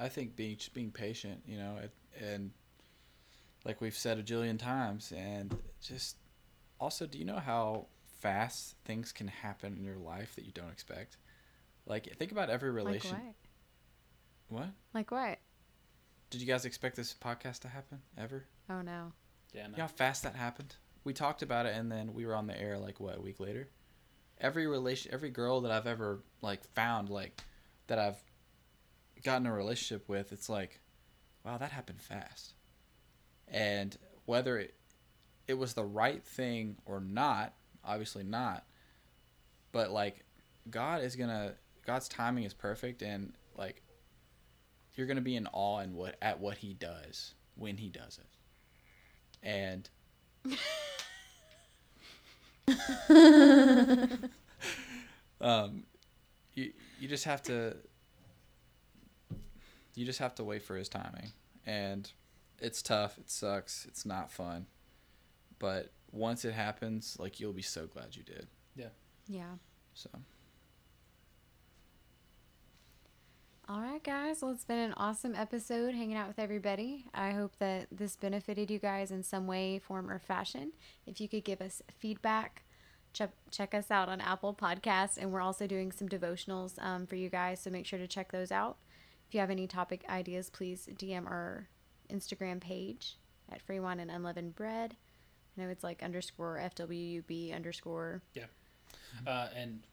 I 0.00 0.08
think 0.08 0.34
being 0.34 0.56
just 0.56 0.72
being 0.72 0.90
patient, 0.90 1.42
you 1.46 1.58
know, 1.58 1.76
and, 1.80 1.90
and 2.32 2.50
like 3.64 3.80
we've 3.80 3.96
said 3.96 4.18
a 4.18 4.22
jillion 4.22 4.58
times, 4.58 5.12
and 5.14 5.54
just 5.82 6.16
also, 6.80 7.06
do 7.06 7.18
you 7.18 7.26
know 7.26 7.38
how 7.38 7.86
fast 8.20 8.76
things 8.84 9.12
can 9.12 9.28
happen 9.28 9.76
in 9.76 9.84
your 9.84 9.98
life 9.98 10.34
that 10.36 10.46
you 10.46 10.52
don't 10.52 10.70
expect? 10.70 11.18
Like, 11.86 12.16
think 12.16 12.32
about 12.32 12.48
every 12.48 12.70
relation. 12.70 13.12
Like 13.12 13.34
what? 14.48 14.58
what? 14.60 14.68
Like 14.94 15.10
what? 15.10 15.38
Did 16.30 16.40
you 16.40 16.46
guys 16.46 16.64
expect 16.64 16.96
this 16.96 17.14
podcast 17.14 17.60
to 17.60 17.68
happen 17.68 17.98
ever? 18.16 18.46
Oh 18.70 18.80
no. 18.80 19.12
Yeah, 19.52 19.64
no. 19.64 19.70
You 19.70 19.76
know 19.76 19.82
how 19.82 19.88
fast 19.88 20.22
that 20.22 20.34
happened? 20.34 20.74
We 21.04 21.12
talked 21.12 21.42
about 21.42 21.66
it, 21.66 21.74
and 21.74 21.92
then 21.92 22.14
we 22.14 22.24
were 22.24 22.34
on 22.34 22.46
the 22.46 22.58
air 22.58 22.78
like 22.78 23.00
what 23.00 23.18
a 23.18 23.20
week 23.20 23.40
later. 23.40 23.68
Every 24.40 24.66
relation, 24.66 25.12
every 25.12 25.30
girl 25.30 25.60
that 25.62 25.72
I've 25.72 25.86
ever 25.86 26.20
like 26.40 26.64
found, 26.74 27.10
like 27.10 27.42
that 27.88 27.98
I've 27.98 28.22
gotten 29.22 29.46
a 29.46 29.52
relationship 29.52 30.08
with, 30.08 30.32
it's 30.32 30.48
like, 30.48 30.80
wow, 31.44 31.58
that 31.58 31.72
happened 31.72 32.00
fast. 32.00 32.54
And 33.48 33.96
whether 34.26 34.58
it, 34.58 34.74
it 35.48 35.54
was 35.54 35.74
the 35.74 35.84
right 35.84 36.22
thing 36.22 36.76
or 36.86 37.00
not, 37.00 37.54
obviously 37.84 38.22
not. 38.22 38.64
But 39.72 39.90
like, 39.90 40.24
God 40.70 41.02
is 41.02 41.16
gonna, 41.16 41.54
God's 41.86 42.08
timing 42.08 42.44
is 42.44 42.54
perfect, 42.54 43.02
and 43.02 43.32
like, 43.56 43.82
you're 44.94 45.06
gonna 45.06 45.20
be 45.20 45.36
in 45.36 45.46
awe 45.52 45.80
in 45.80 45.94
what 45.94 46.16
at 46.20 46.40
what 46.40 46.58
He 46.58 46.74
does 46.74 47.34
when 47.56 47.76
He 47.76 47.88
does 47.88 48.18
it 48.18 48.26
and 49.42 49.88
um 55.40 55.84
you 56.54 56.72
you 56.98 57.08
just 57.08 57.24
have 57.24 57.42
to 57.42 57.76
you 60.00 60.06
just 60.06 60.18
have 60.18 60.34
to 60.34 60.42
wait 60.42 60.62
for 60.62 60.76
his 60.76 60.88
timing 60.88 61.30
and 61.66 62.12
it's 62.58 62.80
tough 62.80 63.18
it 63.18 63.28
sucks 63.30 63.84
it's 63.84 64.06
not 64.06 64.32
fun 64.32 64.64
but 65.58 65.92
once 66.10 66.42
it 66.46 66.54
happens 66.54 67.18
like 67.20 67.38
you'll 67.38 67.52
be 67.52 67.60
so 67.60 67.86
glad 67.86 68.16
you 68.16 68.22
did 68.22 68.46
Yeah. 68.74 68.88
Yeah. 69.28 69.54
So 69.92 70.08
All 73.68 73.80
right, 73.80 74.02
guys. 74.02 74.42
Well, 74.42 74.50
it's 74.50 74.64
been 74.64 74.78
an 74.78 74.94
awesome 74.96 75.36
episode 75.36 75.94
hanging 75.94 76.16
out 76.16 76.26
with 76.26 76.40
everybody. 76.40 77.04
I 77.14 77.30
hope 77.30 77.52
that 77.60 77.86
this 77.92 78.16
benefited 78.16 78.68
you 78.68 78.80
guys 78.80 79.12
in 79.12 79.22
some 79.22 79.46
way, 79.46 79.78
form, 79.78 80.10
or 80.10 80.18
fashion. 80.18 80.72
If 81.06 81.20
you 81.20 81.28
could 81.28 81.44
give 81.44 81.60
us 81.60 81.80
feedback, 81.96 82.64
check, 83.12 83.30
check 83.52 83.72
us 83.72 83.88
out 83.88 84.08
on 84.08 84.20
Apple 84.20 84.54
Podcasts. 84.54 85.16
And 85.16 85.30
we're 85.30 85.40
also 85.40 85.68
doing 85.68 85.92
some 85.92 86.08
devotionals 86.08 86.82
um, 86.82 87.06
for 87.06 87.14
you 87.14 87.28
guys. 87.28 87.60
So 87.60 87.70
make 87.70 87.86
sure 87.86 88.00
to 88.00 88.08
check 88.08 88.32
those 88.32 88.50
out. 88.50 88.76
If 89.30 89.34
you 89.34 89.40
have 89.42 89.50
any 89.50 89.68
topic 89.68 90.04
ideas, 90.08 90.50
please 90.50 90.88
DM 90.98 91.24
our 91.24 91.68
Instagram 92.12 92.60
page 92.60 93.16
at 93.52 93.62
Free 93.62 93.78
Wine 93.78 94.00
and 94.00 94.10
Unleavened 94.10 94.56
Bread. 94.56 94.96
I 95.56 95.62
know 95.62 95.68
it's 95.68 95.84
like 95.84 96.02
underscore 96.02 96.60
FWUB 96.74 97.54
underscore. 97.54 98.22
Yeah. 98.34 98.46
Uh, 99.24 99.46
and 99.54 99.84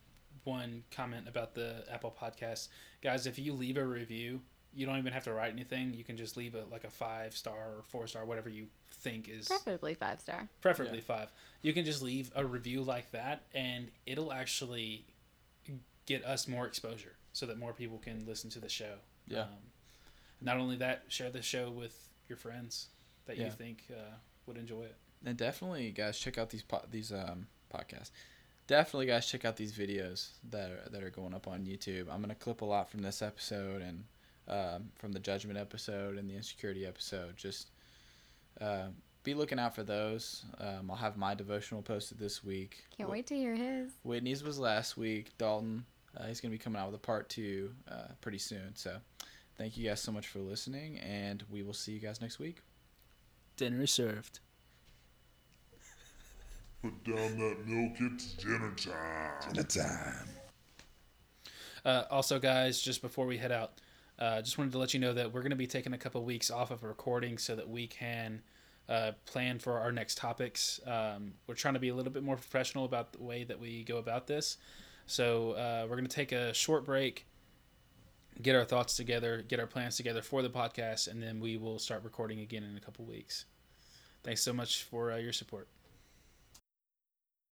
one 0.44 0.82
comment 0.90 1.28
about 1.28 1.54
the 1.54 1.84
Apple 1.92 2.16
Podcast, 2.20 2.70
guys. 3.04 3.28
If 3.28 3.38
you 3.38 3.54
leave 3.54 3.78
a 3.78 3.86
review, 3.86 4.42
you 4.74 4.88
don't 4.88 4.98
even 4.98 5.14
have 5.14 5.26
to 5.26 5.34
write 5.34 5.54
anything. 5.54 5.94
You 5.94 6.04
can 6.04 6.18
just 6.18 6.36
leave 6.36 6.56
a 6.56 6.64
like 6.72 6.84
a 6.84 6.90
five 6.90 7.38
star 7.38 7.54
or 7.54 7.84
four 7.90 8.08
star, 8.08 8.26
whatever 8.26 8.50
you 8.50 8.66
think 8.90 9.30
is 9.30 9.48
Preferably 9.48 9.94
five 9.94 10.20
star. 10.20 10.50
preferably 10.62 11.02
five. 11.02 11.32
You 11.62 11.74
can 11.74 11.86
just 11.86 12.02
leave 12.02 12.32
a 12.36 12.44
review 12.44 12.82
like 12.82 13.12
that, 13.12 13.44
and 13.54 13.90
it'll 14.08 14.34
actually 14.34 15.06
get 16.08 16.26
us 16.26 16.48
more 16.48 16.66
exposure, 16.66 17.18
so 17.34 17.46
that 17.46 17.60
more 17.60 17.74
people 17.74 18.00
can 18.00 18.26
listen 18.26 18.50
to 18.50 18.60
the 18.60 18.70
show. 18.70 18.96
Yeah. 19.28 19.42
Um, 19.44 19.48
not 20.42 20.58
only 20.58 20.78
that, 20.78 21.04
share 21.08 21.30
the 21.30 21.42
show 21.42 21.70
with 21.72 22.10
your 22.30 22.38
friends 22.38 22.88
that 23.26 23.38
you 23.38 23.50
think 23.50 23.84
uh, 23.92 24.16
would 24.46 24.58
enjoy 24.58 24.84
it. 24.84 24.96
And 25.26 25.38
definitely, 25.38 25.92
guys, 25.92 26.20
check 26.20 26.38
out 26.38 26.50
these 26.50 26.64
po- 26.64 26.86
these 26.92 27.12
um 27.12 27.48
podcasts. 27.74 28.12
Definitely, 28.68 29.08
guys, 29.08 29.26
check 29.26 29.46
out 29.46 29.56
these 29.56 29.72
videos 29.74 30.30
that 30.50 30.70
are, 30.72 30.90
that 30.90 31.02
are 31.02 31.10
going 31.10 31.34
up 31.34 31.48
on 31.48 31.66
YouTube. 31.66 32.08
I'm 32.12 32.22
gonna 32.22 32.36
clip 32.36 32.62
a 32.62 32.66
lot 32.66 32.92
from 32.92 33.02
this 33.02 33.22
episode 33.22 33.82
and 33.82 34.04
um, 34.48 34.90
from 34.96 35.12
the 35.12 35.20
judgment 35.20 35.58
episode 35.58 36.18
and 36.18 36.30
the 36.30 36.36
insecurity 36.36 36.86
episode. 36.86 37.36
Just 37.38 37.70
uh, 38.62 38.88
be 39.24 39.34
looking 39.34 39.60
out 39.60 39.76
for 39.76 39.84
those. 39.84 40.46
Um, 40.60 40.90
I'll 40.90 40.98
have 40.98 41.18
my 41.18 41.34
devotional 41.34 41.82
posted 41.82 42.20
this 42.20 42.44
week. 42.44 42.84
Can't 42.96 43.10
Wh- 43.10 43.14
wait 43.14 43.28
to 43.28 43.36
hear 43.36 43.56
his. 43.56 43.92
Whitney's 44.04 44.44
was 44.44 44.60
last 44.60 44.98
week. 44.98 45.32
Dalton, 45.38 45.86
uh, 46.16 46.28
he's 46.28 46.42
gonna 46.42 46.52
be 46.52 46.58
coming 46.58 46.82
out 46.82 46.92
with 46.92 46.96
a 46.96 47.04
part 47.04 47.30
two 47.30 47.72
uh, 47.90 48.10
pretty 48.22 48.38
soon. 48.38 48.76
So, 48.76 48.98
thank 49.58 49.78
you 49.78 49.88
guys 49.88 50.02
so 50.02 50.12
much 50.12 50.28
for 50.28 50.40
listening, 50.40 50.98
and 51.00 51.44
we 51.50 51.64
will 51.64 51.74
see 51.74 51.92
you 51.94 52.00
guys 52.00 52.22
next 52.22 52.40
week. 52.40 52.62
Dinner 53.56 53.82
is 53.82 53.92
served. 53.92 54.40
Put 56.82 57.04
down 57.04 57.38
that 57.40 57.66
milk, 57.66 57.94
it's 58.00 58.34
dinner 58.34 58.72
time. 58.76 59.54
Dinner 59.54 59.64
time. 59.64 60.28
Uh, 61.84 62.04
also, 62.12 62.40
guys, 62.40 62.82
just 62.82 63.02
before 63.02 63.26
we 63.26 63.38
head 63.38 63.52
out, 63.52 63.74
uh, 64.20 64.42
just 64.42 64.58
wanted 64.58 64.72
to 64.72 64.78
let 64.78 64.94
you 64.94 65.00
know 65.00 65.14
that 65.14 65.34
we're 65.34 65.42
going 65.42 65.52
to 65.52 65.56
be 65.56 65.68
taking 65.68 65.94
a 65.94 65.98
couple 65.98 66.24
weeks 66.24 66.50
off 66.50 66.72
of 66.72 66.84
recording 66.84 67.38
so 67.38 67.56
that 67.56 67.70
we 67.70 67.88
can 67.88 68.42
uh, 68.90 69.12
plan 69.26 69.60
for 69.60 69.80
our 69.80 69.92
next 69.92 70.18
topics. 70.18 70.80
Um, 70.86 71.34
we're 71.46 71.56
trying 71.56 71.76
to 71.76 71.80
be 71.80 71.90
a 71.90 71.96
little 71.96 72.12
bit 72.12 72.24
more 72.24 72.36
professional 72.36 72.86
about 72.86 73.14
the 73.14 73.24
way 73.24 73.44
that 73.44 73.60
we 73.60 73.84
go 73.84 73.98
about 73.98 74.28
this. 74.28 74.58
So 75.06 75.52
uh, 75.52 75.84
we're 75.84 75.96
going 75.96 76.08
to 76.08 76.16
take 76.16 76.32
a 76.32 76.54
short 76.54 76.84
break, 76.86 77.27
get 78.42 78.56
our 78.56 78.66
thoughts 78.66 78.96
together, 78.96 79.44
get 79.48 79.60
our 79.60 79.68
plans 79.68 79.98
together 79.98 80.22
for 80.22 80.42
the 80.42 80.50
podcast, 80.50 81.08
and 81.08 81.22
then 81.22 81.40
we 81.40 81.58
will 81.58 81.80
start 81.80 82.04
recording 82.04 82.40
again 82.40 82.64
in 82.64 82.78
a 82.78 82.80
couple 82.80 83.06
weeks. 83.06 83.46
Thanks 84.24 84.42
so 84.42 84.54
much 84.54 84.84
for 84.84 85.12
uh, 85.12 85.18
your 85.18 85.34
support. 85.34 85.68